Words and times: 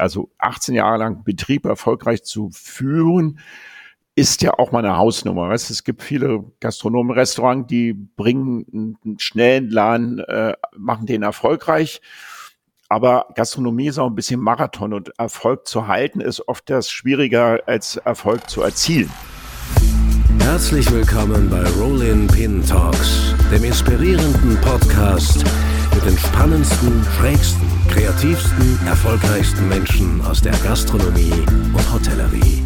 also 0.00 0.30
18 0.38 0.74
Jahre 0.74 0.98
lang 0.98 1.24
Betrieb 1.24 1.66
erfolgreich 1.66 2.24
zu 2.24 2.50
führen, 2.52 3.38
ist 4.16 4.42
ja 4.42 4.54
auch 4.58 4.72
mal 4.72 4.84
eine 4.84 4.96
Hausnummer. 4.96 5.48
Weißt? 5.48 5.70
Es 5.70 5.84
gibt 5.84 6.02
viele 6.02 6.44
Gastronomen, 6.60 7.16
Restaurants, 7.16 7.68
die 7.68 7.92
bringen 7.92 8.96
einen 9.04 9.18
schnellen 9.18 9.70
Laden, 9.70 10.18
äh, 10.18 10.54
machen 10.76 11.06
den 11.06 11.22
erfolgreich. 11.22 12.00
Aber 12.88 13.28
Gastronomie 13.36 13.86
ist 13.86 13.98
auch 13.98 14.08
ein 14.08 14.16
bisschen 14.16 14.40
Marathon 14.40 14.92
und 14.92 15.16
Erfolg 15.16 15.68
zu 15.68 15.86
halten 15.86 16.20
ist 16.20 16.48
oft 16.48 16.68
das 16.68 16.90
schwieriger 16.90 17.60
als 17.66 17.96
Erfolg 17.98 18.50
zu 18.50 18.62
erzielen. 18.62 19.10
Herzlich 20.40 20.90
willkommen 20.90 21.48
bei 21.48 21.62
Rollin 21.80 22.26
Pin 22.26 22.66
Talks, 22.66 23.32
dem 23.52 23.62
inspirierenden 23.62 24.60
Podcast 24.60 25.44
mit 25.94 26.04
den 26.04 26.18
spannendsten, 26.18 27.04
schrägsten, 27.16 27.79
kreativsten, 27.90 28.86
erfolgreichsten 28.86 29.68
Menschen 29.68 30.24
aus 30.24 30.40
der 30.40 30.52
Gastronomie 30.58 31.32
und 31.32 31.92
Hotellerie. 31.92 32.62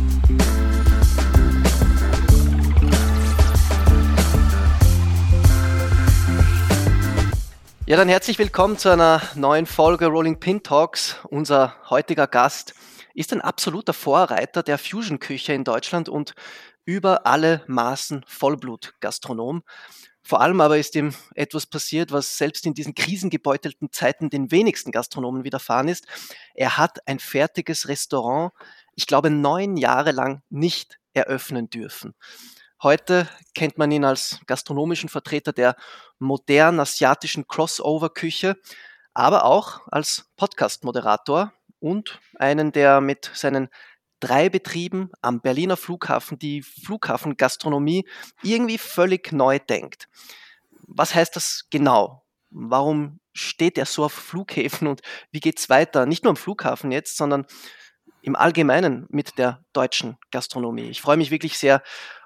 Ja, 7.86 7.96
dann 7.96 8.10
herzlich 8.10 8.38
willkommen 8.38 8.76
zu 8.76 8.90
einer 8.90 9.22
neuen 9.34 9.64
Folge 9.64 10.06
Rolling 10.08 10.40
Pin 10.40 10.62
Talks. 10.62 11.16
Unser 11.30 11.74
heutiger 11.88 12.27
Gast 12.27 12.74
ist 13.14 13.32
ein 13.32 13.41
absoluter 13.41 13.94
Vorreiter 13.94 14.62
der 14.62 14.77
Fusion-Küche 14.77 15.54
in 15.54 15.64
Deutschland 15.64 16.10
und 16.10 16.34
über 16.84 17.27
alle 17.27 17.62
Maßen 17.66 18.24
Vollblut-Gastronom. 18.27 19.62
Vor 20.27 20.41
allem 20.41 20.60
aber 20.62 20.78
ist 20.78 20.96
ihm 20.96 21.14
etwas 21.34 21.66
passiert, 21.66 22.10
was 22.10 22.38
selbst 22.38 22.64
in 22.64 22.73
diesen 22.73 22.95
krisengebeutelten 22.95 23.92
Zeiten 23.92 24.30
den 24.30 24.50
wenigsten 24.50 24.91
Gastronomen 24.91 25.45
widerfahren 25.45 25.88
ist. 25.88 26.06
Er 26.55 26.78
hat 26.78 27.06
ein 27.06 27.19
fertiges 27.19 27.88
Restaurant, 27.88 28.52
ich 28.95 29.06
glaube, 29.06 29.28
neun 29.28 29.77
Jahre 29.77 30.12
lang 30.12 30.42
nicht 30.48 30.98
eröffnen 31.12 31.69
dürfen. 31.69 32.14
Heute 32.83 33.28
kennt 33.55 33.77
man 33.77 33.91
ihn 33.92 34.05
als 34.05 34.41
gastronomischen 34.47 35.11
Vertreter 35.11 35.53
der 35.53 35.77
modernen 36.19 36.81
asiatischen 36.81 37.47
Crossover-Küche, 37.47 38.56
aber 39.12 39.44
auch 39.44 39.83
als 39.88 40.31
Podcast-Moderator 40.36 41.53
und 41.81 42.19
einen, 42.36 42.72
der 42.72 43.00
mit 43.00 43.31
seinen 43.34 43.69
drei 44.25 44.48
Betrieben 44.48 45.11
am 45.20 45.42
Berliner 45.42 45.77
Flughafen 45.77 46.39
die 46.39 46.62
Flughafengastronomie 46.62 48.06
irgendwie 48.42 48.78
völlig 48.78 49.33
neu 49.33 49.58
denkt. 49.58 50.08
Was 50.86 51.14
heißt 51.14 51.36
das 51.36 51.66
genau? 51.70 52.25
Warum 52.50 53.20
steht 53.34 53.77
er 53.77 53.84
so 53.84 54.05
auf 54.05 54.12
Flughäfen 54.12 54.89
und 54.89 55.03
wie 55.31 55.41
geht 55.41 55.58
es 55.58 55.69
weiter? 55.69 56.06
Nicht 56.06 56.25
nur 56.25 56.31
am 56.31 56.36
Flughafen 56.36 56.91
jetzt, 56.91 57.19
sondern 57.19 57.47
im 58.22 58.34
Allgemeinen 58.34 59.06
mit 59.11 59.36
der 59.36 59.62
deutschen 59.75 60.16
Gastronomie. 60.31 60.88
Ich 60.88 61.03
freue 61.03 61.19
mich 61.19 61.31
wirklich 61.31 61.59
sehr, 61.59 61.83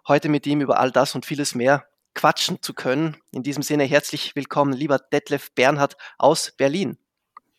heute 0.07 0.29
mit 0.29 0.47
ihm 0.47 0.61
über 0.61 0.79
all 0.79 0.93
das 0.93 1.17
und 1.17 1.27
vieles 1.27 1.57
mehr 1.57 1.89
quatschen 2.15 2.63
zu 2.63 2.75
können. 2.75 3.17
In 3.33 3.43
diesem 3.43 3.63
Sinne 3.65 3.85
herzlich 3.85 4.37
willkommen, 4.37 4.73
lieber 4.73 4.99
Detlef 4.99 5.53
Bernhard 5.55 5.97
aus 6.17 6.53
Berlin. 6.57 6.97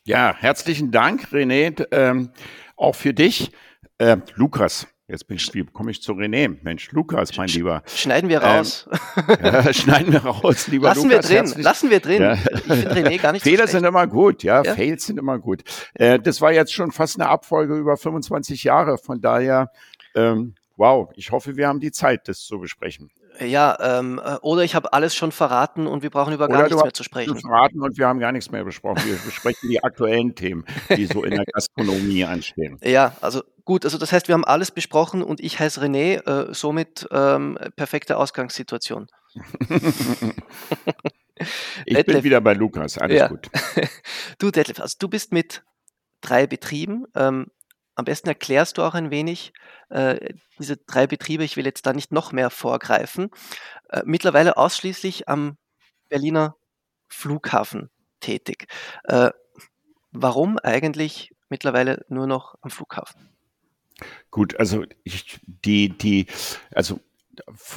Ja, 0.06 0.34
herzlichen 0.38 0.92
Dank, 0.92 1.28
René, 1.34 1.86
ähm, 1.92 2.32
auch 2.78 2.96
für 2.96 3.14
dich. 3.14 3.52
Äh, 4.00 4.18
Lukas, 4.36 4.88
Jetzt 5.10 5.26
bin 5.26 5.38
ich, 5.38 5.52
wie 5.56 5.66
komme 5.66 5.90
ich 5.90 6.04
zu 6.04 6.12
René? 6.12 6.56
Mensch, 6.62 6.92
Lukas, 6.92 7.36
mein 7.36 7.48
Lieber. 7.48 7.82
Schneiden 7.88 8.30
wir 8.30 8.44
ähm, 8.44 8.48
raus. 8.48 8.88
Ähm, 9.18 9.38
ja, 9.44 9.74
schneiden 9.74 10.14
wir 10.14 10.20
raus, 10.20 10.68
lieber 10.68 10.90
Lassen 10.90 11.10
Lukas. 11.10 11.30
wir 11.30 11.36
drin, 11.36 11.46
herzlich. 11.48 11.66
lassen 11.66 11.90
wir 11.90 12.00
drin. 12.00 12.22
Ja. 12.22 12.34
Ich 12.34 12.62
finde 12.62 12.92
René 12.92 13.20
gar 13.20 13.32
nicht 13.32 13.42
Fehler 13.42 13.66
so 13.66 13.72
sind 13.72 13.86
immer 13.86 14.06
gut, 14.06 14.44
ja, 14.44 14.62
ja, 14.62 14.76
Fails 14.76 15.08
sind 15.08 15.18
immer 15.18 15.40
gut. 15.40 15.64
Äh, 15.96 16.20
das 16.20 16.42
war 16.42 16.54
jetzt 16.54 16.72
schon 16.74 16.92
fast 16.92 17.20
eine 17.20 17.28
Abfolge 17.28 17.76
über 17.76 17.98
25 17.98 18.64
Jahre, 18.64 19.00
von 19.00 19.20
daher, 19.20 19.72
ähm, 20.14 20.54
wow, 20.78 21.10
ich 21.16 21.32
hoffe, 21.32 21.58
wir 21.58 21.68
haben 21.68 21.80
die 21.80 21.92
Zeit, 21.92 22.28
das 22.28 22.42
zu 22.42 22.60
besprechen. 22.60 23.10
Ja, 23.40 23.78
ähm, 24.00 24.22
äh, 24.24 24.36
oder 24.42 24.64
ich 24.64 24.76
habe 24.76 24.92
alles 24.94 25.16
schon 25.16 25.32
verraten 25.32 25.88
und 25.88 26.04
wir 26.04 26.10
brauchen 26.10 26.34
über 26.34 26.48
gar 26.48 26.64
nichts 26.64 26.84
mehr 26.84 26.94
zu 26.94 27.04
sprechen. 27.04 27.40
verraten 27.40 27.82
und 27.82 27.98
wir 27.98 28.08
haben 28.08 28.20
gar 28.20 28.32
nichts 28.32 28.52
mehr 28.52 28.64
besprochen. 28.64 29.02
Wir 29.06 29.16
besprechen 29.16 29.70
die 29.70 29.84
aktuellen 29.84 30.36
Themen, 30.36 30.66
die 30.96 31.06
so 31.06 31.24
in 31.24 31.36
der 31.36 31.46
Gastronomie 31.46 32.24
anstehen. 32.26 32.78
Ja, 32.84 33.16
also 33.22 33.44
gut, 33.64 33.86
also 33.86 33.98
das 33.98 34.12
heißt, 34.12 34.28
wir 34.28 34.34
haben 34.34 34.46
alles 34.46 34.72
besprochen 34.72 35.24
und 35.24 35.40
ich 35.40 35.60
heiße 35.60 35.82
René, 35.82 36.26
äh, 36.26 36.54
somit 36.54 37.08
ähm, 37.12 37.58
perfekte 37.76 38.18
Ausgangssituation. 38.18 39.08
ich 41.86 41.96
Detlef. 41.96 42.06
bin 42.06 42.24
wieder 42.24 42.42
bei 42.42 42.54
Lukas, 42.54 42.98
alles 42.98 43.20
ja. 43.20 43.28
gut. 43.28 43.48
du, 44.40 44.52
Detlef, 44.52 44.80
also 44.80 44.96
du 45.00 45.08
bist 45.08 45.32
mit 45.32 45.64
drei 46.22 46.48
Betrieben. 46.48 47.06
Ähm, 47.16 47.48
am 48.00 48.06
besten 48.06 48.30
erklärst 48.30 48.78
du 48.78 48.84
auch 48.84 48.96
ein 48.96 49.12
wenig, 49.12 49.54
äh, 49.90 50.34
diese 50.58 50.78
drei 50.78 51.06
Betriebe, 51.06 51.44
ich 51.44 51.58
will 51.58 51.66
jetzt 51.66 51.86
da 51.86 51.94
nicht 51.94 52.12
noch 52.12 52.32
mehr 52.32 52.50
vorgreifen, 52.50 53.30
äh, 53.90 54.02
mittlerweile 54.06 54.58
ausschließlich 54.58 55.28
am 55.28 55.58
Berliner 56.08 56.56
Flughafen 57.08 57.90
tätig. 58.20 58.68
Äh, 59.04 59.32
warum 60.12 60.58
eigentlich 60.60 61.36
mittlerweile 61.50 62.06
nur 62.08 62.26
noch 62.26 62.56
am 62.62 62.70
Flughafen? 62.70 63.30
Gut, 64.32 64.58
also 64.58 64.86
ich, 65.04 65.40
die, 65.44 65.90
die, 65.90 66.28
also 66.72 67.00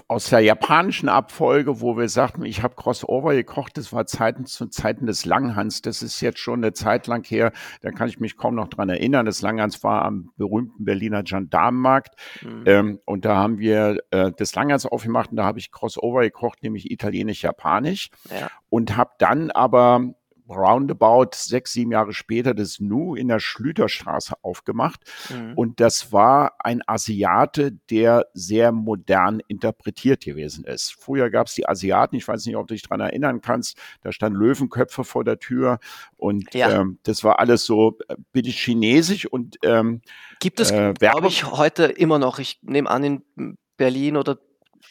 aus 0.08 0.30
der 0.30 0.40
japanischen 0.40 1.08
Abfolge, 1.08 1.80
wo 1.80 1.96
wir 1.96 2.08
sagten, 2.08 2.44
ich 2.44 2.62
habe 2.62 2.74
Crossover 2.74 3.34
gekocht, 3.34 3.76
das 3.76 3.92
war 3.92 4.06
Zeiten 4.06 4.46
zu 4.46 4.66
Zeiten 4.68 5.06
des 5.06 5.24
Langhans. 5.24 5.82
Das 5.82 6.02
ist 6.02 6.20
jetzt 6.20 6.38
schon 6.38 6.60
eine 6.60 6.72
Zeit 6.72 7.06
lang 7.06 7.24
her, 7.24 7.52
da 7.80 7.90
kann 7.90 8.08
ich 8.08 8.20
mich 8.20 8.36
kaum 8.36 8.54
noch 8.54 8.68
dran 8.68 8.88
erinnern. 8.88 9.26
Das 9.26 9.42
Langhans 9.42 9.82
war 9.82 10.04
am 10.04 10.30
berühmten 10.36 10.84
Berliner 10.84 11.22
Gendarmenmarkt 11.22 12.14
mhm. 12.42 12.62
ähm, 12.66 13.00
und 13.04 13.24
da 13.24 13.36
haben 13.36 13.58
wir 13.58 13.98
äh, 14.10 14.32
das 14.36 14.54
Langhans 14.54 14.86
aufgemacht 14.86 15.30
und 15.30 15.36
da 15.36 15.44
habe 15.44 15.58
ich 15.58 15.70
Crossover 15.70 16.22
gekocht, 16.22 16.62
nämlich 16.62 16.90
italienisch-japanisch 16.90 18.10
ja. 18.30 18.50
und 18.68 18.96
habe 18.96 19.12
dann 19.18 19.50
aber 19.50 20.14
roundabout 20.48 21.30
sechs, 21.34 21.72
sieben 21.72 21.92
Jahre 21.92 22.12
später 22.12 22.54
das 22.54 22.80
Nu 22.80 23.14
in 23.14 23.28
der 23.28 23.40
Schlüterstraße 23.40 24.34
aufgemacht. 24.42 25.00
Mhm. 25.30 25.54
Und 25.54 25.80
das 25.80 26.12
war 26.12 26.54
ein 26.58 26.82
Asiate, 26.86 27.72
der 27.90 28.26
sehr 28.34 28.72
modern 28.72 29.40
interpretiert 29.48 30.24
gewesen 30.24 30.64
ist. 30.64 30.94
Früher 30.98 31.30
gab 31.30 31.46
es 31.46 31.54
die 31.54 31.68
Asiaten, 31.68 32.16
ich 32.16 32.26
weiß 32.26 32.46
nicht, 32.46 32.56
ob 32.56 32.66
du 32.68 32.74
dich 32.74 32.82
dran 32.82 33.00
erinnern 33.00 33.40
kannst, 33.40 33.78
da 34.02 34.12
standen 34.12 34.38
Löwenköpfe 34.38 35.04
vor 35.04 35.24
der 35.24 35.38
Tür 35.38 35.78
und 36.16 36.54
ja. 36.54 36.80
ähm, 36.80 36.98
das 37.04 37.24
war 37.24 37.38
alles 37.38 37.64
so 37.64 37.98
äh, 38.08 38.16
bitte 38.32 38.50
chinesisch 38.50 39.26
und 39.26 39.58
ähm, 39.62 40.02
gibt 40.40 40.60
es, 40.60 40.70
äh, 40.70 40.94
glaube 40.98 41.28
ich, 41.28 41.44
heute 41.44 41.84
immer 41.84 42.18
noch. 42.18 42.38
Ich 42.38 42.58
nehme 42.62 42.90
an, 42.90 43.04
in 43.04 43.58
Berlin 43.76 44.16
oder 44.16 44.38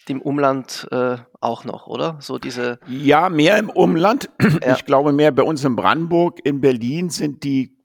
dem 0.07 0.22
Umland 0.22 0.88
äh, 0.91 1.17
auch 1.39 1.63
noch, 1.63 1.88
oder? 1.88 2.17
So 2.19 2.38
diese. 2.38 2.79
Ja, 2.88 3.29
mehr 3.29 3.57
im 3.57 3.69
Umland. 3.69 4.29
Ja. 4.62 4.75
Ich 4.75 4.85
glaube 4.85 5.12
mehr 5.12 5.31
bei 5.31 5.44
uns 5.44 5.63
in 5.63 5.75
Brandenburg. 5.75 6.39
In 6.44 6.62
Berlin 6.62 7.09
sind 7.09 7.44
die, 7.44 7.75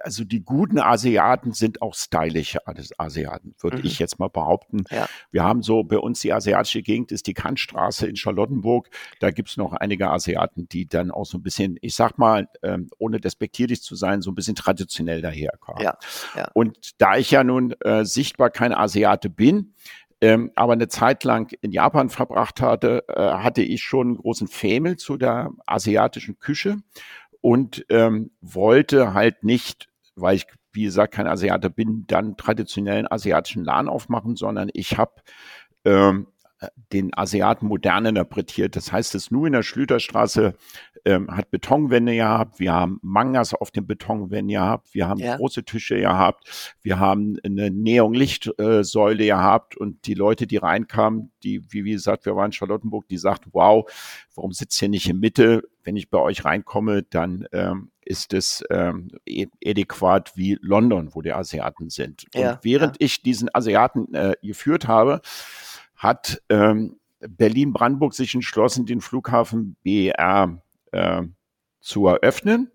also 0.00 0.24
die 0.24 0.42
guten 0.42 0.78
Asiaten 0.78 1.52
sind 1.52 1.82
auch 1.82 1.94
stylische 1.94 2.60
Asiaten, 2.98 3.54
würde 3.60 3.78
mhm. 3.78 3.84
ich 3.84 3.98
jetzt 3.98 4.18
mal 4.18 4.28
behaupten. 4.28 4.84
Ja. 4.90 5.06
Wir 5.30 5.42
haben 5.42 5.62
so 5.62 5.82
bei 5.82 5.98
uns 5.98 6.20
die 6.20 6.32
asiatische 6.32 6.82
Gegend 6.82 7.12
ist 7.12 7.26
die 7.26 7.34
Kantstraße 7.34 8.06
in 8.06 8.16
Charlottenburg. 8.16 8.88
Da 9.20 9.30
gibt's 9.30 9.56
noch 9.56 9.72
einige 9.72 10.10
Asiaten, 10.10 10.68
die 10.68 10.86
dann 10.86 11.10
auch 11.10 11.26
so 11.26 11.38
ein 11.38 11.42
bisschen, 11.42 11.76
ich 11.80 11.94
sag 11.96 12.18
mal, 12.18 12.48
ähm, 12.62 12.88
ohne 12.98 13.20
despektierlich 13.20 13.82
zu 13.82 13.94
sein, 13.94 14.22
so 14.22 14.30
ein 14.30 14.34
bisschen 14.34 14.54
traditionell 14.54 15.22
daherkommen. 15.22 15.82
Ja. 15.82 15.98
Ja. 16.36 16.48
Und 16.54 17.00
da 17.00 17.16
ich 17.16 17.30
ja 17.30 17.44
nun 17.44 17.72
äh, 17.80 18.04
sichtbar 18.04 18.50
kein 18.50 18.72
Asiate 18.72 19.28
bin, 19.28 19.74
ähm, 20.20 20.50
aber 20.54 20.72
eine 20.74 20.88
Zeit 20.88 21.24
lang 21.24 21.54
in 21.60 21.72
Japan 21.72 22.08
verbracht 22.08 22.60
hatte, 22.60 23.04
äh, 23.08 23.20
hatte 23.20 23.62
ich 23.62 23.82
schon 23.82 24.08
einen 24.08 24.16
großen 24.16 24.48
Faible 24.48 24.96
zu 24.96 25.16
der 25.16 25.50
asiatischen 25.66 26.38
Küche 26.38 26.78
und 27.40 27.84
ähm, 27.90 28.30
wollte 28.40 29.14
halt 29.14 29.44
nicht, 29.44 29.88
weil 30.14 30.36
ich, 30.36 30.46
wie 30.72 30.84
gesagt, 30.84 31.14
kein 31.14 31.26
Asiater 31.26 31.68
bin, 31.68 32.04
dann 32.06 32.36
traditionellen 32.36 33.10
asiatischen 33.10 33.64
Laden 33.64 33.88
aufmachen, 33.88 34.36
sondern 34.36 34.70
ich 34.72 34.96
habe 34.96 35.22
ähm, 35.84 36.28
den 36.92 37.16
Asiaten 37.16 37.66
modern 37.66 38.06
interpretiert. 38.06 38.76
Das 38.76 38.92
heißt, 38.92 39.14
es 39.14 39.30
nur 39.30 39.46
in 39.46 39.52
der 39.52 39.62
Schlüterstraße 39.62 40.54
ähm, 41.04 41.34
hat 41.34 41.50
Betonwände 41.50 42.14
gehabt, 42.14 42.58
wir 42.58 42.72
haben 42.72 42.98
Mangas 43.02 43.54
auf 43.54 43.70
den 43.70 43.86
Betonwänden 43.86 44.48
gehabt, 44.48 44.94
wir 44.94 45.08
haben 45.08 45.20
ja. 45.20 45.36
große 45.36 45.64
Tische 45.64 45.98
gehabt, 46.00 46.76
wir 46.82 46.98
haben 46.98 47.36
eine 47.44 47.70
Neon-Lichtsäule 47.70 49.26
gehabt 49.26 49.76
und 49.76 50.06
die 50.06 50.14
Leute, 50.14 50.46
die 50.46 50.56
reinkamen, 50.56 51.30
die, 51.42 51.62
wie, 51.70 51.84
wie 51.84 51.92
gesagt, 51.92 52.26
wir 52.26 52.36
waren 52.36 52.46
in 52.46 52.52
Charlottenburg, 52.52 53.06
die 53.08 53.18
sagt, 53.18 53.44
wow, 53.52 53.90
warum 54.34 54.52
sitzt 54.52 54.80
ihr 54.82 54.88
nicht 54.88 55.08
in 55.08 55.20
Mitte? 55.20 55.62
Wenn 55.82 55.96
ich 55.96 56.08
bei 56.08 56.18
euch 56.18 56.44
reinkomme, 56.44 57.02
dann 57.02 57.46
ähm, 57.52 57.90
ist 58.00 58.32
es 58.32 58.64
ähm, 58.70 59.08
e-, 59.26 59.46
adäquat 59.64 60.32
wie 60.36 60.58
London, 60.60 61.10
wo 61.14 61.22
die 61.22 61.32
Asiaten 61.32 61.90
sind. 61.90 62.24
Ja, 62.34 62.52
und 62.52 62.58
während 62.62 63.00
ja. 63.00 63.06
ich 63.06 63.22
diesen 63.22 63.54
Asiaten 63.54 64.14
äh, 64.14 64.34
geführt 64.42 64.88
habe, 64.88 65.20
hat 65.96 66.42
ähm, 66.48 66.96
Berlin-Brandenburg 67.20 68.14
sich 68.14 68.34
entschlossen, 68.34 68.86
den 68.86 69.00
Flughafen 69.00 69.76
BER 69.82 70.62
äh, 70.94 71.22
zu 71.80 72.06
eröffnen. 72.06 72.70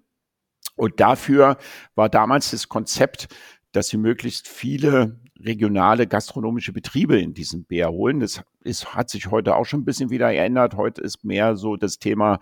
Und 0.76 1.00
dafür 1.00 1.58
war 1.96 2.10
damals 2.10 2.52
das 2.52 2.70
Konzept, 2.70 3.28
dass 3.72 3.90
sie 3.90 3.98
möglichst 3.98 4.48
viele 4.48 5.20
regionale 5.40 6.08
gastronomische 6.08 6.74
Betriebe 6.74 7.20
in 7.20 7.34
diesem 7.34 7.64
Bär 7.64 7.92
holen. 7.92 8.20
Das 8.20 8.42
ist, 8.64 8.94
hat 8.94 9.10
sich 9.10 9.32
heute 9.32 9.56
auch 9.56 9.66
schon 9.66 9.82
ein 9.82 9.86
bisschen 9.86 10.10
wieder 10.10 10.32
geändert. 10.32 10.76
Heute 10.76 11.02
ist 11.02 11.24
mehr 11.24 11.56
so 11.56 11.76
das 11.76 12.00
Thema 12.00 12.40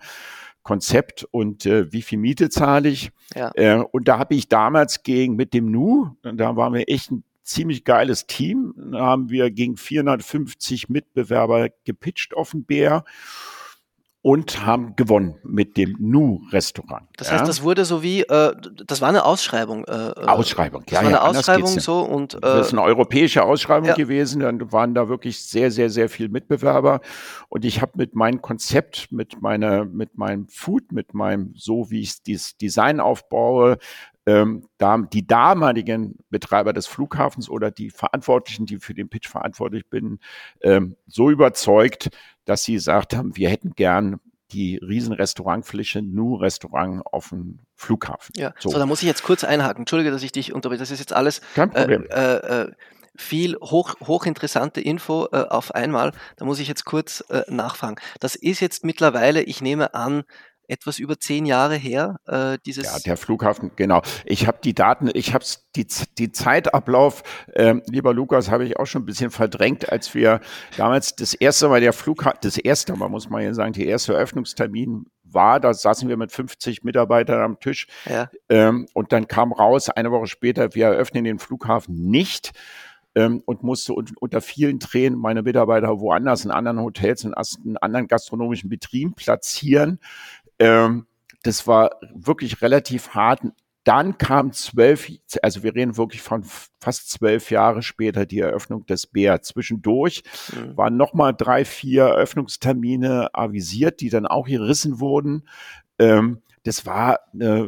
Konzept 0.62 1.24
und 1.30 1.64
äh, 1.66 1.92
wie 1.92 2.02
viel 2.02 2.18
Miete 2.18 2.50
zahle 2.50 2.88
ich. 2.88 3.10
Ja. 3.34 3.52
Äh, 3.54 3.82
und 3.90 4.08
da 4.08 4.18
habe 4.18 4.34
ich 4.34 4.48
damals 4.48 5.02
gegen 5.02 5.36
mit 5.36 5.54
dem 5.54 5.70
Nu, 5.70 6.16
da 6.22 6.56
waren 6.56 6.74
wir 6.74 6.88
echt 6.88 7.10
ein 7.10 7.24
ziemlich 7.42 7.84
geiles 7.84 8.26
Team. 8.26 8.74
Da 8.92 9.00
haben 9.00 9.30
wir 9.30 9.50
gegen 9.50 9.76
450 9.76 10.88
Mitbewerber 10.88 11.70
gepitcht 11.84 12.34
auf 12.34 12.50
dem 12.50 12.64
Bär 12.64 13.04
und 14.20 14.66
haben 14.66 14.96
gewonnen 14.96 15.36
mit 15.44 15.76
dem 15.76 15.96
Nu-Restaurant. 16.00 17.08
Das 17.16 17.30
heißt, 17.30 17.42
ja. 17.42 17.46
das 17.46 17.62
wurde 17.62 17.84
so 17.84 18.02
wie, 18.02 18.22
äh, 18.22 18.54
das 18.86 19.00
war 19.00 19.08
eine 19.08 19.24
Ausschreibung. 19.24 19.84
Äh, 19.84 19.92
äh 19.92 20.26
Ausschreibung, 20.26 20.82
ja. 20.88 21.00
Das 21.00 21.02
war 21.02 21.06
eine 21.06 21.10
ja, 21.12 21.22
Ausschreibung 21.22 21.80
so 21.80 22.00
und. 22.00 22.34
Äh, 22.34 22.40
das 22.40 22.66
ist 22.68 22.72
eine 22.72 22.82
europäische 22.82 23.44
Ausschreibung 23.44 23.88
ja. 23.88 23.94
gewesen. 23.94 24.40
Dann 24.40 24.72
waren 24.72 24.94
da 24.94 25.08
wirklich 25.08 25.44
sehr, 25.44 25.70
sehr, 25.70 25.88
sehr 25.88 26.08
viel 26.08 26.28
Mitbewerber. 26.28 27.00
Und 27.48 27.64
ich 27.64 27.80
habe 27.80 27.92
mit 27.94 28.16
meinem 28.16 28.42
Konzept, 28.42 29.12
mit 29.12 29.40
meiner, 29.40 29.84
mit 29.84 30.18
meinem 30.18 30.48
Food, 30.48 30.90
mit 30.90 31.14
meinem, 31.14 31.54
so 31.56 31.90
wie 31.90 32.00
ich 32.00 32.22
das 32.24 32.56
Design 32.56 32.98
aufbaue, 32.98 33.78
ähm, 34.28 34.68
da, 34.76 34.98
die 34.98 35.26
damaligen 35.26 36.18
Betreiber 36.28 36.74
des 36.74 36.86
Flughafens 36.86 37.48
oder 37.48 37.70
die 37.70 37.88
Verantwortlichen, 37.88 38.66
die 38.66 38.76
für 38.78 38.92
den 38.92 39.08
Pitch 39.08 39.26
verantwortlich 39.26 39.88
bin, 39.88 40.18
ähm, 40.60 40.96
so 41.06 41.30
überzeugt, 41.30 42.10
dass 42.48 42.64
sie 42.64 42.74
gesagt 42.74 43.14
haben, 43.14 43.36
wir 43.36 43.50
hätten 43.50 43.74
gern 43.74 44.20
die 44.52 44.76
riesen 44.76 45.12
Restaurantfläche, 45.12 46.00
nur 46.00 46.40
Restaurant 46.40 47.02
auf 47.04 47.28
dem 47.28 47.58
Flughafen. 47.74 48.32
Ja, 48.36 48.54
so. 48.58 48.70
so, 48.70 48.78
da 48.78 48.86
muss 48.86 49.02
ich 49.02 49.06
jetzt 49.06 49.22
kurz 49.22 49.44
einhaken. 49.44 49.82
Entschuldige, 49.82 50.10
dass 50.10 50.22
ich 50.22 50.32
dich 50.32 50.54
unterbreche. 50.54 50.78
Das 50.78 50.90
ist 50.90 51.00
jetzt 51.00 51.12
alles 51.12 51.42
Kein 51.54 51.70
Problem. 51.70 52.06
Äh, 52.08 52.36
äh, 52.36 52.72
viel 53.14 53.56
hoch, 53.56 53.96
hochinteressante 54.00 54.80
Info 54.80 55.28
äh, 55.32 55.42
auf 55.42 55.74
einmal. 55.74 56.12
Da 56.36 56.46
muss 56.46 56.60
ich 56.60 56.68
jetzt 56.68 56.86
kurz 56.86 57.22
äh, 57.28 57.42
nachfragen. 57.48 57.96
Das 58.20 58.36
ist 58.36 58.60
jetzt 58.60 58.84
mittlerweile, 58.84 59.42
ich 59.42 59.60
nehme 59.60 59.92
an, 59.92 60.22
etwas 60.68 60.98
über 60.98 61.18
zehn 61.18 61.46
Jahre 61.46 61.76
her. 61.76 62.20
Äh, 62.26 62.58
dieses 62.64 62.84
ja, 62.84 62.98
der 62.98 63.16
Flughafen, 63.16 63.72
genau. 63.74 64.02
Ich 64.24 64.46
habe 64.46 64.58
die 64.62 64.74
Daten, 64.74 65.10
ich 65.12 65.34
habe 65.34 65.44
die, 65.74 65.86
die 66.18 66.30
Zeitablauf, 66.30 67.22
äh, 67.54 67.76
lieber 67.86 68.14
Lukas, 68.14 68.50
habe 68.50 68.64
ich 68.64 68.78
auch 68.78 68.86
schon 68.86 69.02
ein 69.02 69.06
bisschen 69.06 69.30
verdrängt, 69.30 69.90
als 69.90 70.14
wir 70.14 70.40
damals 70.76 71.16
das 71.16 71.34
erste 71.34 71.68
Mal 71.68 71.80
der 71.80 71.92
Flughafen, 71.92 72.38
das 72.42 72.58
erste 72.58 72.94
Mal 72.94 73.08
muss 73.08 73.28
man 73.28 73.42
ja 73.42 73.54
sagen, 73.54 73.72
der 73.72 73.86
erste 73.86 74.14
Eröffnungstermin 74.14 75.06
war, 75.24 75.60
da 75.60 75.74
saßen 75.74 76.08
wir 76.08 76.16
mit 76.16 76.32
50 76.32 76.84
Mitarbeitern 76.84 77.40
am 77.40 77.60
Tisch 77.60 77.86
ja. 78.06 78.30
ähm, 78.48 78.86
und 78.94 79.12
dann 79.12 79.28
kam 79.28 79.52
raus, 79.52 79.90
eine 79.90 80.10
Woche 80.10 80.26
später, 80.26 80.74
wir 80.74 80.86
eröffnen 80.86 81.24
den 81.24 81.38
Flughafen 81.38 82.10
nicht 82.10 82.52
ähm, 83.14 83.42
und 83.46 83.62
musste 83.62 83.94
un 83.94 84.06
unter 84.20 84.40
vielen 84.40 84.80
Tränen 84.80 85.18
meine 85.18 85.42
Mitarbeiter 85.42 86.00
woanders 86.00 86.44
in 86.44 86.50
anderen 86.50 86.80
Hotels, 86.80 87.24
in, 87.24 87.34
in 87.64 87.76
anderen 87.78 88.06
gastronomischen 88.06 88.68
Betrieben 88.68 89.14
platzieren. 89.14 89.98
Ähm, 90.58 91.06
das 91.42 91.66
war 91.66 91.98
wirklich 92.14 92.62
relativ 92.62 93.10
hart. 93.10 93.42
Dann 93.84 94.18
kam 94.18 94.52
zwölf, 94.52 95.10
also 95.40 95.62
wir 95.62 95.74
reden 95.74 95.96
wirklich 95.96 96.20
von 96.20 96.44
fast 96.80 97.10
zwölf 97.10 97.50
Jahre 97.50 97.82
später 97.82 98.26
die 98.26 98.40
Eröffnung 98.40 98.84
des 98.86 99.06
Bär. 99.06 99.40
Zwischendurch 99.40 100.24
mhm. 100.54 100.76
waren 100.76 100.96
nochmal 100.96 101.34
drei, 101.34 101.64
vier 101.64 102.04
Eröffnungstermine 102.04 103.34
avisiert, 103.34 104.00
die 104.00 104.10
dann 104.10 104.26
auch 104.26 104.46
gerissen 104.46 105.00
wurden. 105.00 105.48
Ähm, 105.98 106.42
das 106.68 106.84
war, 106.84 107.20
äh, 107.40 107.64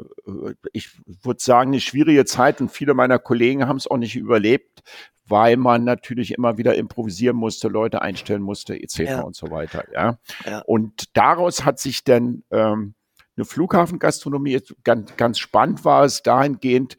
ich 0.75 1.00
würde 1.06 1.43
sagen, 1.43 1.70
eine 1.70 1.81
schwierige 1.81 2.26
Zeit 2.26 2.61
und 2.61 2.70
viele 2.70 2.93
meiner 2.93 3.19
Kollegen 3.19 3.67
haben 3.67 3.79
es 3.79 3.91
auch 3.91 3.97
nicht 3.97 4.14
überlebt, 4.14 4.82
weil 5.26 5.56
man 5.56 5.85
natürlich 5.85 6.35
immer 6.35 6.58
wieder 6.58 6.75
improvisieren 6.75 7.37
musste, 7.37 7.69
Leute 7.69 8.02
einstellen 8.02 8.43
musste, 8.43 8.75
etc. 8.79 8.99
Ja. 8.99 9.20
und 9.23 9.35
so 9.35 9.50
weiter. 9.50 9.87
Ja? 9.94 10.19
ja? 10.44 10.58
Und 10.67 11.17
daraus 11.17 11.64
hat 11.64 11.79
sich 11.79 12.05
dann 12.05 12.43
ähm, 12.50 12.94
eine 13.37 13.47
Flughafengastronomie, 13.47 14.61
ganz, 14.85 15.17
ganz 15.17 15.38
spannend 15.38 15.87
war 15.87 16.05
es 16.05 16.23
dahingehend, 16.23 16.99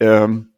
ähm, 0.00 0.54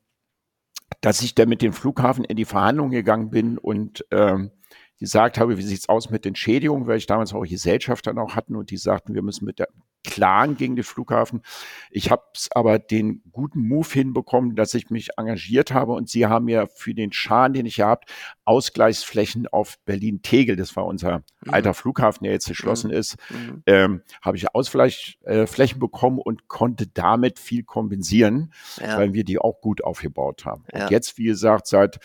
dass 1.01 1.23
ich 1.23 1.35
dann 1.35 1.49
mit 1.49 1.61
dem 1.61 1.73
Flughafen 1.73 2.25
in 2.25 2.37
die 2.37 2.45
Verhandlungen 2.45 2.93
gegangen 2.93 3.31
bin 3.31 3.59
und 3.59 4.05
ähm, 4.13 4.53
gesagt 5.01 5.39
habe, 5.39 5.59
wie 5.59 5.63
sieht's 5.63 5.89
aus 5.89 6.11
mit 6.11 6.25
den 6.25 6.37
Schädigungen, 6.37 6.87
weil 6.87 6.99
ich 6.99 7.07
damals 7.07 7.35
auch 7.35 7.43
Gesellschafter 7.43 8.13
noch 8.13 8.37
hatten 8.37 8.55
und 8.55 8.71
die 8.71 8.77
sagten, 8.77 9.15
wir 9.15 9.23
müssen 9.23 9.45
mit 9.45 9.59
der 9.59 9.69
Klagen 10.05 10.57
gegen 10.57 10.77
den 10.77 10.85
Flughafen. 10.85 11.43
Ich 11.91 12.11
habe 12.11 12.23
es 12.35 12.51
aber 12.53 12.79
den 12.79 13.23
guten 13.33 13.67
Move 13.67 13.89
hinbekommen, 13.91 14.55
dass 14.55 14.75
ich 14.75 14.91
mich 14.91 15.11
engagiert 15.17 15.73
habe 15.73 15.93
und 15.93 16.09
sie 16.09 16.27
haben 16.27 16.45
mir 16.45 16.69
für 16.69 16.95
den 16.95 17.13
Schaden, 17.13 17.55
den 17.55 17.67
ich 17.67 17.77
hier 17.77 17.87
habe, 17.87 18.03
Ausgleichsflächen 18.45 19.49
auf 19.49 19.79
Berlin-Tegel, 19.87 20.57
das 20.57 20.77
war 20.77 20.85
unser 20.85 21.25
mhm. 21.45 21.55
alter 21.55 21.75
Flughafen, 21.75 22.25
der 22.25 22.33
jetzt 22.33 22.47
geschlossen 22.47 22.91
mhm. 22.91 22.97
ist, 22.97 23.17
mhm. 23.31 23.63
ähm, 23.67 24.03
habe 24.21 24.37
ich 24.37 24.55
Ausgleichsflächen 24.55 25.81
bekommen 25.81 26.19
und 26.19 26.49
konnte 26.49 26.87
damit 26.87 27.39
viel 27.39 27.65
kompensieren, 27.65 28.53
ja. 28.79 28.99
weil 28.99 29.15
wir 29.15 29.25
die 29.25 29.39
auch 29.39 29.61
gut 29.61 29.83
aufgebaut 29.83 30.45
haben. 30.45 30.65
Ja. 30.73 30.85
Und 30.85 30.91
jetzt, 30.91 31.17
wie 31.17 31.25
gesagt, 31.25 31.67
seit 31.67 31.99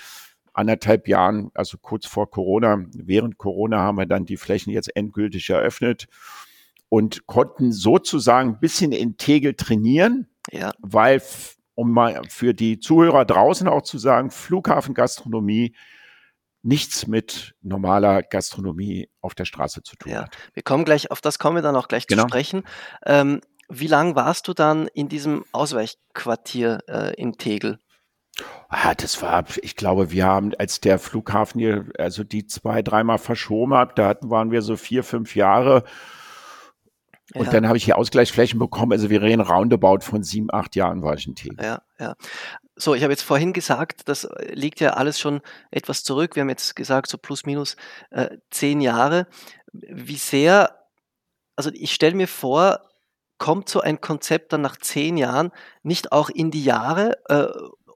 anderthalb 0.53 1.07
Jahren, 1.07 1.51
also 1.53 1.77
kurz 1.77 2.05
vor 2.05 2.29
Corona, 2.31 2.85
während 2.93 3.37
Corona 3.37 3.79
haben 3.79 3.97
wir 3.97 4.05
dann 4.05 4.25
die 4.25 4.37
Flächen 4.37 4.71
jetzt 4.71 4.95
endgültig 4.95 5.49
eröffnet 5.49 6.07
und 6.89 7.27
konnten 7.27 7.71
sozusagen 7.71 8.49
ein 8.49 8.59
bisschen 8.59 8.91
in 8.91 9.17
Tegel 9.17 9.53
trainieren, 9.53 10.27
ja. 10.51 10.71
weil, 10.79 11.21
um 11.75 11.91
mal 11.91 12.21
für 12.27 12.53
die 12.53 12.79
Zuhörer 12.79 13.25
draußen 13.25 13.67
auch 13.67 13.83
zu 13.83 13.97
sagen, 13.97 14.31
Flughafengastronomie 14.31 15.75
nichts 16.61 17.07
mit 17.07 17.55
normaler 17.61 18.21
Gastronomie 18.21 19.09
auf 19.21 19.33
der 19.33 19.45
Straße 19.45 19.81
zu 19.83 19.95
tun 19.95 20.11
ja. 20.11 20.23
hat. 20.23 20.37
Wir 20.53 20.63
kommen 20.63 20.83
gleich, 20.83 21.09
auf 21.11 21.21
das 21.21 21.39
kommen 21.39 21.55
wir 21.55 21.61
dann 21.61 21.75
auch 21.75 21.87
gleich 21.87 22.07
genau. 22.07 22.23
zu 22.23 22.29
sprechen. 22.29 22.63
Ähm, 23.05 23.39
wie 23.69 23.87
lange 23.87 24.15
warst 24.15 24.47
du 24.47 24.53
dann 24.53 24.87
in 24.87 25.07
diesem 25.09 25.45
Ausweichquartier 25.51 26.79
äh, 26.87 27.13
in 27.15 27.33
Tegel? 27.33 27.79
Ah, 28.67 28.93
das 28.95 29.21
war, 29.21 29.45
ich 29.61 29.75
glaube, 29.75 30.11
wir 30.11 30.25
haben, 30.25 30.53
als 30.57 30.79
der 30.79 30.99
Flughafen 30.99 31.59
hier, 31.59 31.85
also 31.97 32.23
die 32.23 32.45
zwei, 32.45 32.81
dreimal 32.81 33.17
verschoben 33.17 33.73
hat, 33.73 33.97
da 33.97 34.07
hatten, 34.07 34.29
waren 34.29 34.51
wir 34.51 34.61
so 34.61 34.75
vier, 34.75 35.03
fünf 35.03 35.35
Jahre. 35.35 35.83
Und 37.33 37.45
ja. 37.45 37.51
dann 37.51 37.67
habe 37.67 37.77
ich 37.77 37.85
hier 37.85 37.97
Ausgleichsflächen 37.97 38.59
bekommen. 38.59 38.91
Also 38.91 39.09
wir 39.09 39.21
reden 39.21 39.41
roundabout 39.41 40.01
von 40.01 40.23
sieben, 40.23 40.47
acht 40.51 40.75
Jahren 40.75 41.03
war 41.03 41.13
ich 41.13 41.27
in 41.27 41.35
Team. 41.35 41.57
Ja, 41.61 41.81
ja. 41.99 42.15
So, 42.75 42.95
ich 42.95 43.03
habe 43.03 43.11
jetzt 43.11 43.23
vorhin 43.23 43.53
gesagt, 43.53 44.07
das 44.07 44.27
liegt 44.51 44.79
ja 44.79 44.91
alles 44.91 45.19
schon 45.19 45.41
etwas 45.69 46.03
zurück. 46.03 46.35
Wir 46.35 46.41
haben 46.41 46.49
jetzt 46.49 46.75
gesagt, 46.75 47.09
so 47.09 47.17
plus 47.17 47.45
minus 47.45 47.75
äh, 48.09 48.37
zehn 48.51 48.81
Jahre. 48.81 49.27
Wie 49.73 50.15
sehr, 50.15 50.87
also 51.55 51.69
ich 51.73 51.93
stelle 51.93 52.15
mir 52.15 52.27
vor, 52.27 52.79
kommt 53.37 53.69
so 53.69 53.81
ein 53.81 54.01
Konzept 54.01 54.53
dann 54.53 54.61
nach 54.61 54.77
zehn 54.77 55.17
Jahren 55.17 55.51
nicht 55.83 56.11
auch 56.11 56.29
in 56.29 56.51
die 56.51 56.63
Jahre 56.63 57.17
äh, 57.27 57.47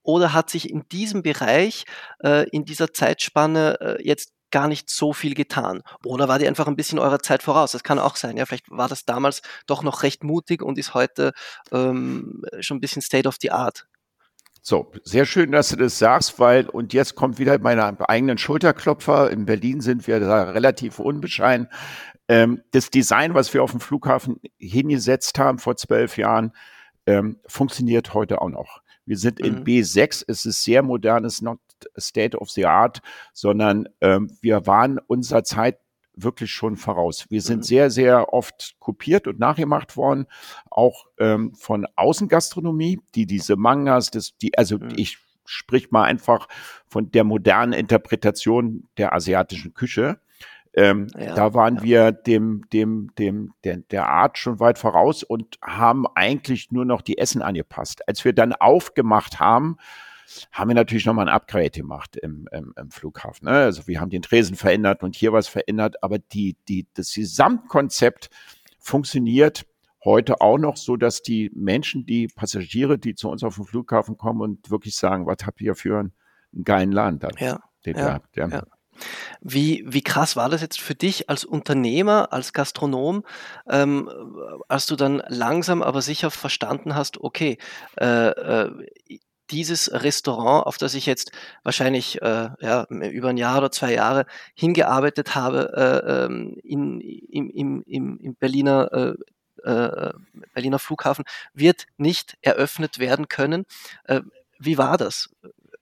oder 0.04 0.34
hat 0.34 0.50
sich 0.50 0.70
in 0.70 0.88
diesem 0.90 1.24
Bereich, 1.24 1.86
äh, 2.24 2.48
in 2.50 2.66
dieser 2.66 2.94
Zeitspanne 2.94 3.80
äh, 3.80 4.08
jetzt 4.08 4.34
gar 4.54 4.68
nicht 4.68 4.90
so 4.90 5.12
viel 5.12 5.34
getan? 5.34 5.82
Oder 6.06 6.30
war 6.30 6.40
die 6.40 6.48
einfach 6.48 6.68
ein 6.68 6.78
bisschen 6.78 7.00
eurer 7.00 7.20
Zeit 7.20 7.44
voraus? 7.44 7.74
Das 7.74 7.84
kann 7.84 8.00
auch 8.00 8.16
sein. 8.16 8.38
Ja, 8.38 8.46
vielleicht 8.46 8.70
war 8.70 8.88
das 8.88 9.04
damals 9.04 9.42
doch 9.66 9.84
noch 9.84 10.04
recht 10.04 10.24
mutig 10.24 10.62
und 10.62 10.78
ist 10.78 10.94
heute 10.94 11.34
ähm, 11.72 12.44
schon 12.62 12.78
ein 12.78 12.80
bisschen 12.80 13.02
State 13.02 13.28
of 13.28 13.36
the 13.42 13.52
Art. 13.52 13.88
So, 14.62 14.94
sehr 15.04 15.26
schön, 15.26 15.52
dass 15.52 15.70
du 15.70 15.76
das 15.76 15.98
sagst, 15.98 16.40
weil, 16.40 16.70
und 16.70 16.94
jetzt 16.94 17.16
kommt 17.16 17.38
wieder 17.40 17.58
meine 17.60 18.00
eigenen 18.08 18.38
Schulterklopfer. 18.38 19.30
In 19.32 19.46
Berlin 19.46 19.82
sind 19.82 20.08
wir 20.08 20.22
da 20.22 20.44
relativ 20.44 21.00
unbescheiden. 21.00 21.68
Ähm, 22.30 22.62
das 22.72 22.90
Design, 22.90 23.34
was 23.34 23.54
wir 23.54 23.64
auf 23.64 23.72
dem 23.72 23.82
Flughafen 23.82 24.40
hingesetzt 24.58 25.38
haben 25.40 25.58
vor 25.58 25.76
zwölf 25.76 26.16
Jahren, 26.16 26.54
ähm, 27.08 27.40
funktioniert 27.48 28.14
heute 28.14 28.40
auch 28.40 28.50
noch. 28.50 28.82
Wir 29.06 29.18
sind 29.18 29.40
in 29.42 29.60
mhm. 29.60 29.64
B6, 29.64 30.24
es 30.28 30.46
ist 30.46 30.64
sehr 30.64 30.82
modernes, 30.82 31.42
not 31.42 31.60
state 31.98 32.38
of 32.38 32.50
the 32.50 32.66
art, 32.66 33.02
sondern 33.34 33.88
ähm, 34.02 34.32
wir 34.42 34.66
waren 34.68 35.00
unserer 35.00 35.44
Zeit 35.44 35.78
wirklich 36.16 36.52
schon 36.52 36.78
voraus. 36.78 37.26
Wir 37.30 37.42
sind 37.42 37.60
mhm. 37.60 37.64
sehr, 37.64 37.90
sehr 37.90 38.34
oft 38.34 38.76
kopiert 38.80 39.28
und 39.28 39.40
nachgemacht 39.40 39.98
worden, 39.98 40.28
auch 40.70 41.08
ähm, 41.18 41.54
von 41.56 41.88
Außengastronomie, 41.96 43.00
die 43.16 43.26
diese 43.26 43.56
Mangas, 43.56 44.12
das, 44.12 44.38
die, 44.38 44.58
also 44.58 44.78
mhm. 44.78 44.94
ich 44.96 45.18
sprich 45.46 45.92
mal 45.92 46.04
einfach 46.04 46.48
von 46.88 47.12
der 47.12 47.24
modernen 47.24 47.74
Interpretation 47.74 48.88
der 48.98 49.14
asiatischen 49.14 49.74
Küche. 49.74 50.20
Ähm, 50.76 51.08
ja, 51.18 51.36
da 51.36 51.54
waren 51.54 51.78
ja. 51.78 51.84
wir 51.84 52.12
dem, 52.12 52.64
dem, 52.72 53.12
dem, 53.20 53.54
der, 53.64 53.78
der 53.78 54.08
Art 54.08 54.38
schon 54.38 54.60
weit 54.60 54.80
voraus 54.80 55.22
und 55.24 55.60
haben 55.62 56.06
eigentlich 56.16 56.72
nur 56.72 56.86
noch 56.86 57.02
die 57.02 57.18
Essen 57.18 57.42
angepasst. 57.42 58.08
Als 58.08 58.26
wir 58.26 58.34
dann 58.34 58.54
aufgemacht 58.54 59.40
haben, 59.40 59.78
haben 60.52 60.70
wir 60.70 60.76
natürlich 60.76 61.06
nochmal 61.06 61.28
ein 61.28 61.34
Upgrade 61.34 61.72
gemacht 61.72 62.16
im, 62.18 62.48
im, 62.52 62.74
im 62.78 62.92
Flughafen. 62.92 63.46
Ne? 63.46 63.52
Also 63.52 63.88
wir 63.88 64.00
haben 64.00 64.10
den 64.10 64.22
Tresen 64.22 64.56
verändert 64.56 65.04
und 65.04 65.16
hier 65.16 65.34
was 65.34 65.48
verändert, 65.48 66.02
aber 66.04 66.20
die, 66.20 66.58
die, 66.68 66.88
das 66.94 67.14
Gesamtkonzept 67.14 68.30
funktioniert 68.80 69.66
heute 70.04 70.42
auch 70.42 70.58
noch 70.58 70.78
so, 70.78 70.98
dass 70.98 71.22
die 71.22 71.50
Menschen, 71.56 72.06
die 72.06 72.28
Passagiere, 72.28 72.98
die 72.98 73.16
zu 73.16 73.30
uns 73.30 73.44
auf 73.44 73.56
den 73.56 73.66
Flughafen 73.66 74.18
kommen 74.18 74.42
und 74.42 74.70
wirklich 74.70 74.96
sagen, 74.96 75.26
was 75.26 75.38
habt 75.46 75.62
ihr 75.62 75.76
für 75.76 76.00
einen, 76.00 76.14
einen 76.54 76.64
geilen 76.64 76.92
Land? 76.92 77.26
Ja, 77.40 77.62
ja, 77.86 78.20
ja. 78.36 78.48
ja. 78.48 78.64
Wie, 79.42 79.84
wie 79.88 80.04
krass 80.04 80.36
war 80.36 80.50
das 80.50 80.62
jetzt 80.62 80.80
für 80.80 80.96
dich 80.96 81.30
als 81.30 81.46
Unternehmer, 81.46 82.32
als 82.32 82.54
Gastronom, 82.54 83.24
ähm, 83.68 84.10
als 84.68 84.86
du 84.86 84.96
dann 84.96 85.22
langsam 85.28 85.82
aber 85.82 86.02
sicher 86.02 86.32
verstanden 86.32 86.96
hast, 86.96 87.20
okay, 87.20 87.58
äh, 88.00 88.30
äh, 88.30 88.72
dieses 89.54 89.92
Restaurant, 89.94 90.66
auf 90.66 90.78
das 90.78 90.96
ich 90.96 91.06
jetzt 91.06 91.32
wahrscheinlich 91.62 92.22
äh, 92.22 92.50
ja, 92.60 92.86
über 92.90 93.30
ein 93.30 93.38
Jahr 93.38 93.60
oder 93.60 93.72
zwei 93.72 93.94
Jahre 93.94 94.26
hingearbeitet 94.56 95.36
habe, 95.36 95.72
äh, 95.76 96.26
ähm, 96.26 96.58
in, 96.64 97.00
im, 97.00 97.50
im, 97.52 97.84
im, 97.86 98.20
im 98.20 98.36
Berliner 98.36 98.92
äh, 98.92 99.14
äh, 99.64 100.12
Berliner 100.54 100.80
Flughafen 100.80 101.24
wird 101.54 101.86
nicht 101.98 102.38
eröffnet 102.42 103.00
werden 103.00 103.28
können. 103.30 103.66
Äh, 104.06 104.22
wie 104.60 104.78
war 104.78 104.98
das? 104.98 105.30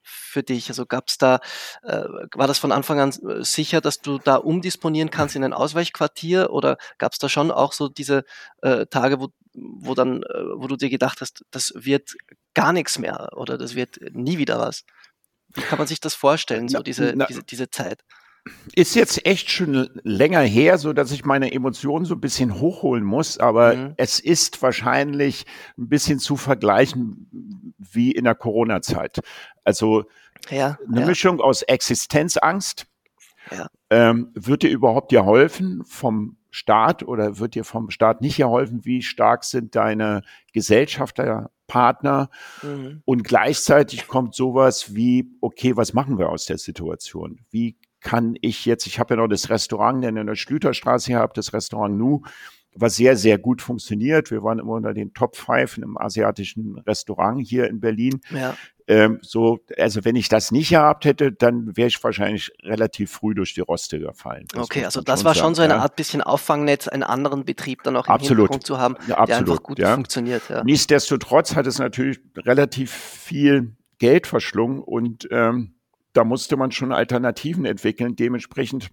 Für 0.02 0.42
dich? 0.42 0.68
Also 0.68 0.86
gab 0.86 1.08
es 1.08 1.18
da, 1.18 1.40
äh, 1.82 2.04
war 2.34 2.46
das 2.46 2.58
von 2.58 2.72
Anfang 2.72 3.00
an 3.00 3.10
äh, 3.10 3.44
sicher, 3.44 3.80
dass 3.80 4.00
du 4.00 4.18
da 4.18 4.36
umdisponieren 4.36 5.10
kannst 5.10 5.36
in 5.36 5.44
ein 5.44 5.52
Ausweichquartier 5.52 6.50
oder 6.50 6.76
gab 6.98 7.12
es 7.12 7.18
da 7.18 7.28
schon 7.28 7.50
auch 7.50 7.72
so 7.72 7.88
diese 7.88 8.24
äh, 8.62 8.86
Tage, 8.86 9.20
wo, 9.20 9.28
wo 9.54 9.94
dann, 9.94 10.22
äh, 10.22 10.44
wo 10.56 10.66
du 10.66 10.76
dir 10.76 10.90
gedacht 10.90 11.20
hast, 11.20 11.44
das 11.50 11.72
wird 11.74 12.14
gar 12.54 12.72
nichts 12.72 12.98
mehr 12.98 13.30
oder 13.34 13.58
das 13.58 13.74
wird 13.74 13.98
nie 14.12 14.38
wieder 14.38 14.58
was? 14.58 14.84
Wie 15.54 15.62
kann 15.62 15.78
man 15.78 15.86
sich 15.86 16.00
das 16.00 16.14
vorstellen, 16.14 16.68
so 16.68 16.82
diese, 16.82 17.12
na, 17.14 17.26
diese, 17.26 17.42
diese 17.42 17.70
Zeit? 17.70 18.02
Ist 18.74 18.96
jetzt 18.96 19.24
echt 19.24 19.50
schon 19.50 19.88
länger 20.02 20.40
her, 20.40 20.76
so 20.78 20.92
dass 20.92 21.12
ich 21.12 21.24
meine 21.24 21.52
Emotionen 21.52 22.04
so 22.04 22.14
ein 22.14 22.20
bisschen 22.20 22.58
hochholen 22.58 23.04
muss, 23.04 23.38
aber 23.38 23.76
mhm. 23.76 23.94
es 23.98 24.18
ist 24.18 24.60
wahrscheinlich 24.62 25.44
ein 25.78 25.88
bisschen 25.88 26.18
zu 26.18 26.36
vergleichen 26.36 27.72
wie 27.78 28.10
in 28.10 28.24
der 28.24 28.34
Corona-Zeit. 28.34 29.20
Also 29.62 30.04
ja, 30.50 30.76
eine 30.88 31.02
ja. 31.02 31.06
Mischung 31.06 31.40
aus 31.40 31.62
Existenzangst. 31.62 32.86
Ja. 33.50 33.68
Ähm, 33.90 34.30
wird 34.34 34.62
dir 34.62 34.70
überhaupt 34.70 35.10
geholfen 35.10 35.84
vom 35.84 36.36
Staat 36.50 37.02
oder 37.02 37.38
wird 37.38 37.54
dir 37.54 37.64
vom 37.64 37.90
Staat 37.90 38.20
nicht 38.20 38.36
geholfen? 38.36 38.84
Wie 38.84 39.02
stark 39.02 39.44
sind 39.44 39.74
deine 39.74 40.22
Gesellschafterpartner? 40.52 42.28
Mhm. 42.62 43.02
Und 43.04 43.24
gleichzeitig 43.24 44.06
kommt 44.06 44.34
sowas 44.34 44.94
wie, 44.94 45.30
okay, 45.40 45.76
was 45.76 45.92
machen 45.92 46.18
wir 46.18 46.28
aus 46.28 46.46
der 46.46 46.58
Situation? 46.58 47.40
Wie 47.50 47.76
kann 48.02 48.36
ich 48.40 48.64
jetzt, 48.66 48.86
ich 48.86 48.98
habe 48.98 49.14
ja 49.14 49.20
noch 49.20 49.28
das 49.28 49.48
Restaurant, 49.48 50.04
den 50.04 50.16
in 50.16 50.26
der 50.26 50.34
Schlüterstraße 50.34 51.06
hier 51.06 51.18
habe, 51.18 51.32
das 51.34 51.52
Restaurant 51.52 51.96
Nu, 51.96 52.22
was 52.74 52.96
sehr, 52.96 53.16
sehr 53.16 53.38
gut 53.38 53.60
funktioniert. 53.60 54.30
Wir 54.30 54.42
waren 54.42 54.58
immer 54.58 54.72
unter 54.72 54.94
den 54.94 55.12
Top 55.12 55.36
Five 55.36 55.76
in 55.76 55.84
einem 55.84 55.98
asiatischen 55.98 56.78
Restaurant 56.86 57.46
hier 57.46 57.68
in 57.68 57.80
Berlin. 57.80 58.20
Ja. 58.30 58.56
Ähm, 58.88 59.18
so, 59.22 59.60
also 59.78 60.04
wenn 60.04 60.16
ich 60.16 60.28
das 60.28 60.50
nicht 60.50 60.70
gehabt 60.70 61.04
hätte, 61.04 61.32
dann 61.32 61.76
wäre 61.76 61.88
ich 61.88 62.02
wahrscheinlich 62.02 62.50
relativ 62.62 63.12
früh 63.12 63.34
durch 63.34 63.54
die 63.54 63.60
Roste 63.60 64.00
gefallen. 64.00 64.46
Das 64.52 64.64
okay, 64.64 64.84
also 64.84 65.00
das 65.02 65.24
war 65.24 65.34
schon 65.34 65.54
so 65.54 65.62
eine 65.62 65.74
ja. 65.74 65.80
Art 65.80 65.96
bisschen 65.96 66.20
Auffangnetz, 66.22 66.88
einen 66.88 67.02
anderen 67.02 67.44
Betrieb 67.44 67.82
dann 67.84 67.96
auch 67.96 68.06
im 68.06 68.12
absolut. 68.12 68.50
Hintergrund 68.50 68.66
zu 68.66 68.78
haben, 68.78 68.96
ja, 69.06 69.18
absolut, 69.18 69.28
der 69.28 69.36
einfach 69.38 69.62
gut 69.62 69.78
ja. 69.78 69.94
funktioniert. 69.94 70.42
Ja. 70.48 70.64
Nichtsdestotrotz 70.64 71.54
hat 71.54 71.66
es 71.66 71.78
natürlich 71.78 72.20
relativ 72.36 72.90
viel 72.90 73.76
Geld 73.98 74.26
verschlungen 74.26 74.80
und 74.80 75.28
ähm, 75.30 75.74
da 76.12 76.24
musste 76.24 76.56
man 76.56 76.72
schon 76.72 76.92
Alternativen 76.92 77.64
entwickeln. 77.64 78.16
Dementsprechend 78.16 78.90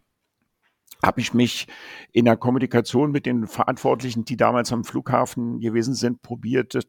habe 1.03 1.21
ich 1.21 1.33
mich 1.33 1.67
in 2.11 2.25
der 2.25 2.37
Kommunikation 2.37 3.11
mit 3.11 3.25
den 3.25 3.47
Verantwortlichen, 3.47 4.25
die 4.25 4.37
damals 4.37 4.71
am 4.71 4.83
Flughafen 4.83 5.59
gewesen 5.59 5.93
sind, 5.93 6.21
probiert, 6.21 6.87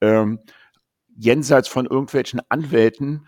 ähm, 0.00 0.40
jenseits 1.16 1.68
von 1.68 1.86
irgendwelchen 1.86 2.40
Anwälten 2.48 3.26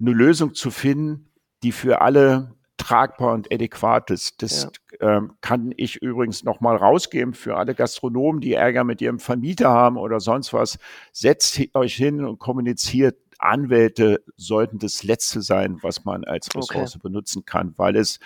eine 0.00 0.12
Lösung 0.12 0.54
zu 0.54 0.70
finden, 0.70 1.28
die 1.62 1.72
für 1.72 2.00
alle 2.00 2.54
tragbar 2.76 3.34
und 3.34 3.52
adäquat 3.52 4.10
ist. 4.10 4.42
Das 4.42 4.68
ja. 5.00 5.16
ähm, 5.16 5.32
kann 5.40 5.72
ich 5.76 5.96
übrigens 6.02 6.42
nochmal 6.42 6.76
rausgeben 6.76 7.34
für 7.34 7.56
alle 7.56 7.74
Gastronomen, 7.74 8.40
die 8.40 8.54
Ärger 8.54 8.84
mit 8.84 9.00
ihrem 9.00 9.18
Vermieter 9.18 9.70
haben 9.70 9.96
oder 9.96 10.20
sonst 10.20 10.52
was. 10.52 10.78
Setzt 11.12 11.60
euch 11.74 11.94
hin 11.94 12.24
und 12.24 12.38
kommuniziert 12.38 13.16
Anwälte 13.42 14.22
sollten 14.36 14.78
das 14.78 15.02
Letzte 15.02 15.42
sein, 15.42 15.78
was 15.82 16.04
man 16.04 16.24
als 16.24 16.48
Ressource 16.54 16.96
okay. 16.96 17.02
benutzen 17.02 17.44
kann, 17.44 17.74
weil 17.76 17.96
es 17.96 18.20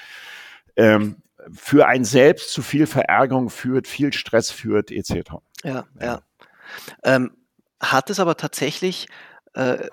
ähm, 0.76 1.16
für 1.52 1.86
einen 1.86 2.04
selbst 2.04 2.52
zu 2.52 2.62
viel 2.62 2.86
Verärgerung 2.86 3.50
führt, 3.50 3.86
viel 3.86 4.12
Stress 4.12 4.50
führt, 4.50 4.90
etc. 4.90 5.32
Ja, 5.62 5.70
ja. 5.72 5.84
ja. 6.00 6.22
Ähm, 7.02 7.36
hat 7.80 8.10
es 8.10 8.20
aber 8.20 8.36
tatsächlich 8.36 9.08
äh, 9.54 9.88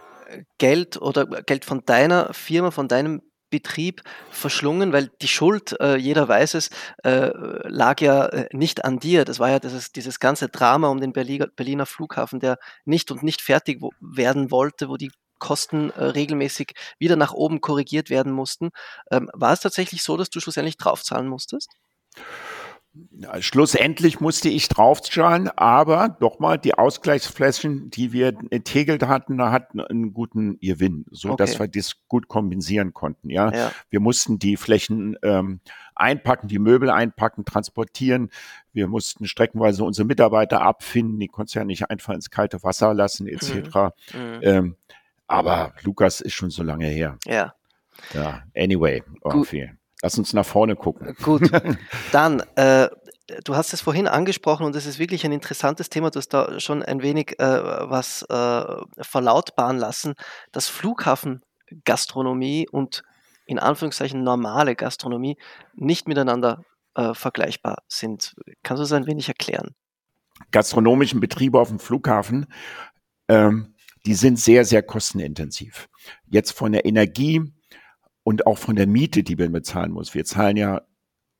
Geld 0.57 1.01
oder 1.01 1.25
Geld 1.25 1.65
von 1.65 1.85
deiner 1.85 2.33
Firma, 2.33 2.71
von 2.71 2.87
deinem 2.87 3.21
Betrieb 3.53 4.01
verschlungen, 4.31 4.93
weil 4.93 5.11
die 5.21 5.27
Schuld, 5.27 5.79
äh, 5.79 5.95
jeder 5.95 6.27
weiß 6.27 6.55
es, 6.55 6.71
äh, 7.03 7.29
lag 7.67 8.01
ja 8.01 8.25
äh, 8.25 8.49
nicht 8.51 8.83
an 8.83 8.97
dir. 8.97 9.25
Das 9.25 9.37
war 9.37 9.51
ja 9.51 9.59
dieses, 9.59 9.91
dieses 9.91 10.19
ganze 10.19 10.49
Drama 10.49 10.87
um 10.87 10.99
den 10.99 11.13
Berliner, 11.13 11.45
Berliner 11.55 11.85
Flughafen, 11.85 12.39
der 12.39 12.57
nicht 12.83 13.11
und 13.11 13.21
nicht 13.21 13.43
fertig 13.43 13.79
werden 14.01 14.49
wollte, 14.49 14.89
wo 14.89 14.97
die 14.97 15.11
Kosten 15.37 15.91
äh, 15.91 16.03
regelmäßig 16.03 16.73
wieder 16.97 17.15
nach 17.15 17.33
oben 17.33 17.61
korrigiert 17.61 18.09
werden 18.09 18.31
mussten. 18.31 18.71
Ähm, 19.11 19.29
war 19.33 19.53
es 19.53 19.59
tatsächlich 19.59 20.01
so, 20.01 20.17
dass 20.17 20.31
du 20.31 20.39
schlussendlich 20.39 20.77
draufzahlen 20.77 21.27
musstest? 21.27 21.69
Schlussendlich 23.39 24.19
musste 24.19 24.49
ich 24.49 24.69
draufzahlen, 24.69 25.49
aber 25.49 26.15
nochmal, 26.19 26.59
die 26.59 26.75
Ausgleichsflächen, 26.75 27.89
die 27.89 28.13
wir 28.13 28.37
entegelt 28.51 29.07
hatten, 29.07 29.41
hatten 29.41 29.81
einen 29.81 30.13
guten 30.13 30.59
Gewinn, 30.59 31.05
so 31.09 31.29
okay. 31.29 31.37
dass 31.37 31.59
wir 31.59 31.67
das 31.67 31.95
gut 32.07 32.27
kompensieren 32.27 32.93
konnten. 32.93 33.31
Ja, 33.31 33.51
ja. 33.51 33.71
wir 33.89 33.99
mussten 33.99 34.37
die 34.37 34.57
Flächen 34.57 35.17
ähm, 35.23 35.59
einpacken, 35.95 36.47
die 36.47 36.59
Möbel 36.59 36.91
einpacken, 36.91 37.45
transportieren. 37.45 38.29
Wir 38.73 38.87
mussten 38.87 39.25
streckenweise 39.25 39.83
unsere 39.83 40.07
Mitarbeiter 40.07 40.61
abfinden, 40.61 41.19
die 41.19 41.29
konnten 41.29 41.57
ja 41.57 41.65
nicht 41.65 41.89
einfach 41.89 42.13
ins 42.13 42.29
kalte 42.29 42.61
Wasser 42.61 42.93
lassen, 42.93 43.27
etc. 43.27 43.49
Mhm. 44.13 44.19
Mhm. 44.19 44.39
Ähm, 44.41 44.75
aber 45.25 45.73
Lukas 45.81 46.21
ist 46.21 46.33
schon 46.33 46.51
so 46.51 46.61
lange 46.61 46.85
her. 46.85 47.17
Ja. 47.25 47.55
Ja, 48.13 48.43
anyway, 48.55 49.03
irgendwie. 49.23 49.71
Lass 50.03 50.17
uns 50.17 50.33
nach 50.33 50.45
vorne 50.45 50.75
gucken. 50.75 51.15
Gut, 51.23 51.49
dann, 52.11 52.41
äh, 52.55 52.89
du 53.45 53.55
hast 53.55 53.71
es 53.71 53.79
vorhin 53.79 54.09
angesprochen 54.09 54.65
und 54.65 54.75
es 54.75 54.85
ist 54.85 54.99
wirklich 54.99 55.25
ein 55.25 55.31
interessantes 55.31 55.89
Thema. 55.89 56.11
Du 56.11 56.19
hast 56.19 56.33
da 56.33 56.59
schon 56.59 56.83
ein 56.83 57.01
wenig 57.01 57.39
äh, 57.39 57.89
was 57.89 58.23
äh, 58.23 58.65
verlautbaren 59.01 59.77
lassen, 59.77 60.15
dass 60.51 60.67
Flughafengastronomie 60.67 62.67
und 62.69 63.03
in 63.45 63.59
Anführungszeichen 63.59 64.23
normale 64.23 64.75
Gastronomie 64.75 65.37
nicht 65.73 66.05
miteinander 66.05 66.65
äh, 66.95 67.13
vergleichbar 67.13 67.83
sind. 67.87 68.35
Kannst 68.61 68.81
du 68.81 68.83
das 68.83 68.91
ein 68.91 69.07
wenig 69.07 69.29
erklären? 69.29 69.73
Gastronomischen 70.51 71.21
Betriebe 71.21 71.61
auf 71.61 71.69
dem 71.69 71.79
Flughafen, 71.79 72.47
ähm, 73.29 73.73
die 74.05 74.15
sind 74.15 74.37
sehr, 74.37 74.65
sehr 74.65 74.83
kostenintensiv. 74.83 75.87
Jetzt 76.27 76.51
von 76.51 76.73
der 76.73 76.85
Energie, 76.85 77.53
und 78.23 78.47
auch 78.47 78.57
von 78.57 78.75
der 78.75 78.87
Miete, 78.87 79.23
die 79.23 79.35
man 79.35 79.51
bezahlen 79.51 79.91
muss. 79.91 80.13
Wir 80.13 80.25
zahlen 80.25 80.57
ja 80.57 80.81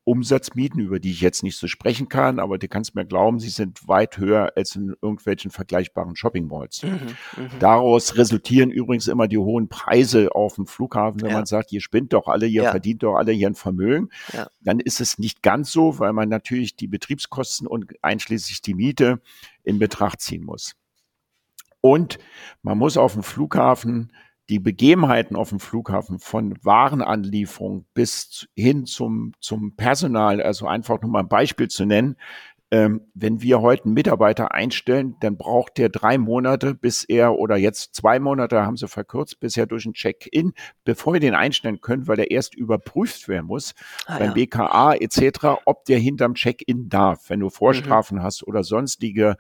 Umsatzmieten, 0.05 0.81
über 0.81 0.99
die 0.99 1.11
ich 1.11 1.21
jetzt 1.21 1.43
nicht 1.43 1.57
so 1.57 1.67
sprechen 1.67 2.09
kann, 2.09 2.39
aber 2.39 2.57
du 2.57 2.67
kannst 2.67 2.93
mir 2.93 3.05
glauben, 3.05 3.39
sie 3.39 3.49
sind 3.49 3.87
weit 3.87 4.17
höher 4.17 4.51
als 4.57 4.75
in 4.75 4.89
irgendwelchen 5.01 5.49
vergleichbaren 5.49 6.17
Shopping 6.17 6.47
Malls. 6.47 6.83
Mhm, 6.83 6.99
mh. 7.37 7.49
Daraus 7.59 8.17
resultieren 8.17 8.69
übrigens 8.69 9.07
immer 9.07 9.29
die 9.29 9.37
hohen 9.37 9.69
Preise 9.69 10.35
auf 10.35 10.55
dem 10.55 10.67
Flughafen, 10.67 11.21
wenn 11.21 11.29
ja. 11.29 11.37
man 11.37 11.45
sagt, 11.45 11.71
ihr 11.71 11.79
spinnt 11.79 12.11
doch 12.11 12.27
alle, 12.27 12.47
ihr 12.47 12.63
ja. 12.63 12.71
verdient 12.71 13.03
doch 13.03 13.15
alle 13.15 13.31
hier 13.31 13.47
ein 13.47 13.55
Vermögen. 13.55 14.09
Ja. 14.33 14.47
Dann 14.59 14.81
ist 14.81 14.99
es 14.99 15.19
nicht 15.19 15.41
ganz 15.41 15.71
so, 15.71 15.99
weil 15.99 16.11
man 16.11 16.27
natürlich 16.27 16.75
die 16.75 16.87
Betriebskosten 16.87 17.65
und 17.65 17.93
einschließlich 18.01 18.61
die 18.61 18.73
Miete 18.73 19.21
in 19.63 19.79
Betracht 19.79 20.19
ziehen 20.19 20.43
muss. 20.43 20.75
Und 21.79 22.19
man 22.61 22.77
muss 22.77 22.97
auf 22.97 23.13
dem 23.13 23.23
Flughafen 23.23 24.11
die 24.49 24.59
Begebenheiten 24.59 25.35
auf 25.35 25.49
dem 25.49 25.59
Flughafen 25.59 26.19
von 26.19 26.57
Warenanlieferung 26.63 27.85
bis 27.93 28.47
hin 28.55 28.85
zum, 28.85 29.33
zum 29.39 29.75
Personal, 29.75 30.41
also 30.41 30.67
einfach 30.67 31.01
nur 31.01 31.11
mal 31.11 31.21
ein 31.21 31.29
Beispiel 31.29 31.69
zu 31.69 31.85
nennen, 31.85 32.17
ähm, 32.73 33.01
wenn 33.13 33.39
wir 33.43 33.61
heute 33.61 33.85
einen 33.85 33.93
Mitarbeiter 33.93 34.51
einstellen, 34.51 35.15
dann 35.19 35.37
braucht 35.37 35.77
der 35.77 35.89
drei 35.89 36.17
Monate, 36.17 36.73
bis 36.73 37.03
er 37.03 37.37
oder 37.37 37.55
jetzt 37.55 37.93
zwei 37.93 38.17
Monate 38.17 38.65
haben 38.65 38.77
sie 38.77 38.87
verkürzt, 38.87 39.39
bis 39.39 39.55
er 39.57 39.67
durch 39.67 39.85
ein 39.85 39.93
Check-in, 39.93 40.53
bevor 40.83 41.13
wir 41.13 41.19
den 41.19 41.35
einstellen 41.35 41.81
können, 41.81 42.07
weil 42.07 42.17
er 42.17 42.31
erst 42.31 42.55
überprüft 42.55 43.27
werden 43.27 43.45
muss 43.45 43.75
ah, 44.07 44.17
beim 44.17 44.29
ja. 44.29 44.33
BKA 44.33 44.95
etc., 44.95 45.61
ob 45.65 45.85
der 45.85 45.99
hinterm 45.99 46.33
Check-in 46.33 46.89
darf. 46.89 47.29
Wenn 47.29 47.41
du 47.41 47.51
Vorstrafen 47.51 48.17
mhm. 48.17 48.23
hast 48.23 48.41
oder 48.41 48.63
sonstige 48.63 49.37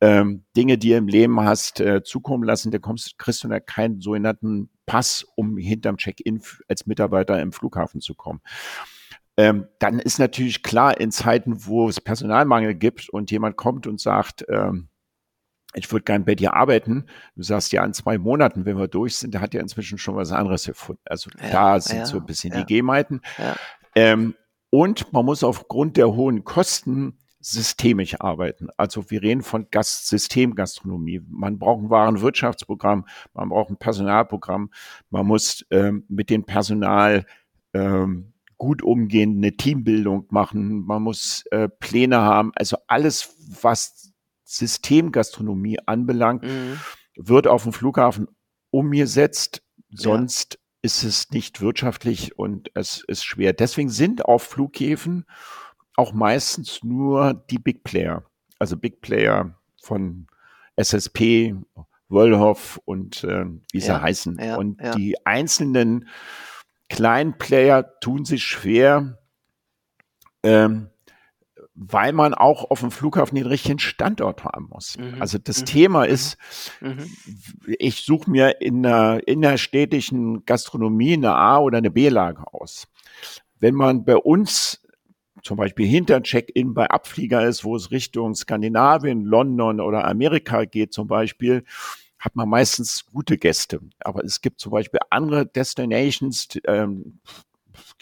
ähm, 0.00 0.44
Dinge, 0.56 0.78
die 0.78 0.90
du 0.90 0.98
im 0.98 1.08
Leben 1.08 1.40
hast, 1.40 1.80
äh, 1.80 2.04
zukommen 2.04 2.44
lassen, 2.44 2.70
dann 2.70 2.80
kommst, 2.80 3.18
kriegst 3.18 3.42
du 3.42 3.48
da 3.48 3.58
keinen 3.58 4.00
sogenannten 4.00 4.70
Pass, 4.86 5.26
um 5.34 5.56
hinterm 5.56 5.96
Check-in 5.96 6.40
als 6.68 6.86
Mitarbeiter 6.86 7.42
im 7.42 7.50
Flughafen 7.50 8.00
zu 8.00 8.14
kommen. 8.14 8.40
Ähm, 9.38 9.68
dann 9.78 10.00
ist 10.00 10.18
natürlich 10.18 10.64
klar, 10.64 11.00
in 11.00 11.12
Zeiten, 11.12 11.64
wo 11.64 11.88
es 11.88 12.00
Personalmangel 12.00 12.74
gibt 12.74 13.08
und 13.08 13.30
jemand 13.30 13.56
kommt 13.56 13.86
und 13.86 14.00
sagt, 14.00 14.44
ähm, 14.48 14.88
ich 15.74 15.92
würde 15.92 16.02
gern 16.02 16.24
bei 16.24 16.34
dir 16.34 16.54
arbeiten. 16.54 17.06
Du 17.36 17.44
sagst 17.44 17.70
ja, 17.70 17.84
in 17.84 17.92
zwei 17.92 18.18
Monaten, 18.18 18.64
wenn 18.64 18.76
wir 18.76 18.88
durch 18.88 19.16
sind, 19.16 19.36
da 19.36 19.40
hat 19.40 19.54
er 19.54 19.60
inzwischen 19.60 19.96
schon 19.96 20.16
was 20.16 20.32
anderes 20.32 20.66
erfunden. 20.66 21.02
Also 21.04 21.30
ja, 21.40 21.50
da 21.50 21.80
sind 21.80 21.98
ja, 21.98 22.06
so 22.06 22.16
ein 22.16 22.26
bisschen 22.26 22.52
ja. 22.52 22.64
die 22.64 22.74
Gemeiten. 22.74 23.20
Ähm, 23.94 24.34
und 24.70 25.12
man 25.12 25.24
muss 25.24 25.44
aufgrund 25.44 25.96
der 25.96 26.12
hohen 26.14 26.42
Kosten 26.42 27.18
systemisch 27.38 28.20
arbeiten. 28.20 28.70
Also 28.76 29.08
wir 29.08 29.22
reden 29.22 29.42
von 29.42 29.68
Gast 29.70 30.08
Systemgastronomie. 30.08 31.22
Man 31.28 31.60
braucht 31.60 31.84
ein 31.84 31.90
Warenwirtschaftsprogramm, 31.90 33.06
man 33.34 33.48
braucht 33.50 33.70
ein 33.70 33.76
Personalprogramm, 33.76 34.72
man 35.10 35.26
muss 35.26 35.64
ähm, 35.70 36.04
mit 36.08 36.28
dem 36.28 36.42
Personal 36.42 37.24
ähm, 37.72 38.32
gut 38.58 38.82
umgehen, 38.82 39.38
eine 39.38 39.56
Teambildung 39.56 40.26
machen, 40.30 40.84
man 40.84 41.02
muss 41.02 41.44
äh, 41.50 41.68
Pläne 41.68 42.18
haben. 42.18 42.52
Also 42.54 42.76
alles, 42.88 43.36
was 43.62 44.12
Systemgastronomie 44.44 45.78
anbelangt, 45.86 46.42
mhm. 46.42 46.78
wird 47.16 47.46
auf 47.46 47.62
dem 47.62 47.72
Flughafen 47.72 48.28
umgesetzt. 48.70 49.62
Sonst 49.90 50.54
ja. 50.54 50.60
ist 50.82 51.04
es 51.04 51.30
nicht 51.30 51.60
wirtschaftlich 51.60 52.38
und 52.38 52.70
es 52.74 53.04
ist 53.06 53.24
schwer. 53.24 53.52
Deswegen 53.52 53.88
sind 53.88 54.24
auf 54.24 54.42
Flughäfen 54.42 55.24
auch 55.96 56.12
meistens 56.12 56.84
nur 56.84 57.34
die 57.50 57.58
Big 57.58 57.82
Player, 57.82 58.24
also 58.58 58.76
Big 58.76 59.00
Player 59.00 59.58
von 59.82 60.26
SSP, 60.76 61.56
Wöllhoff 62.08 62.80
und 62.84 63.24
äh, 63.24 63.46
wie 63.72 63.80
sie 63.80 63.88
ja, 63.88 64.00
heißen. 64.00 64.38
Ja, 64.40 64.56
und 64.56 64.80
die 64.96 65.26
einzelnen 65.26 66.08
kleinen 66.88 67.38
Player 67.38 67.98
tun 68.00 68.24
sich 68.24 68.44
schwer, 68.44 69.18
ähm, 70.42 70.90
weil 71.74 72.12
man 72.12 72.34
auch 72.34 72.70
auf 72.70 72.80
dem 72.80 72.90
Flughafen 72.90 73.36
den 73.36 73.46
richtigen 73.46 73.78
Standort 73.78 74.44
haben 74.44 74.68
muss. 74.68 74.98
Mhm. 74.98 75.20
Also 75.20 75.38
das 75.38 75.60
mhm. 75.60 75.66
Thema 75.66 76.06
mhm. 76.06 76.12
ist, 76.12 76.38
mhm. 76.80 77.10
ich 77.78 78.02
suche 78.04 78.30
mir 78.30 78.60
in 78.60 78.84
einer 78.84 79.20
innerstädtischen 79.26 80.44
Gastronomie 80.44 81.14
eine 81.14 81.34
A- 81.34 81.58
oder 81.58 81.78
eine 81.78 81.90
B-Lage 81.90 82.52
aus. 82.52 82.88
Wenn 83.60 83.74
man 83.74 84.04
bei 84.04 84.16
uns 84.16 84.82
zum 85.42 85.56
Beispiel 85.56 85.86
hinter 85.86 86.22
Check-in 86.22 86.74
bei 86.74 86.88
Abflieger 86.88 87.46
ist, 87.46 87.64
wo 87.64 87.76
es 87.76 87.92
Richtung 87.92 88.34
Skandinavien, 88.34 89.24
London 89.24 89.80
oder 89.80 90.04
Amerika 90.04 90.64
geht 90.64 90.92
zum 90.92 91.06
Beispiel, 91.06 91.64
hat 92.18 92.36
man 92.36 92.48
meistens 92.48 93.04
gute 93.06 93.38
Gäste. 93.38 93.80
Aber 94.00 94.24
es 94.24 94.40
gibt 94.40 94.60
zum 94.60 94.72
Beispiel 94.72 95.00
andere 95.10 95.46
Destinations, 95.46 96.48
ähm, 96.66 97.20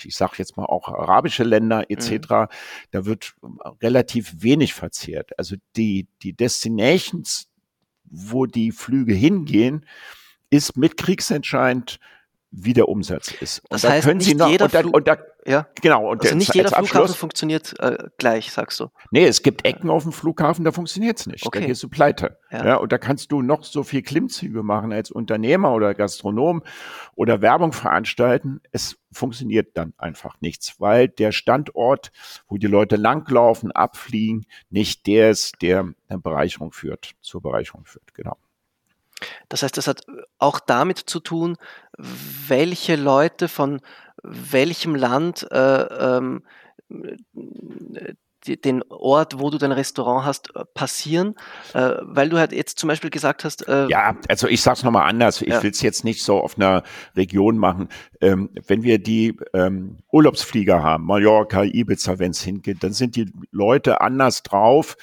ich 0.02 0.16
sage 0.16 0.35
jetzt 0.38 0.56
mal 0.56 0.64
auch 0.64 0.88
arabische 0.88 1.44
Länder 1.44 1.90
etc., 1.90 2.11
mhm. 2.11 2.46
da 2.92 3.04
wird 3.04 3.35
relativ 3.82 4.35
wenig 4.38 4.75
verzehrt. 4.75 5.38
Also 5.38 5.56
die, 5.76 6.08
die 6.23 6.32
Destinations, 6.32 7.49
wo 8.04 8.46
die 8.46 8.73
Flüge 8.73 9.14
hingehen, 9.14 9.85
ist 10.50 10.76
mit 10.76 10.96
kriegsentscheidend 10.96 11.99
wie 12.50 12.73
der 12.73 12.88
Umsatz 12.88 13.32
ist. 13.40 13.58
Und 13.61 13.73
das 13.73 13.82
da 13.82 13.90
heißt, 13.90 14.06
können 14.06 14.20
Sie 14.20 14.35
noch, 14.35 14.49
und 14.49 14.75
da, 14.75 14.80
und 14.80 15.08
da, 15.08 15.18
ja. 15.47 15.67
Genau. 15.81 16.11
Und 16.11 16.23
also 16.23 16.35
nicht 16.35 16.55
jeder 16.55 16.71
Flughafen 16.71 17.15
funktioniert 17.15 17.79
äh, 17.79 17.97
gleich, 18.19 18.53
sagst 18.53 18.81
du? 18.81 18.88
Nee, 19.11 19.26
es 19.26 19.43
gibt 19.43 19.65
Ecken 19.65 19.91
auf 19.91 20.03
dem 20.03 20.12
Flughafen, 20.12 20.65
da 20.65 20.73
funktioniert 20.73 21.21
es 21.21 21.26
nicht. 21.26 21.47
Okay. 21.47 21.61
Da 21.61 21.67
gehst 21.67 21.83
du 21.83 21.88
pleite. 21.88 22.38
Ja. 22.50 22.67
ja. 22.67 22.76
Und 22.76 22.93
da 22.93 22.99
kannst 22.99 23.33
du 23.33 23.43
noch 23.43 23.65
so 23.65 23.83
viel 23.83 24.03
Klimmzüge 24.03 24.62
machen 24.62 24.93
als 24.93 25.11
Unternehmer 25.11 25.73
oder 25.73 25.95
Gastronom 25.95 26.62
oder 27.15 27.41
Werbung 27.41 27.73
veranstalten. 27.73 28.61
Es 28.73 28.99
funktioniert 29.12 29.76
dann 29.76 29.95
einfach 29.99 30.37
nichts, 30.41 30.81
weil 30.81 31.09
der 31.09 31.33
Standort, 31.33 32.11
wo 32.49 32.57
die 32.57 32.67
Leute 32.67 32.97
langlaufen, 32.97 33.73
abfliegen, 33.73 34.47
nicht 34.71 35.07
der 35.07 35.31
ist, 35.31 35.62
der 35.62 35.93
eine 36.09 36.19
Bereicherung 36.19 36.73
führt, 36.73 37.15
zur 37.21 37.41
Bereicherung 37.41 37.85
führt. 37.85 38.15
Genau. 38.15 38.37
Das 39.49 39.62
heißt, 39.62 39.76
das 39.76 39.87
hat 39.87 40.03
auch 40.38 40.61
damit 40.61 40.99
zu 40.99 41.21
tun, 41.21 41.57
welche 41.97 42.97
Leute 42.97 43.49
von 43.49 43.81
welchem 44.26 44.95
Land 44.95 45.46
äh, 45.51 45.83
ähm, 45.83 46.42
den 48.46 48.82
Ort, 48.88 49.38
wo 49.38 49.50
du 49.50 49.59
dein 49.59 49.72
Restaurant 49.72 50.24
hast, 50.24 50.54
äh, 50.54 50.64
passieren? 50.74 51.35
Äh, 51.74 51.94
weil 52.02 52.28
du 52.28 52.38
halt 52.38 52.52
jetzt 52.52 52.78
zum 52.78 52.88
Beispiel 52.88 53.11
gesagt 53.11 53.44
hast. 53.44 53.66
Äh, 53.68 53.88
ja, 53.88 54.16
also 54.28 54.46
ich 54.48 54.62
sag's 54.62 54.82
nochmal 54.82 55.09
anders. 55.09 55.42
Ich 55.42 55.48
ja. 55.48 55.62
will 55.62 55.70
es 55.70 55.82
jetzt 55.82 56.04
nicht 56.04 56.22
so 56.22 56.38
auf 56.38 56.56
einer 56.56 56.82
Region 57.16 57.59
machen. 57.59 57.88
Ähm, 58.20 58.50
wenn 58.66 58.82
wir 58.82 58.98
die 58.98 59.37
ähm, 59.52 59.98
Urlaubsflieger 60.11 60.82
haben, 60.82 61.04
Mallorca, 61.04 61.64
Ibiza, 61.64 62.18
wenn 62.18 62.30
es 62.30 62.42
hingeht, 62.42 62.82
dann 62.82 62.92
sind 62.92 63.16
die 63.16 63.30
Leute 63.50 64.00
anders 64.00 64.42
drauf, 64.42 64.96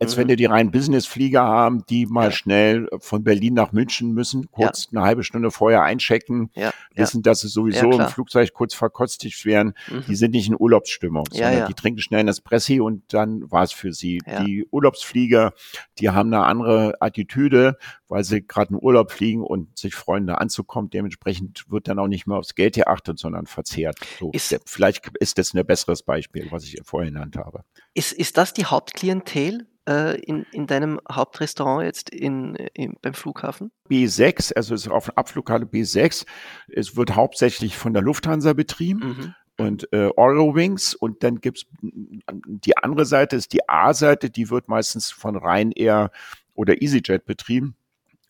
als 0.00 0.14
mhm. 0.14 0.20
wenn 0.20 0.28
wir 0.28 0.36
die 0.36 0.44
reinen 0.44 0.70
Businessflieger 0.70 1.42
haben, 1.42 1.84
die 1.88 2.06
mal 2.06 2.26
ja. 2.26 2.30
schnell 2.30 2.88
von 2.98 3.24
Berlin 3.24 3.54
nach 3.54 3.72
München 3.72 4.12
müssen, 4.12 4.50
kurz 4.50 4.88
ja. 4.90 4.98
eine 4.98 5.06
halbe 5.06 5.24
Stunde 5.24 5.50
vorher 5.50 5.82
einchecken, 5.82 6.50
wissen, 6.94 7.22
dass 7.22 7.40
sie 7.40 7.48
sowieso 7.48 7.90
im 7.90 8.08
Flugzeug 8.08 8.52
kurz 8.52 8.74
verkostigt 8.74 9.44
werden. 9.44 9.74
Mhm. 9.90 10.04
Die 10.06 10.14
sind 10.14 10.32
nicht 10.32 10.48
in 10.48 10.56
Urlaubsstimmung, 10.58 11.24
sondern 11.30 11.66
die 11.66 11.74
trinken 11.74 12.00
schnell 12.00 12.20
ein 12.20 12.28
Espressi 12.28 12.80
und 12.84 13.12
dann 13.12 13.50
war 13.50 13.62
es 13.62 13.72
für 13.72 13.92
sie. 13.92 14.20
Ja. 14.26 14.44
Die 14.44 14.66
Urlaubsflieger, 14.70 15.52
die 15.98 16.10
haben 16.10 16.32
eine 16.32 16.44
andere 16.44 17.00
Attitüde, 17.00 17.78
weil 18.08 18.24
sie 18.24 18.46
gerade 18.46 18.74
in 18.74 18.78
Urlaub 18.82 19.10
fliegen 19.10 19.42
und 19.42 19.78
sich 19.78 19.94
freuen, 19.94 20.26
da 20.26 20.34
anzukommen. 20.34 20.90
Dementsprechend 20.90 21.70
wird 21.70 21.88
dann 21.88 21.98
auch 21.98 22.08
nicht 22.08 22.26
mehr 22.26 22.38
aufs 22.38 22.54
Geld 22.54 22.74
geachtet, 22.74 23.18
sondern 23.18 23.46
verzehrt. 23.46 23.98
So, 24.18 24.30
ist, 24.32 24.58
vielleicht 24.66 25.08
ist 25.18 25.38
das 25.38 25.54
ein 25.54 25.64
besseres 25.66 26.02
Beispiel, 26.02 26.48
was 26.50 26.64
ich 26.64 26.80
vorhin 26.84 27.14
genannt 27.14 27.36
habe. 27.36 27.64
Ist, 27.94 28.12
ist 28.12 28.36
das 28.36 28.52
die 28.52 28.66
Hauptklientel 28.66 29.66
äh, 29.88 30.20
in, 30.20 30.44
in 30.52 30.66
deinem 30.66 31.00
Hauptrestaurant 31.10 31.84
jetzt 31.84 32.10
in, 32.10 32.54
in, 32.74 32.96
beim 33.02 33.14
Flughafen? 33.14 33.72
B6, 33.90 34.54
also 34.54 34.74
es 34.74 34.82
ist 34.82 34.92
auf 34.92 35.16
Abflughalle 35.16 35.66
B6. 35.66 36.24
Es 36.68 36.96
wird 36.96 37.16
hauptsächlich 37.16 37.76
von 37.76 37.92
der 37.92 38.02
Lufthansa 38.02 38.52
betrieben. 38.52 39.00
Mhm 39.00 39.34
und 39.58 39.92
äh, 39.92 40.10
Eurowings 40.16 40.94
und 40.94 41.22
dann 41.22 41.40
gibt's 41.40 41.66
die 41.82 42.76
andere 42.76 43.04
Seite, 43.04 43.36
ist 43.36 43.52
die 43.52 43.68
A-Seite, 43.68 44.30
die 44.30 44.50
wird 44.50 44.68
meistens 44.68 45.10
von 45.10 45.36
Ryanair 45.36 46.10
oder 46.54 46.80
EasyJet 46.82 47.24
betrieben. 47.24 47.76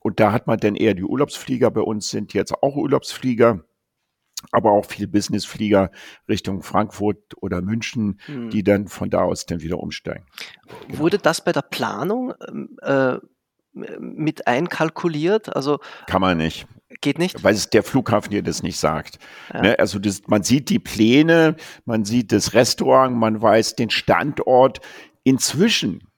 Und 0.00 0.18
da 0.18 0.32
hat 0.32 0.46
man 0.46 0.58
dann 0.58 0.74
eher 0.74 0.94
die 0.94 1.04
Urlaubsflieger. 1.04 1.70
Bei 1.70 1.80
uns 1.80 2.10
sind 2.10 2.34
jetzt 2.34 2.52
auch 2.52 2.74
Urlaubsflieger, 2.74 3.64
aber 4.50 4.72
auch 4.72 4.86
viele 4.86 5.06
Businessflieger 5.06 5.92
Richtung 6.28 6.62
Frankfurt 6.62 7.40
oder 7.40 7.62
München, 7.62 8.18
hm. 8.26 8.50
die 8.50 8.64
dann 8.64 8.88
von 8.88 9.10
da 9.10 9.22
aus 9.22 9.46
dann 9.46 9.62
wieder 9.62 9.78
umsteigen. 9.78 10.26
Genau. 10.88 10.98
Wurde 10.98 11.18
das 11.18 11.44
bei 11.44 11.52
der 11.52 11.62
Planung 11.62 12.34
ähm, 12.48 12.76
äh, 12.82 13.18
mit 13.72 14.46
einkalkuliert? 14.46 15.54
Also 15.54 15.78
kann 16.06 16.20
man 16.20 16.38
nicht. 16.38 16.66
Geht 17.00 17.18
nicht? 17.18 17.42
Weil 17.42 17.54
es 17.54 17.70
der 17.70 17.82
Flughafen 17.82 18.30
dir 18.30 18.42
das 18.42 18.62
nicht 18.62 18.78
sagt. 18.78 19.18
Ja. 19.52 19.62
Ne? 19.62 19.78
Also 19.78 19.98
das, 19.98 20.22
man 20.26 20.42
sieht 20.42 20.68
die 20.68 20.78
Pläne, 20.78 21.56
man 21.84 22.04
sieht 22.04 22.32
das 22.32 22.54
Restaurant, 22.54 23.16
man 23.16 23.40
weiß 23.40 23.76
den 23.76 23.90
Standort. 23.90 24.80
Inzwischen 25.24 26.08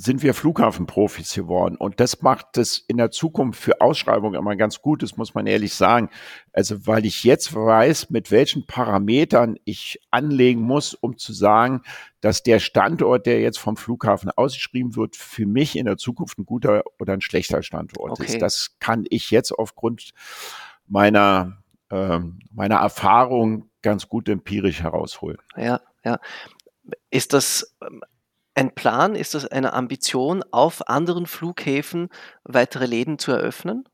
sind 0.00 0.22
wir 0.22 0.32
Flughafenprofis 0.32 1.34
geworden. 1.34 1.76
Und 1.76 1.98
das 1.98 2.22
macht 2.22 2.56
es 2.56 2.78
in 2.78 2.98
der 2.98 3.10
Zukunft 3.10 3.60
für 3.60 3.80
Ausschreibungen 3.80 4.38
immer 4.38 4.54
ganz 4.54 4.80
gut, 4.80 5.02
das 5.02 5.16
muss 5.16 5.34
man 5.34 5.48
ehrlich 5.48 5.74
sagen. 5.74 6.08
Also 6.52 6.86
weil 6.86 7.04
ich 7.04 7.24
jetzt 7.24 7.52
weiß, 7.52 8.08
mit 8.10 8.30
welchen 8.30 8.64
Parametern 8.64 9.58
ich 9.64 10.00
anlegen 10.12 10.60
muss, 10.62 10.94
um 10.94 11.18
zu 11.18 11.32
sagen, 11.32 11.82
dass 12.20 12.44
der 12.44 12.60
Standort, 12.60 13.26
der 13.26 13.40
jetzt 13.40 13.58
vom 13.58 13.76
Flughafen 13.76 14.30
ausgeschrieben 14.30 14.94
wird, 14.94 15.16
für 15.16 15.46
mich 15.46 15.76
in 15.76 15.86
der 15.86 15.96
Zukunft 15.96 16.38
ein 16.38 16.46
guter 16.46 16.84
oder 17.00 17.12
ein 17.12 17.20
schlechter 17.20 17.64
Standort 17.64 18.12
okay. 18.12 18.24
ist. 18.24 18.40
Das 18.40 18.76
kann 18.78 19.04
ich 19.10 19.32
jetzt 19.32 19.50
aufgrund 19.50 20.12
meiner, 20.86 21.58
äh, 21.90 22.20
meiner 22.52 22.76
Erfahrung 22.76 23.68
ganz 23.82 24.08
gut 24.08 24.28
empirisch 24.28 24.80
herausholen. 24.80 25.38
Ja, 25.56 25.80
ja. 26.04 26.20
Ist 27.10 27.32
das 27.32 27.76
ähm, 27.82 28.00
ein 28.58 28.74
Plan? 28.74 29.14
Ist 29.14 29.34
das 29.34 29.46
eine 29.46 29.72
Ambition, 29.72 30.42
auf 30.50 30.88
anderen 30.88 31.26
Flughäfen 31.26 32.08
weitere 32.42 32.86
Läden 32.86 33.18
zu 33.18 33.30
eröffnen? 33.30 33.84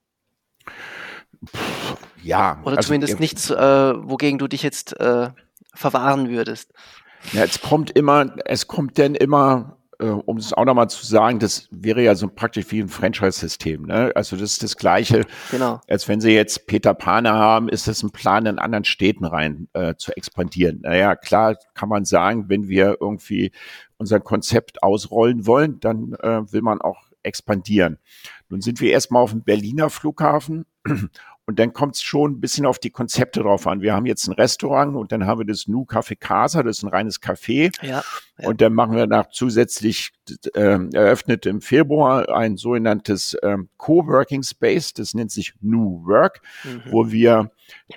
Ja. 2.22 2.60
Oder 2.64 2.78
also, 2.78 2.86
zumindest 2.88 3.20
nichts, 3.20 3.50
äh, 3.50 3.56
wogegen 3.56 4.38
du 4.38 4.48
dich 4.48 4.62
jetzt 4.62 4.98
äh, 4.98 5.30
verwahren 5.74 6.30
würdest. 6.30 6.72
Ja, 7.32 7.44
es 7.44 7.60
kommt 7.60 7.90
immer, 7.90 8.34
es 8.46 8.66
kommt 8.66 8.96
denn 8.96 9.14
immer 9.14 9.76
äh, 10.04 10.10
um 10.10 10.36
es 10.36 10.52
auch 10.52 10.64
nochmal 10.64 10.88
zu 10.90 11.04
sagen, 11.06 11.38
das 11.38 11.68
wäre 11.70 12.02
ja 12.02 12.14
so 12.14 12.28
praktisch 12.28 12.66
wie 12.70 12.80
ein 12.80 12.88
Franchise-System. 12.88 13.86
Ne? 13.86 14.12
Also 14.14 14.36
das 14.36 14.52
ist 14.52 14.62
das 14.62 14.76
Gleiche, 14.76 15.24
genau. 15.50 15.80
als 15.88 16.08
wenn 16.08 16.20
Sie 16.20 16.32
jetzt 16.32 16.66
Peter 16.66 16.94
Pane 16.94 17.32
haben, 17.32 17.68
ist 17.68 17.88
das 17.88 18.02
ein 18.02 18.10
Plan, 18.10 18.46
in 18.46 18.58
anderen 18.58 18.84
Städten 18.84 19.24
rein 19.24 19.68
äh, 19.72 19.94
zu 19.96 20.16
expandieren. 20.16 20.80
Naja, 20.82 21.16
klar 21.16 21.56
kann 21.74 21.88
man 21.88 22.04
sagen, 22.04 22.48
wenn 22.48 22.68
wir 22.68 22.98
irgendwie 23.00 23.52
unser 23.96 24.20
Konzept 24.20 24.82
ausrollen 24.82 25.46
wollen, 25.46 25.80
dann 25.80 26.14
äh, 26.20 26.52
will 26.52 26.62
man 26.62 26.80
auch 26.80 27.02
expandieren. 27.22 27.98
Nun 28.48 28.60
sind 28.60 28.80
wir 28.80 28.92
erstmal 28.92 29.22
auf 29.22 29.30
dem 29.30 29.42
Berliner 29.42 29.88
Flughafen 29.88 30.66
und 31.46 31.58
dann 31.58 31.72
kommt 31.72 31.96
es 31.96 32.02
schon 32.02 32.32
ein 32.32 32.40
bisschen 32.40 32.64
auf 32.64 32.78
die 32.78 32.90
Konzepte 32.90 33.40
drauf 33.40 33.66
an. 33.66 33.82
Wir 33.82 33.94
haben 33.94 34.06
jetzt 34.06 34.26
ein 34.26 34.32
Restaurant 34.32 34.96
und 34.96 35.12
dann 35.12 35.26
haben 35.26 35.40
wir 35.40 35.46
das 35.46 35.68
Nu 35.68 35.82
Café 35.82 36.16
Casa, 36.16 36.62
das 36.62 36.78
ist 36.78 36.82
ein 36.84 36.88
reines 36.88 37.20
Café. 37.20 37.70
Ja, 37.82 38.02
ja. 38.38 38.48
Und 38.48 38.60
dann 38.60 38.72
machen 38.72 38.96
wir 38.96 39.06
nach 39.06 39.28
zusätzlich 39.28 40.12
äh, 40.54 40.78
eröffnet 40.92 41.44
im 41.46 41.60
Februar 41.60 42.28
ein 42.34 42.56
sogenanntes 42.56 43.36
ähm, 43.42 43.68
Coworking 43.76 44.42
Space, 44.42 44.94
das 44.94 45.14
nennt 45.14 45.30
sich 45.30 45.54
New 45.60 46.06
Work, 46.06 46.40
mhm. 46.64 46.82
wo 46.90 47.10
wir 47.10 47.50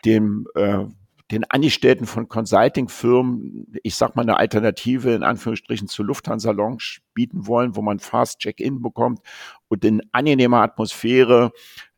dem 0.03 0.47
äh, 0.55 0.85
den 1.31 1.43
Angestellten 1.43 2.05
von 2.05 2.29
Consulting-Firmen, 2.29 3.67
ich 3.83 3.95
sag 3.95 4.15
mal, 4.15 4.21
eine 4.21 4.37
Alternative 4.37 5.13
in 5.13 5.23
Anführungsstrichen 5.23 5.89
zu 5.89 6.03
Lufthansa 6.03 6.51
Lounge 6.51 6.99
bieten 7.13 7.47
wollen, 7.47 7.75
wo 7.75 7.81
man 7.81 7.99
Fast 7.99 8.39
Check-in 8.39 8.81
bekommt 8.81 9.19
und 9.67 9.83
in 9.83 10.01
angenehmer 10.13 10.61
Atmosphäre 10.61 11.51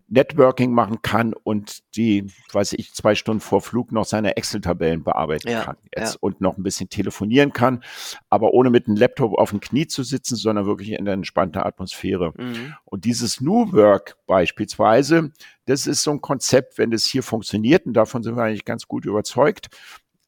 Networking 0.10 0.72
machen 0.72 1.02
kann 1.02 1.34
und 1.34 1.80
die, 1.96 2.28
weiß 2.52 2.74
ich, 2.74 2.94
zwei 2.94 3.16
Stunden 3.16 3.42
vor 3.42 3.62
Flug 3.62 3.92
noch 3.92 4.06
seine 4.06 4.38
Excel-Tabellen 4.38 5.04
bearbeiten 5.04 5.50
ja, 5.50 5.62
kann 5.64 5.78
jetzt 5.96 6.14
ja. 6.14 6.18
und 6.22 6.42
noch 6.42 6.58
ein 6.58 6.64
bisschen 6.64 6.90
telefonieren 6.90 7.54
kann, 7.54 7.84
aber 8.30 8.54
ohne 8.54 8.70
mit 8.70 8.88
einem 8.88 8.98
Laptop 8.98 9.38
auf 9.38 9.52
dem 9.52 9.60
Knie 9.60 9.88
zu 9.88 10.04
sitzen, 10.04 10.36
sondern 10.36 10.66
wirklich 10.66 10.92
in 10.92 11.06
der 11.06 11.14
entspannten 11.14 11.62
Atmosphäre. 11.62 12.34
Mhm. 12.38 12.76
Und 12.86 13.06
dieses 13.06 13.42
New 13.42 13.72
Work 13.72 14.18
beispielsweise, 14.26 15.32
das 15.66 15.88
ist 15.88 16.04
so 16.04 16.12
ein 16.12 16.22
Konzept, 16.22 16.78
wenn 16.78 16.92
das 16.92 17.06
hier 17.06 17.24
funktioniert, 17.24 17.86
und 17.86 17.94
davon 17.94 18.24
sind 18.24 18.36
wir 18.36 18.44
eigentlich 18.44 18.66
ganz 18.66 18.88
gut 18.88 19.06
überzeugt, 19.06 19.70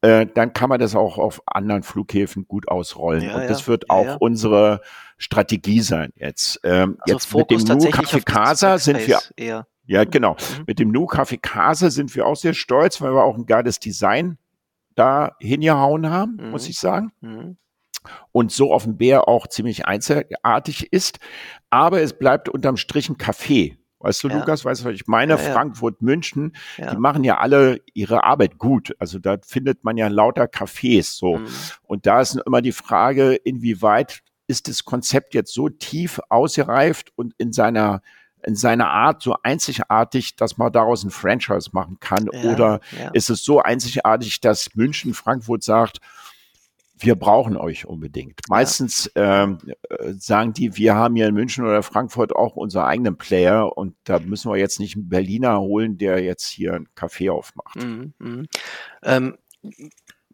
äh, 0.02 0.26
dann 0.26 0.52
kann 0.52 0.68
man 0.68 0.80
das 0.80 0.96
auch 0.96 1.16
auf 1.16 1.42
anderen 1.46 1.84
Flughäfen 1.84 2.46
gut 2.46 2.68
ausrollen. 2.68 3.22
Ja, 3.22 3.36
und 3.36 3.48
das 3.48 3.68
wird 3.68 3.88
auch 3.88 4.16
unsere 4.20 4.80
Strategie 5.16 5.80
sein 5.80 6.12
jetzt. 6.16 6.60
Ähm, 6.64 6.96
also 7.00 7.14
jetzt 7.14 7.26
Fokus 7.26 7.62
mit 7.62 7.68
dem 7.68 7.78
Nu 7.78 7.84
Café 7.84 8.24
Casa 8.24 8.78
sind 8.78 9.06
wir 9.06 9.20
eher. 9.36 9.66
Ja, 9.86 10.04
genau. 10.04 10.32
Mhm. 10.32 10.64
Mit 10.66 10.78
dem 10.78 10.90
Nu 10.90 11.06
Café 11.06 11.38
Casa 11.40 11.90
sind 11.90 12.14
wir 12.14 12.26
auch 12.26 12.36
sehr 12.36 12.54
stolz, 12.54 13.00
weil 13.00 13.14
wir 13.14 13.24
auch 13.24 13.36
ein 13.36 13.46
geiles 13.46 13.78
Design 13.78 14.38
da 14.94 15.36
hingehauen 15.40 16.08
haben, 16.08 16.36
mhm. 16.40 16.50
muss 16.50 16.68
ich 16.68 16.78
sagen. 16.78 17.12
Mhm. 17.20 17.56
Und 18.32 18.52
so 18.52 18.72
auf 18.72 18.84
dem 18.84 18.96
Bär 18.96 19.28
auch 19.28 19.46
ziemlich 19.46 19.86
einzigartig 19.86 20.92
ist. 20.92 21.18
Aber 21.70 22.02
es 22.02 22.18
bleibt 22.18 22.48
unterm 22.48 22.76
Strich 22.76 23.08
ein 23.08 23.16
Café. 23.16 23.76
Weißt 24.02 24.24
du, 24.24 24.28
ja. 24.28 24.38
Lukas, 24.38 24.64
weißt 24.64 24.82
du, 24.82 24.86
was 24.86 24.94
ich 24.94 25.06
meine? 25.06 25.34
Ja, 25.34 25.38
Frankfurt, 25.38 26.02
München, 26.02 26.56
die 26.76 26.96
machen 26.96 27.22
ja 27.22 27.38
alle 27.38 27.80
ihre 27.94 28.24
Arbeit 28.24 28.58
gut. 28.58 28.96
Also 28.98 29.20
da 29.20 29.36
findet 29.46 29.84
man 29.84 29.96
ja 29.96 30.08
lauter 30.08 30.46
Cafés 30.46 31.16
so. 31.16 31.38
Mhm. 31.38 31.46
Und 31.84 32.06
da 32.06 32.20
ist 32.20 32.36
immer 32.44 32.62
die 32.62 32.72
Frage, 32.72 33.34
inwieweit 33.34 34.22
ist 34.48 34.66
das 34.66 34.84
Konzept 34.84 35.34
jetzt 35.34 35.54
so 35.54 35.68
tief 35.68 36.20
ausgereift 36.28 37.12
und 37.14 37.34
in 37.38 37.52
seiner 37.52 38.02
in 38.44 38.56
seiner 38.56 38.90
Art 38.90 39.22
so 39.22 39.36
einzigartig, 39.42 40.36
dass 40.36 40.58
man 40.58 40.72
daraus 40.72 41.04
ein 41.04 41.10
Franchise 41.10 41.70
machen 41.72 41.98
kann? 42.00 42.28
Ja, 42.32 42.52
Oder 42.52 42.80
ja. 42.98 43.10
ist 43.12 43.30
es 43.30 43.44
so 43.44 43.60
einzigartig, 43.60 44.40
dass 44.40 44.74
München, 44.74 45.14
Frankfurt 45.14 45.62
sagt, 45.62 46.00
wir 46.98 47.16
brauchen 47.16 47.56
euch 47.56 47.86
unbedingt. 47.86 48.40
Meistens 48.48 49.10
ja. 49.16 49.44
ähm, 49.44 49.58
äh, 49.88 50.12
sagen 50.12 50.52
die, 50.52 50.76
wir 50.76 50.94
haben 50.94 51.16
hier 51.16 51.26
in 51.26 51.34
München 51.34 51.64
oder 51.64 51.82
Frankfurt 51.82 52.34
auch 52.34 52.56
unsere 52.56 52.84
eigenen 52.84 53.16
Player 53.16 53.76
und 53.76 53.96
da 54.04 54.18
müssen 54.20 54.50
wir 54.50 54.58
jetzt 54.58 54.78
nicht 54.78 54.96
einen 54.96 55.08
Berliner 55.08 55.60
holen, 55.60 55.98
der 55.98 56.22
jetzt 56.22 56.46
hier 56.46 56.74
ein 56.74 56.88
Café 56.96 57.30
aufmacht. 57.30 57.76
Mhm, 57.76 58.14
mh. 58.18 58.44
ähm, 59.02 59.36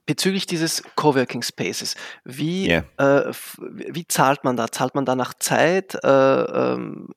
bezüglich 0.09 0.47
dieses 0.47 0.83
Coworking 0.97 1.43
Spaces, 1.43 1.95
wie, 2.25 2.67
yeah. 2.67 2.85
äh, 2.97 3.31
wie 3.59 4.09
zahlt 4.09 4.43
man 4.43 4.57
da? 4.57 4.73
Zahlt 4.73 4.95
man 4.95 5.05
da 5.05 5.15
nach 5.15 5.35
Zeit? 5.35 5.99
Äh, 6.03 6.09
ähm, 6.09 7.11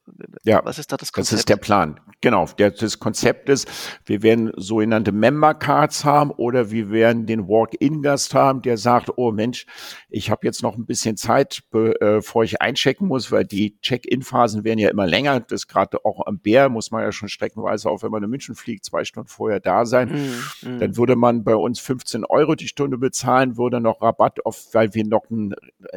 ja, 0.44 0.60
was 0.66 0.78
ist 0.78 0.92
da 0.92 0.98
das 0.98 1.14
Konzept? 1.14 1.32
Das 1.32 1.40
ist 1.40 1.48
der 1.50 1.56
Plan. 1.56 2.02
Genau. 2.20 2.48
Der, 2.58 2.72
das 2.72 3.00
Konzept 3.00 3.48
ist, 3.48 3.70
wir 4.06 4.24
werden 4.24 4.52
sogenannte 4.58 5.14
Member 5.14 5.54
Cards 5.54 6.04
haben 6.04 6.32
oder 6.32 6.70
wir 6.70 6.92
werden 6.92 7.26
den 7.26 7.48
Walk-in-Gast 7.48 8.34
haben, 8.34 8.62
der 8.62 8.78
sagt, 8.78 9.10
oh 9.16 9.32
Mensch, 9.32 9.66
ich 10.10 10.30
habe 10.30 10.46
jetzt 10.46 10.62
noch 10.62 10.76
ein 10.76 10.86
bisschen 10.86 11.16
Zeit, 11.16 11.64
äh, 11.74 11.94
bevor 12.00 12.44
ich 12.44 12.62
einchecken 12.62 13.08
muss, 13.08 13.32
weil 13.32 13.46
die 13.46 13.80
Check-in-Phasen 13.80 14.66
werden 14.66 14.80
ja 14.80 14.90
immer 14.90 15.08
länger. 15.08 15.40
Das 15.40 15.68
gerade 15.68 16.04
auch 16.04 16.28
am 16.28 16.40
Bär 16.40 16.68
muss 16.68 16.92
man 16.92 17.04
ja 17.04 17.14
schon 17.14 17.30
streckenweise, 17.30 17.90
auch 17.90 18.04
wenn 18.04 18.12
man 18.12 18.22
in 18.22 18.30
München 18.30 18.56
fliegt, 18.56 18.84
zwei 18.84 19.06
Stunden 19.06 19.30
vorher 19.30 19.62
da 19.62 19.86
sein. 19.86 20.10
Mm, 20.10 20.68
mm. 20.68 20.80
Dann 20.80 20.98
würde 20.98 21.16
man 21.16 21.46
bei 21.46 21.56
uns 21.56 21.80
15 21.80 22.26
Euro 22.26 22.56
die 22.56 22.68
Stunde 22.68 22.81
Stunde 22.82 22.98
bezahlen, 22.98 23.58
würde 23.58 23.80
noch 23.80 24.02
Rabatt 24.02 24.44
auf, 24.44 24.74
weil 24.74 24.94
wir 24.96 25.06
noch 25.06 25.30
ein, 25.30 25.54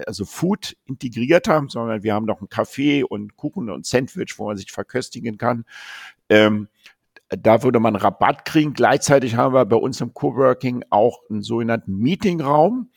also 0.07 0.27
Food 0.27 0.77
integriert 0.85 1.49
haben, 1.49 1.70
sondern 1.70 2.03
wir 2.03 2.12
haben 2.12 2.27
noch 2.27 2.40
einen 2.40 2.51
Kaffee 2.51 3.03
und 3.03 3.37
Kuchen 3.37 3.70
und 3.70 3.87
Sandwich, 3.87 4.35
wo 4.37 4.47
man 4.47 4.59
sich 4.59 4.70
verköstigen 4.70 5.38
kann. 5.38 5.64
Ähm, 6.29 6.68
da 7.31 7.62
würde 7.62 7.81
man 7.81 7.97
Rabatt 7.97 8.44
kriegen. 8.44 8.75
Gleichzeitig 8.75 9.37
haben 9.37 9.55
wir 9.55 9.64
bei 9.64 9.77
uns 9.77 10.03
im 10.03 10.12
Coworking 10.12 10.85
auch 10.90 11.20
einen 11.31 11.40
sogenannten 11.40 11.97
Meetingraum, 11.97 12.90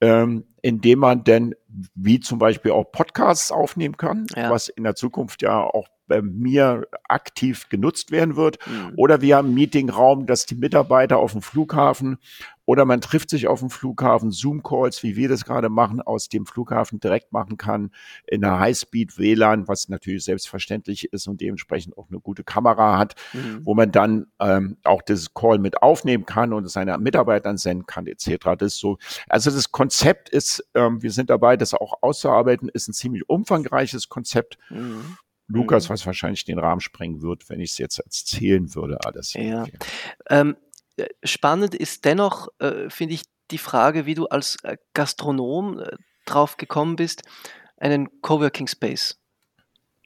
ähm, 0.00 0.44
in 0.62 0.80
dem 0.80 1.00
man 1.00 1.24
dann 1.24 1.54
wie 1.94 2.20
zum 2.20 2.38
Beispiel 2.38 2.72
auch 2.72 2.90
Podcasts 2.90 3.52
aufnehmen 3.52 3.98
kann, 3.98 4.26
ja. 4.34 4.50
was 4.50 4.68
in 4.68 4.84
der 4.84 4.94
Zukunft 4.94 5.42
ja 5.42 5.60
auch 5.60 5.88
bei 6.06 6.22
mir 6.22 6.86
aktiv 7.08 7.68
genutzt 7.68 8.10
werden 8.10 8.36
wird. 8.36 8.58
Mhm. 8.66 8.92
Oder 8.96 9.20
wir 9.20 9.36
haben 9.36 9.46
einen 9.46 9.54
Meetingraum, 9.54 10.26
dass 10.26 10.46
die 10.46 10.54
Mitarbeiter 10.54 11.18
auf 11.18 11.32
dem 11.32 11.42
Flughafen 11.42 12.18
oder 12.66 12.84
man 12.84 13.00
trifft 13.00 13.30
sich 13.30 13.46
auf 13.46 13.60
dem 13.60 13.70
Flughafen, 13.70 14.30
Zoom-Calls, 14.30 15.02
wie 15.02 15.16
wir 15.16 15.28
das 15.28 15.44
gerade 15.44 15.68
machen, 15.68 16.02
aus 16.02 16.28
dem 16.28 16.44
Flughafen 16.44 17.00
direkt 17.00 17.32
machen 17.32 17.56
kann, 17.56 17.92
in 18.26 18.44
einer 18.44 18.58
High-Speed-WLAN, 18.58 19.68
was 19.68 19.88
natürlich 19.88 20.24
selbstverständlich 20.24 21.12
ist 21.12 21.28
und 21.28 21.40
dementsprechend 21.40 21.96
auch 21.96 22.08
eine 22.10 22.20
gute 22.20 22.44
Kamera 22.44 22.98
hat, 22.98 23.14
mhm. 23.32 23.60
wo 23.64 23.74
man 23.74 23.92
dann 23.92 24.26
ähm, 24.40 24.76
auch 24.84 25.00
das 25.00 25.32
Call 25.32 25.58
mit 25.58 25.80
aufnehmen 25.80 26.26
kann 26.26 26.52
und 26.52 26.64
es 26.64 26.72
seine 26.72 26.98
Mitarbeitern 26.98 27.56
senden 27.56 27.86
kann, 27.86 28.06
etc. 28.06 28.56
Das 28.58 28.74
ist 28.74 28.80
so, 28.80 28.98
also 29.28 29.50
das 29.50 29.70
Konzept 29.70 30.28
ist, 30.28 30.68
ähm, 30.74 31.02
wir 31.02 31.12
sind 31.12 31.30
dabei, 31.30 31.56
das 31.56 31.72
auch 31.72 32.02
auszuarbeiten, 32.02 32.68
ist 32.68 32.88
ein 32.88 32.92
ziemlich 32.92 33.28
umfangreiches 33.28 34.08
Konzept. 34.08 34.58
Mhm. 34.70 35.16
Lukas, 35.48 35.88
mhm. 35.88 35.92
was 35.92 36.06
wahrscheinlich 36.06 36.44
den 36.44 36.58
Rahmen 36.58 36.80
sprengen 36.80 37.22
wird, 37.22 37.48
wenn 37.48 37.60
ich 37.60 37.72
es 37.72 37.78
jetzt 37.78 38.00
erzählen 38.00 38.74
würde, 38.74 38.98
alles. 39.04 39.34
Ja. 39.34 39.64
Ähm, 40.28 40.50
äh, 40.50 40.65
spannend 41.24 41.74
ist 41.74 42.04
dennoch, 42.04 42.48
äh, 42.58 42.90
finde 42.90 43.14
ich, 43.14 43.22
die 43.50 43.58
Frage, 43.58 44.06
wie 44.06 44.14
du 44.14 44.26
als 44.26 44.56
äh, 44.64 44.76
Gastronom 44.94 45.80
äh, 45.80 45.96
drauf 46.24 46.56
gekommen 46.56 46.96
bist, 46.96 47.22
einen 47.76 48.20
Coworking 48.22 48.66
Space 48.66 49.18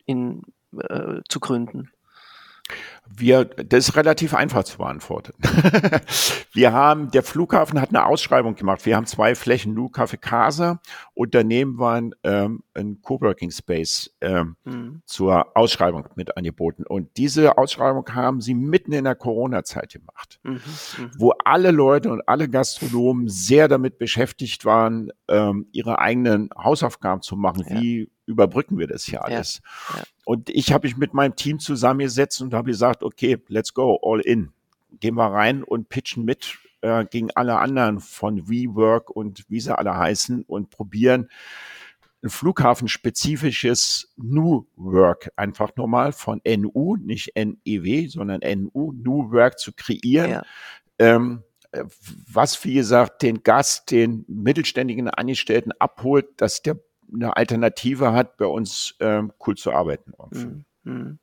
in, 0.05 0.42
äh, 0.76 1.20
zu 1.29 1.40
gründen. 1.40 1.90
Wir, 3.12 3.44
das 3.44 3.88
ist 3.88 3.96
relativ 3.96 4.35
einfach 4.35 4.64
zu 4.64 4.79
beantworten. 4.79 5.33
wir 6.53 6.73
haben, 6.73 7.11
der 7.11 7.23
Flughafen 7.23 7.81
hat 7.81 7.90
eine 7.90 8.07
Ausschreibung 8.07 8.55
gemacht. 8.55 8.87
Wir 8.87 8.96
haben 8.96 9.07
zwei 9.07 9.35
Flächen, 9.35 9.75
Nu 9.75 9.87
Café 9.87 10.16
Casa 10.16 10.81
und 11.14 11.35
daneben 11.35 11.79
waren 11.79 12.14
ähm, 12.23 12.62
ein 12.75 13.03
Coworking 13.03 13.51
Space 13.51 14.14
ähm, 14.20 14.57
mhm. 14.64 15.03
zur 15.07 15.57
Ausschreibung 15.57 16.09
mit 16.14 16.37
angeboten. 16.37 16.85
Und 16.85 17.16
diese 17.16 17.59
Ausschreibung 17.59 18.07
haben 18.14 18.40
sie 18.40 18.55
mitten 18.55 18.92
in 18.92 19.05
der 19.05 19.16
Corona-Zeit 19.16 19.92
gemacht, 19.92 20.38
mhm. 20.42 20.53
Mhm. 20.53 21.11
wo 21.18 21.33
alle 21.44 21.73
Leute 21.73 22.11
und 22.11 22.27
alle 22.29 22.49
Gastronomen 22.49 23.29
sehr 23.29 23.68
damit 23.68 23.99
beschäftigt 23.99 24.64
waren, 24.64 25.11
ähm, 25.29 25.66
ihre 25.73 25.99
eigenen 25.99 26.49
Hausaufgaben 26.57 27.23
zu 27.23 27.37
machen. 27.37 27.64
Ja. 27.68 27.81
Wie 27.81 28.11
überbrücken 28.27 28.79
wir 28.79 28.87
das 28.87 29.05
hier 29.05 29.25
alles? 29.25 29.61
Ja. 29.90 29.99
Ja. 29.99 30.05
Und 30.25 30.49
ich 30.49 30.73
habe 30.73 30.87
mich 30.87 30.96
mit 30.96 31.12
meinem 31.12 31.35
Team 31.35 31.59
zusammengesetzt 31.59 32.40
und 32.40 32.55
habe 32.55 32.70
gesagt, 32.70 33.00
okay, 33.03 33.39
let's 33.49 33.75
go, 33.75 33.99
all 34.03 34.21
in. 34.21 34.53
Gehen 34.99 35.15
wir 35.15 35.33
rein 35.33 35.63
und 35.63 35.89
pitchen 35.89 36.25
mit 36.25 36.59
äh, 36.81 37.05
gegen 37.05 37.31
alle 37.35 37.59
anderen 37.59 38.01
von 38.01 38.49
WeWork 38.49 39.11
und 39.11 39.45
wie 39.49 39.61
sie 39.61 39.77
alle 39.77 39.97
heißen 39.97 40.45
und 40.47 40.71
probieren 40.71 41.29
ein 42.23 42.31
flughafenspezifisches 42.31 44.13
New 44.17 44.67
Work 44.77 45.31
einfach 45.37 45.75
nochmal 45.77 46.13
von 46.13 46.41
NU, 46.47 46.97
nicht 46.97 47.33
NEW, 47.35 48.09
sondern 48.09 48.41
NU, 48.41 48.93
New 48.93 49.33
Work 49.33 49.59
zu 49.59 49.73
kreieren. 49.73 50.31
Ja. 50.31 50.43
Ähm, 50.99 51.43
was, 52.31 52.63
wie 52.65 52.75
gesagt, 52.75 53.23
den 53.23 53.43
Gast, 53.43 53.91
den 53.91 54.25
mittelständigen 54.29 55.09
Angestellten 55.09 55.73
abholt, 55.79 56.27
dass 56.37 56.63
der 56.63 56.79
eine 57.13 57.37
Alternative 57.37 58.13
hat, 58.13 58.37
bei 58.37 58.47
uns 58.47 58.97
ähm, 59.01 59.33
cool 59.47 59.57
zu 59.57 59.73
arbeiten. 59.73 60.13
Mhm. 60.85 61.19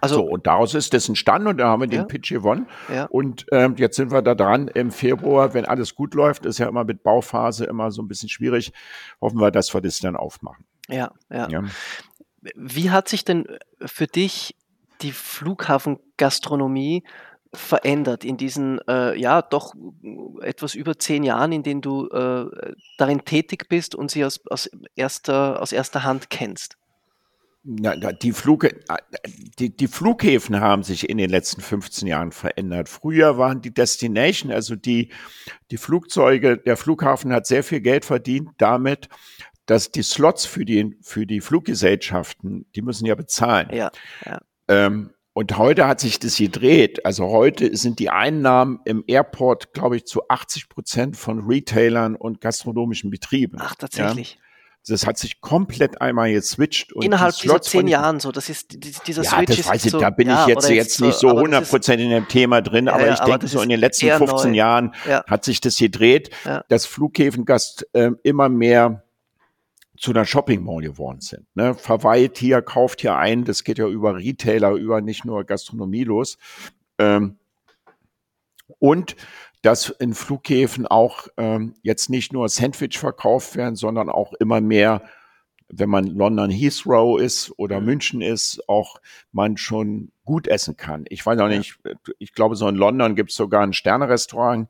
Also, 0.00 0.16
so, 0.16 0.22
und 0.24 0.46
daraus 0.46 0.74
ist 0.74 0.92
das 0.92 1.08
entstanden 1.08 1.48
und 1.48 1.58
da 1.58 1.68
haben 1.68 1.80
wir 1.80 1.86
den 1.86 2.00
ja, 2.00 2.04
Pitch 2.04 2.30
gewonnen. 2.30 2.66
Ja. 2.92 3.06
Und 3.06 3.46
ähm, 3.52 3.76
jetzt 3.78 3.96
sind 3.96 4.10
wir 4.10 4.22
da 4.22 4.34
dran 4.34 4.68
im 4.68 4.90
Februar, 4.90 5.54
wenn 5.54 5.64
alles 5.64 5.94
gut 5.94 6.14
läuft, 6.14 6.46
ist 6.46 6.58
ja 6.58 6.68
immer 6.68 6.84
mit 6.84 7.02
Bauphase 7.02 7.64
immer 7.64 7.90
so 7.90 8.02
ein 8.02 8.08
bisschen 8.08 8.28
schwierig. 8.28 8.72
Hoffen 9.20 9.40
wir, 9.40 9.50
dass 9.50 9.72
wir 9.72 9.80
das 9.80 10.00
dann 10.00 10.16
aufmachen. 10.16 10.64
Ja, 10.88 11.12
ja. 11.30 11.48
ja. 11.48 11.62
Wie 12.54 12.90
hat 12.90 13.08
sich 13.08 13.24
denn 13.24 13.46
für 13.80 14.06
dich 14.06 14.56
die 15.00 15.12
Flughafengastronomie 15.12 17.04
verändert 17.52 18.24
in 18.24 18.36
diesen, 18.36 18.80
äh, 18.88 19.18
ja, 19.18 19.40
doch 19.40 19.74
etwas 20.42 20.74
über 20.74 20.98
zehn 20.98 21.22
Jahren, 21.22 21.52
in 21.52 21.62
denen 21.62 21.80
du 21.80 22.08
äh, 22.08 22.74
darin 22.98 23.24
tätig 23.24 23.68
bist 23.68 23.94
und 23.94 24.10
sie 24.10 24.24
aus, 24.24 24.40
aus, 24.46 24.68
erster, 24.96 25.62
aus 25.62 25.72
erster 25.72 26.02
Hand 26.04 26.30
kennst? 26.30 26.76
Ja, 27.66 27.94
die, 27.96 28.32
Flug, 28.32 28.68
die, 29.58 29.74
die 29.74 29.88
Flughäfen 29.88 30.60
haben 30.60 30.82
sich 30.82 31.08
in 31.08 31.16
den 31.16 31.30
letzten 31.30 31.62
15 31.62 32.06
Jahren 32.06 32.30
verändert. 32.30 32.90
Früher 32.90 33.38
waren 33.38 33.62
die 33.62 33.72
Destination, 33.72 34.52
also 34.52 34.76
die, 34.76 35.10
die 35.70 35.78
Flugzeuge, 35.78 36.58
der 36.58 36.76
Flughafen 36.76 37.32
hat 37.32 37.46
sehr 37.46 37.64
viel 37.64 37.80
Geld 37.80 38.04
verdient 38.04 38.50
damit, 38.58 39.08
dass 39.64 39.90
die 39.90 40.02
Slots 40.02 40.44
für 40.44 40.66
die, 40.66 40.94
für 41.00 41.26
die 41.26 41.40
Fluggesellschaften, 41.40 42.66
die 42.74 42.82
müssen 42.82 43.06
ja 43.06 43.14
bezahlen. 43.14 43.70
Ja, 43.72 43.90
ja. 44.26 44.40
Ähm, 44.68 45.14
und 45.32 45.58
heute 45.58 45.88
hat 45.88 46.00
sich 46.00 46.20
das 46.20 46.36
gedreht. 46.36 47.04
Also 47.04 47.28
heute 47.28 47.76
sind 47.76 47.98
die 47.98 48.08
Einnahmen 48.08 48.80
im 48.84 49.02
Airport, 49.06 49.72
glaube 49.72 49.96
ich, 49.96 50.04
zu 50.04 50.28
80 50.28 50.68
Prozent 50.68 51.16
von 51.16 51.40
Retailern 51.40 52.14
und 52.14 52.40
gastronomischen 52.40 53.10
Betrieben. 53.10 53.56
Ach, 53.58 53.74
tatsächlich. 53.74 54.34
Ja? 54.34 54.43
Das 54.86 55.06
hat 55.06 55.16
sich 55.16 55.40
komplett 55.40 56.00
einmal 56.00 56.32
geswitcht. 56.32 56.92
Innerhalb 57.00 57.34
dieser 57.36 57.62
zehn 57.62 57.88
Jahren 57.88 58.20
so. 58.20 58.32
Das 58.32 58.50
ist 58.50 58.76
dieser 59.06 59.22
ja, 59.22 59.30
Switch 59.30 59.56
das 59.56 59.68
weiß 59.68 59.84
ich, 59.86 59.92
so, 59.92 59.98
da 59.98 60.10
bin 60.10 60.28
ja, 60.28 60.42
ich 60.42 60.48
jetzt, 60.48 60.68
jetzt 60.68 61.00
nicht 61.00 61.18
so 61.18 61.28
100 61.28 61.68
Prozent 61.68 62.02
in 62.02 62.10
dem 62.10 62.28
Thema 62.28 62.60
drin, 62.60 62.88
aber 62.88 63.06
ja, 63.06 63.14
ich 63.14 63.20
denke, 63.20 63.48
so 63.48 63.62
in 63.62 63.70
den 63.70 63.80
letzten 63.80 64.10
15 64.10 64.50
neu. 64.50 64.56
Jahren 64.56 64.94
hat 65.26 65.44
sich 65.44 65.60
das 65.60 65.76
gedreht, 65.78 66.30
dass 66.68 66.86
Flughäfengast 66.86 67.88
äh, 67.94 68.10
immer 68.22 68.48
mehr 68.48 69.04
zu 69.96 70.10
einer 70.10 70.24
Shopping 70.24 70.62
Mall 70.62 70.82
geworden 70.82 71.20
sind. 71.20 71.46
Ne? 71.54 71.74
Verweilt 71.74 72.36
hier, 72.38 72.62
kauft 72.62 73.00
hier 73.00 73.16
ein, 73.16 73.44
das 73.44 73.64
geht 73.64 73.78
ja 73.78 73.86
über 73.86 74.16
Retailer, 74.16 74.72
über 74.72 75.00
nicht 75.00 75.24
nur 75.24 75.44
Gastronomie 75.44 76.04
los. 76.04 76.36
Ähm, 76.98 77.38
und 78.78 79.16
dass 79.64 79.88
in 79.88 80.12
Flughäfen 80.12 80.86
auch 80.86 81.28
ähm, 81.38 81.74
jetzt 81.82 82.10
nicht 82.10 82.34
nur 82.34 82.50
Sandwich 82.50 82.98
verkauft 82.98 83.56
werden, 83.56 83.76
sondern 83.76 84.10
auch 84.10 84.34
immer 84.34 84.60
mehr, 84.60 85.02
wenn 85.68 85.88
man 85.88 86.04
London 86.04 86.50
Heathrow 86.50 87.18
ist 87.18 87.50
oder 87.56 87.80
mhm. 87.80 87.86
München 87.86 88.20
ist, 88.20 88.68
auch 88.68 89.00
man 89.32 89.56
schon 89.56 90.12
gut 90.26 90.48
essen 90.48 90.76
kann. 90.76 91.06
Ich 91.08 91.24
weiß 91.24 91.40
auch 91.40 91.48
nicht, 91.48 91.78
ich 92.18 92.34
glaube, 92.34 92.56
so 92.56 92.68
in 92.68 92.76
London 92.76 93.14
gibt 93.14 93.30
es 93.30 93.36
sogar 93.36 93.62
ein 93.62 93.72
Sternerestaurant, 93.72 94.68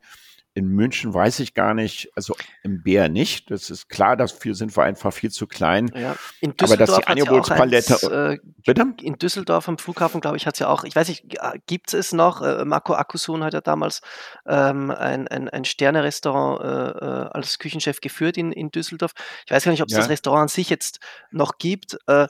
in 0.55 0.69
München 0.69 1.13
weiß 1.13 1.41
ich 1.41 1.53
gar 1.53 1.73
nicht, 1.73 2.09
also 2.15 2.33
im 2.63 2.81
Bär 2.81 3.09
nicht. 3.09 3.51
Das 3.51 3.69
ist 3.69 3.89
klar, 3.89 4.15
dafür 4.15 4.55
sind 4.55 4.75
wir 4.75 4.83
einfach 4.83 5.13
viel 5.13 5.29
zu 5.29 5.47
klein. 5.47 5.91
Ja. 5.93 6.15
In 6.39 6.53
Aber 6.61 6.77
dass 6.77 6.95
die 6.95 7.05
Angebotspalette. 7.05 8.39
Äh, 8.41 8.47
bitte? 8.65 8.93
In 9.01 9.17
Düsseldorf 9.17 9.67
am 9.67 9.77
Flughafen, 9.77 10.21
glaube 10.21 10.37
ich, 10.37 10.47
hat 10.47 10.53
es 10.53 10.59
ja 10.59 10.69
auch, 10.69 10.85
ich 10.85 10.95
weiß 10.95 11.09
nicht, 11.09 11.25
gibt 11.67 11.93
es 11.93 12.13
noch? 12.13 12.41
Äh, 12.41 12.63
Marco 12.63 12.93
Akusun 12.93 13.43
hat 13.43 13.53
ja 13.53 13.59
damals 13.59 14.01
ähm, 14.47 14.91
ein, 14.91 15.27
ein, 15.27 15.49
ein 15.49 15.65
Sterne-Restaurant 15.65 16.61
äh, 16.61 17.05
äh, 17.05 17.29
als 17.31 17.59
Küchenchef 17.59 17.99
geführt 17.99 18.37
in, 18.37 18.53
in 18.53 18.71
Düsseldorf. 18.71 19.11
Ich 19.45 19.51
weiß 19.51 19.65
gar 19.65 19.71
nicht, 19.73 19.81
ob 19.81 19.89
es 19.89 19.93
ja. 19.93 19.99
das 19.99 20.09
Restaurant 20.09 20.43
an 20.43 20.47
sich 20.47 20.69
jetzt 20.69 21.01
noch 21.31 21.57
gibt. 21.57 21.97
Äh, 22.07 22.27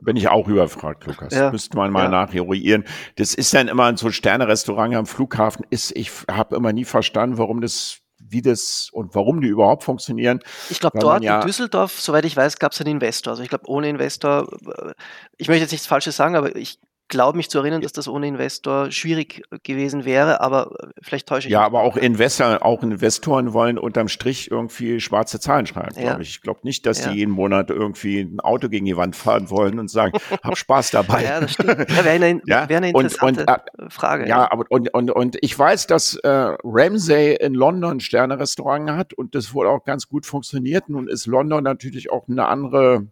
bin 0.00 0.16
ich 0.16 0.28
auch 0.28 0.48
überfragt, 0.48 1.06
Lukas. 1.06 1.34
Ja. 1.34 1.50
Müsste 1.50 1.76
man 1.76 1.90
mal 1.90 2.04
ja. 2.04 2.08
nachheroieren. 2.10 2.84
Das 3.16 3.34
ist 3.34 3.52
dann 3.54 3.68
immer 3.68 3.96
so 3.96 4.06
ein 4.06 4.12
Sterne-Restaurant 4.12 4.94
am 4.94 5.06
Flughafen. 5.06 5.66
Ist, 5.70 5.94
ich 5.96 6.10
habe 6.30 6.56
immer 6.56 6.72
nie 6.72 6.84
verstanden, 6.84 7.38
warum 7.38 7.60
das 7.60 7.98
wie 8.24 8.42
das 8.42 8.88
und 8.92 9.14
warum 9.14 9.40
die 9.40 9.48
überhaupt 9.48 9.84
funktionieren. 9.84 10.40
Ich 10.70 10.80
glaube, 10.80 10.98
dort 10.98 11.22
ja 11.22 11.40
in 11.40 11.46
Düsseldorf, 11.46 12.00
soweit 12.00 12.24
ich 12.24 12.36
weiß, 12.36 12.58
gab 12.58 12.72
es 12.72 12.80
einen 12.80 12.92
Investor. 12.92 13.32
Also 13.32 13.42
ich 13.42 13.48
glaube, 13.48 13.68
ohne 13.68 13.88
Investor, 13.88 14.48
äh, 14.66 14.92
ich 15.36 15.48
möchte 15.48 15.62
jetzt 15.62 15.72
nichts 15.72 15.86
Falsches 15.86 16.16
sagen, 16.16 16.36
aber 16.36 16.54
ich 16.56 16.78
glaube 17.12 17.36
mich 17.36 17.50
zu 17.50 17.58
erinnern, 17.58 17.82
dass 17.82 17.92
das 17.92 18.08
ohne 18.08 18.26
Investor 18.26 18.90
schwierig 18.90 19.42
gewesen 19.62 20.06
wäre, 20.06 20.40
aber 20.40 20.72
äh, 20.80 20.86
vielleicht 21.02 21.28
täusche 21.28 21.46
ich 21.46 21.52
Ja, 21.52 21.60
mich. 21.60 21.66
aber 21.66 21.82
auch 21.82 21.96
Investor, 21.96 22.64
auch 22.64 22.82
Investoren 22.82 23.52
wollen 23.52 23.78
unterm 23.78 24.08
Strich 24.08 24.50
irgendwie 24.50 24.98
schwarze 24.98 25.38
Zahlen 25.38 25.66
schreiben, 25.66 25.94
ja. 25.96 26.02
glaube 26.02 26.22
ich. 26.22 26.30
Ich 26.30 26.40
glaube 26.40 26.60
nicht, 26.62 26.86
dass 26.86 27.04
ja. 27.04 27.10
die 27.10 27.18
jeden 27.18 27.30
Monat 27.30 27.68
irgendwie 27.68 28.20
ein 28.20 28.40
Auto 28.40 28.70
gegen 28.70 28.86
die 28.86 28.96
Wand 28.96 29.14
fahren 29.14 29.50
wollen 29.50 29.78
und 29.78 29.88
sagen, 29.88 30.18
hab 30.42 30.56
Spaß 30.56 30.90
dabei. 30.90 31.22
Ja, 31.24 31.40
das 31.40 31.52
stimmt. 31.52 31.90
Ja, 31.90 32.04
wäre 32.04 32.10
eine, 32.10 32.40
ja? 32.46 32.68
Wär 32.68 32.78
eine 32.78 32.88
interessante 32.88 33.42
und, 33.42 33.50
und, 33.50 33.86
äh, 33.86 33.90
Frage. 33.90 34.26
Ja, 34.26 34.50
aber 34.50 34.64
und, 34.70 34.92
und, 34.94 35.10
und 35.10 35.36
ich 35.42 35.56
weiß, 35.56 35.86
dass 35.86 36.14
äh, 36.16 36.28
Ramsay 36.64 37.36
in 37.36 37.52
London 37.52 37.98
ein 37.98 38.00
Sterne-Restaurant 38.00 38.90
hat 38.90 39.12
und 39.12 39.34
das 39.34 39.52
wohl 39.52 39.66
auch 39.66 39.84
ganz 39.84 40.08
gut 40.08 40.24
funktioniert. 40.24 40.88
Nun 40.88 41.08
ist 41.08 41.26
London 41.26 41.62
natürlich 41.62 42.10
auch 42.10 42.26
eine 42.26 42.46
andere 42.46 43.06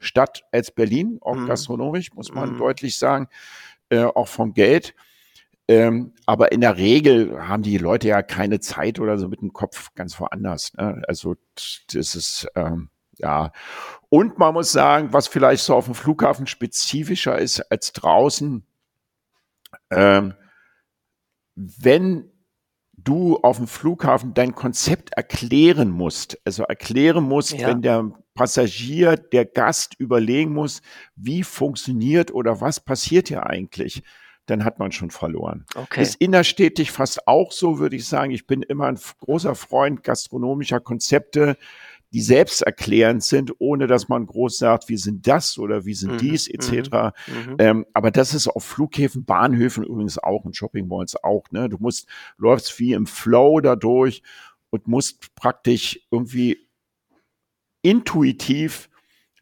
Stadt 0.00 0.42
als 0.50 0.70
Berlin, 0.72 1.18
auch 1.20 1.36
mhm. 1.36 1.46
gastronomisch, 1.46 2.12
muss 2.14 2.32
man 2.32 2.54
mhm. 2.54 2.58
deutlich 2.58 2.98
sagen, 2.98 3.28
äh, 3.90 4.04
auch 4.04 4.28
vom 4.28 4.54
Geld. 4.54 4.94
Ähm, 5.68 6.14
aber 6.26 6.50
in 6.50 6.62
der 6.62 6.76
Regel 6.78 7.46
haben 7.46 7.62
die 7.62 7.78
Leute 7.78 8.08
ja 8.08 8.22
keine 8.22 8.58
Zeit 8.58 8.98
oder 8.98 9.18
so 9.18 9.28
mit 9.28 9.40
dem 9.40 9.52
Kopf 9.52 9.94
ganz 9.94 10.18
woanders. 10.18 10.74
Ne? 10.74 11.02
Also 11.06 11.36
das 11.92 12.16
ist 12.16 12.48
ähm, 12.56 12.90
ja. 13.18 13.52
Und 14.08 14.38
man 14.38 14.54
muss 14.54 14.72
sagen, 14.72 15.12
was 15.12 15.28
vielleicht 15.28 15.62
so 15.62 15.74
auf 15.74 15.84
dem 15.84 15.94
Flughafen 15.94 16.46
spezifischer 16.46 17.38
ist 17.38 17.60
als 17.70 17.92
draußen, 17.92 18.64
ähm, 19.90 20.34
wenn 21.54 22.30
du 22.96 23.38
auf 23.38 23.58
dem 23.58 23.66
Flughafen 23.66 24.34
dein 24.34 24.54
Konzept 24.54 25.12
erklären 25.14 25.90
musst, 25.90 26.38
also 26.44 26.64
erklären 26.64 27.24
musst, 27.24 27.52
ja. 27.52 27.68
wenn 27.68 27.82
der 27.82 28.10
Passagier, 28.40 29.16
der 29.16 29.44
Gast 29.44 29.96
überlegen 29.98 30.54
muss, 30.54 30.80
wie 31.14 31.42
funktioniert 31.42 32.32
oder 32.32 32.62
was 32.62 32.80
passiert 32.80 33.28
hier 33.28 33.44
eigentlich, 33.44 34.02
dann 34.46 34.64
hat 34.64 34.78
man 34.78 34.92
schon 34.92 35.10
verloren. 35.10 35.66
Okay. 35.74 36.00
Ist 36.00 36.14
innerstädtisch 36.22 36.90
fast 36.90 37.28
auch 37.28 37.52
so, 37.52 37.78
würde 37.78 37.96
ich 37.96 38.06
sagen. 38.06 38.30
Ich 38.30 38.46
bin 38.46 38.62
immer 38.62 38.86
ein 38.86 38.98
großer 39.18 39.54
Freund 39.54 40.02
gastronomischer 40.02 40.80
Konzepte, 40.80 41.58
die 42.14 42.22
selbsterklärend 42.22 43.22
sind, 43.22 43.52
ohne 43.58 43.86
dass 43.86 44.08
man 44.08 44.24
groß 44.24 44.56
sagt, 44.56 44.88
wie 44.88 44.96
sind 44.96 45.26
das 45.26 45.58
oder 45.58 45.84
wie 45.84 45.92
sind 45.92 46.12
mhm. 46.12 46.18
dies 46.18 46.48
etc. 46.48 46.72
Mhm. 46.72 47.34
mhm. 47.34 47.56
Ähm, 47.58 47.86
aber 47.92 48.10
das 48.10 48.32
ist 48.32 48.48
auf 48.48 48.64
Flughäfen, 48.64 49.26
Bahnhöfen 49.26 49.84
übrigens 49.84 50.16
auch 50.16 50.46
und 50.46 50.56
Shopping 50.56 50.88
Malls 50.88 51.22
auch. 51.22 51.44
Ne? 51.50 51.68
Du 51.68 51.76
musst 51.78 52.08
läufst 52.38 52.80
wie 52.80 52.94
im 52.94 53.04
Flow 53.04 53.60
dadurch 53.60 54.22
und 54.70 54.88
musst 54.88 55.34
praktisch 55.34 56.00
irgendwie 56.10 56.69
intuitiv 57.82 58.88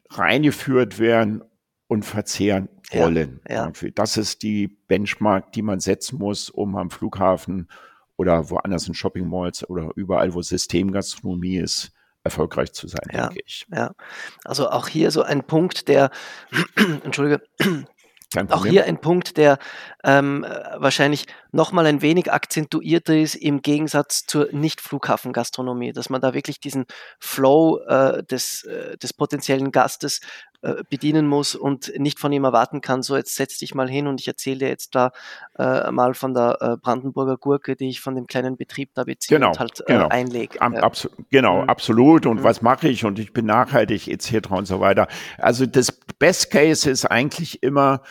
reingeführt 0.09 0.99
werden 0.99 1.43
und 1.87 2.03
verzehren 2.03 2.69
wollen. 2.91 3.41
Ja, 3.47 3.71
ja. 3.71 3.89
Das 3.95 4.17
ist 4.17 4.43
die 4.43 4.67
Benchmark, 4.67 5.51
die 5.51 5.61
man 5.61 5.79
setzen 5.79 6.17
muss, 6.17 6.49
um 6.49 6.75
am 6.75 6.89
Flughafen 6.89 7.69
oder 8.17 8.49
woanders 8.49 8.87
in 8.87 8.93
Shopping 8.93 9.27
Malls 9.27 9.67
oder 9.69 9.91
überall, 9.95 10.33
wo 10.33 10.41
Systemgastronomie 10.41 11.57
ist, 11.57 11.91
erfolgreich 12.23 12.73
zu 12.73 12.87
sein, 12.87 13.07
ja, 13.11 13.27
denke 13.27 13.43
ich. 13.45 13.65
Ja, 13.73 13.93
also 14.43 14.69
auch 14.69 14.87
hier 14.87 15.09
so 15.11 15.23
ein 15.23 15.43
Punkt, 15.43 15.87
der, 15.87 16.11
entschuldige, 17.03 17.41
auch 18.49 18.65
hier 18.65 18.85
ein 18.85 19.01
Punkt, 19.01 19.37
der 19.37 19.57
ähm, 20.03 20.45
wahrscheinlich 20.77 21.25
nochmal 21.51 21.85
ein 21.87 22.01
wenig 22.01 22.31
akzentuierter 22.31 23.17
ist 23.17 23.35
im 23.35 23.61
Gegensatz 23.61 24.25
zur 24.25 24.49
Nicht-Flughafen-Gastronomie, 24.51 25.93
dass 25.93 26.09
man 26.09 26.21
da 26.21 26.33
wirklich 26.33 26.59
diesen 26.59 26.85
Flow 27.19 27.79
äh, 27.87 28.23
des, 28.23 28.63
äh, 28.63 28.97
des 28.97 29.13
potenziellen 29.13 29.71
Gastes 29.71 30.21
äh, 30.61 30.83
bedienen 30.89 31.25
muss 31.25 31.55
und 31.55 31.93
nicht 31.97 32.19
von 32.19 32.33
ihm 32.33 32.43
erwarten 32.43 32.81
kann, 32.81 33.01
so 33.01 33.15
jetzt 33.15 33.35
setz 33.35 33.57
dich 33.59 33.75
mal 33.75 33.89
hin 33.89 34.07
und 34.07 34.19
ich 34.19 34.27
erzähle 34.27 34.59
dir 34.59 34.67
jetzt 34.67 34.93
da 34.93 35.11
äh, 35.57 35.89
mal 35.89 36.13
von 36.13 36.33
der 36.33 36.57
äh, 36.59 36.75
Brandenburger 36.75 37.37
Gurke, 37.37 37.77
die 37.77 37.87
ich 37.87 38.01
von 38.01 38.13
dem 38.15 38.27
kleinen 38.27 38.57
Betrieb 38.57 38.89
da 38.93 39.05
beziehe 39.05 39.39
genau, 39.39 39.51
und 39.51 39.59
halt 39.59 39.83
genau. 39.87 40.09
einlege. 40.09 40.61
Abso 40.61 41.09
genau, 41.29 41.63
mhm. 41.63 41.69
absolut. 41.69 42.25
Und 42.25 42.41
mhm. 42.41 42.43
was 42.43 42.61
mache 42.61 42.89
ich 42.89 43.05
und 43.05 43.19
ich 43.19 43.31
bin 43.31 43.45
nachhaltig 43.45 44.09
etc. 44.09 44.51
und 44.51 44.65
so 44.65 44.81
weiter. 44.81 45.07
Also 45.37 45.65
das 45.65 45.91
Best 46.19 46.51
Case 46.51 46.89
ist 46.89 47.05
eigentlich 47.05 47.63
immer, 47.63 48.01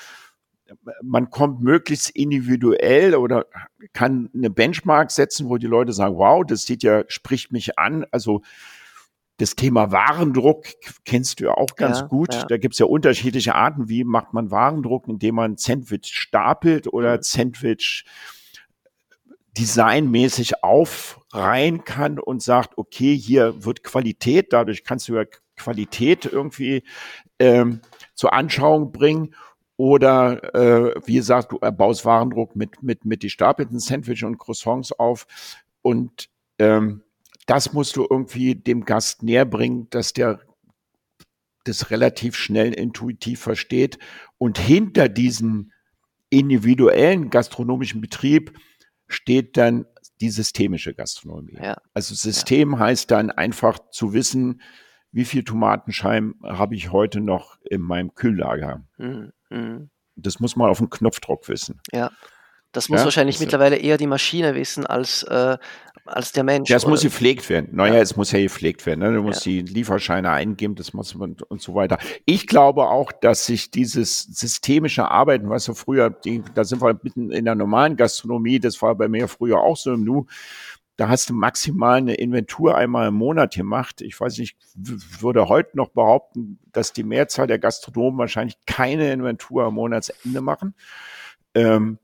man 1.02 1.30
kommt 1.30 1.60
möglichst 1.60 2.08
individuell 2.10 3.14
oder 3.14 3.44
kann 3.92 4.30
eine 4.34 4.48
Benchmark 4.48 5.10
setzen, 5.10 5.48
wo 5.48 5.58
die 5.58 5.66
Leute 5.66 5.92
sagen, 5.92 6.16
wow, 6.16 6.42
das 6.46 6.62
sieht 6.62 6.82
ja, 6.82 7.04
spricht 7.08 7.52
mich 7.52 7.78
an. 7.78 8.06
Also 8.10 8.40
das 9.38 9.54
Thema 9.54 9.92
Warendruck 9.92 10.66
kennst 11.04 11.40
du 11.40 11.44
ja 11.44 11.52
auch 11.52 11.76
ganz 11.76 12.00
ja, 12.00 12.06
gut. 12.06 12.34
Ja. 12.34 12.44
Da 12.44 12.56
gibt's 12.56 12.78
ja 12.78 12.86
unterschiedliche 12.86 13.54
Arten. 13.54 13.88
Wie 13.88 14.04
macht 14.04 14.34
man 14.34 14.50
Warendruck, 14.50 15.08
indem 15.08 15.36
man 15.36 15.56
Sandwich 15.56 16.12
stapelt 16.12 16.92
oder 16.92 17.16
mhm. 17.16 17.22
Sandwich 17.22 18.04
designmäßig 19.56 20.62
aufreihen 20.62 21.84
kann 21.84 22.18
und 22.18 22.42
sagt, 22.42 22.78
okay, 22.78 23.16
hier 23.16 23.64
wird 23.64 23.82
Qualität, 23.82 24.52
dadurch 24.52 24.84
kannst 24.84 25.08
du 25.08 25.14
ja 25.16 25.24
Qualität 25.56 26.26
irgendwie 26.26 26.84
ähm, 27.38 27.80
zur 28.14 28.32
Anschauung 28.32 28.92
bringen. 28.92 29.34
Oder 29.76 30.54
äh, 30.54 31.00
wie 31.06 31.14
gesagt, 31.14 31.52
du 31.52 31.58
erbaust 31.58 32.04
Warendruck 32.04 32.56
mit, 32.56 32.82
mit, 32.82 33.04
mit 33.04 33.22
die 33.22 33.30
stapelten 33.30 33.78
Sandwich 33.78 34.24
und 34.24 34.38
Croissants 34.38 34.90
auf. 34.92 35.26
Und 35.82 36.28
ähm, 36.58 37.02
das 37.48 37.72
musst 37.72 37.96
du 37.96 38.06
irgendwie 38.08 38.54
dem 38.54 38.84
Gast 38.84 39.22
näher 39.22 39.46
bringen, 39.46 39.88
dass 39.90 40.12
der 40.12 40.40
das 41.64 41.90
relativ 41.90 42.36
schnell 42.36 42.72
intuitiv 42.72 43.40
versteht. 43.40 43.98
Und 44.36 44.58
hinter 44.58 45.08
diesem 45.08 45.72
individuellen 46.30 47.30
gastronomischen 47.30 48.02
Betrieb 48.02 48.52
steht 49.08 49.56
dann 49.56 49.86
die 50.20 50.28
systemische 50.28 50.94
Gastronomie. 50.94 51.56
Ja. 51.60 51.78
Also 51.94 52.14
System 52.14 52.72
ja. 52.72 52.78
heißt 52.80 53.10
dann 53.10 53.30
einfach 53.30 53.78
zu 53.90 54.12
wissen, 54.12 54.60
wie 55.10 55.24
viel 55.24 55.42
Tomatenscheiben 55.42 56.34
habe 56.44 56.74
ich 56.74 56.92
heute 56.92 57.20
noch 57.20 57.56
in 57.62 57.80
meinem 57.80 58.14
Kühllager? 58.14 58.84
Mhm. 58.98 59.32
mhm. 59.48 59.90
Das 60.20 60.40
muss 60.40 60.56
man 60.56 60.68
auf 60.68 60.78
den 60.78 60.90
Knopfdruck 60.90 61.48
wissen. 61.48 61.80
Ja. 61.92 62.10
Das 62.72 62.88
muss 62.88 63.00
ja, 63.00 63.04
wahrscheinlich 63.04 63.36
das 63.36 63.40
mittlerweile 63.40 63.76
eher 63.76 63.96
die 63.96 64.06
Maschine 64.06 64.54
wissen 64.54 64.84
als, 64.84 65.22
äh, 65.22 65.56
als 66.08 66.32
der 66.32 66.44
Mensch. 66.44 66.70
Ja, 66.70 66.76
es 66.76 66.86
muss 66.86 67.02
gepflegt 67.02 67.48
werden. 67.48 67.70
Naja, 67.72 67.94
ja. 67.94 68.00
es 68.00 68.16
muss 68.16 68.32
ja 68.32 68.40
gepflegt 68.40 68.84
werden. 68.86 69.00
Ne? 69.00 69.12
Du 69.12 69.22
musst 69.22 69.46
ja. 69.46 69.52
die 69.52 69.62
Lieferscheine 69.62 70.30
eingeben, 70.30 70.74
das 70.74 70.92
muss 70.92 71.14
man 71.14 71.36
und 71.48 71.60
so 71.60 71.74
weiter. 71.74 71.98
Ich 72.24 72.46
glaube 72.46 72.88
auch, 72.88 73.12
dass 73.12 73.46
sich 73.46 73.70
dieses 73.70 74.22
systemische 74.22 75.10
Arbeiten, 75.10 75.48
was 75.50 75.64
so 75.64 75.74
früher, 75.74 76.10
die, 76.10 76.42
da 76.54 76.64
sind 76.64 76.82
wir 76.82 76.98
mitten 77.02 77.30
in 77.30 77.44
der 77.44 77.54
normalen 77.54 77.96
Gastronomie, 77.96 78.58
das 78.58 78.80
war 78.82 78.94
bei 78.94 79.08
mir 79.08 79.28
früher 79.28 79.60
auch 79.60 79.76
so 79.76 79.92
im 79.92 80.04
Nu, 80.04 80.26
da 80.98 81.08
hast 81.08 81.30
du 81.30 81.34
maximal 81.34 81.98
eine 81.98 82.14
Inventur 82.14 82.76
einmal 82.76 83.08
im 83.08 83.14
Monat 83.14 83.54
gemacht. 83.54 84.00
Ich 84.00 84.18
weiß 84.20 84.36
nicht, 84.38 84.56
würde 84.74 85.48
heute 85.48 85.76
noch 85.76 85.90
behaupten, 85.90 86.58
dass 86.72 86.92
die 86.92 87.04
Mehrzahl 87.04 87.46
der 87.46 87.60
Gastronomen 87.60 88.18
wahrscheinlich 88.18 88.56
keine 88.66 89.12
Inventur 89.12 89.62
am 89.62 89.74
Monatsende 89.74 90.40
machen. 90.40 90.74
Ähm, 91.54 91.98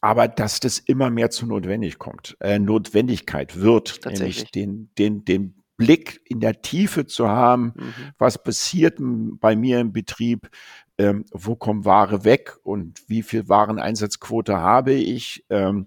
aber 0.00 0.28
dass 0.28 0.60
das 0.60 0.78
immer 0.78 1.10
mehr 1.10 1.30
zu 1.30 1.46
notwendig 1.46 1.98
kommt, 1.98 2.36
äh, 2.40 2.58
Notwendigkeit 2.58 3.60
wird, 3.60 4.00
nämlich 4.06 4.50
den, 4.50 4.90
den, 4.98 5.24
den 5.24 5.62
Blick 5.76 6.20
in 6.26 6.40
der 6.40 6.60
Tiefe 6.60 7.06
zu 7.06 7.28
haben, 7.28 7.72
mhm. 7.74 7.94
was 8.18 8.42
passiert 8.42 8.98
bei 8.98 9.56
mir 9.56 9.80
im 9.80 9.92
Betrieb, 9.92 10.50
ähm, 10.98 11.24
wo 11.32 11.56
kommen 11.56 11.84
Ware 11.86 12.24
weg 12.24 12.56
und 12.62 13.02
wie 13.08 13.22
viel 13.22 13.48
Wareneinsatzquote 13.48 14.58
habe 14.58 14.92
ich, 14.92 15.44
ähm, 15.48 15.86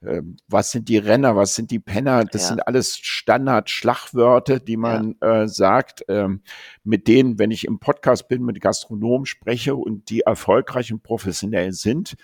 äh, 0.00 0.22
was 0.48 0.70
sind 0.70 0.88
die 0.88 0.96
Renner, 0.98 1.36
was 1.36 1.54
sind 1.54 1.70
die 1.70 1.78
Penner, 1.78 2.24
das 2.24 2.42
ja. 2.42 2.48
sind 2.48 2.66
alles 2.66 2.96
Standard-Schlagwörter, 2.96 4.60
die 4.60 4.76
man 4.76 5.16
ja. 5.20 5.42
äh, 5.42 5.48
sagt, 5.48 6.04
ähm, 6.08 6.42
mit 6.82 7.08
denen, 7.08 7.38
wenn 7.38 7.50
ich 7.50 7.66
im 7.66 7.78
Podcast 7.78 8.28
bin, 8.28 8.44
mit 8.44 8.60
Gastronomen 8.60 9.26
spreche 9.26 9.74
und 9.74 10.08
die 10.10 10.20
erfolgreich 10.20 10.92
und 10.92 11.02
professionell 11.02 11.72
sind, 11.72 12.16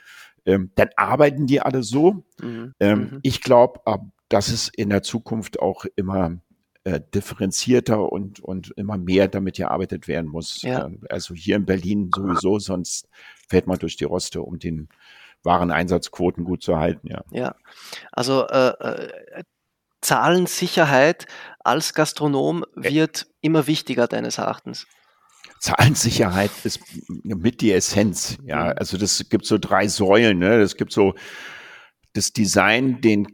ähm, 0.51 0.71
dann 0.75 0.91
arbeiten 0.97 1.47
die 1.47 1.61
alle 1.61 1.83
so. 1.83 2.25
Mhm. 2.41 2.75
Ähm, 2.81 2.99
mhm. 2.99 3.19
Ich 3.23 3.41
glaube, 3.41 3.81
dass 4.29 4.49
es 4.49 4.69
in 4.69 4.91
der 4.91 5.03
Zukunft 5.03 5.61
auch 5.61 5.85
immer 5.97 6.39
äh, 6.85 7.01
differenzierter 7.15 8.11
und, 8.11 8.41
und 8.41 8.73
immer 8.77 8.97
mehr 8.97 9.29
damit 9.29 9.57
gearbeitet 9.57 10.09
werden 10.09 10.31
muss. 10.31 10.63
Ja. 10.63 10.87
Ähm, 10.87 11.01
also 11.09 11.35
hier 11.35 11.57
in 11.57 11.67
Berlin 11.67 12.11
sowieso, 12.15 12.59
sonst 12.59 13.09
fährt 13.49 13.67
man 13.67 13.79
durch 13.79 13.97
die 13.97 14.05
Roste, 14.05 14.43
um 14.43 14.59
den 14.59 14.89
Wareneinsatzquoten 15.43 16.45
gut 16.45 16.63
zu 16.63 16.79
halten. 16.79 17.09
Ja, 17.09 17.23
ja. 17.31 17.55
also 18.13 18.47
äh, 18.49 18.69
äh, 18.69 19.43
Zahlensicherheit 20.01 21.27
als 21.61 21.95
Gastronom 21.95 22.65
wird 22.75 23.27
immer 23.41 23.67
wichtiger 23.67 24.07
deines 24.07 24.39
Erachtens. 24.39 24.87
Zahlensicherheit 25.61 26.51
ist 26.65 26.81
mit 27.23 27.61
die 27.61 27.73
Essenz. 27.73 28.39
Ja, 28.45 28.65
mhm. 28.65 28.73
also 28.77 28.97
das 28.97 29.29
gibt 29.29 29.45
so 29.45 29.59
drei 29.59 29.89
Säulen. 29.89 30.39
Ne? 30.39 30.59
Das 30.59 30.77
gibt 30.77 30.93
so 30.93 31.15
das 32.15 32.33
Design, 32.33 33.01
den 33.03 33.29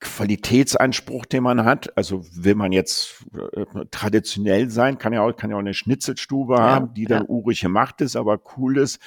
Qualitätsanspruch, 0.00 1.26
den 1.26 1.42
man 1.42 1.64
hat. 1.64 1.96
Also 1.96 2.24
will 2.32 2.54
man 2.54 2.72
jetzt 2.72 3.26
äh, 3.34 3.84
traditionell 3.90 4.70
sein, 4.70 4.98
kann 4.98 5.12
ja 5.12 5.22
auch, 5.22 5.32
kann 5.32 5.50
ja 5.50 5.56
auch 5.56 5.60
eine 5.60 5.74
Schnitzelstube 5.74 6.54
ja, 6.54 6.60
haben, 6.60 6.94
die 6.94 7.04
dann 7.04 7.24
ja. 7.24 7.28
urig 7.28 7.60
gemacht 7.60 8.00
ist, 8.00 8.16
aber 8.16 8.40
cool 8.56 8.78
ist. 8.78 8.98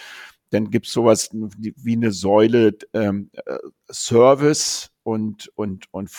Dann 0.52 0.70
gibt's 0.70 0.92
sowas 0.92 1.30
wie 1.32 1.96
eine 1.96 2.12
Säule 2.12 2.78
ähm, 2.94 3.32
äh, 3.46 3.58
Service 3.90 4.92
und, 5.04 5.50
und, 5.56 5.86
und 5.92 6.12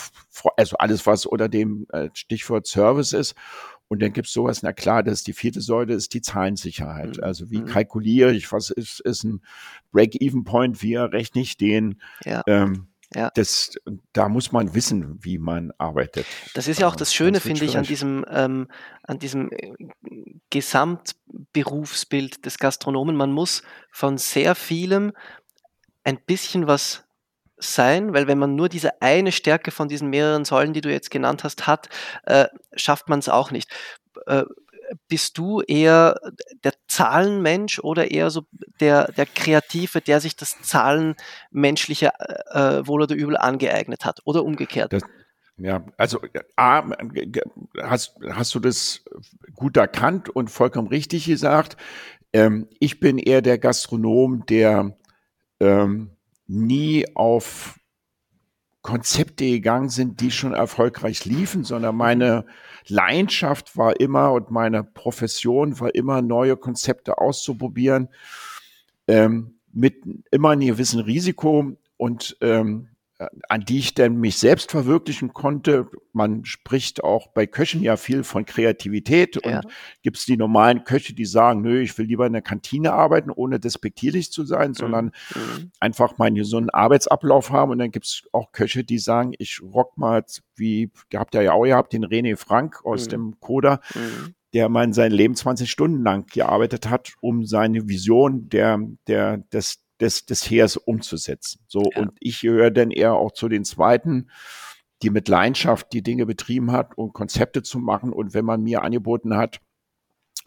also 0.56 0.76
alles, 0.78 1.06
was 1.06 1.26
unter 1.26 1.50
dem 1.50 1.86
äh, 1.92 2.08
Stichwort 2.14 2.66
Service 2.66 3.12
ist. 3.12 3.34
Und 3.92 4.00
dann 4.00 4.14
gibt 4.14 4.26
es 4.26 4.32
sowas, 4.32 4.62
na 4.62 4.72
klar, 4.72 5.02
das 5.02 5.18
ist 5.18 5.26
die 5.26 5.34
vierte 5.34 5.60
Säule, 5.60 5.92
ist 5.92 6.14
die 6.14 6.22
Zahlensicherheit. 6.22 7.18
Mhm. 7.18 7.24
Also 7.24 7.50
wie 7.50 7.58
mhm. 7.58 7.66
kalkuliere 7.66 8.32
ich, 8.32 8.50
was 8.50 8.70
ist, 8.70 9.00
ist 9.00 9.22
ein 9.22 9.42
Break-Even-Point, 9.92 10.82
wie 10.82 10.94
errechne 10.94 11.42
ich 11.42 11.58
den? 11.58 12.00
Ja. 12.24 12.42
Ähm, 12.46 12.86
ja. 13.14 13.30
Das, 13.34 13.74
da 14.14 14.30
muss 14.30 14.50
man 14.50 14.72
wissen, 14.72 15.22
wie 15.22 15.36
man 15.36 15.72
arbeitet. 15.76 16.24
Das 16.54 16.68
ist 16.68 16.80
ja 16.80 16.88
auch 16.88 16.96
das 16.96 17.12
Schöne, 17.12 17.38
finde 17.38 17.66
ich, 17.66 17.76
an 17.76 17.84
diesem, 17.84 18.24
ähm, 18.30 18.68
an 19.02 19.18
diesem 19.18 19.52
äh, 19.52 19.74
Gesamtberufsbild 20.48 22.46
des 22.46 22.56
Gastronomen. 22.56 23.14
Man 23.14 23.30
muss 23.30 23.62
von 23.90 24.16
sehr 24.16 24.54
vielem 24.54 25.12
ein 26.02 26.18
bisschen 26.18 26.66
was 26.66 27.04
sein, 27.62 28.12
weil 28.12 28.26
wenn 28.26 28.38
man 28.38 28.54
nur 28.54 28.68
diese 28.68 29.00
eine 29.00 29.32
Stärke 29.32 29.70
von 29.70 29.88
diesen 29.88 30.10
mehreren 30.10 30.44
Säulen, 30.44 30.72
die 30.72 30.80
du 30.80 30.90
jetzt 30.90 31.10
genannt 31.10 31.44
hast, 31.44 31.66
hat, 31.66 31.88
äh, 32.24 32.46
schafft 32.74 33.08
man 33.08 33.18
es 33.18 33.28
auch 33.28 33.50
nicht. 33.50 33.70
Äh, 34.26 34.44
bist 35.08 35.38
du 35.38 35.60
eher 35.62 36.20
der 36.64 36.74
Zahlenmensch 36.86 37.78
oder 37.78 38.10
eher 38.10 38.30
so 38.30 38.42
der, 38.80 39.10
der 39.12 39.26
Kreative, 39.26 40.00
der 40.00 40.20
sich 40.20 40.36
das 40.36 40.60
Zahlenmenschliche 40.62 42.12
äh, 42.50 42.86
wohl 42.86 43.02
oder 43.02 43.14
übel 43.14 43.36
angeeignet 43.36 44.04
hat 44.04 44.20
oder 44.24 44.44
umgekehrt? 44.44 44.92
Das, 44.92 45.02
ja, 45.56 45.84
also 45.96 46.20
A, 46.56 46.84
hast, 47.82 48.16
hast 48.30 48.54
du 48.54 48.60
das 48.60 49.04
gut 49.54 49.76
erkannt 49.76 50.28
und 50.28 50.50
vollkommen 50.50 50.88
richtig 50.88 51.26
gesagt. 51.26 51.76
Ähm, 52.32 52.68
ich 52.80 53.00
bin 53.00 53.18
eher 53.18 53.42
der 53.42 53.58
Gastronom, 53.58 54.44
der 54.46 54.96
ähm, 55.60 56.11
nie 56.52 57.06
auf 57.14 57.80
Konzepte 58.82 59.44
gegangen 59.44 59.88
sind, 59.88 60.20
die 60.20 60.30
schon 60.30 60.54
erfolgreich 60.54 61.24
liefen, 61.24 61.64
sondern 61.64 61.96
meine 61.96 62.44
Leidenschaft 62.88 63.76
war 63.76 63.98
immer 64.00 64.32
und 64.32 64.50
meine 64.50 64.82
Profession 64.82 65.78
war 65.78 65.94
immer, 65.94 66.20
neue 66.20 66.56
Konzepte 66.56 67.18
auszuprobieren, 67.18 68.08
ähm, 69.06 69.54
mit 69.72 70.02
immer 70.30 70.50
einem 70.50 70.66
gewissen 70.66 71.00
Risiko 71.00 71.76
und 71.96 72.36
ähm, 72.40 72.88
an 73.48 73.64
die 73.64 73.78
ich 73.78 73.94
dann 73.94 74.16
mich 74.16 74.38
selbst 74.38 74.70
verwirklichen 74.70 75.32
konnte. 75.32 75.88
Man 76.12 76.44
spricht 76.44 77.02
auch 77.02 77.28
bei 77.28 77.46
Köchen 77.46 77.82
ja 77.82 77.96
viel 77.96 78.24
von 78.24 78.44
Kreativität 78.44 79.38
ja. 79.44 79.58
und 79.58 79.66
gibt 80.02 80.18
es 80.18 80.26
die 80.26 80.36
normalen 80.36 80.84
Köche, 80.84 81.14
die 81.14 81.24
sagen, 81.24 81.62
nö, 81.62 81.80
ich 81.80 81.96
will 81.98 82.06
lieber 82.06 82.26
in 82.26 82.32
der 82.32 82.42
Kantine 82.42 82.92
arbeiten, 82.92 83.30
ohne 83.30 83.60
despektierlich 83.60 84.32
zu 84.32 84.44
sein, 84.44 84.70
mhm. 84.70 84.74
sondern 84.74 85.04
mhm. 85.06 85.70
einfach 85.80 86.18
meinen 86.18 86.42
so 86.44 86.56
einen 86.56 86.70
Arbeitsablauf 86.70 87.50
haben. 87.50 87.72
Und 87.72 87.78
dann 87.78 87.90
gibt 87.90 88.06
es 88.06 88.22
auch 88.32 88.52
Köche, 88.52 88.84
die 88.84 88.98
sagen, 88.98 89.32
ich 89.38 89.60
rock 89.62 89.96
mal, 89.96 90.24
wie 90.56 90.90
gehabt 91.10 91.34
ja 91.34 91.52
auch, 91.52 91.64
ihr 91.64 91.76
habt 91.76 91.92
den 91.92 92.04
René 92.04 92.36
Frank 92.36 92.84
aus 92.84 93.06
mhm. 93.06 93.10
dem 93.10 93.40
Coda, 93.40 93.80
mhm. 93.94 94.34
der 94.54 94.68
mal 94.68 94.92
sein 94.92 95.12
Leben 95.12 95.34
20 95.34 95.70
Stunden 95.70 96.02
lang 96.02 96.26
gearbeitet 96.26 96.88
hat, 96.88 97.14
um 97.20 97.44
seine 97.44 97.88
Vision 97.88 98.48
der, 98.48 98.80
der, 99.06 99.38
des, 99.52 99.81
des, 100.02 100.26
des 100.26 100.50
Heers 100.50 100.76
umzusetzen. 100.76 101.60
So, 101.68 101.90
ja. 101.94 102.02
und 102.02 102.12
ich 102.20 102.40
gehöre 102.40 102.70
dann 102.70 102.90
eher 102.90 103.14
auch 103.14 103.32
zu 103.32 103.48
den 103.48 103.64
Zweiten, 103.64 104.28
die 105.02 105.10
mit 105.10 105.28
Leidenschaft 105.28 105.92
die 105.92 106.02
Dinge 106.02 106.26
betrieben 106.26 106.72
hat, 106.72 106.96
um 106.96 107.12
Konzepte 107.12 107.62
zu 107.62 107.78
machen. 107.78 108.12
Und 108.12 108.34
wenn 108.34 108.44
man 108.44 108.62
mir 108.62 108.82
angeboten 108.82 109.36
hat, 109.36 109.60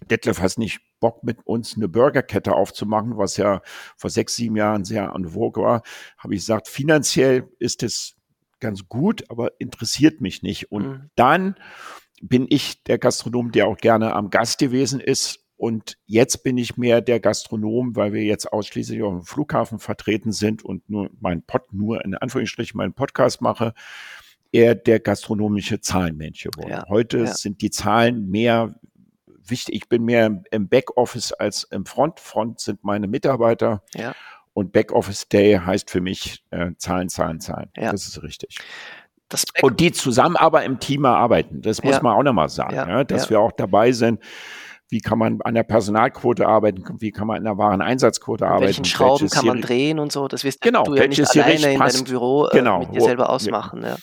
Detlef 0.10 0.42
hast 0.42 0.60
nicht 0.60 0.82
Bock 1.00 1.24
mit 1.24 1.46
uns 1.46 1.76
eine 1.76 1.88
Burgerkette 1.88 2.54
aufzumachen, 2.54 3.18
was 3.18 3.38
ja 3.38 3.62
vor 3.98 4.10
sechs, 4.10 4.36
sieben 4.36 4.56
Jahren 4.56 4.84
sehr 4.84 5.14
an 5.14 5.30
vogue 5.30 5.64
war, 5.64 5.84
habe 6.18 6.34
ich 6.34 6.42
gesagt, 6.42 6.68
finanziell 6.68 7.50
ist 7.60 7.84
es 7.84 8.16
ganz 8.60 8.88
gut, 8.88 9.30
aber 9.30 9.60
interessiert 9.60 10.22
mich 10.22 10.42
nicht. 10.42 10.72
Und 10.72 10.88
mhm. 10.88 11.10
dann 11.16 11.56
bin 12.22 12.46
ich 12.50 12.84
der 12.84 12.98
Gastronom, 12.98 13.52
der 13.52 13.68
auch 13.68 13.78
gerne 13.78 14.14
am 14.14 14.30
Gast 14.30 14.58
gewesen 14.58 15.00
ist 15.00 15.45
und 15.58 15.98
jetzt 16.06 16.44
bin 16.44 16.58
ich 16.58 16.78
mehr 16.78 17.02
der 17.02 17.20
Gastronom, 17.20 17.96
weil 17.96 18.12
wir 18.12 18.24
jetzt 18.24 18.52
ausschließlich 18.52 19.02
auf 19.04 19.14
dem 19.14 19.24
Flughafen 19.24 19.80
vertreten 19.80 20.32
sind 20.32 20.64
und 20.66 20.90
nur 20.90 21.10
mein 21.22 21.44
Pod, 21.44 21.72
nur 21.72 22.04
in 22.04 22.16
Anführungsstrichen 22.16 22.78
meinen 22.78 22.94
Podcast 22.94 23.42
mache, 23.42 23.74
eher 24.52 24.76
der 24.76 25.00
gastronomische 25.00 25.80
Zahlenmensch 25.80 26.44
geworden. 26.44 26.72
Ja, 26.72 26.86
Heute 26.90 27.20
ja. 27.20 27.28
sind 27.28 27.62
die 27.62 27.70
Zahlen 27.70 28.30
mehr 28.30 28.76
wichtig. 29.48 29.76
Ich 29.76 29.90
bin 29.90 30.04
mehr 30.04 30.44
im 30.52 30.68
Backoffice 30.68 31.32
als 31.32 31.64
im 31.64 31.86
Front. 31.86 32.20
Front 32.20 32.60
sind 32.60 32.84
meine 32.84 33.08
Mitarbeiter. 33.08 33.82
Ja. 33.94 34.14
Und 34.54 34.74
Backoffice 34.74 35.28
Day 35.30 35.56
heißt 35.56 35.90
für 35.90 36.02
mich 36.02 36.44
äh, 36.52 36.72
Zahlen, 36.78 37.10
Zahlen, 37.10 37.40
Zahlen. 37.40 37.70
Ja. 37.78 37.92
Das 37.92 38.08
ist 38.08 38.22
richtig. 38.24 38.58
und 39.62 39.80
die 39.80 39.92
zusammen 39.94 40.36
aber 40.36 40.64
im 40.66 40.80
Team 40.80 41.06
arbeiten. 41.06 41.62
Das 41.62 41.82
muss 41.82 42.02
man 42.02 42.16
auch 42.16 42.24
nochmal 42.24 42.50
sagen, 42.50 42.76
ja, 42.76 43.04
dass 43.06 43.30
wir 43.30 43.40
auch 43.40 43.52
dabei 43.54 43.92
sind 43.94 44.20
wie 44.90 45.00
kann 45.00 45.18
man 45.18 45.42
an 45.42 45.56
der 45.56 45.64
Personalquote 45.64 46.48
arbeiten, 46.48 46.84
wie 47.00 47.12
kann 47.12 47.28
man 47.28 47.38
an 47.38 47.44
der 47.44 47.58
Wareneinsatzquote 47.58 48.46
arbeiten. 48.46 48.66
Welchen 48.66 48.86
Schrauben 48.86 49.30
kann 49.30 49.46
man 49.46 49.62
drehen 49.62 50.00
und 50.00 50.12
so, 50.12 50.28
das 50.28 50.44
wirst 50.44 50.62
genau, 50.62 50.84
du 50.84 50.96
ja 50.96 51.08
nicht 51.08 51.28
alleine 51.36 51.74
in 51.74 51.80
deinem 51.80 52.04
Büro 52.04 52.48
äh, 52.48 52.58
genau, 52.58 52.80
mit 52.80 52.96
dir 52.96 53.02
selber 53.02 53.30
ausmachen. 53.30 53.84
Ja. 53.84 53.98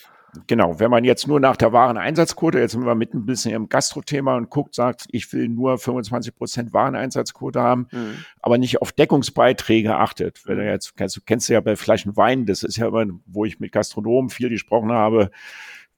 Genau, 0.47 0.81
wenn 0.81 0.91
man 0.91 1.05
jetzt 1.05 1.29
nur 1.29 1.41
nach 1.41 1.57
der 1.59 1.75
Wareneinsatzquote, 1.75 2.59
jetzt 2.59 2.73
sind 2.73 2.87
wir 2.87 2.95
mit 2.95 3.13
ein 3.13 3.27
bisschen 3.27 3.53
im 3.55 3.69
Gastrothema 3.69 4.35
und 4.37 4.49
guckt, 4.49 4.75
sagt, 4.75 5.05
ich 5.11 5.31
will 5.35 5.47
nur 5.49 5.77
25 5.77 6.35
Prozent 6.35 6.73
Wareneinsatzquote 6.73 7.61
haben, 7.61 7.87
mhm. 7.91 8.25
aber 8.41 8.57
nicht 8.57 8.81
auf 8.81 8.93
Deckungsbeiträge 8.93 9.95
achtet. 9.95 10.41
Wenn 10.47 10.57
du 10.57 10.65
jetzt, 10.65 10.97
kennst, 10.97 11.17
du 11.17 11.21
kennst 11.21 11.51
ja 11.51 11.61
bei 11.61 11.77
Flaschen 11.77 12.17
Wein, 12.17 12.47
das 12.47 12.63
ist 12.63 12.79
ja 12.79 12.89
immer, 12.89 13.05
wo 13.27 13.45
ich 13.45 13.61
mit 13.61 13.73
Gastronomen 13.73 14.31
viel 14.31 14.49
gesprochen 14.49 14.91
habe, 14.91 15.31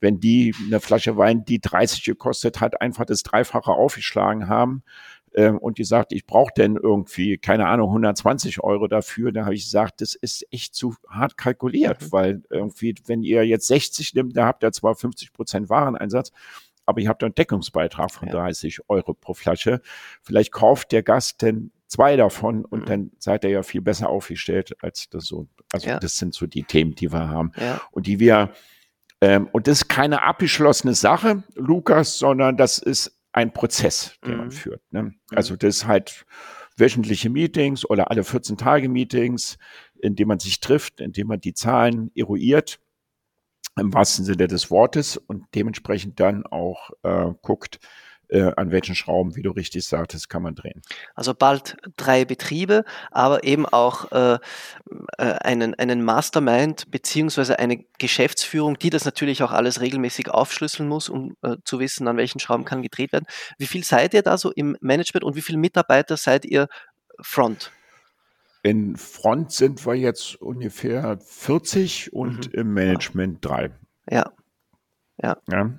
wenn 0.01 0.21
die 0.21 0.55
eine 0.67 0.81
Flasche 0.81 1.17
Wein, 1.17 1.45
die 1.45 1.61
30 1.61 2.05
gekostet 2.05 2.61
hat, 2.61 2.81
einfach 2.81 3.05
das 3.05 3.23
Dreifache 3.23 3.71
aufgeschlagen 3.71 4.49
haben 4.49 4.83
ähm, 5.35 5.59
und 5.59 5.79
die 5.79 5.85
sagt, 5.85 6.13
ich 6.13 6.27
brauche 6.27 6.53
denn 6.57 6.77
irgendwie, 6.77 7.39
keine 7.39 7.67
Ahnung, 7.67 7.89
120 7.89 8.63
Euro 8.63 8.87
dafür, 8.87 9.33
da 9.33 9.45
habe 9.45 9.55
ich 9.55 9.65
gesagt, 9.65 10.01
das 10.01 10.15
ist 10.15 10.47
echt 10.51 10.75
zu 10.75 10.95
hart 11.09 11.37
kalkuliert, 11.37 12.03
mhm. 12.03 12.13
weil 12.13 12.43
irgendwie, 12.51 12.95
wenn 13.07 13.23
ihr 13.23 13.45
jetzt 13.45 13.67
60 13.67 14.15
nimmt, 14.15 14.37
da 14.37 14.47
habt 14.47 14.63
ihr 14.63 14.73
zwar 14.73 14.95
50 14.95 15.33
Prozent 15.33 15.69
Wareneinsatz, 15.69 16.33
aber 16.87 17.01
ihr 17.01 17.09
habt 17.09 17.25
einen 17.25 17.35
Deckungsbeitrag 17.35 18.11
von 18.11 18.29
ja. 18.29 18.35
30 18.35 18.89
Euro 18.89 19.15
pro 19.15 19.35
Flasche. 19.35 19.81
Vielleicht 20.23 20.53
kauft 20.53 20.93
der 20.93 21.03
Gast 21.03 21.43
denn 21.43 21.73
zwei 21.89 22.17
davon 22.17 22.65
und 22.65 22.83
mhm. 22.83 22.87
dann 22.87 23.11
seid 23.19 23.45
ihr 23.45 23.51
ja 23.51 23.63
viel 23.63 23.81
besser 23.81 24.09
aufgestellt 24.09 24.77
als 24.83 25.09
das 25.09 25.25
so. 25.25 25.49
Also 25.73 25.89
ja. 25.89 25.99
das 25.99 26.17
sind 26.17 26.35
so 26.35 26.47
die 26.47 26.65
Themen, 26.65 26.95
die 26.95 27.13
wir 27.13 27.29
haben 27.29 27.53
ja. 27.59 27.81
und 27.91 28.07
die 28.07 28.21
wir 28.21 28.53
ähm, 29.25 29.49
und 29.53 29.67
das 29.67 29.83
ist 29.83 29.89
keine 29.89 30.23
abgeschlossene 30.23 30.95
Sache, 30.95 31.45
Lukas, 31.55 32.19
sondern 32.19 32.57
das 32.57 32.79
ist 32.79 33.19
ein 33.33 33.53
Prozess, 33.53 34.19
den 34.25 34.33
mhm. 34.33 34.39
man 34.39 34.51
führt. 34.51 34.83
Ne? 34.91 35.03
Mhm. 35.03 35.15
Also 35.31 35.57
das 35.57 35.77
ist 35.77 35.87
halt 35.87 36.27
wöchentliche 36.77 37.31
Meetings 37.31 37.89
oder 37.89 38.11
alle 38.11 38.23
14 38.23 38.57
Tage 38.59 38.89
Meetings, 38.89 39.57
in 39.95 40.15
dem 40.15 40.29
man 40.29 40.41
sich 40.41 40.61
trifft, 40.61 41.01
in 41.01 41.13
dem 41.13 41.29
man 41.29 41.41
die 41.41 41.55
Zahlen 41.55 42.11
eruiert 42.15 42.81
im 43.77 43.93
wahrsten 43.93 44.25
Sinne 44.25 44.47
des 44.47 44.71
Wortes 44.71 45.17
und 45.17 45.47
dementsprechend 45.55 46.21
dann 46.21 46.47
auch 46.47 46.91
äh, 47.03 47.33
guckt, 47.43 47.81
äh, 48.35 48.53
an 48.57 48.73
welchen 48.73 48.97
Schrauben, 48.97 49.37
wie 49.37 49.43
du 49.43 49.53
richtig 49.53 49.85
sagtest, 49.85 50.29
kann 50.29 50.43
man 50.43 50.57
drehen. 50.57 50.83
Also 51.15 51.35
bald 51.35 51.77
drei 51.97 52.25
Betriebe, 52.25 52.85
aber 53.13 53.45
eben 53.45 53.65
auch 53.65 54.11
äh, 54.11 54.39
äh, 55.19 55.23
einen, 55.23 55.75
einen 55.75 56.05
Mastermind 56.05 56.91
beziehungsweise 56.91 57.61
eine 57.61 57.85
Geschäftsführung, 57.99 58.77
die 58.79 58.91
das 58.91 59.05
natürlich 59.05 59.43
auch 59.45 59.53
alles 59.53 59.81
regelmäßig 59.81 60.31
aufschlüsseln 60.31 60.89
muss, 60.89 61.09
um 61.09 61.37
äh, 61.43 61.57
zu 61.65 61.79
wissen, 61.79 62.09
an 62.09 62.17
welchen 62.17 62.41
Schrauben 62.41 62.65
kann 62.65 62.83
gedreht 62.83 63.13
werden. 63.13 63.27
Wie 63.57 63.67
viel 63.67 63.85
seid 63.85 64.15
ihr 64.15 64.23
da 64.23 64.37
so 64.37 64.51
im 64.51 64.77
Management 64.81 65.23
und 65.23 65.37
wie 65.37 65.43
viele 65.43 65.59
Mitarbeiter 65.59 66.17
seid 66.17 66.45
ihr 66.45 66.67
Front? 67.21 67.71
In 68.65 68.97
Front 68.97 69.53
sind 69.53 69.87
wir 69.87 69.95
jetzt 69.95 70.41
ungefähr 70.41 71.19
40 71.21 72.13
und 72.13 72.49
mhm. 72.53 72.61
im 72.61 72.73
Management 72.73 73.45
drei. 73.45 73.71
Ja. 74.11 74.33
Ja. 75.23 75.37
ja 75.49 75.71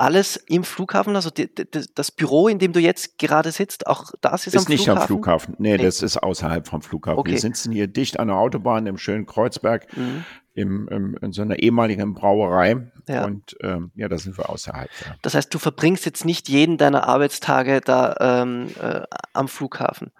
alles 0.00 0.36
im 0.36 0.64
Flughafen? 0.64 1.14
Also 1.14 1.30
die, 1.30 1.54
die, 1.54 1.66
das 1.94 2.10
Büro, 2.10 2.48
in 2.48 2.58
dem 2.58 2.72
du 2.72 2.80
jetzt 2.80 3.18
gerade 3.18 3.52
sitzt, 3.52 3.86
auch 3.86 4.12
das 4.20 4.46
ist, 4.46 4.54
ist 4.54 4.60
am 4.60 4.64
Flughafen? 4.66 4.72
Ist 4.72 4.78
nicht 4.78 4.88
am 4.88 5.06
Flughafen. 5.06 5.54
Nee, 5.58 5.76
nee, 5.76 5.84
das 5.84 6.02
ist 6.02 6.16
außerhalb 6.16 6.66
vom 6.66 6.82
Flughafen. 6.82 7.18
Okay. 7.18 7.32
Wir 7.32 7.38
sitzen 7.38 7.72
hier 7.72 7.86
dicht 7.86 8.18
an 8.18 8.28
der 8.28 8.36
Autobahn 8.36 8.86
im 8.86 8.98
schönen 8.98 9.26
Kreuzberg, 9.26 9.86
mhm. 9.96 10.24
im, 10.54 10.88
im, 10.88 11.18
in 11.20 11.32
so 11.32 11.42
einer 11.42 11.58
ehemaligen 11.58 12.14
Brauerei. 12.14 12.90
Ja. 13.08 13.24
Und 13.24 13.56
ähm, 13.62 13.90
ja, 13.94 14.08
da 14.08 14.18
sind 14.18 14.38
wir 14.38 14.48
außerhalb. 14.48 14.90
Ja. 15.06 15.16
Das 15.22 15.34
heißt, 15.34 15.52
du 15.52 15.58
verbringst 15.58 16.06
jetzt 16.06 16.24
nicht 16.24 16.48
jeden 16.48 16.78
deiner 16.78 17.06
Arbeitstage 17.06 17.80
da 17.80 18.16
ähm, 18.20 18.68
äh, 18.80 19.02
am 19.32 19.48
Flughafen. 19.48 20.10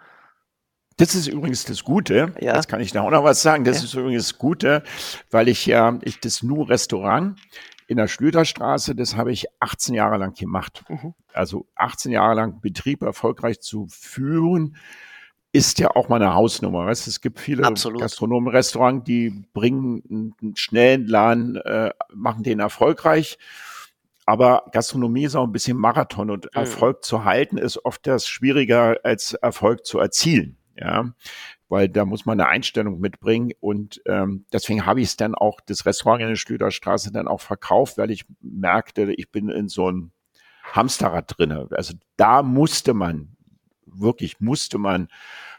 Das 0.97 1.15
ist 1.15 1.27
übrigens 1.27 1.65
das 1.65 1.83
Gute. 1.83 2.33
Ja. 2.39 2.55
Jetzt 2.55 2.67
kann 2.67 2.79
ich 2.79 2.91
da 2.91 3.01
auch 3.01 3.09
noch 3.09 3.23
was 3.23 3.41
sagen. 3.41 3.63
Das 3.63 3.79
ja. 3.79 3.85
ist 3.85 3.93
übrigens 3.95 4.27
das 4.27 4.37
Gute, 4.37 4.83
weil 5.31 5.47
ich 5.47 5.65
ja, 5.65 5.97
ich 6.03 6.19
das 6.19 6.43
nur 6.43 6.69
Restaurant 6.69 7.39
in 7.91 7.97
der 7.97 8.07
Schlüterstraße, 8.07 8.95
das 8.95 9.17
habe 9.17 9.33
ich 9.33 9.47
18 9.59 9.93
Jahre 9.93 10.15
lang 10.15 10.33
gemacht. 10.33 10.85
Mhm. 10.87 11.13
Also 11.33 11.67
18 11.75 12.13
Jahre 12.13 12.35
lang 12.35 12.61
Betrieb 12.61 13.01
erfolgreich 13.01 13.59
zu 13.59 13.85
führen, 13.89 14.77
ist 15.51 15.77
ja 15.77 15.93
auch 15.93 16.07
mal 16.07 16.15
eine 16.15 16.33
Hausnummer. 16.33 16.85
Weißt? 16.85 17.07
Es 17.07 17.19
gibt 17.19 17.37
viele 17.41 17.63
Gastronomen-Restaurants, 17.63 19.03
die 19.03 19.43
bringen 19.51 20.33
einen 20.39 20.55
schnellen 20.55 21.05
Laden, 21.05 21.57
äh, 21.57 21.91
machen 22.13 22.43
den 22.43 22.61
erfolgreich. 22.61 23.37
Aber 24.25 24.63
Gastronomie 24.71 25.25
ist 25.25 25.35
auch 25.35 25.43
ein 25.43 25.51
bisschen 25.51 25.75
Marathon 25.75 26.29
und 26.29 26.45
mhm. 26.45 26.51
Erfolg 26.53 27.03
zu 27.03 27.25
halten 27.25 27.57
ist 27.57 27.83
oft 27.83 28.07
das 28.07 28.25
schwieriger 28.25 28.99
als 29.03 29.33
Erfolg 29.33 29.85
zu 29.85 29.99
erzielen. 29.99 30.55
Ja, 30.77 31.13
weil 31.71 31.87
da 31.87 32.03
muss 32.03 32.25
man 32.25 32.37
eine 32.37 32.49
Einstellung 32.49 32.99
mitbringen. 32.99 33.53
Und 33.61 34.01
ähm, 34.05 34.45
deswegen 34.51 34.85
habe 34.85 34.99
ich 34.99 35.07
es 35.07 35.15
dann 35.15 35.35
auch, 35.35 35.61
das 35.65 35.85
Restaurant 35.85 36.21
in 36.21 36.27
der 36.27 36.35
Schlüterstraße 36.35 37.13
dann 37.13 37.29
auch 37.29 37.39
verkauft, 37.39 37.97
weil 37.97 38.11
ich 38.11 38.25
merkte, 38.41 39.13
ich 39.13 39.31
bin 39.31 39.47
in 39.47 39.69
so 39.69 39.87
einem 39.87 40.11
Hamsterrad 40.73 41.37
drinne. 41.37 41.69
Also 41.71 41.93
da 42.17 42.43
musste 42.43 42.93
man, 42.93 43.37
wirklich 43.85 44.41
musste 44.41 44.79
man 44.79 45.07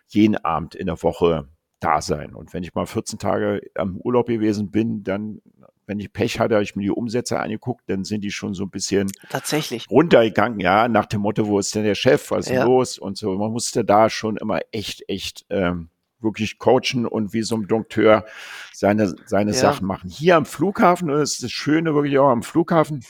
jeden 0.06 0.36
Abend 0.36 0.74
in 0.74 0.86
der 0.86 1.02
Woche 1.02 1.48
da 1.80 2.02
sein. 2.02 2.34
Und 2.34 2.52
wenn 2.52 2.62
ich 2.62 2.74
mal 2.74 2.84
14 2.84 3.18
Tage 3.18 3.62
am 3.74 3.96
Urlaub 3.96 4.26
gewesen 4.26 4.70
bin, 4.70 5.04
dann, 5.04 5.40
wenn 5.86 5.98
ich 5.98 6.12
Pech 6.12 6.38
hatte, 6.38 6.56
habe 6.56 6.62
ich 6.62 6.76
mir 6.76 6.82
die 6.82 6.90
Umsätze 6.90 7.40
angeguckt, 7.40 7.88
dann 7.88 8.04
sind 8.04 8.22
die 8.22 8.30
schon 8.30 8.52
so 8.52 8.64
ein 8.64 8.70
bisschen 8.70 9.10
tatsächlich 9.30 9.90
runtergegangen, 9.90 10.60
ja, 10.60 10.88
nach 10.88 11.06
dem 11.06 11.22
Motto, 11.22 11.46
wo 11.46 11.58
ist 11.58 11.74
denn 11.74 11.84
der 11.84 11.94
Chef, 11.94 12.30
was 12.30 12.48
ist 12.48 12.52
ja. 12.52 12.64
los 12.64 12.98
und 12.98 13.16
so. 13.16 13.32
Man 13.38 13.50
musste 13.50 13.82
da 13.82 14.10
schon 14.10 14.36
immer 14.36 14.60
echt, 14.72 15.08
echt 15.08 15.46
ähm, 15.48 15.88
wirklich 16.22 16.58
coachen 16.58 17.06
und 17.06 17.32
wie 17.32 17.42
so 17.42 17.56
ein 17.56 17.66
Dompteur 17.66 18.24
seine, 18.72 19.14
seine 19.26 19.52
ja. 19.52 19.56
Sachen 19.56 19.86
machen. 19.86 20.10
Hier 20.10 20.36
am 20.36 20.46
Flughafen, 20.46 21.10
und 21.10 21.18
das 21.18 21.34
ist 21.34 21.42
das 21.42 21.52
Schöne 21.52 21.94
wirklich 21.94 22.18
auch 22.18 22.30
am 22.30 22.42
Flughafen, 22.42 23.04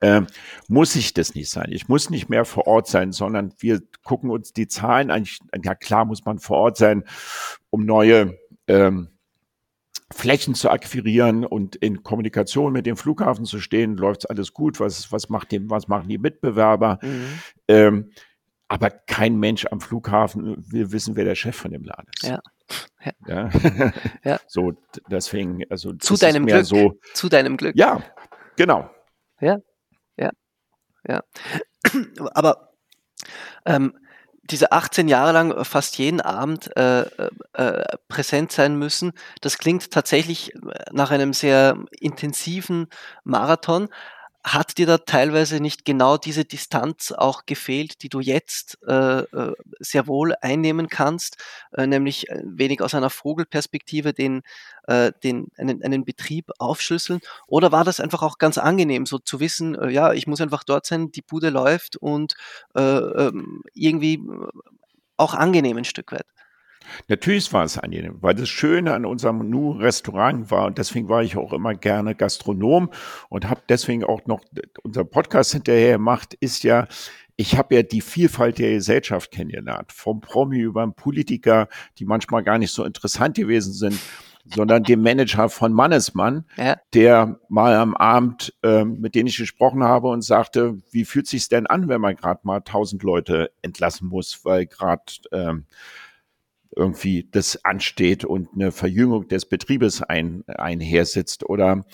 äh, 0.00 0.22
muss 0.68 0.94
ich 0.94 1.14
das 1.14 1.34
nicht 1.34 1.50
sein. 1.50 1.68
Ich 1.70 1.88
muss 1.88 2.10
nicht 2.10 2.28
mehr 2.28 2.44
vor 2.44 2.66
Ort 2.66 2.86
sein, 2.86 3.12
sondern 3.12 3.54
wir 3.58 3.80
gucken 4.04 4.30
uns 4.30 4.52
die 4.52 4.68
Zahlen 4.68 5.10
an. 5.10 5.26
Ja 5.64 5.74
klar 5.74 6.04
muss 6.04 6.24
man 6.24 6.38
vor 6.38 6.58
Ort 6.58 6.76
sein, 6.76 7.04
um 7.70 7.86
neue 7.86 8.38
ähm, 8.66 9.08
Flächen 10.12 10.54
zu 10.54 10.70
akquirieren 10.70 11.44
und 11.44 11.76
in 11.76 12.02
Kommunikation 12.02 12.72
mit 12.72 12.86
dem 12.86 12.96
Flughafen 12.96 13.44
zu 13.44 13.58
stehen. 13.58 13.96
Läuft 13.96 14.30
alles 14.30 14.52
gut? 14.52 14.78
Was, 14.78 15.10
was, 15.10 15.28
macht 15.28 15.50
dem, 15.50 15.68
was 15.70 15.88
machen 15.88 16.08
die 16.08 16.18
Mitbewerber? 16.18 16.98
Mhm. 17.02 17.26
Ähm, 17.66 18.10
aber 18.68 18.90
kein 18.90 19.36
Mensch 19.36 19.66
am 19.66 19.80
Flughafen 19.80 20.56
will 20.72 20.92
wissen, 20.92 21.16
wer 21.16 21.24
der 21.24 21.34
Chef 21.34 21.56
von 21.56 21.70
dem 21.70 21.84
Laden 21.84 22.10
ist. 22.14 22.28
Ja. 22.28 22.40
Ja. 23.26 23.50
ja. 24.24 24.40
So, 24.48 24.72
deswegen, 25.08 25.62
also 25.70 25.92
zu 25.92 26.16
deinem 26.16 26.46
Glück. 26.46 26.64
So, 26.64 26.98
zu 27.14 27.28
deinem 27.28 27.56
Glück. 27.56 27.76
Ja, 27.76 28.02
genau. 28.56 28.90
Ja, 29.40 29.58
ja, 30.16 30.30
ja. 31.06 31.22
Aber 32.34 32.72
ähm, 33.64 33.96
diese 34.50 34.72
18 34.72 35.08
Jahre 35.08 35.32
lang 35.32 35.64
fast 35.64 35.98
jeden 35.98 36.20
Abend 36.20 36.74
äh, 36.76 37.02
äh, 37.02 37.30
äh, 37.54 37.84
präsent 38.08 38.52
sein 38.52 38.78
müssen, 38.78 39.12
das 39.40 39.58
klingt 39.58 39.90
tatsächlich 39.90 40.52
nach 40.92 41.10
einem 41.10 41.32
sehr 41.32 41.78
intensiven 42.00 42.86
Marathon. 43.24 43.88
Hat 44.46 44.78
dir 44.78 44.86
da 44.86 44.98
teilweise 44.98 45.58
nicht 45.58 45.84
genau 45.84 46.18
diese 46.18 46.44
Distanz 46.44 47.10
auch 47.10 47.46
gefehlt, 47.46 48.02
die 48.04 48.08
du 48.08 48.20
jetzt 48.20 48.78
äh, 48.86 49.22
äh 49.22 49.54
sehr 49.80 50.06
wohl 50.06 50.36
einnehmen 50.40 50.88
kannst, 50.88 51.38
äh, 51.72 51.84
nämlich 51.88 52.26
wenig 52.44 52.80
aus 52.80 52.94
einer 52.94 53.10
Vogelperspektive 53.10 54.12
den, 54.12 54.42
äh, 54.86 55.10
den, 55.24 55.48
einen, 55.58 55.82
einen 55.82 56.04
Betrieb 56.04 56.52
aufschlüsseln? 56.60 57.20
Oder 57.48 57.72
war 57.72 57.82
das 57.82 57.98
einfach 57.98 58.22
auch 58.22 58.38
ganz 58.38 58.56
angenehm, 58.56 59.04
so 59.04 59.18
zu 59.18 59.40
wissen, 59.40 59.74
äh, 59.74 59.90
ja, 59.90 60.12
ich 60.12 60.28
muss 60.28 60.40
einfach 60.40 60.62
dort 60.62 60.86
sein, 60.86 61.10
die 61.10 61.22
Bude 61.22 61.50
läuft 61.50 61.96
und 61.96 62.36
äh, 62.76 62.80
ähm, 62.82 63.62
irgendwie 63.74 64.20
auch 65.16 65.34
angenehm 65.34 65.76
ein 65.78 65.84
Stück 65.84 66.12
weit? 66.12 66.26
Natürlich 67.08 67.52
war 67.52 67.64
es 67.64 67.78
angenehm, 67.78 68.18
weil 68.20 68.34
das 68.34 68.48
Schöne 68.48 68.94
an 68.94 69.04
unserem 69.04 69.48
Nu-Restaurant 69.48 70.50
war 70.50 70.66
und 70.66 70.78
deswegen 70.78 71.08
war 71.08 71.22
ich 71.22 71.36
auch 71.36 71.52
immer 71.52 71.74
gerne 71.74 72.14
Gastronom 72.14 72.90
und 73.28 73.48
habe 73.48 73.62
deswegen 73.68 74.04
auch 74.04 74.26
noch 74.26 74.40
unser 74.82 75.04
Podcast 75.04 75.52
hinterher 75.52 75.92
gemacht, 75.92 76.34
ist 76.40 76.64
ja, 76.64 76.88
ich 77.36 77.56
habe 77.56 77.74
ja 77.74 77.82
die 77.82 78.00
Vielfalt 78.00 78.58
der 78.58 78.72
Gesellschaft 78.72 79.30
kennengelernt, 79.30 79.92
vom 79.92 80.20
Promi 80.20 80.60
über 80.60 80.82
einen 80.82 80.94
Politiker, 80.94 81.68
die 81.98 82.04
manchmal 82.04 82.42
gar 82.42 82.58
nicht 82.58 82.72
so 82.72 82.84
interessant 82.84 83.36
gewesen 83.36 83.72
sind, 83.72 83.98
sondern 84.54 84.84
dem 84.84 85.02
Manager 85.02 85.48
von 85.48 85.72
Mannesmann, 85.72 86.44
ja. 86.56 86.76
der 86.94 87.38
mal 87.48 87.74
am 87.74 87.96
Abend, 87.96 88.54
äh, 88.62 88.84
mit 88.84 89.14
dem 89.14 89.26
ich 89.26 89.36
gesprochen 89.36 89.82
habe 89.82 90.08
und 90.08 90.22
sagte, 90.22 90.80
wie 90.90 91.04
fühlt 91.04 91.26
sich's 91.26 91.48
denn 91.48 91.66
an, 91.66 91.88
wenn 91.88 92.00
man 92.00 92.16
gerade 92.16 92.40
mal 92.44 92.60
tausend 92.60 93.02
Leute 93.02 93.50
entlassen 93.62 94.08
muss, 94.08 94.44
weil 94.44 94.66
gerade 94.66 95.02
ähm, 95.32 95.66
irgendwie 96.76 97.28
das 97.30 97.64
ansteht 97.64 98.24
und 98.24 98.48
eine 98.54 98.70
Verjüngung 98.70 99.28
des 99.28 99.46
Betriebes 99.46 100.02
ein, 100.02 100.44
einhersitzt 100.46 101.48
oder 101.48 101.84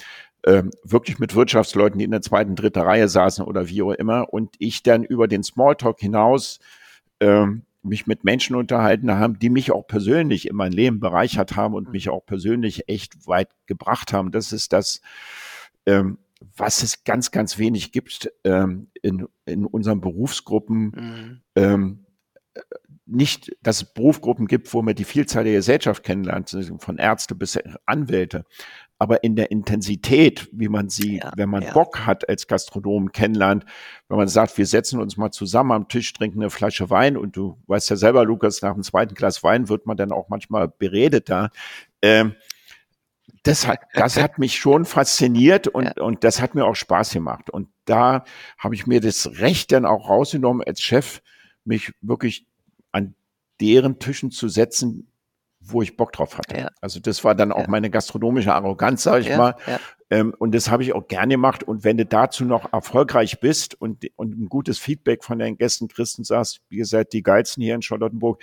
ähm, 0.45 0.71
wirklich 0.83 1.19
mit 1.21 1.35
Wirtschaftsleuten, 1.35 1.99
die 1.99 2.05
in 2.05 2.11
der 2.11 2.23
zweiten, 2.23 2.57
dritten 2.57 2.81
Reihe 2.81 3.09
saßen 3.09 3.45
oder 3.45 3.69
wie 3.69 3.83
auch 3.83 3.93
immer 3.93 4.33
und 4.33 4.57
ich 4.59 4.83
dann 4.83 5.05
über 5.05 5.29
den 5.29 5.45
Smalltalk 5.45 6.01
hinaus 6.01 6.59
ähm, 7.21 7.63
mich 7.83 8.07
mit 8.07 8.25
Menschen 8.25 8.57
unterhalten 8.57 9.11
haben, 9.13 9.39
die 9.39 9.51
mich 9.51 9.73
auch 9.73 9.87
persönlich 9.87 10.49
in 10.49 10.57
mein 10.57 10.73
Leben 10.73 11.01
bereichert 11.01 11.57
haben 11.57 11.75
und 11.75 11.93
mich 11.93 12.09
auch 12.09 12.25
persönlich 12.25 12.89
echt 12.89 13.27
weit 13.27 13.51
gebracht 13.67 14.13
haben. 14.13 14.31
Das 14.31 14.53
ist 14.53 14.73
das, 14.73 15.01
ähm, 15.87 16.19
was 16.57 16.83
es 16.83 17.05
ganz, 17.05 17.31
ganz 17.31 17.59
wenig 17.59 17.93
gibt 17.93 18.33
ähm, 18.45 18.89
in, 19.01 19.27
in 19.47 19.67
unseren 19.67 20.01
Berufsgruppen. 20.01 20.83
Mhm. 20.85 21.41
Ähm, 21.57 22.07
nicht, 23.13 23.57
dass 23.63 23.83
es 23.83 23.95
Berufsgruppen 23.95 24.47
gibt, 24.47 24.73
wo 24.73 24.83
man 24.83 24.95
die 24.95 25.05
Vielzahl 25.05 25.45
der 25.45 25.55
Gesellschaft 25.55 26.03
kennenlernt, 26.03 26.57
von 26.79 26.99
Ärzte 26.99 27.35
bis 27.35 27.59
Anwälte. 27.87 28.45
aber 28.99 29.25
in 29.25 29.35
der 29.35 29.51
Intensität, 29.51 30.49
wie 30.53 30.69
man 30.69 30.89
sie, 30.89 31.19
ja, 31.19 31.33
wenn 31.35 31.51
man 31.51 31.63
ja. 31.63 31.73
Bock 31.73 32.07
hat 32.07 32.29
als 32.29 32.47
Gastronom 32.47 33.11
kennenlernt, 33.11 33.65
wenn 34.09 34.17
man 34.17 34.29
sagt, 34.29 34.57
wir 34.59 34.67
setzen 34.67 35.01
uns 35.01 35.17
mal 35.17 35.33
zusammen 35.33 35.73
am 35.73 35.89
Tisch, 35.89 36.13
trinken 36.13 36.41
eine 36.41 36.51
Flasche 36.51 36.89
Wein 36.89 37.17
und 37.17 37.37
du 37.37 37.59
weißt 37.67 37.91
ja 37.91 37.97
selber, 37.97 38.25
Lukas, 38.25 38.63
nach 38.63 38.75
dem 38.75 38.85
zweiten 38.85 39.15
Glas 39.15 39.43
Wein 39.43 39.69
wird 39.69 39.87
man 39.87 39.97
dann 39.97 40.13
auch 40.13 40.29
manchmal 40.29 40.69
beredeter. 40.69 41.51
Ähm, 42.01 42.37
das 43.43 43.67
hat, 43.67 43.81
das 43.95 44.21
hat 44.23 44.39
mich 44.39 44.57
schon 44.57 44.85
fasziniert 44.85 45.67
und, 45.67 45.85
ja. 45.85 46.03
und 46.03 46.23
das 46.23 46.41
hat 46.41 46.55
mir 46.55 46.65
auch 46.65 46.77
Spaß 46.77 47.13
gemacht. 47.13 47.51
Und 47.51 47.69
da 47.87 48.25
habe 48.57 48.77
ich 48.77 48.87
mir 48.87 49.01
das 49.01 49.41
Recht 49.41 49.73
dann 49.73 49.85
auch 49.85 50.09
rausgenommen, 50.09 50.63
als 50.65 50.81
Chef 50.81 51.23
mich 51.65 51.93
wirklich 52.01 52.47
deren 53.63 53.99
Tischen 53.99 54.31
zu 54.31 54.49
setzen, 54.49 55.09
wo 55.61 55.81
ich 55.81 55.97
Bock 55.97 56.13
drauf 56.13 56.37
hatte. 56.37 56.59
Ja. 56.59 56.71
Also 56.81 56.99
das 56.99 57.23
war 57.23 57.35
dann 57.35 57.53
auch 57.53 57.63
ja. 57.63 57.69
meine 57.69 57.89
gastronomische 57.89 58.53
Arroganz, 58.53 59.05
sage 59.05 59.21
ich 59.21 59.29
ja, 59.29 59.37
mal. 59.37 59.57
Ähm, 60.11 60.35
und 60.39 60.55
das 60.55 60.69
habe 60.71 60.83
ich 60.83 60.93
auch 60.93 61.07
gerne 61.07 61.35
gemacht. 61.35 61.63
Und 61.63 61.85
wenn 61.85 61.97
du 61.97 62.05
dazu 62.05 62.45
noch 62.45 62.73
erfolgreich 62.73 63.39
bist 63.41 63.81
und, 63.81 64.05
und 64.17 64.39
ein 64.39 64.49
gutes 64.49 64.79
Feedback 64.79 65.25
von 65.25 65.39
deinen 65.39 65.57
Gästen 65.57 65.85
und 65.85 66.27
sagst, 66.27 66.61
wie 66.69 66.79
gesagt, 66.79 67.13
die 67.13 67.23
geilsten 67.23 67.63
hier 67.63 67.77
in 67.77 67.83
Charlottenburg, 67.83 68.43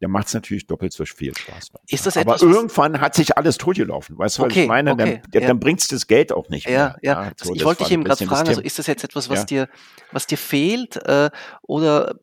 dann 0.00 0.10
macht 0.10 0.28
es 0.28 0.34
natürlich 0.34 0.66
doppelt 0.66 0.94
so 0.94 1.04
viel 1.04 1.36
Spaß. 1.36 1.72
Ist 1.86 2.06
das 2.06 2.16
Aber 2.16 2.40
irgendwann 2.40 3.00
hat 3.00 3.14
sich 3.14 3.36
alles 3.36 3.58
totgelaufen. 3.58 4.16
Weißt 4.18 4.38
du, 4.38 4.42
was 4.42 4.50
okay, 4.50 4.62
ich 4.62 4.68
meine? 4.68 4.92
Okay, 4.92 5.20
dann, 5.30 5.42
ja. 5.42 5.48
dann 5.48 5.60
bringt's 5.60 5.88
das 5.88 6.06
Geld 6.06 6.32
auch 6.32 6.48
nicht 6.48 6.66
mehr. 6.66 6.96
Ja, 7.02 7.24
ja. 7.24 7.32
So, 7.36 7.54
ich 7.54 7.64
wollte 7.64 7.84
dich 7.84 7.92
eben 7.92 8.04
gerade 8.04 8.24
fragen, 8.24 8.48
also 8.48 8.62
ist 8.62 8.78
das 8.78 8.86
jetzt 8.86 9.04
etwas, 9.04 9.28
was 9.28 9.44
dir, 9.44 9.68
was 10.10 10.26
dir 10.26 10.38
fehlt? 10.38 10.96
Äh, 10.96 11.30
oder 11.62 12.14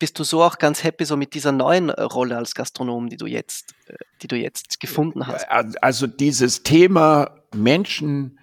bist 0.00 0.18
du 0.18 0.24
so 0.24 0.42
auch 0.42 0.58
ganz 0.58 0.82
happy 0.82 1.04
so 1.04 1.16
mit 1.16 1.34
dieser 1.34 1.52
neuen 1.52 1.90
Rolle 1.90 2.36
als 2.36 2.54
Gastronom, 2.56 3.08
die 3.08 3.16
du 3.16 3.26
jetzt, 3.26 3.74
äh, 3.86 3.94
die 4.22 4.26
du 4.26 4.36
jetzt 4.36 4.80
gefunden 4.80 5.28
hast? 5.28 5.46
Also 5.48 6.08
dieses 6.08 6.64
Thema 6.64 7.44
Menschen 7.54 8.40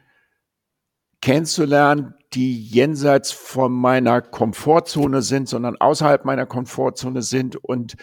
kennenzulernen, 1.21 2.13
die 2.33 2.61
jenseits 2.61 3.31
von 3.31 3.73
meiner 3.73 4.21
Komfortzone 4.21 5.21
sind, 5.21 5.49
sondern 5.49 5.75
außerhalb 5.75 6.23
meiner 6.23 6.45
Komfortzone 6.45 7.21
sind 7.21 7.57
und 7.57 7.95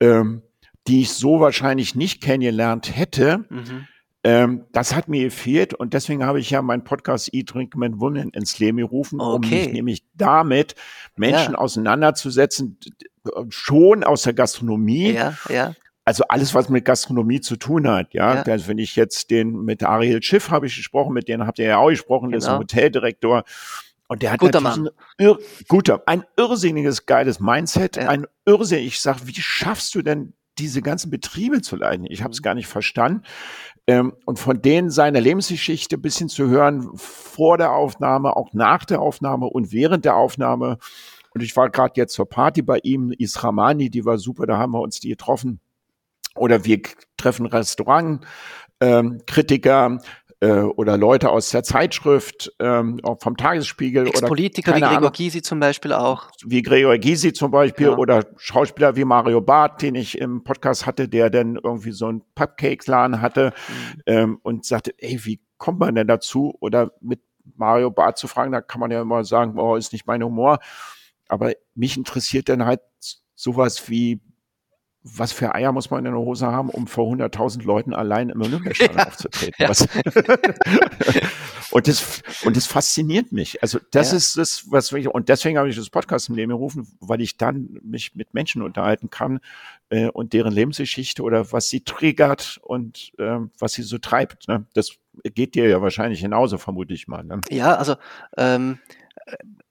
ähm, 0.00 0.42
die 0.86 1.02
ich 1.02 1.12
so 1.12 1.40
wahrscheinlich 1.40 1.94
nicht 1.94 2.22
kennengelernt 2.22 2.96
hätte. 2.96 3.44
Mhm. 3.48 3.86
Ähm, 4.24 4.64
das 4.72 4.94
hat 4.94 5.08
mir 5.08 5.22
gefehlt 5.24 5.72
und 5.72 5.94
deswegen 5.94 6.24
habe 6.24 6.40
ich 6.40 6.50
ja 6.50 6.60
meinen 6.60 6.82
Podcast 6.82 7.32
Eat, 7.32 7.54
Drink, 7.54 7.76
Man, 7.76 8.00
Women 8.00 8.30
ins 8.30 8.58
Leben 8.58 8.78
gerufen, 8.78 9.20
okay. 9.20 9.34
um 9.34 9.40
mich 9.40 9.72
nämlich 9.72 10.04
damit 10.14 10.74
Menschen 11.14 11.52
ja. 11.52 11.58
auseinanderzusetzen, 11.58 12.78
schon 13.50 14.02
aus 14.02 14.22
der 14.22 14.34
Gastronomie. 14.34 15.12
Ja, 15.12 15.34
ja. 15.48 15.74
Also 16.04 16.24
alles, 16.28 16.54
was 16.54 16.68
mit 16.68 16.84
Gastronomie 16.84 17.40
zu 17.40 17.56
tun 17.56 17.88
hat, 17.88 18.14
ja. 18.14 18.36
ja. 18.36 18.42
Also 18.42 18.68
wenn 18.68 18.78
ich 18.78 18.96
jetzt 18.96 19.30
den 19.30 19.64
mit 19.64 19.82
Ariel 19.84 20.22
Schiff 20.22 20.50
habe 20.50 20.66
ich 20.66 20.76
gesprochen, 20.76 21.14
mit 21.14 21.28
denen 21.28 21.46
habt 21.46 21.58
ihr 21.58 21.66
ja 21.66 21.78
auch 21.78 21.90
gesprochen, 21.90 22.30
genau. 22.30 22.32
der 22.32 22.38
ist 22.38 22.48
ein. 22.48 22.58
Hoteldirektor. 22.58 23.44
Und 24.08 24.22
der 24.22 24.32
hat 24.32 24.40
guter 24.40 24.60
Mann. 24.60 24.88
Ein, 25.18 25.34
guter, 25.68 26.02
ein 26.06 26.24
irrsinniges, 26.36 27.06
geiles 27.06 27.40
Mindset. 27.40 27.96
Ja. 27.96 28.08
Ein 28.08 28.26
irrsinnig. 28.44 28.86
Ich 28.86 29.00
sag, 29.00 29.26
wie 29.26 29.34
schaffst 29.34 29.94
du 29.94 30.02
denn 30.02 30.32
diese 30.58 30.80
ganzen 30.80 31.10
Betriebe 31.10 31.60
zu 31.60 31.76
leiten? 31.76 32.06
Ich 32.08 32.22
habe 32.22 32.32
es 32.32 32.40
mhm. 32.40 32.44
gar 32.44 32.54
nicht 32.54 32.68
verstanden. 32.68 33.22
Ähm, 33.88 34.14
und 34.24 34.38
von 34.38 34.62
denen 34.62 34.90
seine 34.90 35.20
Lebensgeschichte 35.20 35.98
bisschen 35.98 36.28
zu 36.28 36.48
hören, 36.48 36.90
vor 36.96 37.58
der 37.58 37.72
Aufnahme, 37.72 38.36
auch 38.36 38.52
nach 38.52 38.84
der 38.84 39.00
Aufnahme 39.00 39.46
und 39.46 39.72
während 39.72 40.04
der 40.04 40.16
Aufnahme. 40.16 40.78
Und 41.30 41.42
ich 41.42 41.56
war 41.56 41.70
gerade 41.70 41.92
jetzt 41.96 42.14
zur 42.14 42.28
Party 42.28 42.62
bei 42.62 42.78
ihm, 42.82 43.12
Isramani, 43.12 43.90
die 43.90 44.04
war 44.04 44.18
super, 44.18 44.46
da 44.46 44.58
haben 44.58 44.72
wir 44.72 44.80
uns 44.80 45.00
die 45.00 45.10
getroffen. 45.10 45.60
Oder 46.34 46.64
wir 46.64 46.80
treffen 47.16 47.46
Restaurant, 47.46 48.24
ähm, 48.80 49.22
Kritiker, 49.26 50.00
äh, 50.40 50.60
oder 50.60 50.96
Leute 50.96 51.30
aus 51.30 51.50
der 51.50 51.62
Zeitschrift, 51.62 52.52
ähm, 52.58 53.00
vom 53.20 53.36
Tagesspiegel. 53.36 54.08
oder 54.08 54.26
Politiker 54.26 54.76
wie 54.76 54.80
Gregor 54.80 55.10
Gysi 55.10 55.42
zum 55.42 55.60
Beispiel 55.60 55.92
auch. 55.92 56.30
Wie 56.44 56.62
Gregor 56.62 56.98
Gysi 56.98 57.32
zum 57.32 57.50
Beispiel 57.50 57.88
ja. 57.88 57.96
oder 57.96 58.24
Schauspieler 58.36 58.96
wie 58.96 59.04
Mario 59.04 59.40
Barth, 59.40 59.82
den 59.82 59.94
ich 59.94 60.18
im 60.18 60.44
Podcast 60.44 60.86
hatte, 60.86 61.08
der 61.08 61.30
dann 61.30 61.58
irgendwie 61.62 61.92
so 61.92 62.06
einen 62.06 62.22
Cupcake-Laden 62.34 63.20
hatte 63.20 63.52
mhm. 63.68 64.02
ähm, 64.06 64.38
und 64.42 64.66
sagte, 64.66 64.94
ey, 64.98 65.24
wie 65.24 65.40
kommt 65.56 65.80
man 65.80 65.94
denn 65.94 66.06
dazu? 66.06 66.54
Oder 66.60 66.92
mit 67.00 67.20
Mario 67.54 67.90
Barth 67.90 68.18
zu 68.18 68.28
fragen, 68.28 68.52
da 68.52 68.60
kann 68.60 68.80
man 68.80 68.90
ja 68.90 69.00
immer 69.00 69.24
sagen, 69.24 69.58
oh, 69.58 69.76
ist 69.76 69.92
nicht 69.92 70.06
mein 70.06 70.22
Humor. 70.22 70.58
Aber 71.28 71.52
mich 71.74 71.96
interessiert 71.96 72.48
dann 72.48 72.64
halt 72.64 72.80
sowas 73.34 73.88
wie 73.88 74.20
was 75.08 75.32
für 75.32 75.54
Eier 75.54 75.72
muss 75.72 75.90
man 75.90 76.04
in 76.04 76.12
der 76.12 76.20
Hose 76.20 76.46
haben, 76.46 76.68
um 76.68 76.86
vor 76.86 77.12
100.000 77.12 77.64
Leuten 77.64 77.94
allein 77.94 78.28
im 78.28 78.42
Olympiastadion 78.42 78.98
ja, 78.98 79.06
aufzutreten? 79.06 79.54
Ja. 79.58 79.68
und 81.70 81.86
das 81.86 82.22
und 82.44 82.56
das 82.56 82.66
fasziniert 82.66 83.30
mich. 83.30 83.62
Also 83.62 83.78
das 83.92 84.10
ja. 84.10 84.16
ist 84.16 84.36
das, 84.36 84.70
was 84.70 84.90
ich 84.92 85.08
und 85.08 85.28
deswegen 85.28 85.58
habe 85.58 85.68
ich 85.68 85.76
das 85.76 85.90
Podcast 85.90 86.28
im 86.28 86.34
Leben 86.34 86.50
gerufen, 86.50 86.88
weil 87.00 87.20
ich 87.20 87.36
dann 87.36 87.78
mich 87.82 88.16
mit 88.16 88.34
Menschen 88.34 88.62
unterhalten 88.62 89.08
kann 89.08 89.40
äh, 89.90 90.08
und 90.08 90.32
deren 90.32 90.52
Lebensgeschichte 90.52 91.22
oder 91.22 91.52
was 91.52 91.68
sie 91.68 91.82
triggert 91.82 92.58
und 92.62 93.12
äh, 93.18 93.38
was 93.58 93.74
sie 93.74 93.82
so 93.82 93.98
treibt. 93.98 94.48
Ne? 94.48 94.66
Das 94.74 94.92
geht 95.22 95.54
dir 95.54 95.68
ja 95.68 95.80
wahrscheinlich 95.80 96.20
genauso, 96.20 96.58
vermute 96.58 96.94
ich 96.94 97.06
mal. 97.06 97.22
Ne? 97.22 97.40
Ja, 97.50 97.76
also 97.76 97.94
ähm, 98.36 98.80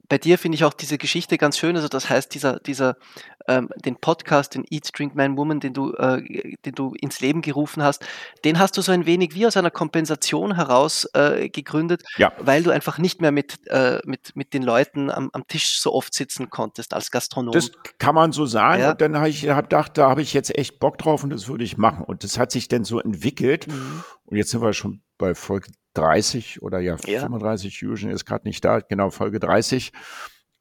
bei 0.08 0.18
dir 0.18 0.38
finde 0.38 0.56
ich 0.56 0.64
auch 0.64 0.74
diese 0.74 0.98
Geschichte 0.98 1.38
ganz 1.38 1.58
schön. 1.58 1.76
Also 1.76 1.88
das 1.88 2.10
heißt, 2.10 2.34
dieser, 2.34 2.60
dieser, 2.60 2.98
ähm, 3.48 3.70
den 3.78 3.96
Podcast, 3.96 4.56
den 4.56 4.66
Eat, 4.70 4.90
Drink, 4.98 5.16
Man, 5.16 5.38
Woman, 5.38 5.60
den 5.60 5.74
du, 5.74 5.94
äh, 5.94 6.56
den 6.66 6.76
du 6.76 6.94
ins 7.00 7.20
Leben 7.20 7.42
gerufen 7.42 7.84
hast, 7.84 8.06
den 8.44 8.60
hast 8.60 8.78
du 8.78 8.82
so 8.82 8.92
ein 8.92 9.06
wenig 9.06 9.34
wie 9.36 9.46
aus 9.48 9.58
einer 9.58 9.72
Kompensation 9.72 10.56
heraus 10.56 11.08
äh, 11.14 11.50
gegründet, 11.50 12.04
ja. 12.18 12.32
weil 12.40 12.64
du 12.64 12.72
einfach 12.72 12.98
nicht 12.98 13.22
mehr 13.22 13.32
mit, 13.32 13.68
äh, 13.68 14.00
mit, 14.06 14.36
mit 14.36 14.54
den 14.54 14.64
Leuten 14.64 15.10
am, 15.10 15.30
am 15.34 15.48
Tisch 15.48 15.80
so 15.80 15.94
oft 15.94 16.14
sitzen 16.14 16.50
konntest 16.50 16.94
als 16.94 17.12
Gastronom. 17.12 17.54
Das 17.54 17.72
kann 17.98 18.16
man 18.16 18.32
so 18.32 18.46
sagen. 18.46 18.82
Ja. 18.82 18.92
Und 18.92 19.02
dann 19.02 19.16
habe 19.18 19.30
ich 19.30 19.48
hab 19.50 19.70
gedacht, 19.70 19.98
da 19.98 20.10
habe 20.10 20.22
ich 20.22 20.34
jetzt 20.34 20.56
echt 20.58 20.80
Bock 20.80 20.98
drauf 20.98 21.24
und 21.24 21.30
das 21.30 21.48
würde 21.48 21.64
ich 21.64 21.78
machen. 21.78 22.04
Und 22.04 22.24
das 22.24 22.38
hat 22.38 22.52
sich 22.52 22.68
dann 22.68 22.84
so 22.84 23.00
entwickelt. 23.00 23.68
Mhm. 23.68 24.04
Und 24.26 24.38
jetzt 24.38 24.52
sind 24.52 24.62
wir 24.62 24.74
schon 24.74 25.02
bei 25.18 25.36
Folge 25.36 25.72
30 25.98 26.62
oder 26.62 26.80
ja, 26.80 26.98
ja. 27.06 27.22
35, 27.22 27.80
Fusion 27.80 28.12
ist 28.12 28.26
gerade 28.26 28.48
nicht 28.48 28.64
da, 28.64 28.80
genau 28.80 29.10
Folge 29.10 29.40
30. 29.40 29.92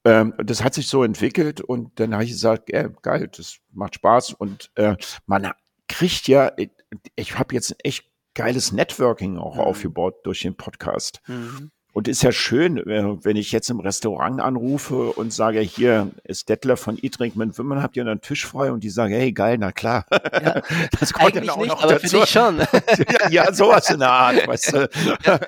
Ähm, 0.05 0.35
das 0.39 0.63
hat 0.63 0.75
sich 0.75 0.89
so 0.89 1.03
entwickelt 1.03 1.61
und 1.61 1.99
dann 1.99 2.15
habe 2.15 2.25
ich 2.25 2.31
gesagt, 2.31 2.71
ja, 2.73 2.89
geil, 2.89 3.29
das 3.35 3.59
macht 3.73 3.97
Spaß 3.97 4.35
und 4.35 4.71
äh, 4.75 4.97
man 5.27 5.53
kriegt 5.89 6.29
ja, 6.29 6.53
ich, 6.57 6.71
ich 7.17 7.39
habe 7.39 7.55
jetzt 7.55 7.73
ein 7.73 7.79
echt 7.83 8.05
geiles 8.35 8.73
Networking 8.73 9.39
auch 9.39 9.55
mhm. 9.55 9.61
aufgebaut 9.61 10.17
durch 10.25 10.41
den 10.41 10.57
Podcast. 10.57 11.21
Mhm. 11.27 11.71
Und 11.95 12.09
ist 12.09 12.25
ja 12.25 12.33
schön, 12.33 12.77
äh, 12.77 13.25
wenn 13.25 13.37
ich 13.37 13.53
jetzt 13.53 13.71
im 13.71 13.79
Restaurant 13.79 14.41
anrufe 14.41 15.13
und 15.13 15.33
sage, 15.33 15.61
hier 15.61 16.11
ist 16.25 16.49
Dettler 16.49 16.77
von 16.77 16.99
E-Drink 17.01 17.37
mit 17.37 17.57
Wimmern, 17.57 17.85
habt 17.85 17.97
ihr 17.97 18.03
einen 18.03 18.21
Tisch 18.21 18.45
frei? 18.45 18.73
Und 18.73 18.83
die 18.83 18.91
sagen, 18.91 19.15
hey, 19.15 19.31
geil, 19.31 19.59
na 19.59 19.71
klar. 19.71 20.05
Ja, 20.11 20.61
das 20.99 21.13
kommt 21.13 21.37
dann 21.37 21.49
auch 21.49 21.59
nicht, 21.59 21.69
noch 21.69 21.85
aber 21.85 21.93
dazu. 21.93 22.09
Für 22.09 22.17
dich 22.17 22.31
schon. 22.31 22.59
ja, 23.21 23.29
ja, 23.31 23.53
sowas 23.53 23.89
in 23.91 24.01
der 24.01 24.11
Art, 24.11 24.45
weißt 24.45 24.73
du. 24.73 24.91
Ja. 25.25 25.39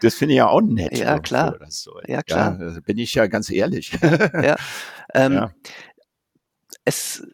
Das 0.00 0.16
finde 0.16 0.34
ich 0.34 0.38
ja 0.38 0.48
auch 0.48 0.60
nett. 0.60 0.98
Ja, 0.98 1.20
klar. 1.20 1.56
So. 1.68 2.00
Ja, 2.08 2.20
klar. 2.24 2.58
Ja, 2.60 2.80
bin 2.80 2.98
ich 2.98 3.14
ja 3.14 3.28
ganz 3.28 3.48
ehrlich. 3.48 3.92
ja. 4.02 4.56
Ähm, 5.14 5.32
ja. 5.34 5.50
Es 6.84 7.24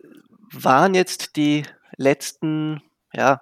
waren 0.52 0.94
jetzt 0.94 1.36
die 1.36 1.62
letzten, 1.96 2.82
ja, 3.14 3.40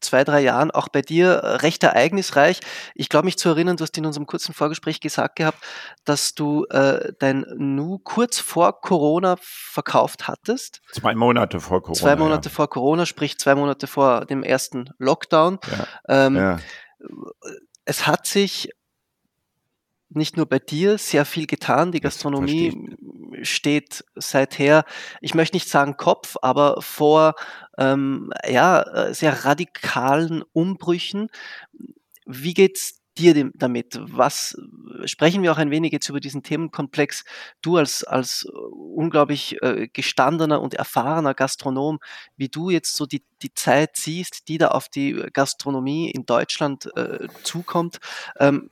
zwei, 0.00 0.24
drei 0.24 0.40
Jahren 0.40 0.70
auch 0.70 0.88
bei 0.88 1.02
dir 1.02 1.40
recht 1.62 1.82
ereignisreich. 1.82 2.60
Ich 2.94 3.08
glaube 3.08 3.26
mich 3.26 3.38
zu 3.38 3.48
erinnern, 3.48 3.76
du 3.76 3.82
hast 3.82 3.96
in 3.96 4.06
unserem 4.06 4.26
kurzen 4.26 4.54
Vorgespräch 4.54 5.00
gesagt 5.00 5.36
gehabt, 5.36 5.58
dass 6.04 6.34
du 6.34 6.64
äh, 6.66 7.12
dein 7.18 7.44
Nu 7.56 7.98
kurz 7.98 8.38
vor 8.38 8.80
Corona 8.80 9.36
verkauft 9.40 10.28
hattest. 10.28 10.80
Zwei 10.92 11.14
Monate 11.14 11.60
vor 11.60 11.82
Corona. 11.82 12.00
Zwei 12.00 12.16
Monate 12.16 12.48
ja. 12.48 12.54
vor 12.54 12.68
Corona, 12.68 13.06
sprich 13.06 13.38
zwei 13.38 13.54
Monate 13.54 13.86
vor 13.86 14.24
dem 14.26 14.42
ersten 14.42 14.90
Lockdown. 14.98 15.58
Ja. 16.08 16.26
Ähm, 16.26 16.36
ja. 16.36 16.58
Es 17.84 18.06
hat 18.06 18.26
sich 18.26 18.70
nicht 20.10 20.36
nur 20.36 20.46
bei 20.46 20.58
dir 20.58 20.98
sehr 20.98 21.24
viel 21.24 21.46
getan. 21.46 21.92
Die 21.92 22.00
Gastronomie 22.00 22.96
steht 23.42 24.04
seither, 24.14 24.84
ich 25.20 25.34
möchte 25.34 25.56
nicht 25.56 25.68
sagen 25.68 25.96
Kopf, 25.96 26.36
aber 26.42 26.80
vor 26.82 27.34
ähm, 27.78 28.32
ja, 28.48 28.82
äh, 28.82 29.14
sehr 29.14 29.44
radikalen 29.44 30.42
Umbrüchen. 30.52 31.28
Wie 32.26 32.54
geht's 32.54 33.00
dir 33.18 33.50
damit? 33.54 33.98
Was 34.00 34.56
sprechen 35.04 35.42
wir 35.42 35.52
auch 35.52 35.58
ein 35.58 35.70
wenig 35.70 35.92
jetzt 35.92 36.08
über 36.08 36.20
diesen 36.20 36.42
Themenkomplex? 36.42 37.24
Du 37.62 37.76
als, 37.76 38.04
als 38.04 38.44
unglaublich 38.44 39.60
äh, 39.62 39.88
gestandener 39.92 40.60
und 40.60 40.74
erfahrener 40.74 41.34
Gastronom, 41.34 42.00
wie 42.36 42.48
du 42.48 42.70
jetzt 42.70 42.96
so 42.96 43.06
die, 43.06 43.22
die 43.42 43.54
Zeit 43.54 43.96
siehst, 43.96 44.48
die 44.48 44.58
da 44.58 44.68
auf 44.68 44.88
die 44.88 45.12
Gastronomie 45.32 46.10
in 46.10 46.26
Deutschland 46.26 46.88
äh, 46.96 47.28
zukommt. 47.42 47.98
Ähm, 48.38 48.70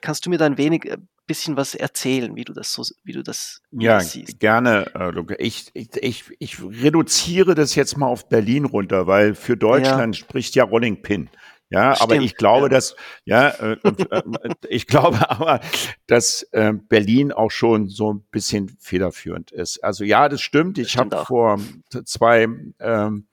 kannst 0.00 0.26
du 0.26 0.30
mir 0.30 0.38
da 0.38 0.46
ein 0.46 0.58
wenig 0.58 0.84
äh, 0.86 0.98
bisschen 1.26 1.56
was 1.56 1.74
erzählen, 1.74 2.36
wie 2.36 2.44
du 2.44 2.52
das 2.52 2.72
so, 2.72 2.82
wie 3.02 3.12
du 3.12 3.22
das 3.22 3.62
ja, 3.70 4.00
siehst? 4.00 4.40
gerne, 4.40 4.86
äh, 4.94 5.10
Luca. 5.10 5.34
Ich, 5.38 5.70
ich, 5.74 6.24
ich, 6.38 6.62
reduziere 6.62 7.54
das 7.54 7.74
jetzt 7.74 7.96
mal 7.96 8.06
auf 8.06 8.28
Berlin 8.28 8.64
runter, 8.64 9.06
weil 9.06 9.34
für 9.34 9.56
Deutschland 9.56 10.16
ja. 10.16 10.24
spricht 10.24 10.54
ja 10.54 10.64
Rolling 10.64 11.02
Pin. 11.02 11.30
Ja, 11.70 11.96
Stimmt, 11.96 12.12
aber 12.12 12.22
ich 12.22 12.36
glaube, 12.36 12.66
ja. 12.66 12.68
dass, 12.68 12.94
ja, 13.24 13.48
äh, 13.48 13.76
äh, 13.82 14.22
ich 14.68 14.86
glaube 14.86 15.18
aber, 15.30 15.60
dass 16.06 16.42
äh, 16.52 16.72
Berlin 16.72 17.32
auch 17.32 17.50
schon 17.50 17.88
so 17.88 18.12
ein 18.12 18.20
bisschen 18.30 18.76
federführend 18.78 19.50
ist. 19.50 19.82
Also 19.82 20.04
ja, 20.04 20.28
das 20.28 20.40
stimmt. 20.40 20.78
Ich 20.78 20.96
habe 20.98 21.24
vor 21.24 21.58
zwei, 22.04 22.48
ähm, 22.78 23.26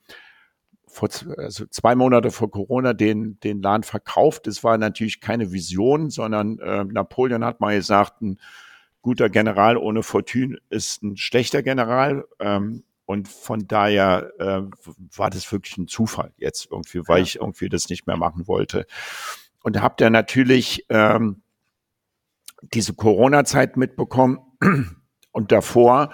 vor 0.91 1.09
also 1.37 1.65
zwei 1.67 1.95
Monate 1.95 2.31
vor 2.31 2.51
Corona 2.51 2.93
den, 2.93 3.39
den 3.39 3.61
Laden 3.61 3.83
verkauft. 3.83 4.47
Es 4.47 4.63
war 4.63 4.77
natürlich 4.77 5.21
keine 5.21 5.51
Vision, 5.51 6.09
sondern 6.09 6.59
äh, 6.59 6.83
Napoleon 6.83 7.45
hat 7.45 7.61
mal 7.61 7.75
gesagt, 7.75 8.21
ein 8.21 8.39
guter 9.01 9.29
General 9.29 9.77
ohne 9.77 10.03
Fortune 10.03 10.57
ist 10.69 11.01
ein 11.01 11.17
schlechter 11.17 11.63
General. 11.63 12.25
Ähm, 12.39 12.83
und 13.05 13.27
von 13.27 13.67
daher 13.67 14.31
äh, 14.39 14.61
war 15.15 15.29
das 15.29 15.51
wirklich 15.51 15.77
ein 15.77 15.87
Zufall 15.87 16.33
jetzt 16.37 16.67
irgendwie, 16.71 17.07
weil 17.07 17.19
ja. 17.19 17.23
ich 17.23 17.35
irgendwie 17.37 17.69
das 17.69 17.89
nicht 17.89 18.05
mehr 18.05 18.17
machen 18.17 18.47
wollte. 18.47 18.85
Und 19.63 19.75
da 19.75 19.81
habt 19.81 20.01
ihr 20.01 20.09
natürlich 20.09 20.85
ähm, 20.89 21.41
diese 22.61 22.93
Corona-Zeit 22.93 23.77
mitbekommen 23.77 24.39
und 25.31 25.51
davor 25.51 26.11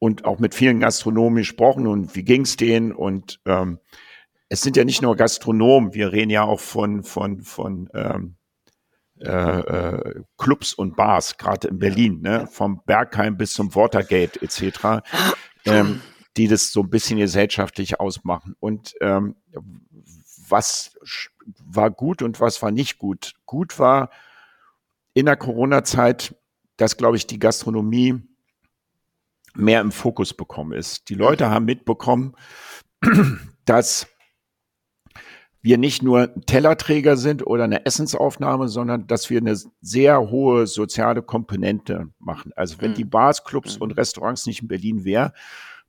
und 0.00 0.24
auch 0.24 0.40
mit 0.40 0.54
vielen 0.54 0.80
Gastronomen 0.80 1.36
gesprochen 1.36 1.86
und 1.86 2.16
wie 2.16 2.24
ging's 2.24 2.56
denen 2.56 2.90
und 2.90 3.40
ähm, 3.46 3.78
es 4.48 4.62
sind 4.62 4.76
ja 4.76 4.84
nicht 4.84 5.02
nur 5.02 5.14
Gastronomen, 5.14 5.94
wir 5.94 6.10
reden 6.10 6.30
ja 6.30 6.42
auch 6.42 6.58
von 6.58 7.04
von 7.04 7.42
von 7.42 7.88
ähm, 7.94 8.36
äh, 9.20 9.28
äh, 9.28 10.22
Clubs 10.38 10.72
und 10.72 10.96
Bars, 10.96 11.36
gerade 11.36 11.68
in 11.68 11.78
Berlin, 11.78 12.22
ne? 12.22 12.48
vom 12.50 12.82
Bergheim 12.86 13.36
bis 13.36 13.52
zum 13.52 13.74
Watergate 13.74 14.40
etc., 14.40 15.04
ähm, 15.66 16.00
die 16.38 16.48
das 16.48 16.72
so 16.72 16.80
ein 16.80 16.88
bisschen 16.88 17.18
gesellschaftlich 17.18 18.00
ausmachen. 18.00 18.56
Und 18.60 18.94
ähm, 19.02 19.36
was 20.48 20.98
war 21.62 21.90
gut 21.90 22.22
und 22.22 22.40
was 22.40 22.62
war 22.62 22.70
nicht 22.70 22.98
gut? 22.98 23.34
Gut 23.44 23.78
war 23.78 24.10
in 25.12 25.26
der 25.26 25.36
Corona-Zeit, 25.36 26.34
dass, 26.78 26.96
glaube 26.96 27.18
ich, 27.18 27.26
die 27.26 27.38
Gastronomie 27.38 28.22
mehr 29.54 29.80
im 29.80 29.92
Fokus 29.92 30.34
bekommen 30.34 30.72
ist. 30.72 31.08
Die 31.08 31.14
Leute 31.14 31.50
haben 31.50 31.64
mitbekommen, 31.64 32.34
dass 33.64 34.06
wir 35.62 35.76
nicht 35.76 36.02
nur 36.02 36.34
Tellerträger 36.46 37.16
sind 37.16 37.46
oder 37.46 37.64
eine 37.64 37.84
Essensaufnahme, 37.84 38.68
sondern 38.68 39.06
dass 39.06 39.28
wir 39.28 39.38
eine 39.38 39.56
sehr 39.82 40.30
hohe 40.30 40.66
soziale 40.66 41.22
Komponente 41.22 42.08
machen. 42.18 42.52
Also 42.56 42.80
wenn 42.80 42.92
mhm. 42.92 42.96
die 42.96 43.04
Bars, 43.04 43.44
Clubs 43.44 43.76
mhm. 43.76 43.82
und 43.82 43.90
Restaurants 43.92 44.46
nicht 44.46 44.62
in 44.62 44.68
Berlin 44.68 45.04
wären, 45.04 45.32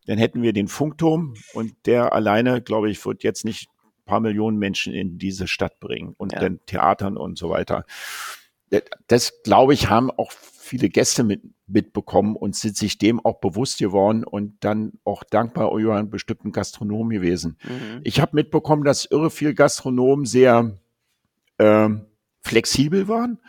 dann 0.07 0.18
hätten 0.18 0.41
wir 0.41 0.51
den 0.51 0.68
Funkturm 0.68 1.36
und 1.53 1.74
der 1.86 2.14
alleine, 2.14 2.62
glaube 2.62 2.89
ich, 2.89 3.05
wird 3.05 3.24
jetzt 3.24 3.45
nicht 3.45 3.70
ein 3.70 4.05
paar 4.05 4.20
Millionen 4.20 4.57
Menschen 4.57 4.93
in 4.93 5.18
diese 5.18 5.47
Stadt 5.47 5.80
bringen 5.80 6.16
und 6.18 6.34
ja. 6.34 6.39
den 6.39 6.59
Theatern 6.66 7.18
und 7.18 7.38
so 7.38 7.49
weiter. 7.49 7.86
Das, 9.07 9.43
glaube 9.43 9.74
ich, 9.74 9.89
haben 9.89 10.09
auch 10.12 10.32
viele 10.32 10.89
Gäste 10.89 11.24
mit, 11.24 11.41
mitbekommen 11.74 12.36
und 12.36 12.56
sind 12.56 12.78
sich 12.78 12.98
dem 12.98 13.20
auch 13.20 13.40
bewusst 13.40 13.80
geworden 13.80 14.24
und 14.24 14.64
dann 14.64 14.94
auch 15.04 15.24
dankbar 15.24 15.76
über 15.78 15.96
einen 15.96 16.10
bestimmten 16.10 16.52
Gastronom 16.52 17.10
gewesen. 17.10 17.58
Mhm. 17.64 18.02
Ich 18.04 18.22
habe 18.22 18.36
mitbekommen, 18.36 18.84
dass 18.84 19.06
irre 19.06 19.30
viele 19.30 19.54
Gastronomen 19.54 20.26
sehr 20.26 20.78
äh, 21.58 21.90
flexibel 22.42 23.08
waren 23.08 23.40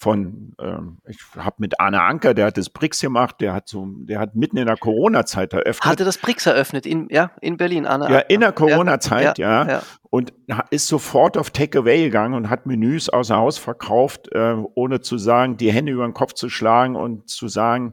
von, 0.00 0.54
ähm, 0.58 0.96
ich 1.06 1.18
habe 1.36 1.56
mit 1.58 1.78
Arne 1.78 2.00
Anker, 2.00 2.32
der 2.32 2.46
hat 2.46 2.56
das 2.56 2.70
BRICS 2.70 3.02
gemacht, 3.02 3.36
der 3.40 3.52
hat 3.52 3.68
so, 3.68 3.86
der 3.86 4.18
hat 4.18 4.34
mitten 4.34 4.56
in 4.56 4.64
der 4.64 4.78
Corona-Zeit 4.78 5.52
eröffnet. 5.52 5.84
Hatte 5.84 6.04
das 6.06 6.16
BRICS 6.16 6.46
eröffnet, 6.46 6.86
in, 6.86 7.08
ja, 7.10 7.32
in 7.42 7.58
Berlin, 7.58 7.84
Arne 7.84 8.10
Ja, 8.10 8.18
in 8.20 8.40
der 8.40 8.52
Corona-Zeit, 8.52 9.36
ja, 9.36 9.64
ja, 9.64 9.70
ja, 9.70 9.82
Und 10.08 10.32
ist 10.70 10.86
sofort 10.86 11.36
auf 11.36 11.50
Takeaway 11.50 12.04
gegangen 12.04 12.32
und 12.32 12.48
hat 12.48 12.64
Menüs 12.64 13.10
außer 13.10 13.36
Haus 13.36 13.58
verkauft, 13.58 14.32
äh, 14.32 14.56
ohne 14.74 15.02
zu 15.02 15.18
sagen, 15.18 15.58
die 15.58 15.70
Hände 15.70 15.92
über 15.92 16.04
den 16.04 16.14
Kopf 16.14 16.32
zu 16.32 16.48
schlagen 16.48 16.96
und 16.96 17.28
zu 17.28 17.48
sagen, 17.48 17.92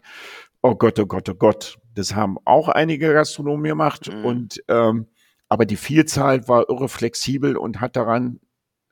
oh 0.62 0.76
Gott, 0.76 0.98
oh 1.00 1.08
Gott, 1.08 1.28
oh 1.28 1.36
Gott. 1.36 1.78
Das 1.94 2.16
haben 2.16 2.38
auch 2.46 2.70
einige 2.70 3.12
Gastronomen 3.12 3.66
gemacht 3.66 4.10
mhm. 4.10 4.24
und, 4.24 4.64
ähm, 4.70 5.08
aber 5.50 5.66
die 5.66 5.76
Vielzahl 5.76 6.48
war 6.48 6.70
irre 6.70 6.88
flexibel 6.88 7.58
und 7.58 7.82
hat 7.82 7.98
daran 7.98 8.40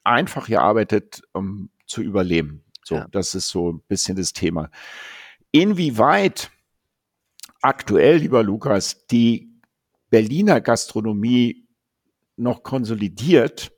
einfach 0.03 0.47
gearbeitet, 0.47 1.21
um 1.31 1.69
zu 1.85 2.01
überleben. 2.01 2.64
So, 2.85 2.95
ja. 2.95 3.07
das 3.11 3.33
ist 3.33 3.49
so 3.49 3.71
ein 3.71 3.81
bisschen 3.87 4.15
das 4.15 4.31
Thema. 4.31 4.69
Inwieweit 5.51 6.51
aktuell, 7.61 8.17
lieber 8.17 8.43
Lukas, 8.43 9.07
die 9.07 9.49
Berliner 10.11 10.61
Gastronomie 10.61 11.67
noch 12.37 12.61
konsolidiert, 12.61 13.71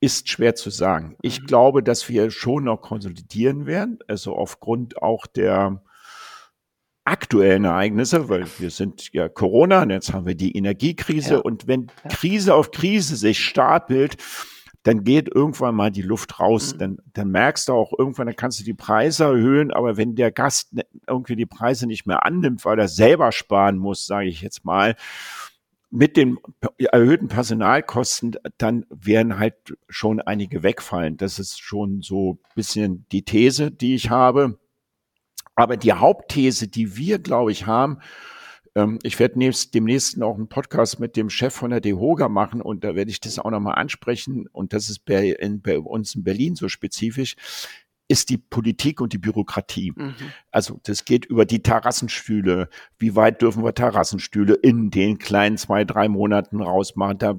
ist 0.00 0.30
schwer 0.30 0.54
zu 0.54 0.70
sagen. 0.70 1.16
Ich 1.20 1.42
mhm. 1.42 1.46
glaube, 1.46 1.82
dass 1.82 2.08
wir 2.08 2.30
schon 2.30 2.64
noch 2.64 2.80
konsolidieren 2.80 3.66
werden, 3.66 3.98
also 4.08 4.34
aufgrund 4.34 5.02
auch 5.02 5.26
der 5.26 5.82
aktuellen 7.04 7.64
Ereignisse, 7.64 8.28
weil 8.28 8.46
wir 8.58 8.70
sind 8.70 9.12
ja 9.12 9.28
Corona 9.28 9.82
und 9.82 9.90
jetzt 9.90 10.12
haben 10.12 10.24
wir 10.24 10.36
die 10.36 10.56
Energiekrise 10.56 11.34
ja. 11.34 11.40
und 11.40 11.66
wenn. 11.66 11.88
Krise 12.08 12.54
auf 12.54 12.70
Krise 12.70 13.16
sich 13.16 13.44
stapelt, 13.44 14.16
dann 14.82 15.04
geht 15.04 15.32
irgendwann 15.32 15.74
mal 15.74 15.90
die 15.90 16.02
Luft 16.02 16.40
raus. 16.40 16.74
Mhm. 16.74 16.78
Dann, 16.78 16.98
dann 17.12 17.28
merkst 17.30 17.68
du 17.68 17.72
auch 17.72 17.92
irgendwann, 17.96 18.26
dann 18.26 18.36
kannst 18.36 18.60
du 18.60 18.64
die 18.64 18.74
Preise 18.74 19.24
erhöhen, 19.24 19.70
aber 19.70 19.96
wenn 19.96 20.14
der 20.14 20.32
Gast 20.32 20.72
ne, 20.72 20.84
irgendwie 21.06 21.36
die 21.36 21.46
Preise 21.46 21.86
nicht 21.86 22.06
mehr 22.06 22.24
annimmt, 22.24 22.64
weil 22.64 22.78
er 22.78 22.88
selber 22.88 23.32
sparen 23.32 23.78
muss, 23.78 24.06
sage 24.06 24.28
ich 24.28 24.42
jetzt 24.42 24.64
mal, 24.64 24.96
mit 25.90 26.16
den 26.16 26.38
erhöhten 26.78 27.28
Personalkosten, 27.28 28.36
dann 28.56 28.86
werden 28.88 29.38
halt 29.38 29.76
schon 29.88 30.20
einige 30.20 30.62
wegfallen. 30.62 31.18
Das 31.18 31.38
ist 31.38 31.60
schon 31.60 32.00
so 32.00 32.38
bisschen 32.54 33.04
die 33.12 33.24
These, 33.24 33.70
die 33.70 33.94
ich 33.94 34.08
habe. 34.08 34.58
Aber 35.54 35.76
die 35.76 35.92
Hauptthese, 35.92 36.66
die 36.66 36.96
wir, 36.96 37.18
glaube 37.18 37.52
ich, 37.52 37.66
haben, 37.66 37.98
ähm, 38.74 38.98
ich 39.02 39.18
werde 39.18 39.38
demnächst 39.74 40.22
auch 40.22 40.36
einen 40.36 40.48
Podcast 40.48 40.98
mit 40.98 41.16
dem 41.16 41.28
Chef 41.28 41.54
von 41.54 41.70
der 41.70 41.80
DEHOGA 41.80 42.28
machen 42.28 42.62
und 42.62 42.84
da 42.84 42.94
werde 42.94 43.10
ich 43.10 43.20
das 43.20 43.38
auch 43.38 43.50
nochmal 43.50 43.74
ansprechen. 43.74 44.46
Und 44.52 44.72
das 44.72 44.88
ist 44.88 45.04
bei, 45.04 45.28
in, 45.28 45.60
bei 45.60 45.78
uns 45.78 46.14
in 46.14 46.24
Berlin 46.24 46.54
so 46.54 46.68
spezifisch 46.68 47.36
ist 48.12 48.28
die 48.28 48.36
Politik 48.36 49.00
und 49.00 49.14
die 49.14 49.18
Bürokratie. 49.18 49.94
Mhm. 49.96 50.14
Also 50.50 50.78
das 50.82 51.06
geht 51.06 51.24
über 51.24 51.46
die 51.46 51.62
Terrassenstühle. 51.62 52.68
Wie 52.98 53.16
weit 53.16 53.40
dürfen 53.40 53.64
wir 53.64 53.72
Terrassenstühle 53.72 54.52
in 54.52 54.90
den 54.90 55.18
kleinen 55.18 55.56
zwei, 55.56 55.84
drei 55.84 56.10
Monaten 56.10 56.60
rausmachen? 56.60 57.16
Da 57.16 57.34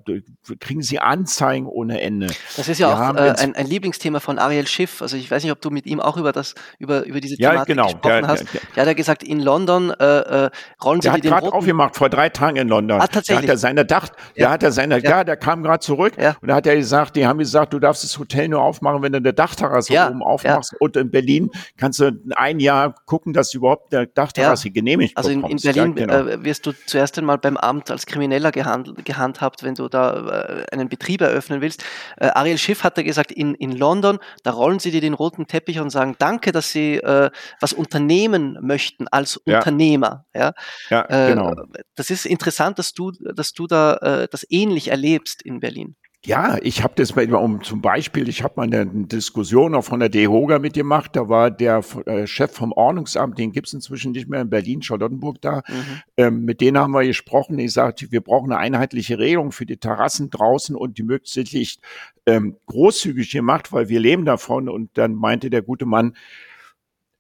kriegen 0.59 0.81
sie 0.81 0.97
Anzeigen 0.97 1.67
ohne 1.67 2.01
Ende. 2.01 2.25
Das 2.57 2.67
ist 2.67 2.79
ja 2.79 2.89
wir 2.89 3.21
auch 3.21 3.23
äh, 3.23 3.39
ein, 3.39 3.55
ein, 3.55 3.67
Lieblingsthema 3.67 4.19
von 4.19 4.39
Ariel 4.39 4.65
Schiff. 4.65 5.03
Also 5.03 5.15
ich 5.15 5.29
weiß 5.29 5.43
nicht, 5.43 5.51
ob 5.51 5.61
du 5.61 5.69
mit 5.69 5.85
ihm 5.85 5.99
auch 5.99 6.17
über 6.17 6.31
das, 6.31 6.55
über, 6.79 7.05
über 7.05 7.21
diese 7.21 7.37
Thematik 7.37 7.59
ja, 7.59 7.63
genau. 7.65 7.83
gesprochen 7.83 8.21
der, 8.21 8.27
hast. 8.27 8.39
Der, 8.39 8.61
der, 8.61 8.61
der 8.73 8.81
hat 8.81 8.87
ja 8.87 8.93
gesagt, 8.93 9.21
in 9.21 9.41
London 9.41 9.91
äh, 9.91 10.45
äh 10.45 10.49
rollen 10.83 11.01
sie 11.01 11.05
der 11.05 11.13
hat 11.13 11.21
gerade 11.21 11.53
aufgemacht, 11.53 11.95
vor 11.95 12.09
drei 12.09 12.29
Tagen 12.29 12.57
in 12.57 12.67
London. 12.67 12.99
Ah, 12.99 13.05
tatsächlich. 13.05 13.45
Da 13.45 13.51
hat 13.51 13.55
er 13.55 13.57
seine 13.57 13.85
Dach, 13.85 14.07
ja. 14.33 14.47
da 14.47 14.51
hat 14.53 14.63
er 14.63 14.71
seine, 14.71 15.03
ja, 15.03 15.09
ja 15.09 15.23
der 15.23 15.37
kam 15.37 15.61
gerade 15.61 15.81
zurück 15.81 16.13
ja. 16.19 16.35
und 16.41 16.47
da 16.47 16.55
hat 16.55 16.65
er 16.65 16.75
gesagt, 16.75 17.15
die 17.15 17.27
haben 17.27 17.37
gesagt, 17.37 17.73
du 17.73 17.79
darfst 17.79 18.03
das 18.03 18.17
Hotel 18.17 18.47
nur 18.47 18.63
aufmachen, 18.63 19.03
wenn 19.03 19.11
du 19.11 19.17
eine 19.19 19.33
Dachterrasse 19.33 19.93
ja. 19.93 20.09
oben 20.09 20.23
aufmachst 20.23 20.62
machst. 20.71 20.81
Und 20.81 20.97
in 20.97 21.11
Berlin 21.11 21.49
kannst 21.77 21.99
du 21.99 22.11
ein 22.35 22.59
Jahr 22.59 22.95
gucken, 23.05 23.33
dass 23.33 23.53
überhaupt 23.53 23.93
der 23.93 24.05
Dachterrasse 24.05 24.69
ja. 24.69 24.73
genehmigt 24.73 25.17
Also 25.17 25.29
in, 25.29 25.43
in, 25.43 25.57
Berlin 25.57 25.95
ja, 25.97 26.05
genau. 26.05 26.27
äh, 26.27 26.43
wirst 26.43 26.65
du 26.65 26.71
zuerst 26.85 27.17
einmal 27.17 27.37
beim 27.37 27.57
Amt 27.57 27.91
als 27.91 28.05
Krimineller 28.05 28.51
gehand, 28.51 29.05
gehandhabt, 29.05 29.63
wenn 29.63 29.75
du 29.75 29.87
da 29.89 30.45
äh, 30.47 30.65
einen 30.71 30.89
Betrieb 30.89 31.21
eröffnen 31.21 31.61
willst. 31.61 31.83
Äh, 32.17 32.27
Ariel 32.27 32.57
Schiff 32.57 32.83
hat 32.83 32.97
da 32.97 33.03
gesagt, 33.03 33.31
in, 33.31 33.55
in 33.55 33.71
London, 33.71 34.19
da 34.43 34.51
rollen 34.51 34.79
sie 34.79 34.91
dir 34.91 35.01
den 35.01 35.13
roten 35.13 35.47
Teppich 35.47 35.79
und 35.79 35.89
sagen, 35.89 36.15
danke, 36.19 36.51
dass 36.51 36.71
sie 36.71 36.95
äh, 36.95 37.29
was 37.59 37.73
unternehmen 37.73 38.57
möchten 38.61 39.07
als 39.07 39.41
ja. 39.45 39.57
Unternehmer. 39.57 40.25
Ja, 40.33 40.53
ja 40.89 41.05
äh, 41.09 41.29
genau. 41.29 41.53
Das 41.95 42.09
ist 42.09 42.25
interessant, 42.25 42.79
dass 42.79 42.93
du, 42.93 43.11
dass 43.11 43.53
du 43.53 43.67
da 43.67 43.95
äh, 43.97 44.27
das 44.29 44.45
ähnlich 44.49 44.89
erlebst 44.89 45.41
in 45.41 45.59
Berlin. 45.59 45.95
Ja, 46.25 46.57
ich 46.61 46.81
habe 46.81 46.93
das 46.95 47.11
bei, 47.11 47.27
um 47.33 47.61
zum 47.63 47.81
Beispiel, 47.81 48.29
ich 48.29 48.43
habe 48.43 48.53
mal 48.55 48.63
eine 48.63 48.85
Diskussion 48.85 49.75
auch 49.75 49.83
von 49.83 49.99
der 49.99 50.07
DEHOGA 50.07 50.59
mitgemacht. 50.59 51.17
Da 51.17 51.27
war 51.27 51.51
der 51.51 51.83
äh, 52.05 52.27
Chef 52.27 52.53
vom 52.53 52.71
Ordnungsamt, 52.71 53.37
den 53.37 53.51
gibt's 53.51 53.73
inzwischen 53.73 54.13
nicht 54.13 54.29
mehr 54.29 54.39
in 54.39 54.49
Berlin, 54.49 54.81
Charlottenburg 54.81 55.41
da. 55.41 55.63
Mhm. 55.67 56.01
Ähm, 56.15 56.45
mit 56.45 56.61
denen 56.61 56.77
haben 56.77 56.93
wir 56.93 57.05
gesprochen. 57.05 57.59
Ich 57.59 57.73
sagte, 57.73 58.09
wir 58.13 58.21
brauchen 58.21 58.53
eine 58.53 58.61
einheitliche 58.61 59.19
Regelung 59.19 59.51
für 59.51 59.65
die 59.65 59.75
Terrassen 59.75 60.29
draußen 60.29 60.77
und 60.77 60.97
die 60.97 61.03
möglichst 61.03 61.81
ähm, 62.25 62.55
großzügig 62.67 63.29
gemacht, 63.29 63.73
weil 63.73 63.89
wir 63.89 63.99
leben 63.99 64.23
davon. 64.23 64.69
Und 64.69 64.97
dann 64.97 65.15
meinte 65.15 65.49
der 65.49 65.61
gute 65.61 65.85
Mann, 65.85 66.15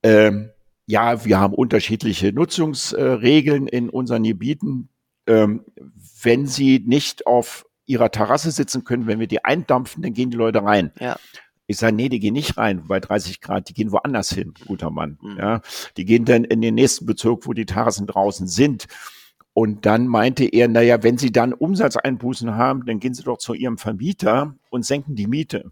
ähm, 0.01 0.49
ja, 0.85 1.25
wir 1.25 1.41
haben 1.41 1.53
unterschiedliche 1.53 2.31
Nutzungsregeln 2.31 3.67
in 3.67 3.89
unseren 3.89 4.23
Gebieten. 4.23 4.87
Ähm, 5.27 5.65
wenn 6.21 6.47
sie 6.47 6.81
nicht 6.85 7.27
auf 7.27 7.65
ihrer 7.85 8.11
Terrasse 8.11 8.51
sitzen 8.51 8.83
können, 8.83 9.07
wenn 9.07 9.19
wir 9.19 9.27
die 9.27 9.43
eindampfen, 9.43 10.03
dann 10.03 10.13
gehen 10.13 10.31
die 10.31 10.37
Leute 10.37 10.63
rein. 10.63 10.91
Ja. 10.99 11.17
Ich 11.65 11.77
sage, 11.77 11.95
nee, 11.95 12.09
die 12.09 12.19
gehen 12.19 12.33
nicht 12.33 12.57
rein 12.57 12.85
bei 12.87 12.99
30 12.99 13.39
Grad, 13.39 13.69
die 13.69 13.73
gehen 13.73 13.91
woanders 13.91 14.29
hin, 14.31 14.53
guter 14.67 14.89
Mann. 14.89 15.17
Mhm. 15.21 15.37
Ja, 15.37 15.61
die 15.95 16.05
gehen 16.05 16.25
dann 16.25 16.43
in 16.43 16.61
den 16.61 16.75
nächsten 16.75 17.05
Bezirk, 17.05 17.47
wo 17.47 17.53
die 17.53 17.65
Terrassen 17.65 18.07
draußen 18.07 18.47
sind. 18.47 18.85
Und 19.53 19.85
dann 19.85 20.07
meinte 20.07 20.45
er, 20.45 20.67
naja, 20.67 21.03
wenn 21.03 21.17
Sie 21.17 21.31
dann 21.31 21.53
Umsatzeinbußen 21.53 22.55
haben, 22.55 22.85
dann 22.85 22.99
gehen 22.99 23.13
Sie 23.13 23.23
doch 23.23 23.37
zu 23.37 23.53
Ihrem 23.53 23.77
Vermieter 23.77 24.55
und 24.71 24.83
senken 24.83 25.15
die 25.15 25.27
Miete. 25.27 25.71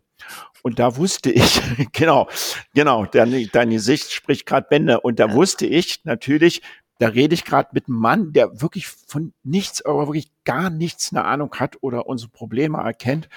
Und 0.62 0.78
da 0.78 0.98
wusste 0.98 1.32
ich, 1.32 1.62
genau, 1.92 2.30
genau, 2.76 3.06
deine, 3.06 3.48
deine 3.48 3.80
Sicht 3.80 4.12
spricht 4.12 4.46
gerade 4.46 4.68
Bände. 4.70 5.02
Und 5.02 5.20
da 5.20 5.28
ja. 5.28 5.34
wusste 5.34 5.66
ich 5.66 6.02
natürlich, 6.06 6.62
da 7.02 7.08
rede 7.08 7.34
ich 7.34 7.46
gerade 7.46 7.70
mit 7.74 7.88
einem 7.88 7.98
Mann, 7.98 8.32
der 8.32 8.62
wirklich 8.62 8.88
von 8.88 9.34
nichts, 9.42 9.84
aber 9.84 10.06
wirklich 10.08 10.32
gar 10.44 10.70
nichts 10.70 11.12
eine 11.12 11.26
Ahnung 11.26 11.52
hat 11.56 11.78
oder 11.82 12.06
unsere 12.06 12.30
Probleme 12.30 12.78
erkennt. 12.78 13.28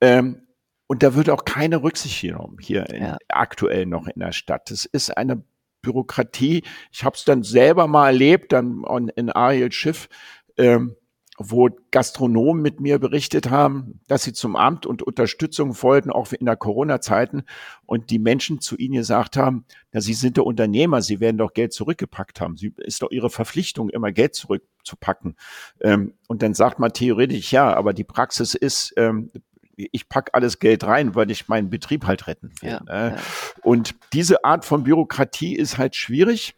Ähm, 0.00 0.48
und 0.88 1.04
da 1.04 1.14
wird 1.14 1.30
auch 1.30 1.44
keine 1.44 1.84
Rücksicht 1.84 2.22
genommen 2.22 2.56
hier 2.60 2.90
in, 2.90 3.02
ja. 3.04 3.18
aktuell 3.28 3.86
noch 3.86 4.08
in 4.08 4.18
der 4.18 4.32
Stadt. 4.32 4.72
Das 4.72 4.84
ist 4.84 5.16
eine 5.16 5.44
Bürokratie. 5.80 6.64
Ich 6.90 7.04
habe 7.04 7.14
es 7.14 7.22
dann 7.24 7.44
selber 7.44 7.86
mal 7.86 8.08
erlebt, 8.08 8.52
dann 8.52 8.82
in 9.14 9.30
Ariel 9.30 9.70
Schiff, 9.70 10.08
ähm, 10.56 10.96
wo 11.38 11.70
Gastronomen 11.92 12.60
mit 12.60 12.80
mir 12.80 12.98
berichtet 12.98 13.48
haben, 13.48 14.00
dass 14.08 14.24
sie 14.24 14.32
zum 14.32 14.56
Amt 14.56 14.86
und 14.86 15.02
Unterstützung 15.02 15.80
wollten, 15.82 16.10
auch 16.10 16.32
in 16.32 16.46
der 16.46 16.56
Corona-Zeiten, 16.56 17.44
und 17.86 18.10
die 18.10 18.18
Menschen 18.18 18.60
zu 18.60 18.76
ihnen 18.76 18.94
gesagt 18.94 19.36
haben, 19.36 19.64
na, 19.92 20.00
sie 20.00 20.14
sind 20.14 20.36
der 20.36 20.44
Unternehmer, 20.44 21.00
sie 21.00 21.20
werden 21.20 21.38
doch 21.38 21.54
Geld 21.54 21.72
zurückgepackt 21.72 22.40
haben. 22.40 22.56
Sie 22.56 22.74
ist 22.78 23.02
doch 23.02 23.10
ihre 23.12 23.30
Verpflichtung, 23.30 23.88
immer 23.88 24.10
Geld 24.10 24.34
zurückzupacken. 24.34 25.36
Ähm, 25.80 26.14
und 26.26 26.42
dann 26.42 26.54
sagt 26.54 26.80
man 26.80 26.92
theoretisch 26.92 27.52
ja, 27.52 27.72
aber 27.72 27.92
die 27.94 28.04
Praxis 28.04 28.54
ist, 28.54 28.92
ähm, 28.96 29.30
ich 29.76 30.08
pack 30.08 30.30
alles 30.32 30.58
Geld 30.58 30.82
rein, 30.84 31.14
weil 31.14 31.30
ich 31.30 31.46
meinen 31.46 31.70
Betrieb 31.70 32.04
halt 32.04 32.26
retten 32.26 32.50
will. 32.60 32.70
Ja, 32.70 32.82
ne? 32.82 33.14
ja. 33.16 33.22
Und 33.62 33.94
diese 34.12 34.44
Art 34.44 34.64
von 34.64 34.82
Bürokratie 34.82 35.54
ist 35.54 35.78
halt 35.78 35.94
schwierig. 35.94 36.56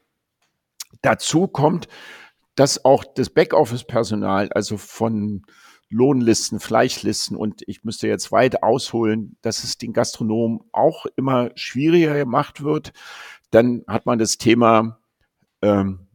Dazu 1.02 1.46
kommt, 1.46 1.86
dass 2.60 2.84
auch 2.84 3.04
das 3.04 3.30
Backoffice-Personal, 3.30 4.52
also 4.52 4.76
von 4.76 5.46
Lohnlisten, 5.88 6.60
Fleischlisten 6.60 7.34
und 7.34 7.62
ich 7.66 7.84
müsste 7.84 8.06
jetzt 8.06 8.32
weit 8.32 8.62
ausholen, 8.62 9.38
dass 9.40 9.64
es 9.64 9.78
den 9.78 9.94
Gastronomen 9.94 10.60
auch 10.70 11.06
immer 11.16 11.52
schwieriger 11.54 12.12
gemacht 12.14 12.62
wird. 12.62 12.92
Dann 13.50 13.82
hat 13.88 14.04
man 14.04 14.18
das 14.18 14.36
Thema 14.36 15.00
ähm, 15.62 16.06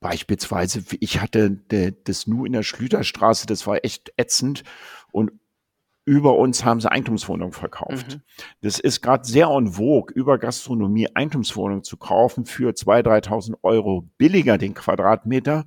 beispielsweise, 0.00 0.84
ich 1.00 1.22
hatte 1.22 1.50
das 2.04 2.26
Nu 2.26 2.44
in 2.44 2.52
der 2.52 2.62
Schlüterstraße, 2.62 3.46
das 3.46 3.66
war 3.66 3.82
echt 3.86 4.12
ätzend 4.18 4.64
und 5.12 5.32
über 6.08 6.38
uns 6.38 6.64
haben 6.64 6.80
sie 6.80 6.90
Eigentumswohnungen 6.90 7.52
verkauft. 7.52 8.16
Mhm. 8.16 8.22
Das 8.62 8.78
ist 8.78 9.02
gerade 9.02 9.28
sehr 9.28 9.48
en 9.48 9.72
vogue, 9.72 10.10
über 10.14 10.38
Gastronomie 10.38 11.06
Eigentumswohnungen 11.14 11.84
zu 11.84 11.98
kaufen 11.98 12.46
für 12.46 12.70
2.000, 12.72 13.26
3.000 13.26 13.54
Euro 13.62 14.08
billiger 14.16 14.56
den 14.56 14.72
Quadratmeter. 14.72 15.66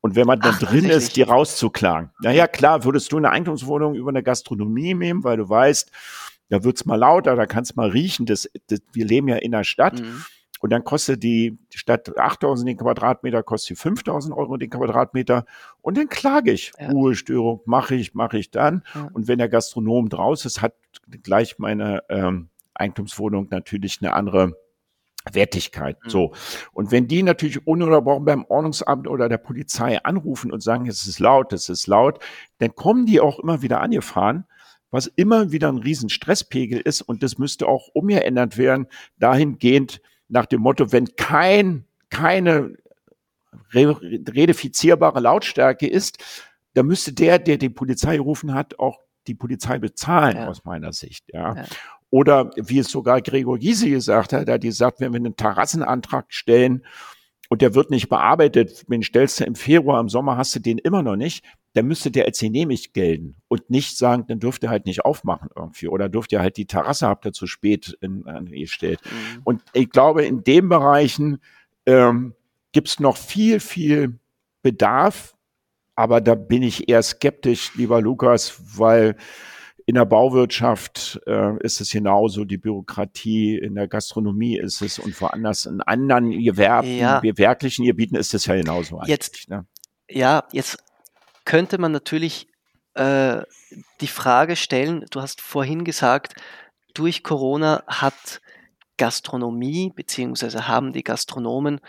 Und 0.00 0.16
wenn 0.16 0.26
man 0.26 0.40
dann 0.40 0.54
Ach, 0.56 0.62
drin 0.62 0.86
ist, 0.86 1.16
die 1.16 1.22
rauszuklagen. 1.22 2.10
Naja, 2.20 2.46
klar, 2.46 2.84
würdest 2.84 3.12
du 3.12 3.18
eine 3.18 3.30
Eigentumswohnung 3.30 3.94
über 3.94 4.08
eine 4.08 4.22
Gastronomie 4.22 4.94
nehmen, 4.94 5.22
weil 5.22 5.36
du 5.36 5.48
weißt, 5.48 5.90
da 6.48 6.64
wird's 6.64 6.86
mal 6.86 6.96
lauter, 6.96 7.36
da 7.36 7.44
kannst 7.44 7.76
mal 7.76 7.90
riechen. 7.90 8.24
Das, 8.24 8.48
das, 8.68 8.80
wir 8.92 9.04
leben 9.04 9.28
ja 9.28 9.36
in 9.36 9.52
der 9.52 9.64
Stadt. 9.64 10.00
Mhm. 10.00 10.24
Und 10.64 10.70
dann 10.70 10.82
kostet 10.82 11.22
die 11.22 11.58
Stadt 11.74 12.16
8000 12.16 12.66
den 12.66 12.78
Quadratmeter, 12.78 13.42
kostet 13.42 13.76
sie 13.76 13.82
5000 13.82 14.34
Euro 14.34 14.56
den 14.56 14.70
Quadratmeter. 14.70 15.44
Und 15.82 15.98
dann 15.98 16.08
klage 16.08 16.52
ich. 16.52 16.72
Ja. 16.80 16.88
Ruhestörung 16.88 17.60
mache 17.66 17.94
ich, 17.96 18.14
mache 18.14 18.38
ich 18.38 18.50
dann. 18.50 18.82
Ja. 18.94 19.10
Und 19.12 19.28
wenn 19.28 19.36
der 19.36 19.50
Gastronom 19.50 20.08
draus 20.08 20.46
ist, 20.46 20.62
hat 20.62 20.72
gleich 21.22 21.58
meine 21.58 22.02
ähm, 22.08 22.48
Eigentumswohnung 22.72 23.48
natürlich 23.50 23.98
eine 24.00 24.14
andere 24.14 24.56
Wertigkeit. 25.30 25.98
Mhm. 26.02 26.08
So. 26.08 26.32
Und 26.72 26.90
wenn 26.90 27.08
die 27.08 27.22
natürlich 27.22 27.66
ununterbrochen 27.66 28.24
beim 28.24 28.46
Ordnungsamt 28.46 29.06
oder 29.06 29.28
der 29.28 29.36
Polizei 29.36 30.02
anrufen 30.02 30.50
und 30.50 30.62
sagen, 30.62 30.86
es 30.86 31.06
ist 31.06 31.18
laut, 31.18 31.52
es 31.52 31.68
ist 31.68 31.88
laut, 31.88 32.20
dann 32.56 32.74
kommen 32.74 33.04
die 33.04 33.20
auch 33.20 33.38
immer 33.38 33.60
wieder 33.60 33.82
angefahren, 33.82 34.46
was 34.90 35.08
immer 35.08 35.52
wieder 35.52 35.68
ein 35.68 35.76
riesen 35.76 36.08
Stresspegel 36.08 36.80
ist. 36.80 37.02
Und 37.02 37.22
das 37.22 37.36
müsste 37.36 37.68
auch 37.68 37.88
umgeändert 37.92 38.56
werden, 38.56 38.86
dahingehend, 39.18 40.00
nach 40.28 40.46
dem 40.46 40.60
Motto, 40.62 40.92
wenn 40.92 41.16
kein, 41.16 41.84
keine 42.10 42.76
redefizierbare 43.72 45.20
Lautstärke 45.20 45.86
ist, 45.86 46.22
dann 46.74 46.86
müsste 46.86 47.12
der, 47.12 47.38
der 47.38 47.56
die 47.56 47.68
Polizei 47.68 48.16
gerufen 48.16 48.54
hat, 48.54 48.78
auch 48.78 49.00
die 49.26 49.34
Polizei 49.34 49.78
bezahlen, 49.78 50.36
ja. 50.36 50.48
aus 50.48 50.64
meiner 50.64 50.92
Sicht. 50.92 51.24
Ja. 51.32 51.54
ja. 51.54 51.64
Oder 52.10 52.50
wie 52.56 52.78
es 52.78 52.90
sogar 52.90 53.20
Gregor 53.22 53.58
Gysi 53.58 53.90
gesagt 53.90 54.32
hat, 54.32 54.48
er 54.48 54.54
hat 54.54 54.60
gesagt, 54.60 55.00
wenn 55.00 55.12
wir 55.12 55.18
einen 55.18 55.36
Terrassenantrag 55.36 56.26
stellen 56.28 56.84
und 57.54 57.62
der 57.62 57.76
wird 57.76 57.88
nicht 57.92 58.08
bearbeitet, 58.08 58.84
wenn 58.88 59.04
stellst 59.04 59.38
du 59.38 59.44
im 59.44 59.54
Februar, 59.54 60.00
im 60.00 60.08
Sommer 60.08 60.36
hast 60.36 60.56
du 60.56 60.58
den 60.58 60.76
immer 60.76 61.04
noch 61.04 61.14
nicht, 61.14 61.44
dann 61.74 61.86
müsste 61.86 62.10
der 62.10 62.24
als 62.24 62.40
genehmigt 62.40 62.94
gelten 62.94 63.36
und 63.46 63.70
nicht 63.70 63.96
sagen, 63.96 64.24
dann 64.26 64.40
dürft 64.40 64.64
ihr 64.64 64.70
halt 64.70 64.86
nicht 64.86 65.04
aufmachen 65.04 65.50
irgendwie 65.54 65.86
oder 65.86 66.08
dürft 66.08 66.32
ihr 66.32 66.40
halt 66.40 66.56
die 66.56 66.66
Terrasse 66.66 67.06
habt 67.06 67.26
ihr 67.26 67.32
zu 67.32 67.46
spät 67.46 67.96
in, 68.00 68.26
angestellt. 68.26 68.98
Mhm. 69.04 69.42
Und 69.44 69.62
ich 69.72 69.88
glaube, 69.88 70.24
in 70.24 70.42
den 70.42 70.68
Bereichen 70.68 71.38
ähm, 71.86 72.34
gibt 72.72 72.88
es 72.88 72.98
noch 72.98 73.16
viel, 73.16 73.60
viel 73.60 74.18
Bedarf, 74.62 75.36
aber 75.94 76.20
da 76.20 76.34
bin 76.34 76.64
ich 76.64 76.88
eher 76.88 77.04
skeptisch, 77.04 77.76
lieber 77.76 78.00
Lukas, 78.00 78.60
weil 78.76 79.14
in 79.86 79.96
der 79.96 80.06
Bauwirtschaft 80.06 81.20
äh, 81.26 81.58
ist 81.62 81.80
es 81.80 81.90
genauso, 81.90 82.44
die 82.44 82.56
Bürokratie, 82.56 83.58
in 83.58 83.74
der 83.74 83.86
Gastronomie 83.86 84.56
ist 84.56 84.80
es 84.80 84.98
und 84.98 85.20
woanders 85.20 85.66
in 85.66 85.82
anderen 85.82 86.30
Gewerben, 86.30 86.96
ja. 86.96 87.20
gewerblichen 87.20 87.84
Gebieten 87.84 88.16
ist 88.16 88.32
es 88.32 88.46
ja 88.46 88.54
genauso. 88.54 89.00
Jetzt, 89.04 89.48
ne? 89.48 89.66
Ja, 90.08 90.44
jetzt 90.52 90.78
könnte 91.44 91.78
man 91.78 91.92
natürlich 91.92 92.48
äh, 92.94 93.42
die 94.00 94.06
Frage 94.06 94.56
stellen, 94.56 95.04
du 95.10 95.20
hast 95.20 95.40
vorhin 95.40 95.84
gesagt, 95.84 96.34
durch 96.94 97.22
Corona 97.22 97.82
hat 97.86 98.40
Gastronomie 98.96 99.92
beziehungsweise 99.94 100.68
haben 100.68 100.92
die 100.92 101.02
Gastronomen 101.02 101.80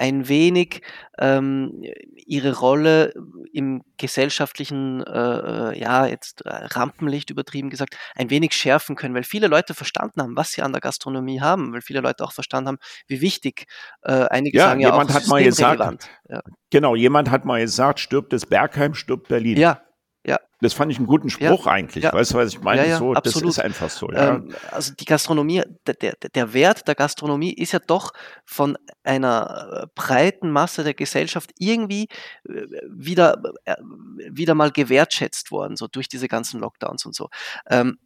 ein 0.00 0.28
wenig 0.28 0.80
ähm, 1.18 1.84
ihre 2.14 2.58
Rolle 2.58 3.12
im 3.52 3.82
gesellschaftlichen, 3.98 5.02
äh, 5.02 5.72
äh, 5.72 5.78
ja, 5.78 6.06
jetzt 6.06 6.40
äh, 6.46 6.48
Rampenlicht 6.48 7.28
übertrieben 7.28 7.68
gesagt, 7.68 7.98
ein 8.14 8.30
wenig 8.30 8.54
schärfen 8.54 8.96
können, 8.96 9.14
weil 9.14 9.24
viele 9.24 9.46
Leute 9.46 9.74
verstanden 9.74 10.22
haben, 10.22 10.36
was 10.36 10.52
sie 10.52 10.62
an 10.62 10.72
der 10.72 10.80
Gastronomie 10.80 11.42
haben, 11.42 11.74
weil 11.74 11.82
viele 11.82 12.00
Leute 12.00 12.24
auch 12.24 12.32
verstanden 12.32 12.68
haben, 12.68 12.78
wie 13.08 13.20
wichtig 13.20 13.66
äh, 14.02 14.24
einige 14.30 14.56
ja, 14.56 14.68
sagen 14.68 14.80
ja 14.80 14.88
jemand 14.88 15.10
auch 15.10 15.14
hat 15.14 15.26
mal 15.26 15.44
gesagt, 15.44 16.08
ja. 16.30 16.40
genau, 16.70 16.94
jemand 16.94 17.30
hat 17.30 17.44
mal 17.44 17.60
gesagt, 17.60 18.00
stirbt 18.00 18.32
das 18.32 18.46
Bergheim, 18.46 18.94
stirbt 18.94 19.28
Berlin. 19.28 19.58
Ja, 19.58 19.82
ja. 20.26 20.38
Das 20.60 20.74
fand 20.74 20.92
ich 20.92 20.98
einen 20.98 21.06
guten 21.06 21.30
Spruch 21.30 21.64
ja, 21.64 21.72
eigentlich. 21.72 22.04
Ja. 22.04 22.12
Weißt 22.12 22.32
du, 22.32 22.36
was 22.36 22.48
ich 22.48 22.60
meine? 22.60 22.86
Ja, 22.86 22.98
so, 22.98 23.14
absolut. 23.14 23.48
das 23.48 23.56
ist 23.56 23.64
einfach 23.64 23.88
so. 23.88 24.10
Ja. 24.12 24.34
Ähm, 24.34 24.54
also 24.70 24.92
die 24.92 25.06
Gastronomie, 25.06 25.62
der, 25.86 25.94
der, 25.94 26.14
der 26.34 26.52
Wert 26.52 26.86
der 26.86 26.94
Gastronomie 26.94 27.54
ist 27.54 27.72
ja 27.72 27.78
doch 27.78 28.12
von 28.44 28.76
einer 29.02 29.84
äh, 29.84 29.86
breiten 29.94 30.50
Masse 30.50 30.84
der 30.84 30.92
Gesellschaft 30.92 31.52
irgendwie 31.58 32.08
äh, 32.46 32.66
wieder, 32.90 33.42
äh, 33.64 33.76
wieder 33.80 34.54
mal 34.54 34.70
gewertschätzt 34.70 35.50
worden, 35.50 35.76
so 35.76 35.86
durch 35.88 36.08
diese 36.08 36.28
ganzen 36.28 36.60
Lockdowns 36.60 37.06
und 37.06 37.14
so. 37.14 37.30
Ähm, 37.70 37.98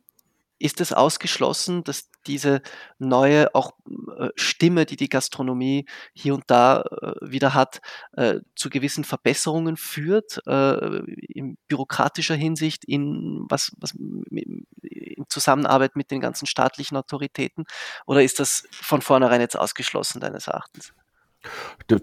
ist 0.60 0.80
es 0.80 0.92
ausgeschlossen, 0.92 1.82
dass 1.82 2.08
diese 2.26 2.62
neue 2.98 3.54
auch 3.54 3.72
äh, 4.18 4.28
Stimme, 4.36 4.86
die 4.86 4.96
die 4.96 5.08
Gastronomie 5.08 5.86
hier 6.12 6.34
und 6.34 6.44
da 6.48 6.82
äh, 6.82 7.14
wieder 7.20 7.54
hat, 7.54 7.80
äh, 8.12 8.40
zu 8.56 8.70
gewissen 8.70 9.04
Verbesserungen 9.04 9.76
führt, 9.76 10.38
in 10.46 11.56
bürokratischer 11.68 12.34
Hinsicht, 12.34 12.84
in 12.84 13.44
was, 13.48 13.72
was 13.78 13.92
in 13.92 14.66
Zusammenarbeit 15.28 15.96
mit 15.96 16.10
den 16.10 16.20
ganzen 16.20 16.46
staatlichen 16.46 16.96
Autoritäten? 16.96 17.64
Oder 18.06 18.22
ist 18.22 18.40
das 18.40 18.64
von 18.70 19.02
vornherein 19.02 19.40
jetzt 19.40 19.56
ausgeschlossen, 19.56 20.20
deines 20.20 20.46
Erachtens? 20.46 20.92
Das 21.88 22.00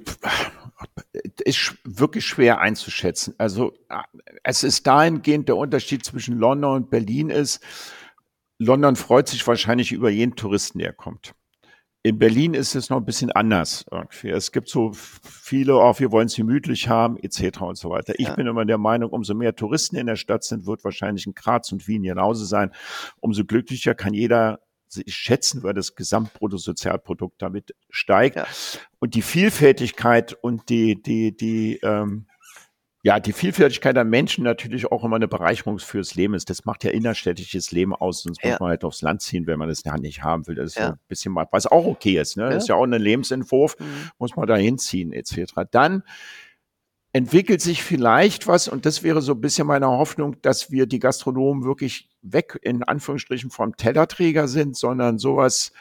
ist 1.43 1.77
wirklich 1.83 2.25
schwer 2.25 2.59
einzuschätzen. 2.59 3.33
Also 3.37 3.73
es 4.43 4.63
ist 4.63 4.85
dahingehend 4.85 5.47
der 5.47 5.57
Unterschied 5.57 6.05
zwischen 6.05 6.37
London 6.37 6.75
und 6.75 6.89
Berlin 6.89 7.29
ist, 7.29 7.61
London 8.63 8.95
freut 8.95 9.27
sich 9.27 9.45
wahrscheinlich 9.47 9.91
über 9.91 10.11
jeden 10.11 10.35
Touristen, 10.35 10.77
der 10.77 10.93
kommt. 10.93 11.33
In 12.03 12.19
Berlin 12.19 12.53
ist 12.53 12.75
es 12.75 12.91
noch 12.91 12.97
ein 12.97 13.05
bisschen 13.05 13.31
anders. 13.31 13.85
Irgendwie. 13.89 14.29
Es 14.29 14.51
gibt 14.51 14.69
so 14.69 14.91
viele, 14.93 15.75
auch 15.75 15.95
oh, 15.95 15.99
wir 15.99 16.11
wollen 16.11 16.27
es 16.27 16.35
gemütlich 16.35 16.87
haben, 16.87 17.17
etc. 17.17 17.61
und 17.61 17.77
so 17.77 17.89
weiter. 17.89 18.13
Ich 18.17 18.27
ja. 18.27 18.35
bin 18.35 18.45
immer 18.45 18.63
der 18.63 18.77
Meinung, 18.77 19.09
umso 19.09 19.33
mehr 19.33 19.55
Touristen 19.55 19.95
in 19.95 20.05
der 20.05 20.15
Stadt 20.15 20.43
sind, 20.43 20.67
wird 20.67 20.83
wahrscheinlich 20.83 21.25
in 21.25 21.33
Graz 21.33 21.71
und 21.71 21.87
Wien 21.87 22.03
genauso 22.03 22.45
sein. 22.45 22.71
Umso 23.19 23.45
glücklicher 23.45 23.95
kann 23.95 24.13
jeder 24.13 24.59
sich 24.87 25.11
schätzen, 25.15 25.63
weil 25.63 25.73
das 25.73 25.95
Gesamtbruttosozialprodukt 25.95 27.41
damit 27.41 27.75
steigt. 27.89 28.35
Ja. 28.35 28.45
Und 28.99 29.15
die 29.15 29.23
Vielfältigkeit 29.23 30.33
und 30.33 30.69
die, 30.69 31.01
die, 31.01 31.35
die, 31.35 31.79
ähm, 31.81 32.27
ja, 33.03 33.19
die 33.19 33.33
Vielfältigkeit 33.33 33.95
der 33.95 34.03
Menschen 34.03 34.43
natürlich 34.43 34.91
auch 34.91 35.03
immer 35.03 35.15
eine 35.15 35.27
Bereicherung 35.27 35.79
fürs 35.79 36.13
Leben 36.13 36.35
ist. 36.35 36.49
Das 36.51 36.65
macht 36.65 36.83
ja 36.83 36.91
innerstädtisches 36.91 37.71
Leben 37.71 37.95
aus, 37.95 38.21
sonst 38.23 38.43
ja. 38.43 38.51
muss 38.51 38.59
man 38.59 38.69
halt 38.69 38.83
aufs 38.83 39.01
Land 39.01 39.21
ziehen, 39.21 39.47
wenn 39.47 39.57
man 39.57 39.69
das 39.69 39.83
ja 39.83 39.97
nicht 39.97 40.23
haben 40.23 40.45
will. 40.47 40.55
Das 40.55 40.71
ist 40.71 40.77
ja. 40.77 40.89
ein 40.89 40.99
bisschen 41.07 41.33
mal, 41.33 41.47
was 41.51 41.65
auch 41.65 41.85
okay 41.85 42.19
ist. 42.19 42.37
Ne? 42.37 42.43
Ja. 42.43 42.49
Das 42.51 42.63
ist 42.63 42.69
ja 42.69 42.75
auch 42.75 42.83
ein 42.83 42.91
Lebensentwurf, 42.91 43.75
mhm. 43.79 44.11
muss 44.19 44.35
man 44.35 44.47
da 44.47 44.55
hinziehen, 44.55 45.13
etc. 45.13 45.53
Dann 45.71 46.03
entwickelt 47.13 47.61
sich 47.61 47.83
vielleicht 47.83 48.47
was, 48.47 48.67
und 48.67 48.85
das 48.85 49.01
wäre 49.01 49.21
so 49.21 49.33
ein 49.33 49.41
bisschen 49.41 49.67
meine 49.67 49.87
Hoffnung, 49.87 50.41
dass 50.41 50.71
wir 50.71 50.85
die 50.85 50.99
Gastronomen 50.99 51.63
wirklich 51.63 52.07
weg 52.21 52.59
in 52.61 52.83
Anführungsstrichen 52.83 53.49
vom 53.49 53.75
Tellerträger 53.75 54.47
sind, 54.47 54.77
sondern 54.77 55.17
sowas, 55.17 55.73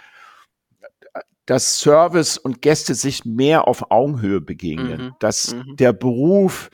dass 1.46 1.80
Service 1.80 2.38
und 2.38 2.62
Gäste 2.62 2.94
sich 2.94 3.24
mehr 3.24 3.68
auf 3.68 3.90
Augenhöhe 3.90 4.40
begegnen, 4.40 5.02
mhm. 5.02 5.14
dass 5.20 5.54
mhm. 5.54 5.76
der 5.76 5.92
Beruf, 5.92 6.70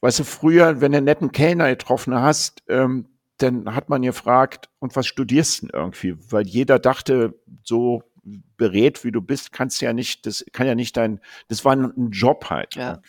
weißt 0.00 0.20
du, 0.20 0.24
früher, 0.24 0.80
wenn 0.80 0.92
du 0.92 0.98
einen 0.98 1.04
netten 1.04 1.32
Kellner 1.32 1.68
getroffen 1.68 2.14
hast, 2.14 2.62
ähm, 2.68 3.06
dann 3.38 3.74
hat 3.74 3.88
man 3.88 4.02
gefragt, 4.02 4.68
und 4.80 4.94
was 4.96 5.06
studierst 5.06 5.62
du 5.62 5.66
denn 5.66 5.80
irgendwie? 5.80 6.14
Weil 6.30 6.46
jeder 6.46 6.78
dachte, 6.78 7.34
so 7.64 8.02
berät, 8.56 9.04
wie 9.04 9.12
du 9.12 9.22
bist, 9.22 9.52
kannst 9.52 9.80
ja 9.80 9.92
nicht, 9.92 10.26
das 10.26 10.44
kann 10.52 10.66
ja 10.66 10.74
nicht 10.74 10.96
dein, 10.96 11.20
das 11.48 11.64
war 11.64 11.74
ein 11.74 12.10
Job 12.10 12.50
halt. 12.50 12.74
Ja. 12.74 13.00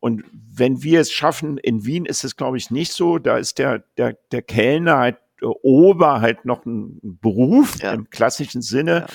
Und 0.00 0.24
wenn 0.32 0.82
wir 0.82 1.00
es 1.00 1.12
schaffen, 1.12 1.58
in 1.58 1.84
Wien 1.84 2.06
ist 2.06 2.24
es, 2.24 2.36
glaube 2.36 2.56
ich, 2.56 2.70
nicht 2.70 2.92
so, 2.92 3.18
da 3.18 3.36
ist 3.36 3.58
der, 3.58 3.84
der, 3.98 4.16
der 4.30 4.42
Kellner 4.42 4.98
halt, 4.98 5.18
Ober 5.42 6.20
halt 6.20 6.44
noch 6.44 6.64
ein 6.64 7.00
Beruf 7.02 7.82
ja. 7.82 7.92
im 7.92 8.08
klassischen 8.10 8.62
Sinne. 8.62 9.06
Ja. 9.08 9.14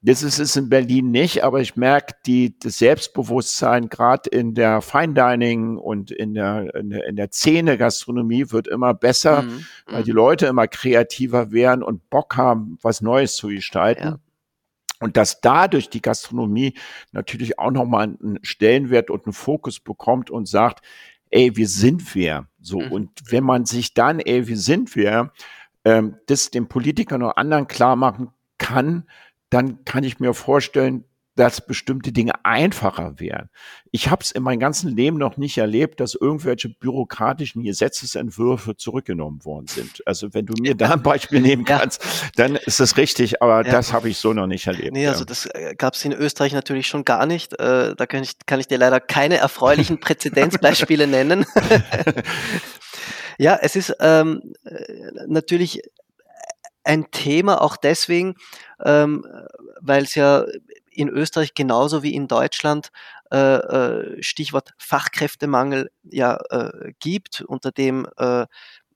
Das 0.00 0.22
ist 0.22 0.38
es 0.38 0.54
in 0.54 0.68
Berlin 0.68 1.10
nicht, 1.10 1.42
aber 1.42 1.60
ich 1.60 1.74
merke 1.74 2.14
die, 2.24 2.56
das 2.60 2.78
Selbstbewusstsein 2.78 3.88
gerade 3.88 4.30
in 4.30 4.54
der 4.54 4.80
Fine 4.80 5.14
Dining 5.14 5.76
und 5.76 6.12
in 6.12 6.34
der, 6.34 6.72
in 6.76 6.90
der, 6.90 7.06
in 7.06 7.16
der 7.16 7.32
Szene-Gastronomie 7.32 8.52
wird 8.52 8.68
immer 8.68 8.94
besser, 8.94 9.42
mhm. 9.42 9.66
weil 9.86 10.04
die 10.04 10.12
mhm. 10.12 10.18
Leute 10.18 10.46
immer 10.46 10.68
kreativer 10.68 11.50
werden 11.50 11.82
und 11.82 12.08
Bock 12.10 12.36
haben, 12.36 12.78
was 12.80 13.00
Neues 13.00 13.34
zu 13.34 13.48
gestalten. 13.48 14.04
Ja. 14.04 14.18
Und 15.00 15.16
dass 15.16 15.40
dadurch 15.40 15.90
die 15.90 16.02
Gastronomie 16.02 16.74
natürlich 17.12 17.58
auch 17.58 17.70
nochmal 17.70 18.04
einen 18.04 18.38
Stellenwert 18.42 19.10
und 19.10 19.26
einen 19.26 19.32
Fokus 19.32 19.80
bekommt 19.80 20.30
und 20.30 20.46
sagt, 20.46 20.84
ey, 21.30 21.56
wir 21.56 21.68
sind 21.68 22.14
wer. 22.14 22.48
So. 22.60 22.80
Mhm. 22.80 22.92
Und 22.92 23.10
wenn 23.30 23.44
man 23.44 23.64
sich 23.64 23.94
dann, 23.94 24.20
ey, 24.20 24.46
wir 24.46 24.56
sind 24.56 24.94
wer, 24.94 25.32
ähm, 25.84 26.16
das 26.26 26.50
den 26.50 26.68
Politikern 26.68 27.22
oder 27.22 27.38
anderen 27.38 27.66
klar 27.66 27.96
machen 27.96 28.30
kann, 28.58 29.08
dann 29.50 29.84
kann 29.84 30.04
ich 30.04 30.20
mir 30.20 30.34
vorstellen, 30.34 31.04
dass 31.38 31.64
bestimmte 31.64 32.10
Dinge 32.10 32.32
einfacher 32.44 33.20
wären. 33.20 33.48
Ich 33.92 34.10
habe 34.10 34.24
es 34.24 34.32
in 34.32 34.42
meinem 34.42 34.58
ganzen 34.58 34.94
Leben 34.94 35.18
noch 35.18 35.36
nicht 35.36 35.56
erlebt, 35.56 36.00
dass 36.00 36.16
irgendwelche 36.16 36.68
bürokratischen 36.68 37.62
Gesetzesentwürfe 37.62 38.76
zurückgenommen 38.76 39.44
worden 39.44 39.68
sind. 39.68 40.02
Also 40.04 40.34
wenn 40.34 40.46
du 40.46 40.54
mir 40.60 40.74
da 40.74 40.94
ein 40.94 41.02
Beispiel 41.02 41.40
nehmen 41.40 41.64
kannst, 41.64 42.02
ja. 42.02 42.10
dann 42.34 42.56
ist 42.56 42.80
das 42.80 42.96
richtig, 42.96 43.40
aber 43.40 43.64
ja. 43.64 43.70
das 43.70 43.92
habe 43.92 44.08
ich 44.08 44.18
so 44.18 44.32
noch 44.32 44.48
nicht 44.48 44.66
erlebt. 44.66 44.92
Nee, 44.92 45.06
also 45.06 45.24
das 45.24 45.46
äh, 45.46 45.76
gab 45.78 45.94
es 45.94 46.04
in 46.04 46.12
Österreich 46.12 46.52
natürlich 46.52 46.88
schon 46.88 47.04
gar 47.04 47.24
nicht. 47.24 47.52
Äh, 47.60 47.94
da 47.94 48.06
kann 48.06 48.24
ich, 48.24 48.32
kann 48.44 48.58
ich 48.58 48.66
dir 48.66 48.78
leider 48.78 48.98
keine 48.98 49.36
erfreulichen 49.36 50.00
Präzedenzbeispiele 50.00 51.06
nennen. 51.06 51.46
ja, 53.38 53.56
es 53.62 53.76
ist 53.76 53.94
ähm, 54.00 54.54
äh, 54.64 54.74
natürlich 55.28 55.82
ein 56.88 57.10
Thema 57.10 57.60
auch 57.60 57.76
deswegen, 57.76 58.34
ähm, 58.84 59.24
weil 59.80 60.04
es 60.04 60.14
ja 60.14 60.44
in 60.90 61.08
Österreich 61.08 61.54
genauso 61.54 62.02
wie 62.02 62.14
in 62.14 62.28
Deutschland 62.28 62.90
äh, 63.30 63.36
äh, 63.36 64.22
Stichwort 64.22 64.72
Fachkräftemangel 64.78 65.90
ja 66.02 66.38
äh, 66.50 66.92
gibt, 66.98 67.42
unter 67.42 67.72
dem 67.72 68.08
äh, 68.16 68.46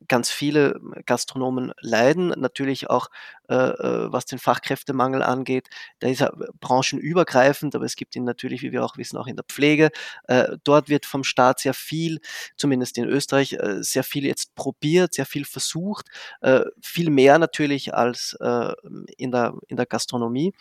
ganz 0.09 0.31
viele 0.31 0.81
Gastronomen 1.07 1.73
leiden, 1.81 2.29
natürlich 2.37 2.91
auch 2.91 3.09
äh, 3.49 3.55
äh, 3.55 4.13
was 4.13 4.25
den 4.25 4.39
Fachkräftemangel 4.39 5.23
angeht. 5.23 5.69
Der 6.01 6.11
ist 6.11 6.21
ja 6.21 6.33
branchenübergreifend, 6.61 7.75
aber 7.75 7.85
es 7.85 7.97
gibt 7.97 8.17
ihn 8.17 8.25
natürlich, 8.25 8.63
wie 8.63 8.73
wir 8.73 8.85
auch 8.85 8.97
wissen, 8.97 9.19
auch 9.19 9.27
in 9.27 9.37
der 9.37 9.45
Pflege. 9.45 9.91
Äh, 10.29 10.57
dort 10.65 10.89
wird 10.89 11.05
vom 11.05 11.23
Staat 11.23 11.61
sehr 11.61 11.75
viel, 11.75 12.21
zumindest 12.57 12.97
in 12.97 13.05
Österreich, 13.05 13.53
äh, 13.55 13.83
sehr 13.83 14.05
viel 14.05 14.25
jetzt 14.25 14.55
probiert, 14.55 15.13
sehr 15.13 15.27
viel 15.27 15.45
versucht, 15.45 16.07
äh, 16.41 16.63
viel 16.81 17.11
mehr 17.11 17.39
natürlich 17.39 17.93
als 17.93 18.37
äh, 18.41 18.73
in, 19.19 19.33
der, 19.33 19.55
in 19.69 19.77
der 19.77 19.87
Gastronomie. 19.87 20.55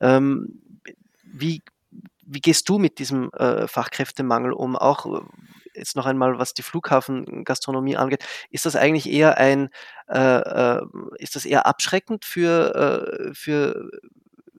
Ähm, 0.00 0.60
wie, 1.24 1.62
wie 2.26 2.40
gehst 2.40 2.68
du 2.68 2.78
mit 2.78 2.98
diesem 2.98 3.30
Fachkräftemangel 3.66 4.52
um? 4.52 4.76
Auch 4.76 5.22
jetzt 5.74 5.96
noch 5.96 6.06
einmal, 6.06 6.38
was 6.38 6.54
die 6.54 6.62
Flughafengastronomie 6.62 7.96
angeht, 7.96 8.24
ist 8.50 8.66
das 8.66 8.76
eigentlich 8.76 9.10
eher 9.10 9.38
ein, 9.38 9.70
äh, 10.08 10.18
äh, 10.18 10.82
ist 11.18 11.36
das 11.36 11.44
eher 11.44 11.66
abschreckend 11.66 12.24
für, 12.24 13.30
äh, 13.30 13.34
für 13.34 13.90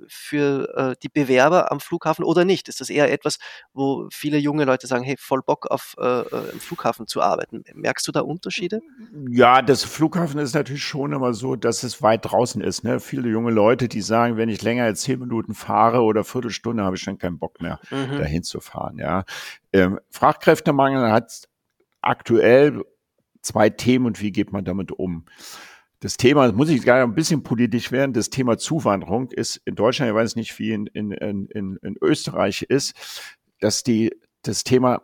für 0.08 0.74
äh, 0.76 0.96
die 1.02 1.10
Bewerber 1.10 1.72
am 1.72 1.80
Flughafen 1.80 2.24
oder 2.24 2.46
nicht? 2.46 2.68
Ist 2.68 2.82
das 2.82 2.90
eher 2.90 3.12
etwas, 3.12 3.38
wo 3.74 4.08
viele 4.12 4.38
junge 4.38 4.66
Leute 4.66 4.88
sagen, 4.88 5.04
hey, 5.04 5.16
voll 5.18 5.42
Bock 5.42 5.68
auf 5.68 5.96
äh, 5.98 6.22
äh, 6.22 6.52
im 6.52 6.60
Flughafen 6.60 7.08
zu 7.08 7.22
arbeiten? 7.22 7.64
Merkst 7.74 8.08
du 8.08 8.12
da 8.12 8.22
Unterschiede? 8.22 8.82
Ja, 9.30 9.62
das 9.62 9.84
Flughafen 9.84 10.40
ist 10.40 10.56
natürlich 10.56 10.84
schon 10.84 11.14
immer 11.14 11.34
so, 11.34 11.56
dass 11.56 11.84
es 11.84 12.02
weit 12.02 12.26
draußen 12.26 12.62
ist. 12.62 12.84
Ne? 12.84 13.00
Viele 13.00 13.30
junge 13.30 13.52
Leute, 13.52 13.88
die 13.88 14.02
sagen, 14.02 14.38
wenn 14.38 14.50
ich 14.50 14.62
länger 14.62 14.84
als 14.84 15.02
zehn 15.02 15.20
Minuten 15.20 15.54
fahre 15.54 16.02
oder 16.02 16.24
Viertelstunde, 16.24 16.84
habe 16.84 16.96
ich 16.96 17.02
schon 17.02 17.18
keinen 17.18 17.40
Bock 17.40 17.62
mehr, 17.62 17.80
mhm. 17.90 18.18
dahin 18.18 18.44
zu 18.44 18.60
fahren. 18.60 18.98
Ja, 18.98 19.26
ähm, 19.74 20.00
Fachkräftemangel 20.10 21.12
hat 21.12 21.48
aktuell 22.02 22.84
zwei 23.42 23.70
Themen 23.70 24.06
und 24.06 24.22
wie 24.22 24.32
geht 24.32 24.52
man 24.52 24.66
damit 24.66 24.92
um? 24.92 25.26
Das 26.06 26.18
Thema, 26.18 26.52
muss 26.52 26.70
ich 26.70 26.84
gerade 26.84 27.02
ein 27.02 27.16
bisschen 27.16 27.42
politisch 27.42 27.92
werden, 27.92 28.14
das 28.14 28.30
Thema 28.30 28.60
Zuwanderung 28.60 29.32
ist 29.32 29.60
in 29.66 29.74
Deutschland, 29.74 30.12
ich 30.12 30.16
weiß 30.16 30.36
nicht, 30.36 30.60
wie 30.60 30.72
in, 30.72 30.86
in, 30.86 31.12
in, 31.12 31.80
in 31.82 31.96
Österreich 32.00 32.62
ist, 32.62 32.94
dass 33.60 33.82
die, 33.82 34.16
das 34.44 34.64
Thema 34.64 35.02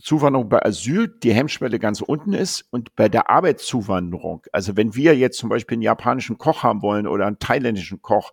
Zuwanderung 0.00 0.48
bei 0.48 0.64
Asyl 0.64 1.08
die 1.08 1.34
Hemmschwelle 1.34 1.80
ganz 1.80 2.00
unten 2.00 2.32
ist 2.32 2.64
und 2.70 2.94
bei 2.94 3.08
der 3.08 3.28
Arbeitszuwanderung, 3.28 4.46
also 4.52 4.76
wenn 4.76 4.94
wir 4.94 5.16
jetzt 5.16 5.36
zum 5.36 5.48
Beispiel 5.48 5.74
einen 5.74 5.82
japanischen 5.82 6.38
Koch 6.38 6.62
haben 6.62 6.80
wollen 6.80 7.08
oder 7.08 7.26
einen 7.26 7.40
thailändischen 7.40 8.00
Koch, 8.00 8.30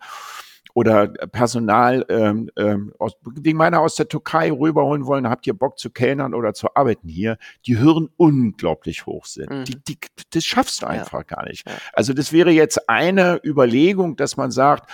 oder 0.78 1.08
Personal, 1.08 2.06
ähm, 2.08 2.52
ähm, 2.56 2.94
aus, 3.00 3.14
die 3.26 3.56
meiner 3.56 3.80
aus 3.80 3.96
der 3.96 4.10
Türkei 4.10 4.52
rüberholen 4.52 5.08
wollen, 5.08 5.28
habt 5.28 5.48
ihr 5.48 5.56
Bock 5.56 5.80
zu 5.80 5.90
kellnern 5.90 6.36
oder 6.36 6.54
zu 6.54 6.76
arbeiten 6.76 7.08
hier, 7.08 7.40
die 7.66 7.80
Hürden 7.80 8.10
unglaublich 8.16 9.08
hoch 9.08 9.26
sind. 9.26 9.50
Mhm. 9.50 9.64
Die, 9.64 9.84
die, 9.84 9.98
das 10.30 10.44
schaffst 10.46 10.84
du 10.84 10.86
einfach 10.86 11.22
ja. 11.28 11.36
gar 11.36 11.46
nicht. 11.46 11.68
Ja. 11.68 11.74
Also 11.94 12.14
das 12.14 12.32
wäre 12.32 12.52
jetzt 12.52 12.88
eine 12.92 13.42
Überlegung, 13.44 14.18
dass 14.18 14.38
man 14.38 14.52
sagt, 14.52 14.92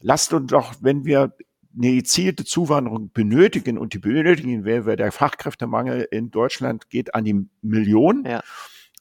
lasst 0.00 0.32
uns 0.32 0.50
doch, 0.50 0.74
wenn 0.80 1.04
wir 1.04 1.32
eine 1.72 1.94
gezielte 1.94 2.44
Zuwanderung 2.44 3.12
benötigen 3.12 3.78
und 3.78 3.94
die 3.94 4.00
benötigen 4.00 4.64
wir, 4.64 4.96
der 4.96 5.12
Fachkräftemangel 5.12 6.08
in 6.10 6.32
Deutschland 6.32 6.90
geht 6.90 7.14
an 7.14 7.22
die 7.24 7.48
Millionen, 7.60 8.24
ja. 8.24 8.42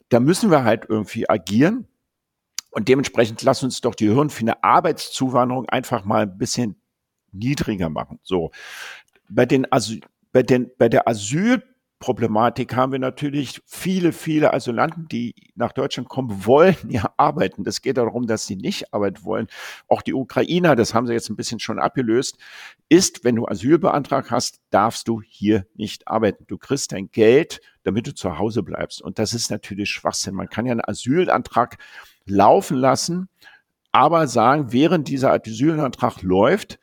da 0.10 0.20
müssen 0.20 0.52
wir 0.52 0.66
halt 0.66 0.86
irgendwie 0.88 1.28
agieren. 1.28 1.88
Und 2.72 2.88
dementsprechend 2.88 3.42
lass 3.44 3.64
uns 3.64 3.82
doch 3.82 3.96
die 3.96 4.08
Hürden 4.08 4.30
für 4.30 4.42
eine 4.42 4.64
Arbeitszuwanderung 4.64 5.68
einfach 5.70 6.06
mal 6.06 6.24
ein 6.24 6.38
bisschen 6.38 6.82
niedriger 7.32 7.90
machen. 7.90 8.20
So. 8.24 8.52
Bei 9.30 9.46
den, 9.46 9.72
Asyl, 9.72 10.02
bei 10.32 10.42
den, 10.44 10.72
bei 10.78 10.88
der 10.88 11.08
Asylproblematik 11.08 12.74
haben 12.76 12.94
wir 12.94 13.00
natürlich 13.00 13.62
viele, 13.66 14.14
viele 14.14 14.54
Asylanten, 14.54 15.08
die 15.10 15.36
nach 15.56 15.74
Deutschland 15.74 16.08
kommen 16.08 16.46
wollen, 16.46 16.76
ja 16.90 17.14
arbeiten. 17.18 17.66
Das 17.66 17.82
geht 17.82 17.98
darum, 17.98 18.26
dass 18.26 18.48
sie 18.48 18.56
nicht 18.56 18.94
arbeiten 18.94 19.24
wollen. 19.24 19.48
Auch 19.90 20.02
die 20.02 20.14
Ukrainer, 20.14 20.76
das 20.76 20.94
haben 20.94 21.08
sie 21.08 21.14
jetzt 21.14 21.30
ein 21.30 21.36
bisschen 21.36 21.60
schon 21.60 21.80
abgelöst, 21.80 22.38
ist, 22.88 23.26
wenn 23.26 23.36
du 23.36 23.48
Asyl 23.48 23.80
beantragt 23.80 24.32
hast, 24.32 24.62
darfst 24.70 25.10
du 25.10 25.22
hier 25.22 25.66
nicht 25.76 26.08
arbeiten. 26.08 26.46
Du 26.48 26.58
kriegst 26.58 26.94
dein 26.94 27.12
Geld, 27.12 27.62
damit 27.84 28.08
du 28.08 28.16
zu 28.16 28.38
Hause 28.38 28.64
bleibst. 28.64 29.02
Und 29.02 29.20
das 29.20 29.34
ist 29.34 29.50
natürlich 29.50 29.90
Schwachsinn. 29.90 30.36
Man 30.36 30.50
kann 30.50 30.66
ja 30.66 30.72
einen 30.72 30.86
Asylantrag 30.86 31.78
laufen 32.26 32.78
lassen, 32.78 33.30
aber 33.92 34.28
sagen, 34.28 34.72
während 34.72 35.08
dieser 35.08 35.32
Asylantrag 35.32 36.22
läuft, 36.22 36.80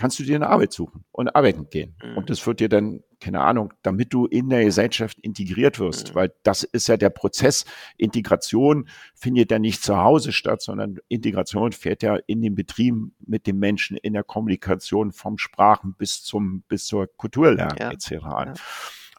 kannst 0.00 0.18
du 0.18 0.22
dir 0.22 0.36
eine 0.36 0.48
Arbeit 0.48 0.72
suchen 0.72 1.04
und 1.12 1.34
arbeiten 1.36 1.68
gehen. 1.68 1.94
Mhm. 2.02 2.16
Und 2.16 2.30
das 2.30 2.46
wird 2.46 2.60
dir 2.60 2.68
dann, 2.68 3.02
keine 3.20 3.40
Ahnung, 3.40 3.74
damit 3.82 4.14
du 4.14 4.26
in 4.26 4.48
der 4.48 4.64
Gesellschaft 4.64 5.18
integriert 5.20 5.78
wirst, 5.78 6.10
mhm. 6.10 6.14
weil 6.14 6.32
das 6.42 6.62
ist 6.62 6.88
ja 6.88 6.96
der 6.96 7.10
Prozess. 7.10 7.66
Integration 7.98 8.88
findet 9.14 9.50
ja 9.50 9.58
nicht 9.58 9.82
zu 9.82 9.98
Hause 9.98 10.32
statt, 10.32 10.62
sondern 10.62 10.98
Integration 11.08 11.72
fährt 11.72 12.02
ja 12.02 12.16
in 12.26 12.40
den 12.40 12.54
Betrieben 12.54 13.14
mit 13.26 13.46
den 13.46 13.58
Menschen, 13.58 13.98
in 13.98 14.14
der 14.14 14.24
Kommunikation 14.24 15.12
vom 15.12 15.36
Sprachen 15.36 15.94
bis 15.94 16.22
zum, 16.22 16.62
bis 16.62 16.86
zur 16.86 17.06
Kulturlernen 17.16 17.76
ja. 17.78 17.90
etc. 17.90 18.10
Ja. 18.10 18.54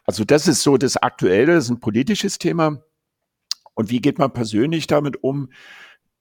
Also 0.04 0.24
das 0.24 0.48
ist 0.48 0.62
so 0.62 0.76
das 0.76 0.96
Aktuelle, 0.96 1.54
das 1.54 1.64
ist 1.64 1.70
ein 1.70 1.80
politisches 1.80 2.38
Thema. 2.38 2.82
Und 3.74 3.90
wie 3.90 4.00
geht 4.00 4.18
man 4.18 4.32
persönlich 4.32 4.86
damit 4.86 5.22
um, 5.22 5.50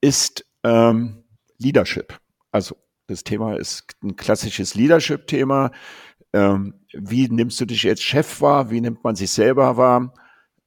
ist 0.02 0.46
ähm, 0.64 1.24
Leadership. 1.58 2.20
Also 2.52 2.76
das 3.08 3.24
Thema 3.24 3.56
ist 3.56 3.86
ein 4.04 4.16
klassisches 4.16 4.76
Leadership-Thema. 4.76 5.72
Ähm, 6.34 6.86
wie 6.94 7.28
nimmst 7.30 7.60
du 7.60 7.66
dich 7.66 7.88
als 7.88 8.02
Chef 8.02 8.42
wahr? 8.42 8.72
Wie 8.72 8.82
nimmt 8.82 9.04
man 9.04 9.16
sich 9.16 9.32
selber 9.32 9.78
wahr? 9.78 10.14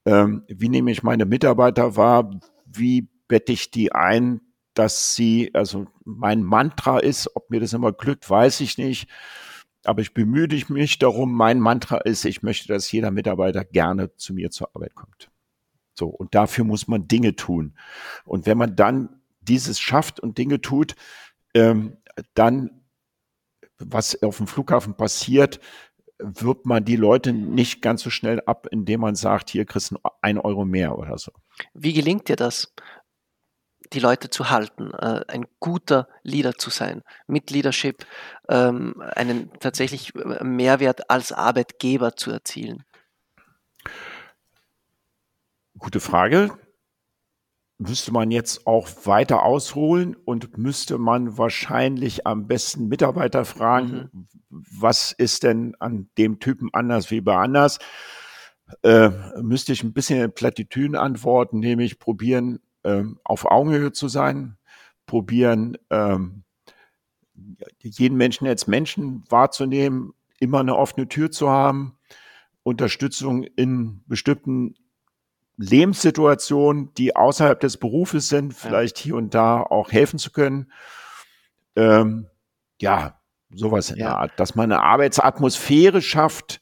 Ähm, 0.05 0.43
wie 0.47 0.69
nehme 0.69 0.91
ich 0.91 1.03
meine 1.03 1.25
Mitarbeiter 1.25 1.95
wahr? 1.95 2.39
Wie 2.65 3.09
bette 3.27 3.51
ich 3.51 3.71
die 3.71 3.91
ein, 3.93 4.41
dass 4.75 5.15
sie, 5.15 5.51
also 5.53 5.87
mein 6.03 6.43
Mantra 6.43 6.99
ist, 6.99 7.35
ob 7.35 7.49
mir 7.49 7.59
das 7.59 7.73
immer 7.73 7.91
glückt, 7.91 8.29
weiß 8.29 8.61
ich 8.61 8.77
nicht. 8.77 9.09
aber 9.83 10.01
ich 10.01 10.13
bemühe 10.13 10.47
mich 10.69 10.99
darum. 10.99 11.33
Mein 11.33 11.59
Mantra 11.59 11.97
ist, 11.97 12.25
ich 12.25 12.41
möchte, 12.41 12.67
dass 12.67 12.91
jeder 12.91 13.11
Mitarbeiter 13.11 13.63
gerne 13.63 14.15
zu 14.15 14.33
mir 14.33 14.49
zur 14.51 14.69
Arbeit 14.75 14.95
kommt. 14.95 15.29
So. 15.97 16.07
Und 16.07 16.35
dafür 16.35 16.63
muss 16.63 16.87
man 16.87 17.07
Dinge 17.07 17.35
tun. 17.35 17.77
Und 18.25 18.45
wenn 18.45 18.57
man 18.57 18.75
dann 18.75 19.21
dieses 19.41 19.79
schafft 19.79 20.19
und 20.19 20.37
Dinge 20.37 20.61
tut, 20.61 20.95
ähm, 21.53 21.97
dann, 22.33 22.81
was 23.77 24.21
auf 24.23 24.37
dem 24.37 24.47
Flughafen 24.47 24.95
passiert, 24.95 25.59
wirbt 26.17 26.65
man 26.65 26.85
die 26.85 26.95
Leute 26.95 27.33
nicht 27.33 27.81
ganz 27.81 28.01
so 28.01 28.09
schnell 28.09 28.41
ab, 28.45 28.67
indem 28.71 29.01
man 29.01 29.15
sagt, 29.15 29.49
hier 29.49 29.65
kriegst 29.65 29.91
du 29.91 29.97
ein 30.21 30.39
Euro 30.39 30.63
mehr 30.65 30.97
oder 30.97 31.17
so. 31.17 31.31
Wie 31.73 31.93
gelingt 31.93 32.29
dir 32.29 32.37
das? 32.37 32.73
die 33.93 33.99
Leute 33.99 34.29
zu 34.29 34.49
halten, 34.49 34.91
äh, 34.93 35.21
ein 35.27 35.45
guter 35.59 36.07
Leader 36.23 36.53
zu 36.55 36.69
sein, 36.69 37.01
mit 37.27 37.51
Leadership 37.51 38.05
ähm, 38.49 39.01
einen 39.15 39.51
tatsächlich 39.59 40.15
äh, 40.15 40.43
Mehrwert 40.43 41.09
als 41.09 41.31
Arbeitgeber 41.31 42.15
zu 42.15 42.31
erzielen? 42.31 42.83
Gute 45.77 45.99
Frage. 45.99 46.57
Müsste 47.77 48.13
man 48.13 48.31
jetzt 48.31 48.65
auch 48.65 48.87
weiter 49.03 49.43
ausholen 49.43 50.15
und 50.15 50.57
müsste 50.57 50.97
man 50.97 51.37
wahrscheinlich 51.37 52.25
am 52.25 52.47
besten 52.47 52.87
Mitarbeiter 52.87 53.43
fragen, 53.43 54.09
mhm. 54.13 54.27
was 54.49 55.11
ist 55.11 55.43
denn 55.43 55.75
an 55.79 56.09
dem 56.17 56.39
Typen 56.39 56.69
anders 56.71 57.11
wie 57.11 57.19
bei 57.19 57.35
anders? 57.35 57.79
Äh, 58.83 59.09
müsste 59.41 59.73
ich 59.73 59.83
ein 59.83 59.91
bisschen 59.91 60.21
in 60.21 60.33
Plattitüden 60.33 60.95
antworten, 60.95 61.59
nämlich 61.59 61.99
probieren, 61.99 62.59
ähm, 62.85 63.19
auf 63.25 63.43
Augenhöhe 63.45 63.91
zu 63.91 64.07
sein, 64.07 64.57
probieren, 65.05 65.77
ähm, 65.89 66.43
jeden 67.81 68.15
Menschen 68.15 68.47
als 68.47 68.65
Menschen 68.67 69.25
wahrzunehmen, 69.29 70.13
immer 70.39 70.61
eine 70.61 70.77
offene 70.77 71.09
Tür 71.09 71.31
zu 71.31 71.49
haben, 71.49 71.97
Unterstützung 72.63 73.43
in 73.43 74.01
bestimmten 74.07 74.75
Lebenssituationen, 75.57 76.93
die 76.95 77.15
außerhalb 77.15 77.59
des 77.59 77.77
Berufes 77.77 78.27
sind, 78.27 78.53
vielleicht 78.53 78.99
ja. 78.99 79.03
hier 79.03 79.15
und 79.15 79.33
da 79.33 79.61
auch 79.61 79.91
helfen 79.91 80.19
zu 80.19 80.31
können. 80.31 80.71
Ähm, 81.75 82.27
ja, 82.81 83.19
sowas 83.53 83.89
in 83.91 83.97
ja. 83.97 84.07
der 84.07 84.17
Art, 84.17 84.31
dass 84.37 84.55
man 84.55 84.71
eine 84.71 84.81
Arbeitsatmosphäre 84.81 86.01
schafft 86.01 86.61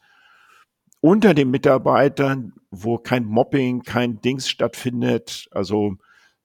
unter 1.02 1.34
den 1.34 1.52
Mitarbeitern, 1.52 2.54
wo 2.72 2.98
kein 2.98 3.26
Mobbing, 3.26 3.82
kein 3.82 4.22
Dings 4.22 4.48
stattfindet. 4.48 5.48
Also 5.52 5.96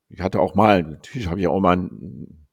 ich 0.09 0.21
hatte 0.21 0.41
auch 0.41 0.55
mal, 0.55 0.83
natürlich 0.83 1.29
habe 1.29 1.41
ich 1.41 1.47
auch 1.47 1.61
mal 1.61 1.77
ein, 1.77 2.49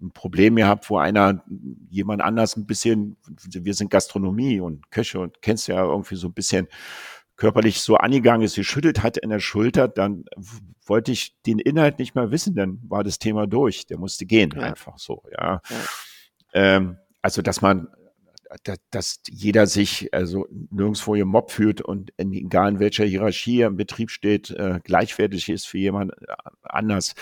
ein, 0.00 0.12
Problem 0.12 0.56
gehabt, 0.56 0.88
wo 0.88 0.98
einer 0.98 1.42
jemand 1.90 2.22
anders 2.22 2.56
ein 2.56 2.66
bisschen, 2.66 3.16
wir 3.26 3.74
sind 3.74 3.90
Gastronomie 3.90 4.60
und 4.60 4.90
Köche 4.90 5.18
und 5.18 5.42
kennst 5.42 5.66
ja 5.66 5.82
irgendwie 5.82 6.14
so 6.14 6.28
ein 6.28 6.34
bisschen 6.34 6.68
körperlich 7.38 7.80
so 7.80 7.96
angegangen 7.96 8.42
ist, 8.42 8.56
geschüttelt 8.56 9.02
hat 9.02 9.16
in 9.16 9.30
der 9.30 9.38
Schulter, 9.38 9.88
dann 9.88 10.24
wollte 10.84 11.12
ich 11.12 11.40
den 11.46 11.58
Inhalt 11.58 11.98
nicht 11.98 12.14
mehr 12.14 12.30
wissen, 12.30 12.54
dann 12.54 12.80
war 12.82 13.04
das 13.04 13.18
Thema 13.18 13.46
durch. 13.46 13.86
Der 13.86 13.96
musste 13.96 14.26
gehen, 14.26 14.52
ja. 14.54 14.62
einfach 14.62 14.98
so, 14.98 15.22
ja. 15.32 15.62
ja. 15.70 15.76
Ähm, 16.52 16.98
also, 17.22 17.40
dass 17.40 17.62
man 17.62 17.88
dass 18.90 19.20
jeder 19.28 19.66
sich 19.66 20.12
also 20.14 20.46
nirgendwo 20.70 21.14
im 21.14 21.28
Mob 21.28 21.50
fühlt 21.50 21.82
und 21.82 22.14
in, 22.16 22.32
egal 22.32 22.70
in 22.70 22.80
welcher 22.80 23.04
Hierarchie 23.04 23.60
im 23.60 23.76
Betrieb 23.76 24.10
steht, 24.10 24.50
äh, 24.50 24.80
gleichwertig 24.82 25.50
ist 25.50 25.66
für 25.66 25.76
jemand 25.76 26.12
äh, 26.12 26.34
anders. 26.62 27.14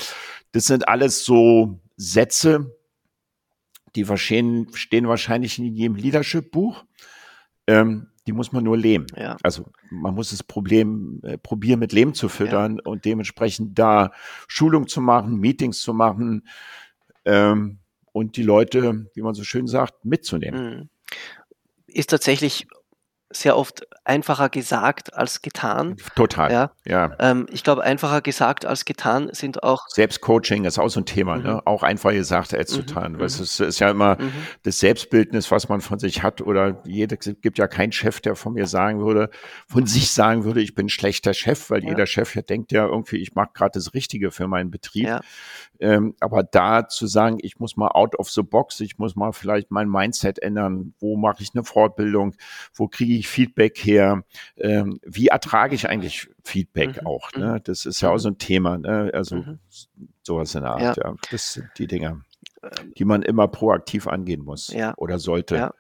Das 0.53 0.67
sind 0.67 0.87
alles 0.87 1.25
so 1.25 1.81
Sätze, 1.97 2.77
die 3.97 4.07
stehen, 4.17 4.69
stehen 4.75 5.09
wahrscheinlich 5.09 5.59
in 5.59 5.75
jedem 5.75 5.97
Leadership-Buch. 5.97 6.85
Ähm, 7.67 8.09
die 8.27 8.33
muss 8.33 8.53
man 8.53 8.65
nur 8.65 8.77
leben. 8.77 9.07
Ja. 9.17 9.37
Also 9.43 9.67
man 9.91 10.15
muss 10.15 10.31
das 10.31 10.43
Problem 10.43 11.21
äh, 11.23 11.39
probieren, 11.39 11.79
mit 11.79 11.93
Leben 11.93 12.15
zu 12.15 12.29
füttern 12.29 12.77
ja. 12.77 12.91
und 12.91 13.05
dementsprechend 13.05 13.79
da 13.79 14.13
Schulung 14.49 14.89
zu 14.89 15.01
machen, 15.01 15.39
Meetings 15.39 15.81
zu 15.81 15.95
machen 15.95 16.47
ähm, 17.25 17.79
und 18.13 18.37
die 18.37 18.43
Leute, 18.43 19.11
wie 19.15 19.23
man 19.23 19.35
so 19.35 19.45
schön 19.45 19.67
sagt, 19.67 20.05
mitzunehmen. 20.05 20.79
Mhm 20.79 20.89
ist 21.97 22.11
tatsächlich 22.11 22.67
sehr 23.31 23.57
oft 23.57 23.87
einfacher 24.05 24.49
gesagt 24.49 25.15
als 25.15 25.43
getan. 25.43 25.97
Total. 26.15 26.53
Ja. 26.53 26.71
ja. 26.85 27.17
Ähm, 27.19 27.47
ich 27.51 27.65
glaube, 27.65 27.83
einfacher 27.83 28.21
gesagt 28.21 28.65
als 28.65 28.85
getan 28.85 29.31
sind 29.33 29.65
auch. 29.65 29.89
Selbstcoaching 29.89 30.65
ist 30.65 30.79
auch 30.79 30.89
so 30.89 31.01
ein 31.01 31.07
Thema, 31.07 31.37
ne? 31.37 31.43
mhm. 31.43 31.49
ne? 31.57 31.67
Auch 31.67 31.83
einfacher 31.83 32.15
gesagt 32.15 32.55
als 32.55 32.73
mhm. 32.73 32.87
getan. 32.87 33.19
Weil 33.19 33.27
es 33.27 33.41
ist, 33.41 33.59
ist, 33.59 33.81
ja 33.81 33.91
immer 33.91 34.17
mhm. 34.21 34.33
das 34.63 34.79
Selbstbildnis, 34.79 35.51
was 35.51 35.69
man 35.69 35.81
von 35.81 35.99
sich 35.99 36.23
hat. 36.23 36.41
Oder 36.41 36.83
jeder, 36.87 37.17
es 37.19 37.35
gibt 37.43 37.59
ja 37.59 37.67
keinen 37.67 37.93
Chef, 37.93 38.21
der 38.21 38.37
von 38.37 38.53
mir 38.53 38.67
sagen 38.67 39.01
würde, 39.01 39.31
von 39.69 39.87
sich 39.87 40.13
sagen 40.13 40.45
würde, 40.45 40.61
ich 40.61 40.75
bin 40.75 40.87
ein 40.87 40.91
schlechter 40.91 41.35
Chef, 41.35 41.71
weil 41.71 41.83
ja. 41.83 41.91
jeder 41.91 42.07
Chef 42.07 42.35
ja 42.37 42.43
denkt 42.43 42.71
ja 42.71 42.87
irgendwie, 42.87 43.17
ich 43.17 43.35
mache 43.35 43.51
gerade 43.55 43.73
das 43.73 43.93
Richtige 43.93 44.31
für 44.31 44.47
meinen 44.47 44.71
Betrieb. 44.71 45.07
Ja. 45.07 45.21
Ähm, 45.81 46.15
aber 46.21 46.43
da 46.43 46.89
zu 46.89 47.07
sagen, 47.07 47.39
ich 47.43 47.59
muss 47.59 47.77
mal 47.77 47.89
out 47.89 48.19
of 48.19 48.31
the 48.31 48.43
box, 48.43 48.81
ich 48.81 48.99
muss 48.99 49.17
mal 49.17 49.33
vielleicht 49.33 49.71
mein 49.71 49.89
Mindset 49.89 50.39
ändern, 50.39 50.95
wo 51.01 51.17
mache 51.17 51.43
ich 51.43 51.51
eine 51.55 51.65
Fortbildung, 51.65 52.35
wo 52.75 52.89
kriege 52.89 53.15
ich 53.15 53.26
Feedback 53.27 53.79
her, 53.79 54.23
ähm, 54.57 54.99
wie 55.05 55.29
ertrage 55.29 55.75
ich 55.75 55.89
eigentlich 55.89 56.29
Feedback 56.45 57.03
mhm. 57.03 57.07
auch, 57.07 57.33
ne? 57.33 57.55
Mhm. 57.55 57.61
Das 57.65 57.87
ist 57.87 58.01
ja 58.01 58.11
auch 58.11 58.19
so 58.19 58.29
ein 58.29 58.39
Thema, 58.39 58.79
ne? 58.79 59.11
Also 59.13 59.37
mhm. 59.37 59.59
sowas 60.23 60.55
in 60.55 60.63
der 60.63 60.73
Art, 60.73 60.97
ja. 60.97 61.05
ja. 61.05 61.15
Das 61.31 61.53
sind 61.53 61.69
die 61.79 61.87
Dinge, 61.87 62.23
ähm. 62.63 62.95
die 62.97 63.05
man 63.05 63.23
immer 63.23 63.49
proaktiv 63.49 64.07
angehen 64.07 64.43
muss 64.43 64.73
ja. 64.73 64.95
oder 64.97 65.19
sollte. 65.19 65.57
Ja 65.57 65.75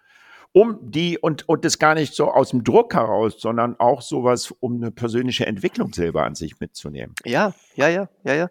um 0.56 0.78
die 0.90 1.18
und, 1.18 1.46
und 1.50 1.66
das 1.66 1.78
gar 1.78 1.94
nicht 1.94 2.14
so 2.14 2.32
aus 2.32 2.48
dem 2.48 2.64
Druck 2.64 2.94
heraus, 2.94 3.34
sondern 3.38 3.78
auch 3.78 4.00
sowas, 4.00 4.54
um 4.60 4.76
eine 4.76 4.90
persönliche 4.90 5.44
Entwicklung 5.44 5.92
selber 5.92 6.24
an 6.24 6.34
sich 6.34 6.58
mitzunehmen. 6.60 7.14
Ja, 7.26 7.52
ja, 7.74 7.88
ja, 7.88 8.08
ja, 8.24 8.34
ja. 8.34 8.48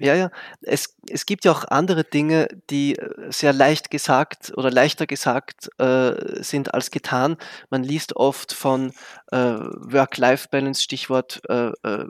Ja, 0.00 0.14
ja. 0.14 0.30
Es, 0.62 0.96
es 1.08 1.26
gibt 1.26 1.44
ja 1.44 1.52
auch 1.52 1.64
andere 1.64 2.04
Dinge, 2.04 2.48
die 2.70 2.96
äh, 2.96 3.30
sehr 3.30 3.52
leicht 3.52 3.90
gesagt 3.90 4.52
oder 4.56 4.70
leichter 4.70 5.06
gesagt 5.06 5.68
äh, 5.78 6.42
sind 6.42 6.72
als 6.74 6.90
getan. 6.90 7.36
Man 7.70 7.82
liest 7.82 8.16
oft 8.16 8.52
von 8.52 8.92
äh, 9.30 9.36
Work-Life-Balance, 9.36 10.82
Stichwort 10.82 11.42
äh, 11.48 11.70
äh 11.82 12.06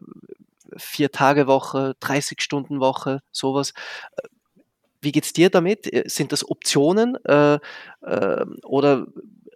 Vier-Tage-Woche, 0.76 1.94
30-Stunden-Woche, 2.00 3.22
sowas. 3.30 3.74
Wie 5.00 5.12
geht's 5.12 5.32
dir 5.32 5.50
damit? 5.50 5.92
Äh, 5.92 6.08
sind 6.08 6.32
das 6.32 6.48
Optionen 6.48 7.16
äh, 7.24 7.58
äh, 8.00 8.46
oder 8.64 9.06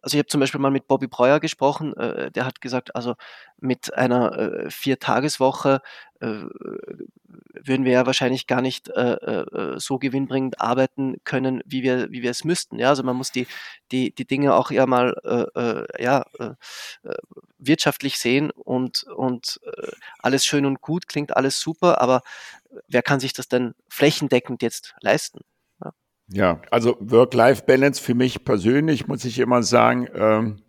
also 0.02 0.16
ich 0.16 0.18
habe 0.18 0.28
zum 0.28 0.40
Beispiel 0.40 0.60
mal 0.60 0.70
mit 0.70 0.86
Bobby 0.86 1.06
Breuer 1.06 1.40
gesprochen, 1.40 1.96
äh, 1.96 2.30
der 2.30 2.44
hat 2.44 2.60
gesagt, 2.60 2.94
also 2.94 3.14
mit 3.58 3.94
einer 3.94 4.38
äh, 4.38 4.70
Vier-Tageswoche 4.70 5.80
äh, 6.20 6.44
würden 7.52 7.84
wir 7.84 7.92
ja 7.92 8.06
wahrscheinlich 8.06 8.46
gar 8.46 8.60
nicht 8.60 8.88
äh, 8.88 9.14
äh, 9.14 9.78
so 9.78 9.98
gewinnbringend 9.98 10.60
arbeiten 10.60 11.16
können, 11.24 11.62
wie 11.64 11.82
wir, 11.82 12.10
wie 12.10 12.22
wir 12.22 12.30
es 12.30 12.44
müssten. 12.44 12.78
Ja, 12.78 12.90
also 12.90 13.02
man 13.02 13.16
muss 13.16 13.32
die, 13.32 13.46
die, 13.92 14.14
die 14.14 14.26
Dinge 14.26 14.54
auch 14.54 14.70
eher 14.70 14.86
mal 14.86 15.14
äh, 15.24 15.60
äh 15.60 16.02
ja, 16.02 16.24
äh, 16.38 16.54
äh, 17.04 17.16
wirtschaftlich 17.58 18.18
sehen 18.18 18.50
und, 18.50 19.04
und 19.04 19.60
äh, 19.64 19.90
alles 20.18 20.44
schön 20.44 20.66
und 20.66 20.80
gut, 20.80 21.08
klingt 21.08 21.36
alles 21.36 21.60
super, 21.60 22.00
aber 22.00 22.22
wer 22.86 23.02
kann 23.02 23.20
sich 23.20 23.32
das 23.32 23.48
denn 23.48 23.74
flächendeckend 23.88 24.62
jetzt 24.62 24.94
leisten? 25.00 25.40
Ja, 26.30 26.60
also 26.70 26.96
Work-Life-Balance 27.00 28.02
für 28.02 28.14
mich 28.14 28.44
persönlich 28.44 29.06
muss 29.06 29.24
ich 29.24 29.38
immer 29.38 29.62
sagen, 29.62 30.08
ähm, 30.14 30.62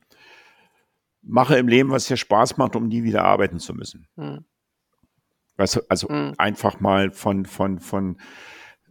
mache 1.21 1.57
im 1.57 1.67
Leben, 1.67 1.89
was 1.91 2.05
dir 2.05 2.17
Spaß 2.17 2.57
macht, 2.57 2.75
um 2.75 2.87
nie 2.87 3.03
wieder 3.03 3.25
arbeiten 3.25 3.59
zu 3.59 3.73
müssen. 3.73 4.07
Hm. 4.15 4.45
Weißt 5.57 5.75
du, 5.75 5.81
also 5.89 6.07
mhm. 6.09 6.35
einfach 6.37 6.79
mal 6.79 7.11
von, 7.11 7.45
von, 7.45 7.79
von, 7.79 8.15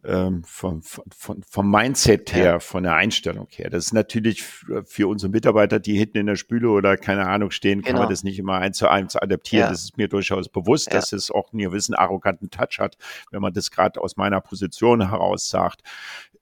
ähm, 0.04 0.44
von, 0.44 0.82
von, 0.82 1.42
vom 1.42 1.70
Mindset 1.70 2.34
her, 2.34 2.44
ja. 2.44 2.60
von 2.60 2.82
der 2.82 2.94
Einstellung 2.94 3.48
her. 3.50 3.70
Das 3.70 3.86
ist 3.86 3.94
natürlich 3.94 4.42
für 4.42 5.08
unsere 5.08 5.32
Mitarbeiter, 5.32 5.80
die 5.80 5.96
hinten 5.96 6.18
in 6.18 6.26
der 6.26 6.36
Spüle 6.36 6.68
oder 6.68 6.98
keine 6.98 7.26
Ahnung 7.26 7.50
stehen, 7.50 7.80
kann 7.80 7.94
man 7.94 8.02
genau. 8.02 8.10
das 8.10 8.22
nicht 8.22 8.38
immer 8.38 8.58
eins 8.58 8.76
zu 8.76 8.88
eins 8.88 9.16
adaptieren. 9.16 9.64
Ja. 9.64 9.70
Das 9.70 9.82
ist 9.82 9.96
mir 9.96 10.08
durchaus 10.08 10.50
bewusst, 10.50 10.88
ja. 10.88 10.98
dass 10.98 11.14
es 11.14 11.30
auch 11.30 11.54
einen 11.54 11.62
gewissen 11.62 11.94
arroganten 11.94 12.50
Touch 12.50 12.78
hat, 12.78 12.98
wenn 13.30 13.40
man 13.40 13.54
das 13.54 13.70
gerade 13.70 13.98
aus 13.98 14.18
meiner 14.18 14.42
Position 14.42 15.08
heraus 15.08 15.48
sagt. 15.48 15.80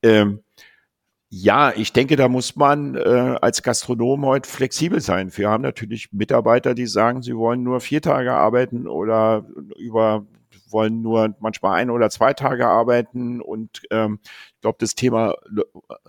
Ähm, 0.02 0.40
ja, 1.28 1.72
ich 1.74 1.92
denke, 1.92 2.16
da 2.16 2.28
muss 2.28 2.56
man 2.56 2.94
äh, 2.94 3.36
als 3.40 3.62
Gastronom 3.62 4.24
heute 4.24 4.48
flexibel 4.48 5.00
sein. 5.00 5.36
Wir 5.36 5.50
haben 5.50 5.62
natürlich 5.62 6.12
Mitarbeiter, 6.12 6.74
die 6.74 6.86
sagen, 6.86 7.22
sie 7.22 7.36
wollen 7.36 7.62
nur 7.62 7.80
vier 7.80 8.00
Tage 8.00 8.32
arbeiten 8.32 8.86
oder 8.86 9.44
über 9.76 10.24
wollen 10.68 11.02
nur 11.02 11.34
manchmal 11.40 11.80
ein 11.80 11.90
oder 11.90 12.10
zwei 12.10 12.32
Tage 12.32 12.66
arbeiten 12.66 13.40
und 13.40 13.82
ähm, 13.90 14.20
ich 14.22 14.60
glaube, 14.62 14.78
das 14.80 14.94
Thema 14.94 15.34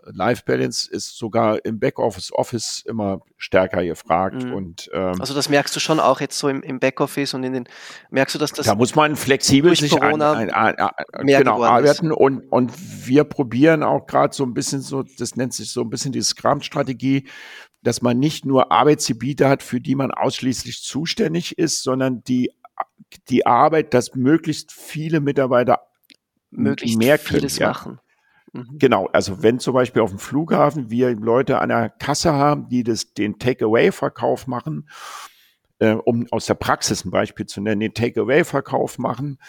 Life 0.06 0.44
Balance 0.46 0.90
ist 0.90 1.18
sogar 1.18 1.64
im 1.66 1.80
Backoffice 1.80 2.32
Office 2.34 2.84
immer 2.88 3.22
stärker 3.38 3.84
gefragt. 3.84 4.44
Mhm. 4.44 4.54
Und, 4.54 4.90
ähm, 4.94 5.20
also 5.20 5.34
das 5.34 5.50
merkst 5.50 5.76
du 5.76 5.80
schon 5.80 6.00
auch 6.00 6.22
jetzt 6.22 6.40
so 6.40 6.50
im, 6.50 6.64
im 6.64 6.80
Backoffice 6.80 7.34
und 7.34 7.44
in 7.44 7.54
den 7.54 7.70
merkst 8.10 8.36
du, 8.36 8.40
dass 8.40 8.54
das 8.54 8.66
da 8.66 8.76
muss 8.76 8.96
man 8.96 9.16
flexibel 9.16 9.76
sich 9.76 9.92
Corona 9.92 10.34
ein, 10.34 10.50
ein, 10.50 10.76
ein, 10.76 10.90
ein 11.14 11.28
genau, 11.28 11.64
arbeiten 11.64 12.12
und, 12.12 12.42
und 12.50 12.72
wir 13.08 13.26
probieren 13.26 13.84
auch 13.84 14.08
gerade 14.08 14.34
so 14.34 14.44
ein 14.44 14.54
bisschen 14.54 14.82
so, 14.82 15.04
das 15.04 15.36
nennt 15.36 15.54
sich 15.54 15.70
so 15.70 15.82
ein 15.82 15.90
bisschen 15.90 16.12
die 16.12 16.22
Scrum-Strategie, 16.22 17.28
dass 17.84 18.02
man 18.02 18.18
nicht 18.18 18.46
nur 18.46 18.72
Arbeitsgebiete 18.72 19.48
hat, 19.48 19.64
für 19.64 19.80
die 19.80 19.96
man 19.96 20.12
ausschließlich 20.12 20.82
zuständig 20.82 21.58
ist, 21.58 21.84
sondern 21.84 22.24
die, 22.24 22.52
die 23.30 23.46
Arbeit, 23.46 23.94
dass 23.94 24.16
möglichst 24.16 24.72
viele 24.72 25.20
Mitarbeiter 25.20 25.88
möglichst 26.50 26.98
mehr 26.98 27.18
können, 27.18 27.40
vieles 27.40 27.58
ja. 27.58 27.70
machen. 27.70 28.00
Mhm. 28.54 28.78
Genau, 28.80 29.08
also 29.08 29.44
wenn 29.44 29.60
zum 29.60 29.74
Beispiel 29.74 30.02
auf 30.02 30.10
dem 30.10 30.20
Flughafen 30.20 30.90
wir 30.90 31.14
Leute 31.16 31.60
an 31.60 31.70
der 31.70 31.90
Kasse 31.90 32.34
haben, 32.34 32.70
die 32.70 32.84
das, 32.84 33.14
den 33.14 33.40
Takeaway-Verkauf 33.40 34.48
machen, 34.48 34.90
äh, 35.80 35.92
um 35.92 36.26
aus 36.32 36.46
der 36.46 36.56
Praxis 36.56 37.06
ein 37.06 37.12
Beispiel 37.12 37.46
zu 37.46 37.62
nennen, 37.62 37.82
den 37.82 37.94
Takeaway-Verkauf 37.94 38.98
machen 38.98 39.40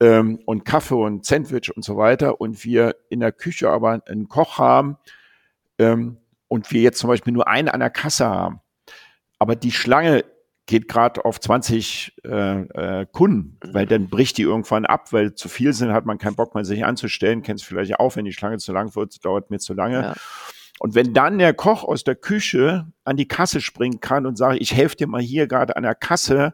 ähm, 0.00 0.40
und 0.44 0.64
Kaffee 0.64 0.94
und 0.94 1.24
Sandwich 1.24 1.74
und 1.74 1.84
so 1.84 1.96
weiter 1.96 2.40
und 2.40 2.64
wir 2.64 2.96
in 3.08 3.20
der 3.20 3.32
Küche 3.32 3.70
aber 3.70 4.02
einen 4.06 4.28
Koch 4.28 4.58
haben, 4.58 4.98
ähm, 5.78 6.18
und 6.48 6.72
wir 6.72 6.80
jetzt 6.80 6.98
zum 6.98 7.08
Beispiel 7.08 7.32
nur 7.32 7.46
einen 7.46 7.68
an 7.68 7.80
der 7.80 7.90
Kasse 7.90 8.26
haben, 8.26 8.60
aber 9.38 9.54
die 9.54 9.70
Schlange 9.70 10.24
geht 10.68 10.86
gerade 10.86 11.24
auf 11.24 11.40
20 11.40 12.12
äh, 12.24 12.30
äh, 12.30 13.06
Kunden, 13.10 13.56
weil 13.72 13.86
dann 13.86 14.08
bricht 14.08 14.36
die 14.36 14.42
irgendwann 14.42 14.84
ab, 14.84 15.12
weil 15.12 15.34
zu 15.34 15.48
viel 15.48 15.72
sind, 15.72 15.92
hat 15.92 16.04
man 16.04 16.18
keinen 16.18 16.36
Bock 16.36 16.54
mehr 16.54 16.64
sich 16.64 16.84
anzustellen, 16.84 17.42
kennst 17.42 17.64
vielleicht 17.64 17.98
auch, 17.98 18.14
wenn 18.16 18.26
die 18.26 18.34
Schlange 18.34 18.58
zu 18.58 18.72
lang 18.72 18.94
wird, 18.94 19.24
dauert 19.24 19.50
mir 19.50 19.58
zu 19.58 19.72
lange. 19.72 20.02
Ja. 20.02 20.14
Und 20.78 20.94
wenn 20.94 21.14
dann 21.14 21.38
der 21.38 21.54
Koch 21.54 21.84
aus 21.84 22.04
der 22.04 22.14
Küche 22.14 22.86
an 23.04 23.16
die 23.16 23.26
Kasse 23.26 23.62
springen 23.62 24.00
kann 24.00 24.26
und 24.26 24.36
sagt, 24.36 24.60
ich 24.60 24.74
helfe 24.74 24.94
dir 24.94 25.06
mal 25.06 25.22
hier 25.22 25.46
gerade 25.46 25.74
an 25.74 25.82
der 25.84 25.94
Kasse, 25.94 26.52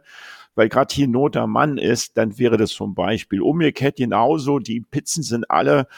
weil 0.54 0.68
gerade 0.68 0.94
hier 0.94 1.08
Not 1.08 1.36
am 1.36 1.50
Mann 1.50 1.76
ist, 1.76 2.16
dann 2.16 2.38
wäre 2.38 2.56
das 2.56 2.70
zum 2.70 2.94
Beispiel 2.94 3.42
umgekehrt 3.42 3.96
genauso. 3.96 4.60
Die 4.60 4.80
Pizzen 4.80 5.24
sind 5.24 5.50
alle 5.50 5.88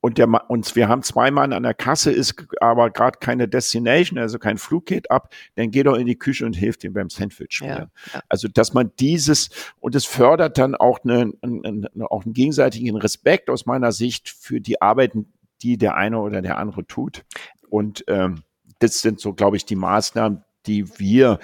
und 0.00 0.18
der 0.18 0.28
und 0.50 0.74
wir 0.76 0.88
haben 0.88 1.02
zwei 1.02 1.30
Mann 1.30 1.52
an 1.52 1.62
der 1.62 1.74
Kasse, 1.74 2.10
ist 2.10 2.46
aber 2.60 2.90
gerade 2.90 3.18
keine 3.18 3.48
Destination, 3.48 4.18
also 4.18 4.38
kein 4.38 4.58
Flug 4.58 4.86
geht 4.86 5.10
ab, 5.10 5.32
dann 5.56 5.70
geht 5.70 5.86
doch 5.86 5.96
in 5.96 6.06
die 6.06 6.18
Küche 6.18 6.46
und 6.46 6.54
hilft 6.54 6.84
ihm 6.84 6.92
beim 6.92 7.10
Sandwich. 7.10 7.60
Ja, 7.62 7.88
ja. 8.12 8.22
Also 8.28 8.48
dass 8.48 8.72
man 8.72 8.92
dieses 8.98 9.50
und 9.78 9.94
es 9.94 10.06
fördert 10.06 10.58
dann 10.58 10.74
auch, 10.74 11.00
eine, 11.04 11.32
eine, 11.42 11.88
auch 12.10 12.24
einen 12.24 12.34
gegenseitigen 12.34 12.96
Respekt 12.96 13.50
aus 13.50 13.66
meiner 13.66 13.92
Sicht 13.92 14.30
für 14.30 14.60
die 14.60 14.80
Arbeiten, 14.80 15.32
die 15.62 15.76
der 15.76 15.96
eine 15.96 16.18
oder 16.18 16.40
der 16.40 16.58
andere 16.58 16.86
tut. 16.86 17.24
Und 17.68 18.04
ähm, 18.08 18.42
das 18.78 19.00
sind 19.00 19.20
so, 19.20 19.34
glaube 19.34 19.56
ich, 19.56 19.66
die 19.66 19.76
Maßnahmen, 19.76 20.42
die 20.66 20.98
wir 20.98 21.38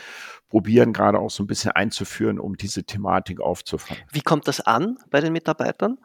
probieren 0.48 0.92
gerade 0.92 1.18
auch 1.18 1.30
so 1.30 1.42
ein 1.42 1.46
bisschen 1.46 1.72
einzuführen, 1.72 2.38
um 2.38 2.57
diese 2.57 2.84
Thematik 2.84 3.40
aufzufangen. 3.40 4.02
Wie 4.12 4.20
kommt 4.20 4.48
das 4.48 4.61
an 4.61 4.96
bei 5.11 5.20
den 5.20 5.32
Mitarbeitern? 5.32 5.98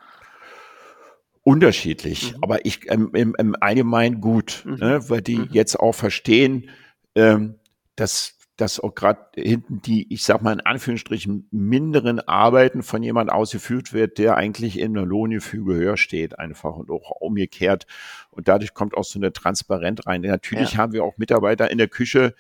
Unterschiedlich, 1.43 2.33
mhm. 2.33 2.43
aber 2.43 2.65
ich 2.65 2.89
ähm, 2.89 3.11
im, 3.13 3.35
im 3.37 3.55
Allgemeinen 3.59 4.21
gut, 4.21 4.63
mhm. 4.65 4.75
ne, 4.75 5.09
weil 5.09 5.21
die 5.21 5.37
mhm. 5.37 5.49
jetzt 5.51 5.79
auch 5.79 5.93
verstehen, 5.93 6.69
ähm, 7.15 7.55
dass 7.95 8.37
dass 8.61 8.79
auch 8.79 8.93
gerade 8.93 9.25
hinten 9.33 9.81
die, 9.81 10.13
ich 10.13 10.23
sag 10.23 10.43
mal 10.43 10.53
in 10.53 10.59
Anführungsstrichen, 10.59 11.47
minderen 11.49 12.19
Arbeiten 12.19 12.83
von 12.83 13.01
jemand 13.01 13.31
ausgeführt 13.31 13.91
wird, 13.91 14.19
der 14.19 14.37
eigentlich 14.37 14.77
in 14.77 14.93
der 14.93 15.05
Lohngefüge 15.05 15.73
höher 15.73 15.97
steht, 15.97 16.37
einfach 16.37 16.75
und 16.75 16.91
auch 16.91 17.09
umgekehrt. 17.19 17.87
Und 18.29 18.47
dadurch 18.47 18.75
kommt 18.75 18.95
auch 18.95 19.03
so 19.03 19.17
eine 19.17 19.33
Transparenz 19.33 20.05
rein. 20.05 20.21
Natürlich 20.21 20.73
ja. 20.73 20.77
haben 20.77 20.93
wir 20.93 21.03
auch 21.03 21.17
Mitarbeiter 21.17 21.71
in 21.71 21.79
der 21.79 21.87
Küche, 21.87 22.35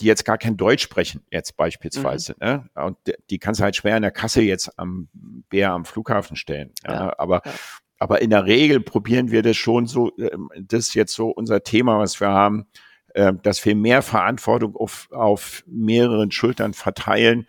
die 0.00 0.06
jetzt 0.06 0.24
gar 0.26 0.36
kein 0.36 0.58
Deutsch 0.58 0.82
sprechen, 0.82 1.22
jetzt 1.30 1.56
beispielsweise. 1.56 2.34
Mhm. 2.40 2.46
Ne? 2.46 2.70
Und 2.74 2.98
die 3.30 3.38
kannst 3.38 3.60
du 3.60 3.64
halt 3.64 3.76
schwer 3.76 3.96
in 3.96 4.02
der 4.02 4.10
Kasse 4.10 4.42
jetzt 4.42 4.78
am 4.78 5.08
Bär 5.48 5.70
am 5.70 5.86
Flughafen 5.86 6.36
stellen. 6.36 6.72
Ja? 6.84 6.92
ja. 6.92 7.18
Aber 7.18 7.42
ja. 7.46 7.52
Aber 7.98 8.22
in 8.22 8.30
der 8.30 8.44
Regel 8.44 8.80
probieren 8.80 9.30
wir 9.30 9.42
das 9.42 9.56
schon 9.56 9.86
so, 9.86 10.12
ähm, 10.18 10.50
das 10.56 10.88
ist 10.88 10.94
jetzt 10.94 11.14
so 11.14 11.28
unser 11.28 11.62
Thema, 11.62 11.98
was 11.98 12.20
wir 12.20 12.28
haben, 12.28 12.66
ähm, 13.14 13.40
dass 13.42 13.64
wir 13.64 13.76
mehr 13.76 14.02
Verantwortung 14.02 14.74
auf, 14.76 15.08
auf 15.12 15.62
mehreren 15.66 16.30
Schultern 16.30 16.74
verteilen 16.74 17.46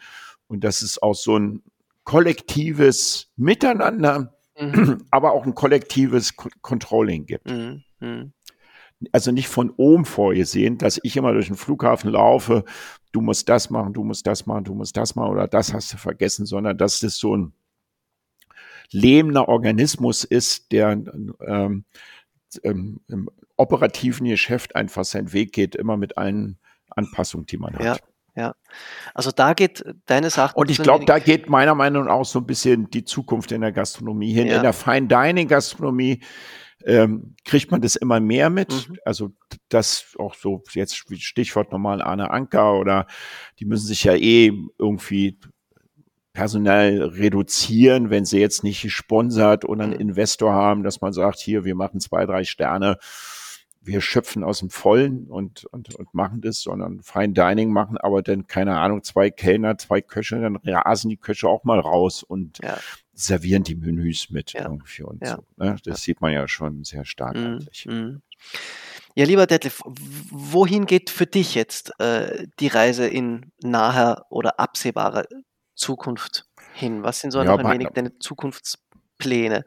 und 0.47 0.63
dass 0.63 0.81
es 0.81 1.01
auch 1.01 1.15
so 1.15 1.37
ein 1.37 1.63
kollektives 2.03 3.31
Miteinander, 3.35 4.37
mhm. 4.59 5.05
aber 5.11 5.33
auch 5.33 5.45
ein 5.45 5.55
kollektives 5.55 6.35
Controlling 6.61 7.25
gibt. 7.25 7.49
Mhm. 7.49 7.83
Mhm. 7.99 8.33
Also 9.11 9.31
nicht 9.31 9.49
von 9.49 9.71
oben 9.71 10.05
vorgesehen, 10.05 10.77
dass 10.77 10.99
ich 11.03 11.17
immer 11.17 11.33
durch 11.33 11.47
den 11.47 11.57
Flughafen 11.57 12.11
laufe, 12.11 12.63
du 13.11 13.21
musst 13.21 13.49
das 13.49 13.69
machen, 13.69 13.93
du 13.93 14.03
musst 14.03 14.25
das 14.25 14.45
machen, 14.45 14.63
du 14.63 14.73
musst 14.73 14.95
das 14.95 15.15
machen 15.15 15.31
oder 15.31 15.47
das 15.47 15.73
hast 15.73 15.91
du 15.91 15.97
vergessen, 15.97 16.45
sondern 16.45 16.77
dass 16.77 16.99
das 16.99 17.17
so 17.17 17.35
ein 17.35 17.53
lebender 18.91 19.47
Organismus 19.47 20.23
ist, 20.23 20.71
der 20.71 20.91
ähm, 20.91 21.85
ähm, 22.63 22.99
im 23.07 23.29
operativen 23.57 24.27
Geschäft 24.27 24.75
einfach 24.75 25.05
seinen 25.05 25.33
Weg 25.33 25.53
geht, 25.53 25.75
immer 25.75 25.97
mit 25.97 26.17
allen 26.17 26.59
Anpassungen, 26.89 27.45
die 27.45 27.57
man 27.57 27.73
hat. 27.73 27.83
Ja. 27.83 27.97
Ja, 28.37 28.53
also 29.13 29.31
da 29.31 29.53
geht 29.53 29.85
deine 30.07 30.29
Sache. 30.29 30.57
Und 30.57 30.69
ich 30.69 30.79
glaube, 30.79 31.05
da 31.05 31.19
geht 31.19 31.47
meiner 31.49 31.73
Meinung 31.73 32.03
nach 32.03 32.15
auch 32.15 32.25
so 32.25 32.39
ein 32.39 32.45
bisschen 32.45 32.89
die 32.89 33.05
Zukunft 33.05 33.53
in 33.53 33.61
der 33.61 33.71
Gastronomie 33.71 34.33
hin. 34.33 34.47
Ja. 34.47 34.57
In 34.57 34.61
der 34.61 34.73
Fine 34.73 35.07
Dining 35.07 35.47
Gastronomie 35.47 36.21
ähm, 36.83 37.35
kriegt 37.45 37.71
man 37.71 37.81
das 37.81 37.95
immer 37.95 38.19
mehr 38.19 38.49
mit. 38.49 38.73
Mhm. 38.73 38.97
Also 39.05 39.31
das 39.69 40.15
auch 40.19 40.35
so 40.35 40.63
jetzt 40.73 40.97
Stichwort 40.97 41.71
normal 41.71 42.01
Arne 42.01 42.29
Anker 42.29 42.77
oder 42.77 43.07
die 43.59 43.65
müssen 43.65 43.87
sich 43.87 44.03
ja 44.03 44.15
eh 44.15 44.51
irgendwie 44.77 45.39
personell 46.35 47.01
reduzieren, 47.01 48.09
wenn 48.11 48.25
sie 48.25 48.39
jetzt 48.39 48.63
nicht 48.63 48.81
gesponsert 48.83 49.65
oder 49.65 49.85
einen 49.85 49.93
mhm. 49.93 50.01
Investor 50.01 50.53
haben, 50.53 50.83
dass 50.83 51.01
man 51.01 51.13
sagt, 51.13 51.39
hier, 51.39 51.63
wir 51.63 51.75
machen 51.75 51.99
zwei, 51.99 52.25
drei 52.25 52.43
Sterne, 52.43 52.97
wir 53.81 54.01
schöpfen 54.01 54.43
aus 54.43 54.59
dem 54.59 54.69
Vollen 54.69 55.27
und, 55.27 55.65
und, 55.65 55.95
und 55.95 56.13
machen 56.13 56.41
das, 56.41 56.61
sondern 56.61 57.01
Fine 57.01 57.33
Dining 57.33 57.71
machen, 57.71 57.97
aber 57.97 58.21
dann, 58.21 58.47
keine 58.47 58.77
Ahnung, 58.77 59.03
zwei 59.03 59.29
Kellner, 59.29 59.77
zwei 59.77 60.01
Köche, 60.01 60.39
dann 60.39 60.57
rasen 60.57 61.09
die 61.09 61.17
Köche 61.17 61.47
auch 61.47 61.63
mal 61.63 61.79
raus 61.79 62.23
und 62.23 62.59
ja. 62.61 62.77
servieren 63.13 63.63
die 63.63 63.75
Menüs 63.75 64.29
mit 64.29 64.53
ja. 64.53 64.63
irgendwie 64.63 65.03
und 65.03 65.23
ja. 65.23 65.35
so. 65.37 65.63
Ne? 65.63 65.77
Das 65.85 66.01
sieht 66.01 66.19
man 66.19 66.33
ja 66.33 66.47
schon 66.47 66.83
sehr 66.83 67.05
stark 67.05 67.35
mhm. 67.35 67.45
eigentlich. 67.45 67.85
Mhm. 67.85 68.21
Ja, 69.13 69.23
lieber 69.23 69.47
Detlef, 69.47 69.81
wohin 69.85 70.85
geht 70.85 71.09
für 71.09 71.27
dich 71.27 71.55
jetzt 71.55 71.97
äh, 72.01 72.47
die 72.59 72.67
Reise 72.67 73.07
in 73.07 73.53
naher 73.61 74.25
oder 74.29 74.59
absehbarer 74.59 75.23
Zukunft 75.75 76.45
hin? 76.73 77.03
Was 77.03 77.19
sind 77.19 77.31
so 77.31 77.39
ja, 77.39 77.45
noch 77.45 77.59
ein 77.59 77.71
wenig 77.71 77.89
deine 77.93 78.17
Zukunftspläne? 78.19 79.65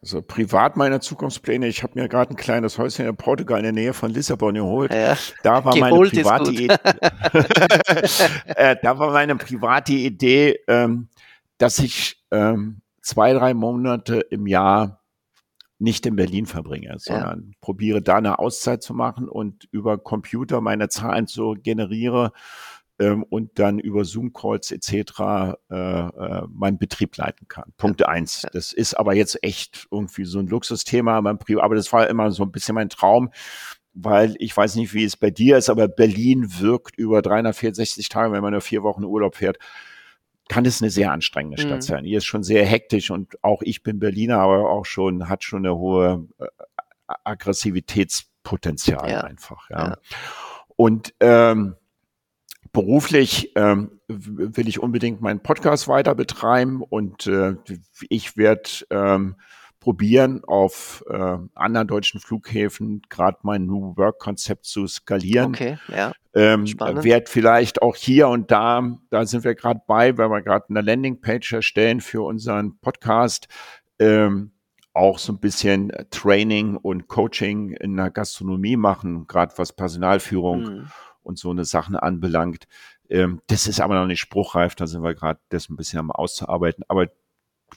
Also 0.00 0.22
privat 0.22 0.76
meine 0.76 1.00
Zukunftspläne. 1.00 1.66
Ich 1.66 1.82
habe 1.82 2.00
mir 2.00 2.08
gerade 2.08 2.30
ein 2.30 2.36
kleines 2.36 2.78
Häuschen 2.78 3.06
in 3.06 3.16
Portugal 3.16 3.58
in 3.58 3.64
der 3.64 3.72
Nähe 3.72 3.92
von 3.94 4.12
Lissabon 4.12 4.54
geholt. 4.54 4.92
Ja, 4.92 5.16
da 5.42 5.64
war 5.64 5.76
meine 5.76 5.96
private 5.96 6.52
Idee. 6.52 6.68
äh, 8.46 8.76
da 8.80 8.98
war 8.98 9.10
meine 9.10 9.34
private 9.34 9.92
Idee, 9.92 10.60
ähm, 10.68 11.08
dass 11.58 11.80
ich 11.80 12.22
ähm, 12.30 12.82
zwei, 13.00 13.32
drei 13.32 13.54
Monate 13.54 14.20
im 14.20 14.46
Jahr 14.46 15.02
nicht 15.80 16.06
in 16.06 16.14
Berlin 16.14 16.46
verbringe, 16.46 16.94
sondern 16.98 17.46
ja. 17.48 17.56
probiere 17.60 18.02
da 18.02 18.16
eine 18.16 18.38
Auszeit 18.38 18.84
zu 18.84 18.94
machen 18.94 19.28
und 19.28 19.64
über 19.72 19.98
Computer 19.98 20.60
meine 20.60 20.88
Zahlen 20.88 21.26
zu 21.26 21.56
generiere 21.60 22.32
ähm, 23.02 23.24
und 23.24 23.58
dann 23.58 23.78
über 23.78 24.04
Zoom-Calls 24.04 24.70
etc. 24.70 25.56
Äh, 25.70 25.74
äh, 25.74 26.42
meinen 26.48 26.78
Betrieb 26.78 27.16
leiten 27.16 27.48
kann. 27.48 27.72
Punkt 27.76 28.06
eins. 28.06 28.46
Das 28.52 28.72
ist 28.72 28.94
aber 28.94 29.14
jetzt 29.14 29.42
echt 29.42 29.88
irgendwie 29.90 30.24
so 30.24 30.38
ein 30.38 30.46
Luxusthema, 30.46 31.18
aber 31.18 31.74
das 31.74 31.92
war 31.92 32.08
immer 32.08 32.30
so 32.30 32.44
ein 32.44 32.52
bisschen 32.52 32.74
mein 32.74 32.88
Traum 32.88 33.30
weil 33.94 34.36
ich 34.38 34.56
weiß 34.56 34.76
nicht, 34.76 34.94
wie 34.94 35.04
es 35.04 35.18
bei 35.18 35.30
dir 35.30 35.58
ist, 35.58 35.68
aber 35.68 35.86
Berlin 35.86 36.60
wirkt 36.60 36.96
über 36.96 37.20
364 37.20 38.08
Tage, 38.08 38.32
wenn 38.32 38.40
man 38.40 38.52
nur 38.52 38.62
vier 38.62 38.82
Wochen 38.82 39.04
Urlaub 39.04 39.36
fährt, 39.36 39.58
kann 40.48 40.64
es 40.64 40.80
eine 40.80 40.90
sehr 40.90 41.12
anstrengende 41.12 41.60
Stadt 41.60 41.76
mhm. 41.76 41.82
sein. 41.82 42.04
Hier 42.06 42.18
ist 42.18 42.24
schon 42.24 42.42
sehr 42.42 42.64
hektisch 42.64 43.10
und 43.10 43.44
auch 43.44 43.60
ich 43.62 43.82
bin 43.82 43.98
Berliner, 43.98 44.38
aber 44.38 44.70
auch 44.70 44.86
schon, 44.86 45.28
hat 45.28 45.44
schon 45.44 45.66
eine 45.66 45.76
hohe 45.76 46.26
äh, 46.38 46.46
Aggressivitätspotenzial 47.06 49.10
ja. 49.10 49.20
einfach. 49.20 49.68
Ja. 49.68 49.88
ja. 49.88 49.98
Und 50.76 51.14
ähm, 51.20 51.76
beruflich 52.72 53.52
ähm, 53.56 54.00
will 54.08 54.68
ich 54.68 54.80
unbedingt 54.80 55.20
meinen 55.20 55.40
Podcast 55.40 55.88
weiter 55.88 56.14
betreiben 56.14 56.82
und 56.82 57.26
äh, 57.26 57.56
ich 58.08 58.36
werde 58.36 58.70
ähm, 58.90 59.36
probieren, 59.82 60.44
auf 60.44 61.04
äh, 61.10 61.38
anderen 61.54 61.88
deutschen 61.88 62.20
Flughäfen 62.20 63.02
gerade 63.08 63.38
mein 63.42 63.66
New 63.66 63.96
Work-Konzept 63.96 64.64
zu 64.64 64.86
skalieren. 64.86 65.54
Okay, 65.54 65.78
ja. 65.88 66.12
Ähm, 66.34 66.64
wird 66.64 67.28
vielleicht 67.28 67.82
auch 67.82 67.96
hier 67.96 68.28
und 68.28 68.50
da, 68.50 68.96
da 69.10 69.26
sind 69.26 69.44
wir 69.44 69.54
gerade 69.54 69.80
bei, 69.86 70.16
weil 70.16 70.30
wir 70.30 70.40
gerade 70.40 70.66
eine 70.70 70.80
Landingpage 70.80 71.52
erstellen 71.52 72.00
für 72.00 72.22
unseren 72.22 72.78
Podcast, 72.78 73.48
ähm, 73.98 74.52
auch 74.94 75.18
so 75.18 75.32
ein 75.32 75.40
bisschen 75.40 75.92
Training 76.10 76.76
und 76.76 77.08
Coaching 77.08 77.70
in 77.72 77.96
der 77.96 78.10
Gastronomie 78.10 78.76
machen, 78.76 79.26
gerade 79.26 79.52
was 79.56 79.72
Personalführung 79.72 80.62
mhm. 80.62 80.88
Und 81.22 81.38
so 81.38 81.50
eine 81.50 81.64
Sachen 81.64 81.96
anbelangt. 81.96 82.64
Ähm, 83.08 83.40
das 83.46 83.66
ist 83.66 83.80
aber 83.80 83.94
noch 83.94 84.06
nicht 84.06 84.20
spruchreif, 84.20 84.74
da 84.74 84.86
sind 84.86 85.02
wir 85.02 85.14
gerade 85.14 85.40
das 85.48 85.68
ein 85.68 85.76
bisschen 85.76 85.98
am 85.98 86.10
auszuarbeiten. 86.10 86.84
Aber 86.88 87.08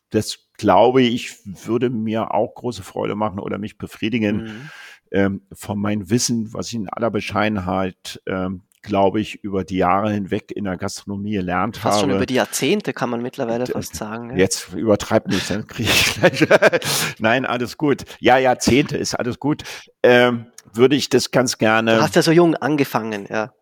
das 0.09 0.49
glaube 0.57 1.01
ich, 1.01 1.38
würde 1.45 1.89
mir 1.89 2.34
auch 2.34 2.55
große 2.55 2.84
Freude 2.84 3.15
machen 3.15 3.39
oder 3.39 3.57
mich 3.57 3.77
befriedigen. 3.77 4.43
Mhm. 4.43 4.69
Ähm, 5.11 5.41
von 5.53 5.80
meinem 5.80 6.09
Wissen, 6.09 6.53
was 6.53 6.67
ich 6.67 6.76
in 6.76 6.89
aller 6.89 7.11
Bescheidenheit, 7.11 8.22
ähm, 8.26 8.63
glaube 8.81 9.19
ich, 9.19 9.43
über 9.43 9.63
die 9.63 9.77
Jahre 9.77 10.11
hinweg 10.11 10.51
in 10.51 10.63
der 10.63 10.77
Gastronomie 10.77 11.34
gelernt 11.34 11.77
fast 11.77 11.97
habe. 11.97 12.09
schon 12.09 12.15
über 12.15 12.26
die 12.26 12.35
Jahrzehnte 12.35 12.93
kann 12.93 13.09
man 13.09 13.22
mittlerweile 13.22 13.65
fast 13.65 13.95
sagen. 13.95 14.31
Ja. 14.31 14.38
Jetzt 14.38 14.73
übertreibt 14.73 15.27
nicht, 15.27 15.49
dann 15.49 15.67
kriege 15.67 15.89
ich 15.89 16.15
gleich. 16.15 16.47
Nein, 17.19 17.45
alles 17.45 17.77
gut. 17.77 18.03
Ja, 18.19 18.38
Jahrzehnte 18.38 18.97
ist 18.97 19.15
alles 19.15 19.39
gut. 19.39 19.63
Ähm, 20.03 20.47
würde 20.76 20.95
ich 20.95 21.10
das 21.10 21.31
ganz 21.31 21.57
gerne. 21.57 21.95
Du 21.95 22.02
hast 22.02 22.15
ja 22.15 22.22
so 22.22 22.31
jung 22.31 22.56
angefangen, 22.56 23.27
ja 23.30 23.53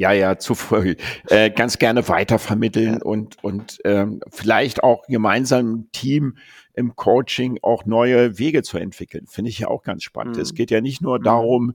ja, 0.00 0.12
ja, 0.12 0.38
zu 0.38 0.54
früh, 0.54 0.94
äh, 1.28 1.50
ganz 1.50 1.76
gerne 1.76 2.08
weitervermitteln 2.08 2.94
ja. 2.94 3.02
und, 3.02 3.36
und 3.44 3.80
ähm, 3.84 4.20
vielleicht 4.30 4.82
auch 4.82 5.02
gemeinsam 5.08 5.60
im 5.60 5.92
Team 5.92 6.38
im 6.72 6.96
Coaching 6.96 7.58
auch 7.60 7.84
neue 7.84 8.38
Wege 8.38 8.62
zu 8.62 8.78
entwickeln. 8.78 9.26
Finde 9.26 9.50
ich 9.50 9.58
ja 9.58 9.68
auch 9.68 9.82
ganz 9.82 10.02
spannend. 10.02 10.36
Mhm. 10.36 10.42
Es 10.42 10.54
geht 10.54 10.70
ja 10.70 10.80
nicht 10.80 11.02
nur 11.02 11.18
mhm. 11.18 11.24
darum, 11.24 11.74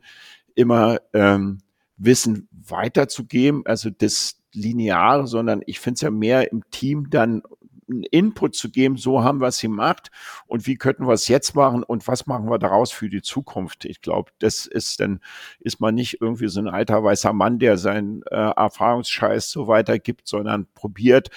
immer 0.56 0.98
ähm, 1.14 1.60
Wissen 1.98 2.50
weiterzugeben, 2.52 3.62
also 3.68 3.92
das 3.92 4.42
Lineare, 4.54 5.28
sondern 5.28 5.62
ich 5.68 5.80
finde 5.80 5.96
es 5.96 6.02
ja 6.02 6.10
mehr 6.10 6.52
im 6.52 6.64
Team 6.72 7.12
dann 7.12 7.44
einen 7.90 8.04
Input 8.04 8.56
zu 8.56 8.70
geben, 8.70 8.98
so 8.98 9.24
haben 9.24 9.40
wir 9.40 9.48
es 9.48 9.62
gemacht 9.62 10.12
und 10.48 10.68
wie 10.68 10.76
könnten 10.76 11.08
wir 11.08 11.14
es 11.14 11.28
jetzt 11.28 11.56
machen 11.56 11.84
und 11.84 12.08
was 12.08 12.26
machen 12.26 12.50
wir 12.50 12.60
daraus 12.60 12.92
für 12.92 13.10
die 13.10 13.22
Zukunft. 13.22 13.86
Ich 13.86 14.02
glaube, 14.02 14.32
das 14.40 14.66
ist 14.66 15.00
dann, 15.00 15.20
ist 15.60 15.80
man 15.80 15.96
nicht 15.96 16.22
irgendwie 16.22 16.48
so 16.48 16.60
ein 16.60 16.68
alter 16.68 17.04
weißer 17.04 17.34
Mann, 17.34 17.60
der 17.60 17.78
seinen 17.78 18.24
äh, 18.24 18.36
Erfahrungsscheiß 18.36 19.50
so 19.50 19.68
weitergibt, 19.68 20.28
sondern 20.28 20.68
probiert 20.74 21.30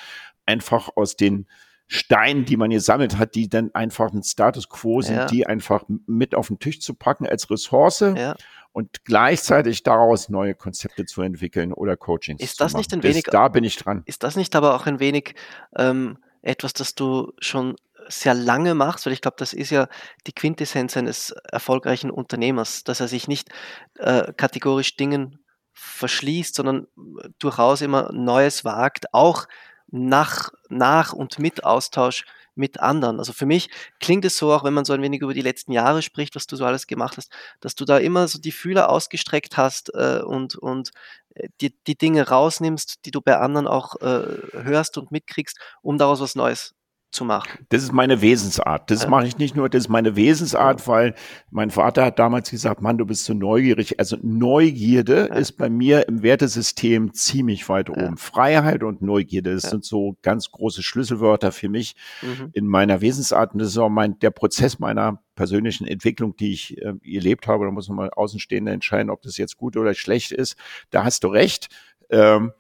einfach 0.47 0.91
aus 0.97 1.17
den 1.17 1.47
Steinen, 1.87 2.45
die 2.45 2.59
man 2.59 2.71
gesammelt 2.71 3.17
hat, 3.17 3.35
die 3.35 3.49
dann 3.49 3.75
einfach 3.75 4.13
ein 4.13 4.23
Status 4.23 4.69
quo 4.69 5.01
sind, 5.01 5.17
ja. 5.17 5.27
die 5.27 5.47
einfach 5.47 5.85
mit 6.07 6.35
auf 6.35 6.49
den 6.49 6.59
Tisch 6.59 6.81
zu 6.81 6.95
packen 6.95 7.27
als 7.27 7.51
Ressource. 7.51 8.01
Ja 8.01 8.37
und 8.73 9.05
gleichzeitig 9.05 9.83
daraus 9.83 10.29
neue 10.29 10.55
Konzepte 10.55 11.05
zu 11.05 11.23
entwickeln 11.23 11.73
oder 11.73 11.97
Coachings. 11.97 12.41
Ist 12.41 12.61
das 12.61 12.75
nicht 12.75 12.93
ein 12.93 13.03
wenig? 13.03 13.25
Das, 13.25 13.33
da 13.33 13.49
bin 13.49 13.65
ich 13.65 13.77
dran. 13.77 14.03
Ist 14.05 14.23
das 14.23 14.37
nicht 14.37 14.55
aber 14.55 14.77
auch 14.77 14.87
ein 14.87 15.01
wenig 15.01 15.35
ähm, 15.75 16.19
etwas, 16.49 16.73
das 16.73 16.95
du 16.95 17.33
schon 17.39 17.77
sehr 18.09 18.35
lange 18.35 18.75
machst, 18.75 19.05
weil 19.05 19.13
ich 19.13 19.21
glaube, 19.21 19.37
das 19.39 19.53
ist 19.53 19.71
ja 19.71 19.89
die 20.27 20.33
Quintessenz 20.33 20.97
eines 20.97 21.31
erfolgreichen 21.31 22.11
Unternehmers, 22.11 22.85
dass 22.85 23.01
er 23.01 23.09
sich 23.09 23.29
nicht 23.29 23.51
äh, 23.99 24.33
kategorisch 24.33 24.97
Dingen 24.97 25.39
verschließt, 25.75 26.55
sondern 26.55 26.87
äh, 26.97 27.29
durchaus 27.39 27.83
immer 27.83 28.11
Neues 28.13 28.65
wagt, 28.65 29.13
auch 29.13 29.47
nach, 29.89 30.51
nach 30.69 31.13
und 31.13 31.39
mit 31.39 31.65
Austausch 31.65 32.25
mit 32.59 32.81
anderen. 32.81 33.19
Also 33.19 33.33
für 33.33 33.47
mich 33.47 33.71
klingt 34.01 34.25
es 34.25 34.37
so, 34.37 34.53
auch 34.53 34.65
wenn 34.65 34.75
man 34.75 34.85
so 34.85 34.93
ein 34.93 35.03
wenig 35.03 35.23
über 35.23 35.35
die 35.35 35.43
letzten 35.43 35.73
Jahre 35.73 36.03
spricht, 36.03 36.35
was 36.37 36.47
du 36.47 36.57
so 36.57 36.65
alles 36.65 36.87
gemacht 36.87 37.17
hast, 37.17 37.33
dass 37.61 37.75
du 37.75 37.85
da 37.85 37.99
immer 37.99 38.29
so 38.29 38.39
die 38.39 38.53
Fühler 38.53 38.91
ausgestreckt 38.91 39.57
hast 39.57 39.95
äh, 39.95 40.21
und, 40.25 40.57
und 40.57 40.91
äh, 41.35 41.49
die, 41.61 41.75
die 41.87 41.97
Dinge 41.97 42.29
rausnimmst, 42.29 43.05
die 43.07 43.11
du 43.11 43.21
bei 43.21 43.39
anderen 43.39 43.67
auch 43.67 43.97
äh, 44.01 44.27
hörst 44.53 44.99
und 44.99 45.11
mitkriegst, 45.11 45.59
um 45.83 45.99
daraus 45.99 46.21
was 46.21 46.35
Neues 46.35 46.75
zu 47.11 47.25
machen. 47.25 47.67
Das 47.71 47.83
ist 47.83 47.93
meine 47.93 48.21
Wesensart. 48.21 48.91
Das 48.91 49.05
ja. 49.05 49.09
mache 49.09 49.27
ich 49.27 49.39
nicht 49.39 49.57
nur, 49.57 49.69
das 49.69 49.85
ist 49.85 49.89
meine 49.89 50.15
Wesensart, 50.15 50.87
weil 50.87 51.15
mein 51.51 51.71
Vater 51.71 52.05
hat 52.05 52.19
damals 52.19 52.51
gesagt, 52.51 52.83
Mann, 52.83 52.99
du 52.99 53.07
bist 53.07 53.25
so 53.25 53.33
neugierig. 53.33 53.99
Also 53.99 54.19
Neugierde 54.23 55.29
ja. 55.31 55.35
ist 55.35 55.53
bei 55.53 55.71
mir 55.71 56.07
im 56.07 56.23
Wertesystem 56.23 57.15
ziemlich 57.15 57.69
weit 57.69 57.89
oben. 57.89 58.01
Ja. 58.01 58.17
Freiheit 58.17 58.83
und 58.83 59.01
Neugierde, 59.01 59.55
das 59.55 59.71
sind 59.71 59.85
so 59.85 60.17
ganz 60.23 60.51
große 60.51 60.83
Schlüsselwörter 60.83 61.51
für 61.51 61.71
mich 61.71 61.97
mhm. 62.21 62.51
in 62.53 62.67
meiner 62.67 63.01
Wesensart. 63.01 63.55
Und 63.55 63.61
das 63.61 63.69
ist 63.69 63.79
auch 63.79 63.89
mein, 63.89 64.19
der 64.19 64.31
Prozess 64.31 64.79
meiner 64.79 65.23
persönlichen 65.35 65.87
Entwicklung, 65.87 66.37
die 66.37 66.53
ich 66.53 66.77
äh, 66.79 66.93
erlebt 67.05 67.47
habe. 67.47 67.65
Da 67.65 67.71
muss 67.71 67.89
man 67.89 67.97
mal 67.97 68.11
Außenstehende 68.11 68.73
entscheiden, 68.73 69.09
ob 69.09 69.23
das 69.23 69.39
jetzt 69.39 69.57
gut 69.57 69.77
oder 69.79 69.95
schlecht 69.95 70.33
ist. 70.33 70.57
Da 70.91 71.05
hast 71.05 71.25
du 71.25 71.29
recht. 71.29 71.69
Ähm, 72.11 72.53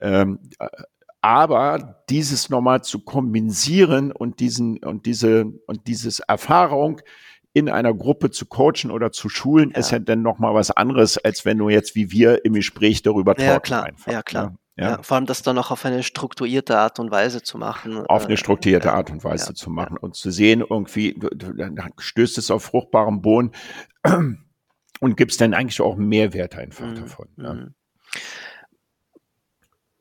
ähm, 0.00 0.40
aber 1.26 2.04
dieses 2.08 2.50
nochmal 2.50 2.84
zu 2.84 3.00
kompensieren 3.00 4.12
und 4.12 4.38
diesen 4.38 4.78
und 4.78 5.06
diese 5.06 5.46
und 5.66 5.88
dieses 5.88 6.20
Erfahrung 6.20 7.00
in 7.52 7.68
einer 7.68 7.92
Gruppe 7.92 8.30
zu 8.30 8.46
coachen 8.46 8.92
oder 8.92 9.10
zu 9.10 9.28
schulen, 9.28 9.70
ja. 9.70 9.78
ist 9.78 9.90
ja 9.90 9.98
dann 9.98 10.22
nochmal 10.22 10.54
was 10.54 10.70
anderes, 10.70 11.18
als 11.18 11.44
wenn 11.44 11.58
du 11.58 11.68
jetzt 11.68 11.96
wie 11.96 12.12
wir 12.12 12.44
im 12.44 12.52
Gespräch 12.52 13.02
darüber 13.02 13.34
talken 13.34 13.50
ja, 13.50 13.58
klar. 13.58 13.82
einfach. 13.82 14.12
Ja, 14.12 14.22
klar. 14.22 14.56
Ja. 14.76 14.90
ja. 14.90 15.02
vor 15.02 15.16
allem 15.16 15.26
das 15.26 15.42
dann 15.42 15.58
auch 15.58 15.72
auf 15.72 15.84
eine 15.84 16.04
strukturierte 16.04 16.78
Art 16.78 17.00
und 17.00 17.10
Weise 17.10 17.42
zu 17.42 17.58
machen. 17.58 18.06
Auf 18.06 18.26
eine 18.26 18.34
äh, 18.34 18.36
strukturierte 18.36 18.92
Art 18.92 19.10
und 19.10 19.24
Weise 19.24 19.52
zu 19.52 19.68
machen 19.68 19.96
und 19.98 20.14
zu 20.14 20.30
sehen, 20.30 20.60
irgendwie, 20.60 21.18
dann 21.18 21.76
stößt 21.98 22.38
es 22.38 22.52
auf 22.52 22.62
fruchtbaren 22.62 23.20
Boden 23.20 23.50
und 25.00 25.16
gibst 25.16 25.40
dann 25.40 25.54
eigentlich 25.54 25.80
auch 25.80 25.96
Mehrwert 25.96 26.54
einfach 26.54 26.86
mhm. 26.86 26.94
davon. 26.94 27.28
Mhm. 27.34 27.74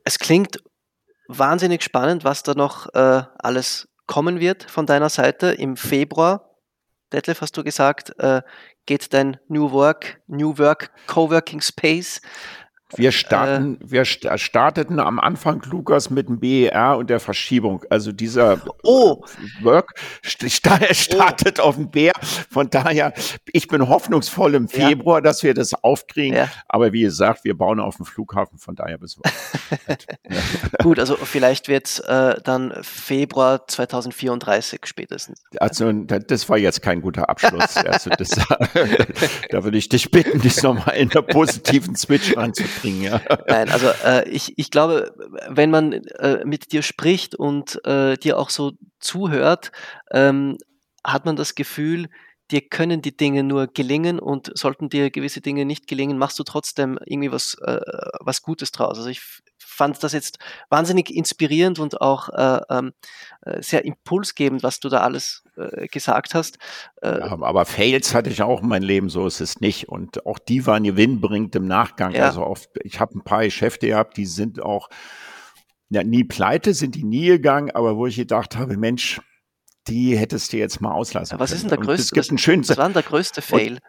Es 0.03 0.19
klingt 0.19 0.59
wahnsinnig 1.27 1.83
spannend, 1.83 2.23
was 2.23 2.43
da 2.43 2.53
noch 2.53 2.93
äh, 2.93 3.23
alles 3.37 3.87
kommen 4.07 4.39
wird 4.39 4.69
von 4.69 4.85
deiner 4.85 5.09
Seite. 5.09 5.47
Im 5.51 5.77
Februar, 5.77 6.55
Detlef, 7.11 7.41
hast 7.41 7.57
du 7.57 7.63
gesagt, 7.63 8.17
äh, 8.19 8.41
geht 8.85 9.13
dein 9.13 9.37
New 9.47 9.71
Work, 9.71 10.21
New 10.27 10.57
Work 10.57 10.91
Coworking 11.07 11.61
Space 11.61 12.21
wir 12.93 13.11
starten, 13.11 13.81
äh, 13.81 13.91
wir 13.91 14.05
starteten 14.05 14.99
am 14.99 15.19
Anfang 15.19 15.61
Lukas 15.69 16.11
mit 16.11 16.27
dem 16.29 16.39
BER 16.39 16.97
und 16.97 17.09
der 17.09 17.19
Verschiebung. 17.19 17.83
Also 17.89 18.11
dieser 18.11 18.61
oh. 18.83 19.23
Work 19.61 19.95
startet 20.23 21.59
oh. 21.59 21.63
auf 21.63 21.75
dem 21.75 21.89
BER. 21.89 22.13
Von 22.51 22.69
daher, 22.69 23.13
ich 23.51 23.67
bin 23.67 23.87
hoffnungsvoll 23.89 24.53
im 24.53 24.67
Februar, 24.67 25.17
ja. 25.17 25.21
dass 25.21 25.41
wir 25.41 25.55
das 25.55 25.73
aufkriegen. 25.73 26.37
Ja. 26.37 26.49
Aber 26.67 26.93
wie 26.93 27.01
gesagt, 27.01 27.43
wir 27.43 27.57
bauen 27.57 27.79
auf 27.79 27.97
dem 27.97 28.05
Flughafen, 28.05 28.59
von 28.59 28.75
daher 28.75 28.99
bis 28.99 29.17
Gut, 30.83 30.99
also 30.99 31.15
vielleicht 31.15 31.67
wird 31.67 31.87
es 31.87 31.99
äh, 31.99 32.35
dann 32.43 32.71
Februar 32.81 33.67
2034 33.67 34.81
spätestens. 34.85 35.43
Also 35.57 35.91
das 35.91 36.49
war 36.49 36.57
jetzt 36.57 36.83
kein 36.83 37.01
guter 37.01 37.29
Abschluss. 37.29 37.77
also 37.77 38.11
das, 38.11 38.29
da 39.49 39.63
würde 39.63 39.77
ich 39.77 39.89
dich 39.89 40.11
bitten, 40.11 40.39
dich 40.39 40.61
nochmal 40.61 40.97
in 40.97 41.09
der 41.09 41.23
positiven 41.23 41.95
Switch 41.95 42.37
anzubringen 42.37 42.74
bringen. 42.81 43.01
Ja. 43.01 43.21
Nein, 43.47 43.69
also 43.69 43.87
äh, 44.03 44.27
ich, 44.29 44.53
ich 44.57 44.71
glaube, 44.71 45.13
wenn 45.49 45.69
man 45.69 45.93
äh, 45.93 46.43
mit 46.45 46.71
dir 46.71 46.81
spricht 46.81 47.35
und 47.35 47.83
äh, 47.85 48.17
dir 48.17 48.37
auch 48.37 48.49
so 48.49 48.73
zuhört, 48.99 49.71
ähm, 50.11 50.57
hat 51.03 51.25
man 51.25 51.35
das 51.35 51.55
Gefühl, 51.55 52.09
dir 52.51 52.61
können 52.61 53.01
die 53.01 53.15
Dinge 53.15 53.43
nur 53.43 53.67
gelingen 53.67 54.19
und 54.19 54.51
sollten 54.55 54.89
dir 54.89 55.09
gewisse 55.09 55.41
Dinge 55.41 55.65
nicht 55.65 55.87
gelingen, 55.87 56.17
machst 56.17 56.37
du 56.39 56.43
trotzdem 56.43 56.99
irgendwie 57.05 57.31
was, 57.31 57.55
äh, 57.61 57.79
was 58.19 58.41
Gutes 58.41 58.71
draus. 58.71 58.97
Also 58.97 59.09
ich 59.09 59.21
fand 59.75 60.01
das 60.03 60.13
jetzt 60.13 60.39
wahnsinnig 60.69 61.13
inspirierend 61.13 61.79
und 61.79 62.01
auch 62.01 62.29
äh, 62.29 62.61
ähm, 62.69 62.93
äh, 63.41 63.61
sehr 63.61 63.85
impulsgebend, 63.85 64.63
was 64.63 64.79
du 64.79 64.89
da 64.89 65.01
alles 65.01 65.43
äh, 65.57 65.87
gesagt 65.87 66.33
hast. 66.33 66.57
Äh, 67.01 67.19
ja, 67.19 67.31
aber 67.41 67.65
Fails 67.65 68.13
hatte 68.13 68.29
ich 68.29 68.41
auch 68.41 68.61
in 68.61 68.69
meinem 68.69 68.83
Leben, 68.83 69.09
so 69.09 69.27
ist 69.27 69.41
es 69.41 69.61
nicht. 69.61 69.89
Und 69.89 70.25
auch 70.25 70.39
die 70.39 70.65
waren 70.65 70.83
gewinnbringend 70.83 71.55
im 71.55 71.67
Nachgang. 71.67 72.13
Ja. 72.13 72.25
Also 72.25 72.45
oft, 72.45 72.69
ich 72.83 72.99
habe 72.99 73.17
ein 73.17 73.23
paar 73.23 73.43
Geschäfte 73.43 73.87
gehabt, 73.87 74.17
die 74.17 74.25
sind 74.25 74.61
auch 74.61 74.89
ja, 75.89 76.03
nie 76.03 76.23
pleite, 76.23 76.73
sind 76.73 76.95
die 76.95 77.03
nie 77.03 77.27
gegangen, 77.27 77.71
aber 77.71 77.95
wo 77.95 78.07
ich 78.07 78.15
gedacht 78.15 78.57
habe, 78.57 78.77
Mensch, 78.77 79.21
die 79.87 80.17
hättest 80.17 80.51
du 80.51 80.57
jetzt 80.57 80.81
mal 80.81 80.91
auslassen. 80.91 81.39
was 81.39 81.51
ist 81.51 81.61
denn 81.61 81.69
der 81.69 81.77
größte? 81.77 82.15
Was, 82.17 82.29
was 82.31 82.77
war 82.77 82.85
denn 82.85 82.93
der 82.93 83.03
größte 83.03 83.41
Fail? 83.41 83.73
Und, 83.73 83.81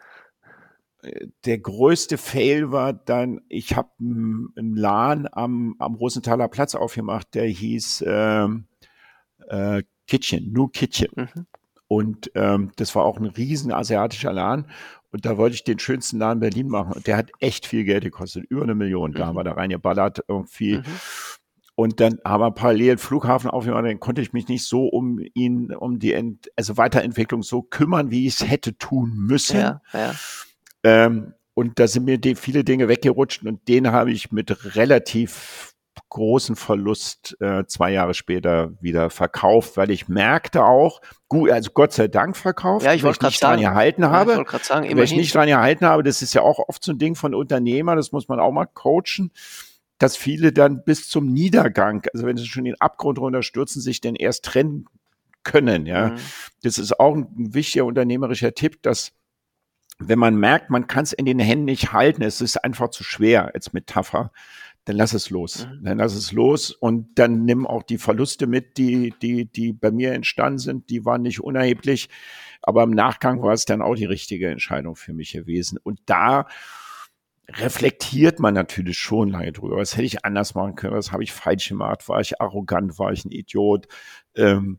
der 1.44 1.58
größte 1.58 2.18
Fail 2.18 2.72
war 2.72 2.92
dann, 2.92 3.40
ich 3.48 3.76
habe 3.76 3.90
im 3.98 4.74
Laden 4.74 5.28
am, 5.30 5.76
am 5.78 5.94
Rosenthaler 5.94 6.48
Platz 6.48 6.74
aufgemacht, 6.74 7.34
der 7.34 7.46
hieß 7.46 8.04
ähm, 8.06 8.66
äh, 9.48 9.82
Kitchen, 10.06 10.52
New 10.52 10.68
Kitchen. 10.68 11.10
Mhm. 11.14 11.46
Und 11.88 12.30
ähm, 12.34 12.72
das 12.76 12.94
war 12.94 13.04
auch 13.04 13.18
ein 13.18 13.26
riesen 13.26 13.72
asiatischer 13.72 14.32
Laden. 14.32 14.66
Und 15.12 15.24
da 15.24 15.36
wollte 15.36 15.54
ich 15.54 15.64
den 15.64 15.78
schönsten 15.78 16.18
Laden 16.18 16.40
Berlin 16.40 16.68
machen. 16.68 16.92
Und 16.92 17.06
der 17.06 17.16
hat 17.16 17.30
echt 17.38 17.66
viel 17.66 17.84
Geld 17.84 18.04
gekostet, 18.04 18.44
über 18.48 18.62
eine 18.62 18.74
Million. 18.74 19.12
Da 19.12 19.24
mhm. 19.24 19.28
haben 19.28 19.36
wir 19.36 19.44
da 19.44 19.52
reingeballert 19.52 20.24
irgendwie. 20.28 20.78
Mhm. 20.78 20.84
Und 21.76 22.00
dann 22.00 22.18
haben 22.24 22.40
wir 22.40 22.50
parallel 22.52 22.96
Flughafen 22.96 23.50
aufgemacht, 23.50 23.84
dann 23.84 24.00
konnte 24.00 24.22
ich 24.22 24.32
mich 24.32 24.48
nicht 24.48 24.64
so 24.64 24.86
um 24.86 25.20
ihn, 25.34 25.74
um 25.74 25.98
die 25.98 26.14
Ent 26.14 26.50
also 26.56 26.78
Weiterentwicklung 26.78 27.42
so 27.42 27.60
kümmern, 27.60 28.10
wie 28.10 28.26
ich 28.26 28.40
es 28.40 28.48
hätte 28.48 28.78
tun 28.78 29.12
müssen. 29.14 29.60
Ja, 29.60 29.82
ja. 29.92 30.14
Ähm, 30.86 31.34
und 31.54 31.80
da 31.80 31.88
sind 31.88 32.04
mir 32.04 32.18
die, 32.18 32.36
viele 32.36 32.62
Dinge 32.62 32.86
weggerutscht 32.86 33.42
und 33.42 33.66
den 33.66 33.90
habe 33.90 34.12
ich 34.12 34.30
mit 34.30 34.76
relativ 34.76 35.72
großen 36.10 36.54
Verlust 36.54 37.36
äh, 37.40 37.64
zwei 37.66 37.90
Jahre 37.90 38.14
später 38.14 38.70
wieder 38.80 39.10
verkauft, 39.10 39.76
weil 39.76 39.90
ich 39.90 40.06
merkte 40.06 40.64
auch, 40.64 41.00
gut, 41.28 41.50
also 41.50 41.70
Gott 41.72 41.92
sei 41.92 42.06
Dank 42.06 42.36
verkauft, 42.36 42.86
ja, 42.86 42.92
ich 42.92 43.02
weil 43.02 43.12
ich 43.12 43.20
nicht 43.20 43.42
dran 43.42 43.60
gehalten 43.60 44.06
habe. 44.06 44.32
Ja, 44.32 44.42
ich 44.42 44.64
sagen, 44.64 44.96
weil 44.96 45.04
ich 45.04 45.16
nicht 45.16 45.34
dran 45.34 45.48
gehalten 45.48 45.86
habe, 45.86 46.04
das 46.04 46.22
ist 46.22 46.34
ja 46.34 46.42
auch 46.42 46.60
oft 46.68 46.84
so 46.84 46.92
ein 46.92 46.98
Ding 46.98 47.16
von 47.16 47.34
Unternehmer, 47.34 47.96
das 47.96 48.12
muss 48.12 48.28
man 48.28 48.38
auch 48.38 48.52
mal 48.52 48.66
coachen, 48.66 49.32
dass 49.98 50.16
viele 50.16 50.52
dann 50.52 50.84
bis 50.84 51.08
zum 51.08 51.32
Niedergang, 51.32 52.06
also 52.14 52.26
wenn 52.26 52.36
sie 52.36 52.46
schon 52.46 52.64
den 52.64 52.80
Abgrund 52.80 53.18
runterstürzen, 53.18 53.82
sich 53.82 54.00
denn 54.00 54.14
erst 54.14 54.44
trennen 54.44 54.86
können, 55.42 55.86
ja. 55.86 56.10
Mhm. 56.10 56.16
Das 56.62 56.78
ist 56.78 57.00
auch 57.00 57.16
ein 57.16 57.28
wichtiger 57.34 57.86
unternehmerischer 57.86 58.54
Tipp, 58.54 58.82
dass 58.82 59.12
wenn 59.98 60.18
man 60.18 60.36
merkt, 60.36 60.70
man 60.70 60.86
kann 60.86 61.04
es 61.04 61.12
in 61.12 61.24
den 61.24 61.38
Händen 61.38 61.64
nicht 61.64 61.92
halten, 61.92 62.22
es 62.22 62.40
ist 62.40 62.62
einfach 62.62 62.90
zu 62.90 63.02
schwer 63.02 63.54
als 63.54 63.72
Metapher, 63.72 64.30
dann 64.86 64.96
lass 64.96 65.14
es 65.14 65.30
los. 65.30 65.66
Mhm. 65.66 65.84
Dann 65.84 65.98
lass 65.98 66.14
es 66.14 66.32
los 66.32 66.70
und 66.70 67.18
dann 67.18 67.44
nimm 67.44 67.66
auch 67.66 67.82
die 67.82 67.98
Verluste 67.98 68.46
mit, 68.46 68.78
die, 68.78 69.12
die, 69.20 69.46
die 69.46 69.72
bei 69.72 69.90
mir 69.90 70.12
entstanden 70.12 70.58
sind. 70.58 70.90
Die 70.90 71.04
waren 71.04 71.22
nicht 71.22 71.40
unerheblich, 71.40 72.08
aber 72.62 72.84
im 72.84 72.90
Nachgang 72.90 73.42
war 73.42 73.52
es 73.52 73.64
dann 73.64 73.82
auch 73.82 73.96
die 73.96 74.04
richtige 74.04 74.48
Entscheidung 74.48 74.94
für 74.94 75.12
mich 75.12 75.32
gewesen. 75.32 75.78
Und 75.82 76.00
da 76.06 76.46
reflektiert 77.48 78.38
man 78.38 78.54
natürlich 78.54 78.98
schon 78.98 79.30
lange 79.30 79.52
drüber. 79.52 79.76
Was 79.76 79.94
hätte 79.94 80.06
ich 80.06 80.24
anders 80.24 80.54
machen 80.54 80.76
können? 80.76 80.94
Was 80.94 81.12
habe 81.12 81.24
ich 81.24 81.32
falsch 81.32 81.68
gemacht? 81.68 82.08
War 82.08 82.20
ich 82.20 82.40
arrogant? 82.40 82.98
War 82.98 83.12
ich 83.12 83.24
ein 83.24 83.32
Idiot? 83.32 83.88
Ähm, 84.34 84.78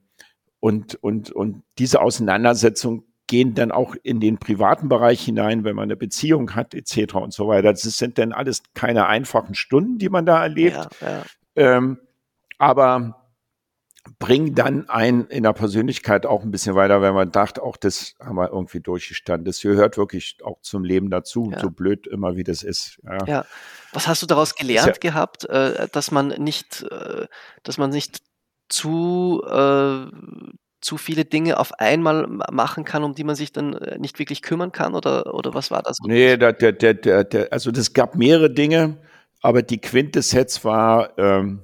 und, 0.59 0.95
und, 0.95 1.31
und 1.31 1.63
diese 1.77 2.01
Auseinandersetzung 2.01 3.06
gehen 3.27 3.53
dann 3.53 3.71
auch 3.71 3.95
in 4.03 4.19
den 4.19 4.37
privaten 4.37 4.89
Bereich 4.89 5.23
hinein, 5.23 5.63
wenn 5.63 5.75
man 5.75 5.83
eine 5.83 5.97
Beziehung 5.97 6.55
hat, 6.55 6.73
etc. 6.73 7.15
und 7.15 7.33
so 7.33 7.47
weiter. 7.47 7.71
Das 7.71 7.81
sind 7.81 8.17
dann 8.17 8.31
alles 8.31 8.63
keine 8.73 9.07
einfachen 9.07 9.53
Stunden, 9.53 9.97
die 9.97 10.09
man 10.09 10.25
da 10.25 10.41
erlebt. 10.41 10.87
Ja, 11.01 11.07
ja. 11.07 11.23
Ähm, 11.55 11.99
aber 12.57 13.27
bringen 14.19 14.55
dann 14.55 14.89
ein 14.89 15.25
in 15.27 15.43
der 15.43 15.53
Persönlichkeit 15.53 16.25
auch 16.25 16.43
ein 16.43 16.51
bisschen 16.51 16.75
weiter, 16.75 17.01
wenn 17.01 17.13
man 17.13 17.31
dachte, 17.31 17.61
auch 17.61 17.77
das 17.77 18.15
haben 18.19 18.35
wir 18.35 18.49
irgendwie 18.49 18.79
durchgestanden. 18.79 19.45
Das 19.45 19.61
gehört 19.61 19.97
wirklich 19.97 20.37
auch 20.43 20.61
zum 20.61 20.83
Leben 20.83 21.09
dazu, 21.09 21.49
ja. 21.51 21.59
so 21.59 21.69
blöd 21.69 22.07
immer 22.07 22.35
wie 22.35 22.43
das 22.43 22.63
ist. 22.63 22.99
Ja. 23.25 23.45
Was 23.93 24.07
hast 24.07 24.21
du 24.21 24.25
daraus 24.25 24.55
gelernt 24.55 25.01
gehabt, 25.01 25.45
äh, 25.45 25.87
dass 25.91 26.11
man 26.11 26.29
nicht, 26.29 26.83
äh, 26.83 27.27
dass 27.63 27.77
man 27.77 27.89
nicht 27.89 28.21
zu 28.69 29.43
äh, 29.45 30.05
zu 30.87 30.97
viele 30.97 31.25
Dinge 31.25 31.59
auf 31.59 31.73
einmal 31.79 32.27
machen 32.49 32.85
kann, 32.85 33.03
um 33.03 33.13
die 33.13 33.25
man 33.25 33.35
sich 33.35 33.51
dann 33.51 33.73
äh, 33.73 33.99
nicht 33.99 34.19
wirklich 34.19 34.41
kümmern 34.41 34.71
kann? 34.71 34.95
Oder, 34.95 35.33
oder 35.33 35.53
was 35.53 35.69
war 35.69 35.83
das? 35.83 35.97
Nee, 36.05 36.37
der, 36.37 36.53
der, 36.53 36.71
der, 36.71 37.23
der, 37.25 37.51
also 37.51 37.71
das 37.71 37.91
gab 37.91 38.15
mehrere 38.15 38.49
Dinge, 38.49 38.97
aber 39.41 39.63
die 39.63 39.79
Quintessenz 39.79 40.63
war 40.63 41.17
ähm, 41.17 41.59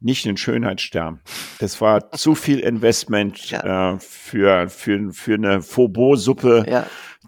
nicht 0.00 0.26
ein 0.26 0.36
Schönheitsstern. 0.36 1.20
Das 1.60 1.80
war 1.80 2.10
zu 2.12 2.34
viel 2.34 2.58
Investment 2.58 3.48
ja. 3.50 3.94
äh, 3.94 3.98
für, 4.00 4.68
für, 4.68 5.12
für 5.12 5.34
eine 5.34 5.62
Faubourg-Suppe. 5.62 6.66
Ja 6.68 6.86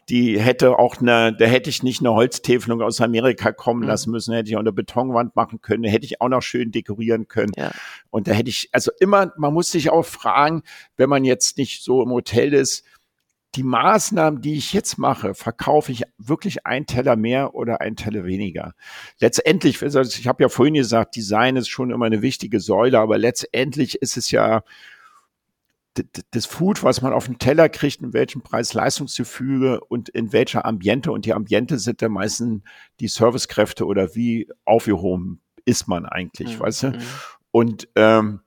die 0.09 0.41
hätte 0.41 0.79
auch 0.79 1.01
eine, 1.01 1.35
da 1.35 1.45
hätte 1.47 1.71
ich 1.71 1.83
nicht 1.83 2.01
eine 2.01 2.13
Holztäfelung 2.13 2.83
aus 2.83 3.01
Amerika 3.01 3.53
kommen 3.53 3.83
mhm. 3.83 3.89
lassen 3.89 4.11
müssen, 4.11 4.35
hätte 4.35 4.51
ich 4.51 4.57
auch 4.57 4.61
eine 4.61 4.73
Betonwand 4.73 5.37
machen 5.37 5.61
können, 5.61 5.85
hätte 5.85 6.07
ich 6.07 6.21
auch 6.21 6.29
noch 6.29 6.43
schön 6.43 6.71
dekorieren 6.71 7.29
können. 7.29 7.53
Ja. 7.57 7.73
Und 8.11 8.29
da 8.29 8.33
hätte 8.33 8.51
ich, 8.51 8.69
also 8.73 8.91
immer, 9.01 9.33
man 9.37 9.55
muss 9.55 9.71
sich 9.71 9.91
auch 9.91 10.05
fragen, 10.05 10.63
wenn 10.97 11.09
man 11.09 11.25
jetzt 11.25 11.59
nicht 11.59 11.83
so 11.83 12.03
im 12.03 12.11
Hotel 12.11 12.53
ist, 12.53 12.85
die 13.55 13.63
Maßnahmen, 13.63 14.41
die 14.41 14.55
ich 14.55 14.73
jetzt 14.73 14.99
mache, 14.99 15.35
verkaufe 15.35 15.93
ich 15.93 16.03
wirklich 16.19 16.67
ein 16.67 16.87
Teller 16.87 17.17
mehr 17.17 17.55
oder 17.55 17.81
ein 17.81 17.97
Teller 17.97 18.25
weniger. 18.25 18.75
Letztendlich, 19.21 19.81
also 19.83 20.01
ich 20.01 20.27
habe 20.27 20.43
ja 20.43 20.49
vorhin 20.49 20.75
gesagt, 20.75 21.17
Design 21.17 21.57
ist 21.57 21.69
schon 21.69 21.91
immer 21.91 22.07
eine 22.07 22.23
wichtige 22.23 22.61
Säule, 22.61 22.99
aber 22.99 23.17
letztendlich 23.17 24.03
ist 24.03 24.17
es 24.17 24.31
ja 24.31 24.63
das 26.31 26.47
Food, 26.47 26.83
was 26.83 27.03
man 27.03 27.13
auf 27.13 27.27
den 27.27 27.39
Teller 27.39 27.69
kriegt, 27.69 28.03
in 28.03 28.13
welchem 28.13 28.43
Preis-Leistungsgefüge 28.43 29.81
und 29.81 30.09
in 30.09 30.33
welcher 30.33 30.65
Ambiente. 30.65 31.13
Und 31.13 31.25
die 31.25 31.35
Ambiente 31.35 31.79
sind 31.79 32.03
ja 32.03 32.09
meistens 32.09 32.63
die 33.01 33.09
Servicekräfte 33.09 33.87
oder 33.87 34.15
wie 34.15 34.49
aufgehoben 34.65 35.41
ist 35.65 35.89
man 35.89 36.07
eigentlich, 36.07 36.57
mhm. 36.57 36.61
weißt 36.61 36.83
du? 36.83 36.87
Mhm. 36.89 36.99
Und 37.51 37.89
ähm, 37.95 38.41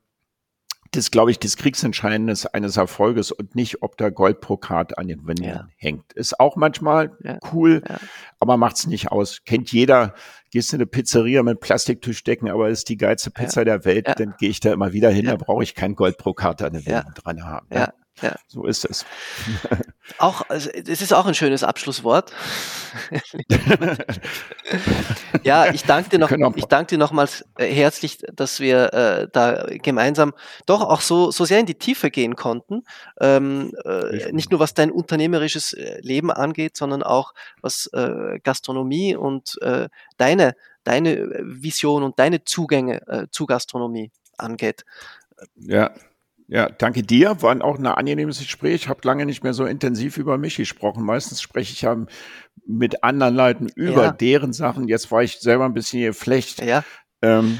das 0.91 1.11
glaube 1.11 1.31
ich, 1.31 1.39
das 1.39 1.57
Kriegsentscheidendes 1.57 2.45
eines 2.45 2.77
Erfolges 2.77 3.31
und 3.31 3.55
nicht, 3.55 3.81
ob 3.81 3.97
der 3.97 4.11
Goldprokat 4.11 4.97
an 4.97 5.07
den 5.07 5.27
Wänden 5.27 5.43
ja. 5.43 5.67
hängt. 5.75 6.13
Ist 6.13 6.39
auch 6.39 6.55
manchmal 6.55 7.17
ja. 7.23 7.39
cool, 7.51 7.81
ja. 7.87 7.97
aber 8.39 8.57
macht's 8.57 8.87
nicht 8.87 9.11
aus. 9.11 9.41
Kennt 9.45 9.71
jeder, 9.71 10.13
gehst 10.51 10.73
in 10.73 10.77
eine 10.77 10.87
Pizzeria 10.87 11.43
mit 11.43 11.59
Plastiktischdecken, 11.59 12.49
aber 12.49 12.69
ist 12.69 12.89
die 12.89 12.97
geilste 12.97 13.31
Pizza 13.31 13.65
der 13.65 13.85
Welt, 13.85 14.07
dann 14.17 14.35
gehe 14.37 14.49
ich 14.49 14.59
da 14.59 14.73
immer 14.73 14.93
wieder 14.93 15.09
hin, 15.09 15.25
da 15.25 15.35
brauche 15.35 15.63
ich 15.63 15.75
kein 15.75 15.95
Goldprokat 15.95 16.61
an 16.61 16.73
den 16.73 16.85
Wänden 16.85 17.13
dran 17.13 17.43
haben. 17.43 17.67
Ja. 17.71 17.93
Ja. 18.21 18.35
So 18.47 18.65
ist 18.65 18.85
es. 18.85 19.05
Auch, 20.19 20.49
also, 20.49 20.69
es 20.69 21.01
ist 21.01 21.13
auch 21.13 21.25
ein 21.25 21.35
schönes 21.35 21.63
Abschlusswort. 21.63 22.31
ja, 25.43 25.71
ich 25.73 25.83
danke 25.83 26.09
dir 26.09 26.19
noch, 26.19 26.31
ich 26.55 26.65
danke 26.65 26.91
dir 26.91 26.97
nochmals 26.97 27.45
äh, 27.57 27.65
herzlich, 27.65 28.19
dass 28.33 28.61
wir 28.61 28.93
äh, 28.93 29.27
da 29.31 29.65
gemeinsam 29.83 30.33
doch 30.65 30.81
auch 30.81 31.01
so, 31.01 31.29
so 31.31 31.43
sehr 31.43 31.59
in 31.59 31.65
die 31.65 31.77
Tiefe 31.77 32.09
gehen 32.09 32.37
konnten. 32.37 32.83
Ähm, 33.19 33.75
äh, 33.83 34.31
nicht 34.31 34.49
nur 34.49 34.61
was 34.61 34.73
dein 34.73 34.91
unternehmerisches 34.91 35.73
äh, 35.73 35.99
Leben 36.01 36.31
angeht, 36.31 36.77
sondern 36.77 37.03
auch 37.03 37.33
was 37.61 37.87
äh, 37.93 38.39
Gastronomie 38.41 39.15
und 39.15 39.61
äh, 39.61 39.89
deine, 40.15 40.55
deine 40.85 41.29
Vision 41.43 42.03
und 42.03 42.17
deine 42.17 42.45
Zugänge 42.45 43.27
zu 43.29 43.45
Gastronomie 43.45 44.09
angeht. 44.37 44.85
Ja, 45.57 45.91
ja, 46.47 46.69
danke 46.69 47.03
dir. 47.03 47.41
War 47.41 47.61
auch 47.63 47.77
ein 47.77 47.85
angenehmes 47.85 48.39
Gespräch. 48.39 48.75
Ich 48.75 48.89
habe 48.89 49.01
lange 49.03 49.25
nicht 49.25 49.43
mehr 49.43 49.53
so 49.53 49.65
intensiv 49.65 50.17
über 50.17 50.37
mich 50.37 50.55
gesprochen. 50.55 51.03
Meistens 51.03 51.41
spreche 51.41 51.73
ich 51.73 51.81
ja 51.81 51.97
mit 52.65 53.03
anderen 53.03 53.35
Leuten 53.35 53.67
über 53.75 54.05
ja. 54.05 54.11
deren 54.11 54.53
Sachen. 54.53 54.87
Jetzt 54.87 55.11
war 55.11 55.23
ich 55.23 55.39
selber 55.39 55.65
ein 55.65 55.73
bisschen 55.73 56.01
geflecht. 56.01 56.61
Ja. 56.61 56.83
Ähm, 57.21 57.59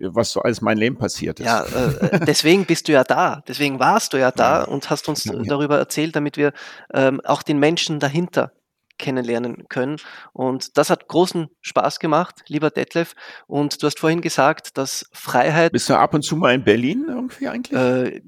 was 0.00 0.32
so 0.32 0.40
alles 0.42 0.60
mein 0.60 0.78
Leben 0.78 0.96
passiert 0.96 1.40
ist. 1.40 1.46
Ja, 1.46 1.64
äh, 1.64 2.20
deswegen 2.26 2.64
bist 2.64 2.88
du 2.88 2.92
ja 2.92 3.04
da. 3.04 3.42
Deswegen 3.46 3.78
warst 3.78 4.12
du 4.12 4.18
ja 4.18 4.30
da 4.30 4.60
ja. 4.60 4.64
und 4.64 4.90
hast 4.90 5.08
uns 5.08 5.24
darüber 5.24 5.78
erzählt, 5.78 6.16
damit 6.16 6.36
wir 6.36 6.52
ähm, 6.92 7.20
auch 7.24 7.42
den 7.42 7.58
Menschen 7.58 8.00
dahinter 8.00 8.52
kennenlernen 8.98 9.68
können. 9.68 9.96
Und 10.32 10.76
das 10.76 10.90
hat 10.90 11.08
großen 11.08 11.48
Spaß 11.60 11.98
gemacht, 11.98 12.42
lieber 12.48 12.70
Detlef. 12.70 13.14
Und 13.46 13.82
du 13.82 13.86
hast 13.86 13.98
vorhin 13.98 14.20
gesagt, 14.20 14.78
dass 14.78 15.08
Freiheit. 15.12 15.72
Bist 15.72 15.88
du 15.88 15.94
ab 15.94 16.14
und 16.14 16.22
zu 16.22 16.36
mal 16.36 16.54
in 16.54 16.64
Berlin 16.64 17.06
irgendwie 17.08 17.48
eigentlich? 17.48 17.78
Äh, 17.78 18.22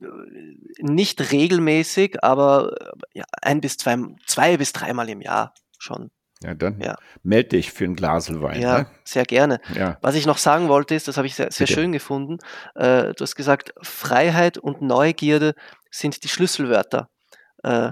nicht 0.81 1.33
regelmäßig, 1.33 2.23
aber 2.23 2.75
ja, 3.15 3.25
ein 3.43 3.61
bis 3.61 3.77
zwei, 3.77 3.97
zwei 4.27 4.57
bis 4.57 4.73
dreimal 4.73 5.09
im 5.09 5.21
Jahr 5.21 5.55
schon. 5.79 6.11
Ja, 6.43 6.55
dann 6.55 6.81
ja. 6.81 6.97
melde 7.25 7.51
dich 7.51 7.73
für 7.73 7.85
ein 7.85 7.97
Glas 7.97 8.33
Wein. 8.41 8.61
Ja, 8.61 8.79
ne? 8.81 8.87
sehr 9.05 9.25
gerne. 9.25 9.61
Ja. 9.75 9.99
Was 10.03 10.15
ich 10.15 10.25
noch 10.25 10.39
sagen 10.39 10.69
wollte, 10.69 10.95
ist, 10.95 11.09
das 11.09 11.17
habe 11.17 11.27
ich 11.27 11.35
sehr, 11.35 11.51
sehr 11.51 11.67
schön 11.67 11.91
gefunden. 11.91 12.39
Äh, 12.77 13.13
du 13.15 13.23
hast 13.23 13.35
gesagt, 13.35 13.73
Freiheit 13.83 14.57
und 14.57 14.81
Neugierde 14.81 15.55
sind 15.91 16.23
die 16.23 16.29
Schlüsselwörter 16.29 17.09
äh, 17.65 17.91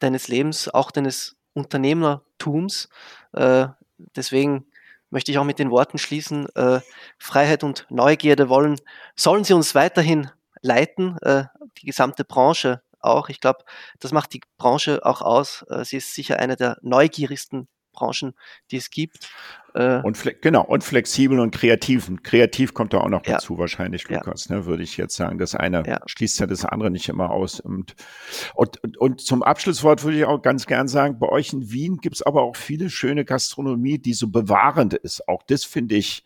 deines 0.00 0.26
Lebens, 0.26 0.68
auch 0.68 0.90
deines 0.90 1.33
Unternehmertums. 1.54 2.88
Äh, 3.32 3.68
deswegen 3.98 4.66
möchte 5.10 5.30
ich 5.30 5.38
auch 5.38 5.44
mit 5.44 5.58
den 5.58 5.70
Worten 5.70 5.98
schließen, 5.98 6.48
äh, 6.56 6.80
Freiheit 7.18 7.64
und 7.64 7.86
Neugierde 7.88 8.48
wollen, 8.48 8.80
sollen 9.16 9.44
sie 9.44 9.54
uns 9.54 9.74
weiterhin 9.74 10.30
leiten, 10.60 11.16
äh, 11.22 11.44
die 11.78 11.86
gesamte 11.86 12.24
Branche 12.24 12.82
auch. 13.00 13.28
Ich 13.28 13.40
glaube, 13.40 13.64
das 14.00 14.12
macht 14.12 14.32
die 14.32 14.40
Branche 14.58 15.04
auch 15.04 15.22
aus. 15.22 15.64
Äh, 15.68 15.84
sie 15.84 15.98
ist 15.98 16.14
sicher 16.14 16.38
eine 16.40 16.56
der 16.56 16.78
neugierigsten 16.82 17.68
Branchen, 17.94 18.34
die 18.70 18.76
es 18.76 18.90
gibt. 18.90 19.30
Äh, 19.74 20.00
und 20.02 20.22
genau, 20.42 20.62
und 20.64 20.84
flexibel 20.84 21.40
und 21.40 21.50
kreativ. 21.50 22.10
kreativ 22.22 22.74
kommt 22.74 22.92
da 22.92 22.98
auch 22.98 23.08
noch 23.08 23.24
ja. 23.26 23.34
dazu, 23.34 23.58
wahrscheinlich, 23.58 24.08
Lukas, 24.08 24.48
ja. 24.48 24.56
ne, 24.56 24.66
würde 24.66 24.82
ich 24.82 24.96
jetzt 24.96 25.16
sagen. 25.16 25.38
Das 25.38 25.54
eine 25.54 25.82
ja. 25.86 26.00
schließt 26.06 26.38
ja 26.40 26.46
das 26.46 26.64
andere 26.64 26.90
nicht 26.90 27.08
immer 27.08 27.30
aus. 27.30 27.60
Und, 27.60 27.94
und, 28.54 28.82
und, 28.84 28.96
und 28.98 29.20
zum 29.20 29.42
Abschlusswort 29.42 30.04
würde 30.04 30.18
ich 30.18 30.24
auch 30.26 30.42
ganz 30.42 30.66
gern 30.66 30.86
sagen, 30.86 31.18
bei 31.18 31.28
euch 31.28 31.52
in 31.52 31.72
Wien 31.72 31.96
gibt 31.96 32.16
es 32.16 32.22
aber 32.22 32.42
auch 32.42 32.56
viele 32.56 32.90
schöne 32.90 33.24
Gastronomie, 33.24 33.98
die 33.98 34.14
so 34.14 34.28
bewahrend 34.28 34.94
ist. 34.94 35.26
Auch 35.28 35.42
das 35.42 35.64
finde 35.64 35.96
ich 35.96 36.24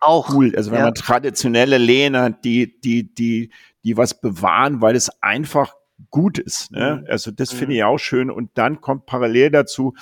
auch 0.00 0.30
cool. 0.34 0.54
Also 0.56 0.70
wenn 0.70 0.82
man 0.82 0.94
traditionelle 0.94 1.78
Lehne 1.78 2.22
hat, 2.22 2.44
die, 2.44 2.80
die, 2.80 3.14
die, 3.14 3.50
die 3.82 3.96
was 3.96 4.20
bewahren, 4.20 4.80
weil 4.80 4.94
es 4.94 5.10
einfach 5.22 5.74
gut 6.10 6.38
ist. 6.38 6.70
Ne? 6.70 7.00
Mhm. 7.02 7.10
Also 7.10 7.30
das 7.30 7.50
finde 7.50 7.66
mhm. 7.66 7.72
ich 7.72 7.84
auch 7.84 7.98
schön. 7.98 8.30
Und 8.30 8.50
dann 8.54 8.80
kommt 8.80 9.06
parallel 9.06 9.50
dazu, 9.50 9.94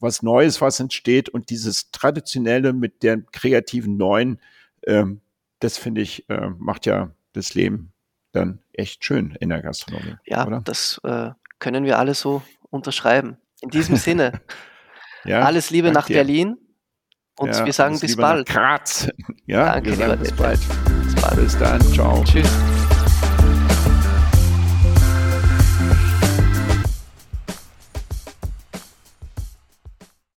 was 0.00 0.22
Neues, 0.22 0.60
was 0.60 0.80
entsteht 0.80 1.28
und 1.28 1.50
dieses 1.50 1.90
Traditionelle 1.90 2.72
mit 2.72 3.02
der 3.02 3.20
kreativen 3.32 3.96
Neuen, 3.96 4.40
ähm, 4.86 5.20
das 5.60 5.78
finde 5.78 6.02
ich, 6.02 6.28
äh, 6.28 6.50
macht 6.58 6.86
ja 6.86 7.10
das 7.32 7.54
Leben 7.54 7.92
dann 8.32 8.60
echt 8.72 9.04
schön 9.04 9.36
in 9.40 9.48
der 9.48 9.62
Gastronomie. 9.62 10.16
Ja, 10.26 10.46
oder? 10.46 10.60
das 10.64 11.00
äh, 11.04 11.30
können 11.58 11.84
wir 11.84 11.98
alle 11.98 12.14
so 12.14 12.42
unterschreiben. 12.70 13.38
In 13.62 13.70
diesem 13.70 13.96
Sinne, 13.96 14.40
ja, 15.24 15.40
alles 15.40 15.70
Liebe 15.70 15.90
nach 15.90 16.06
dir. 16.06 16.16
Berlin 16.16 16.58
und 17.38 17.54
ja, 17.54 17.64
wir 17.64 17.72
sagen 17.72 17.98
bis 17.98 18.16
bald. 18.16 18.48
Graz. 18.48 19.08
Ja, 19.48 19.74
danke, 19.74 19.90
wir 19.90 19.96
sagen 19.96 20.20
bis 20.20 20.32
bald. 20.32 20.58
bis 21.04 21.14
bald. 21.22 21.36
Bis 21.36 21.58
dann. 21.58 21.80
Ciao. 21.80 22.24
Tschüss. 22.24 22.75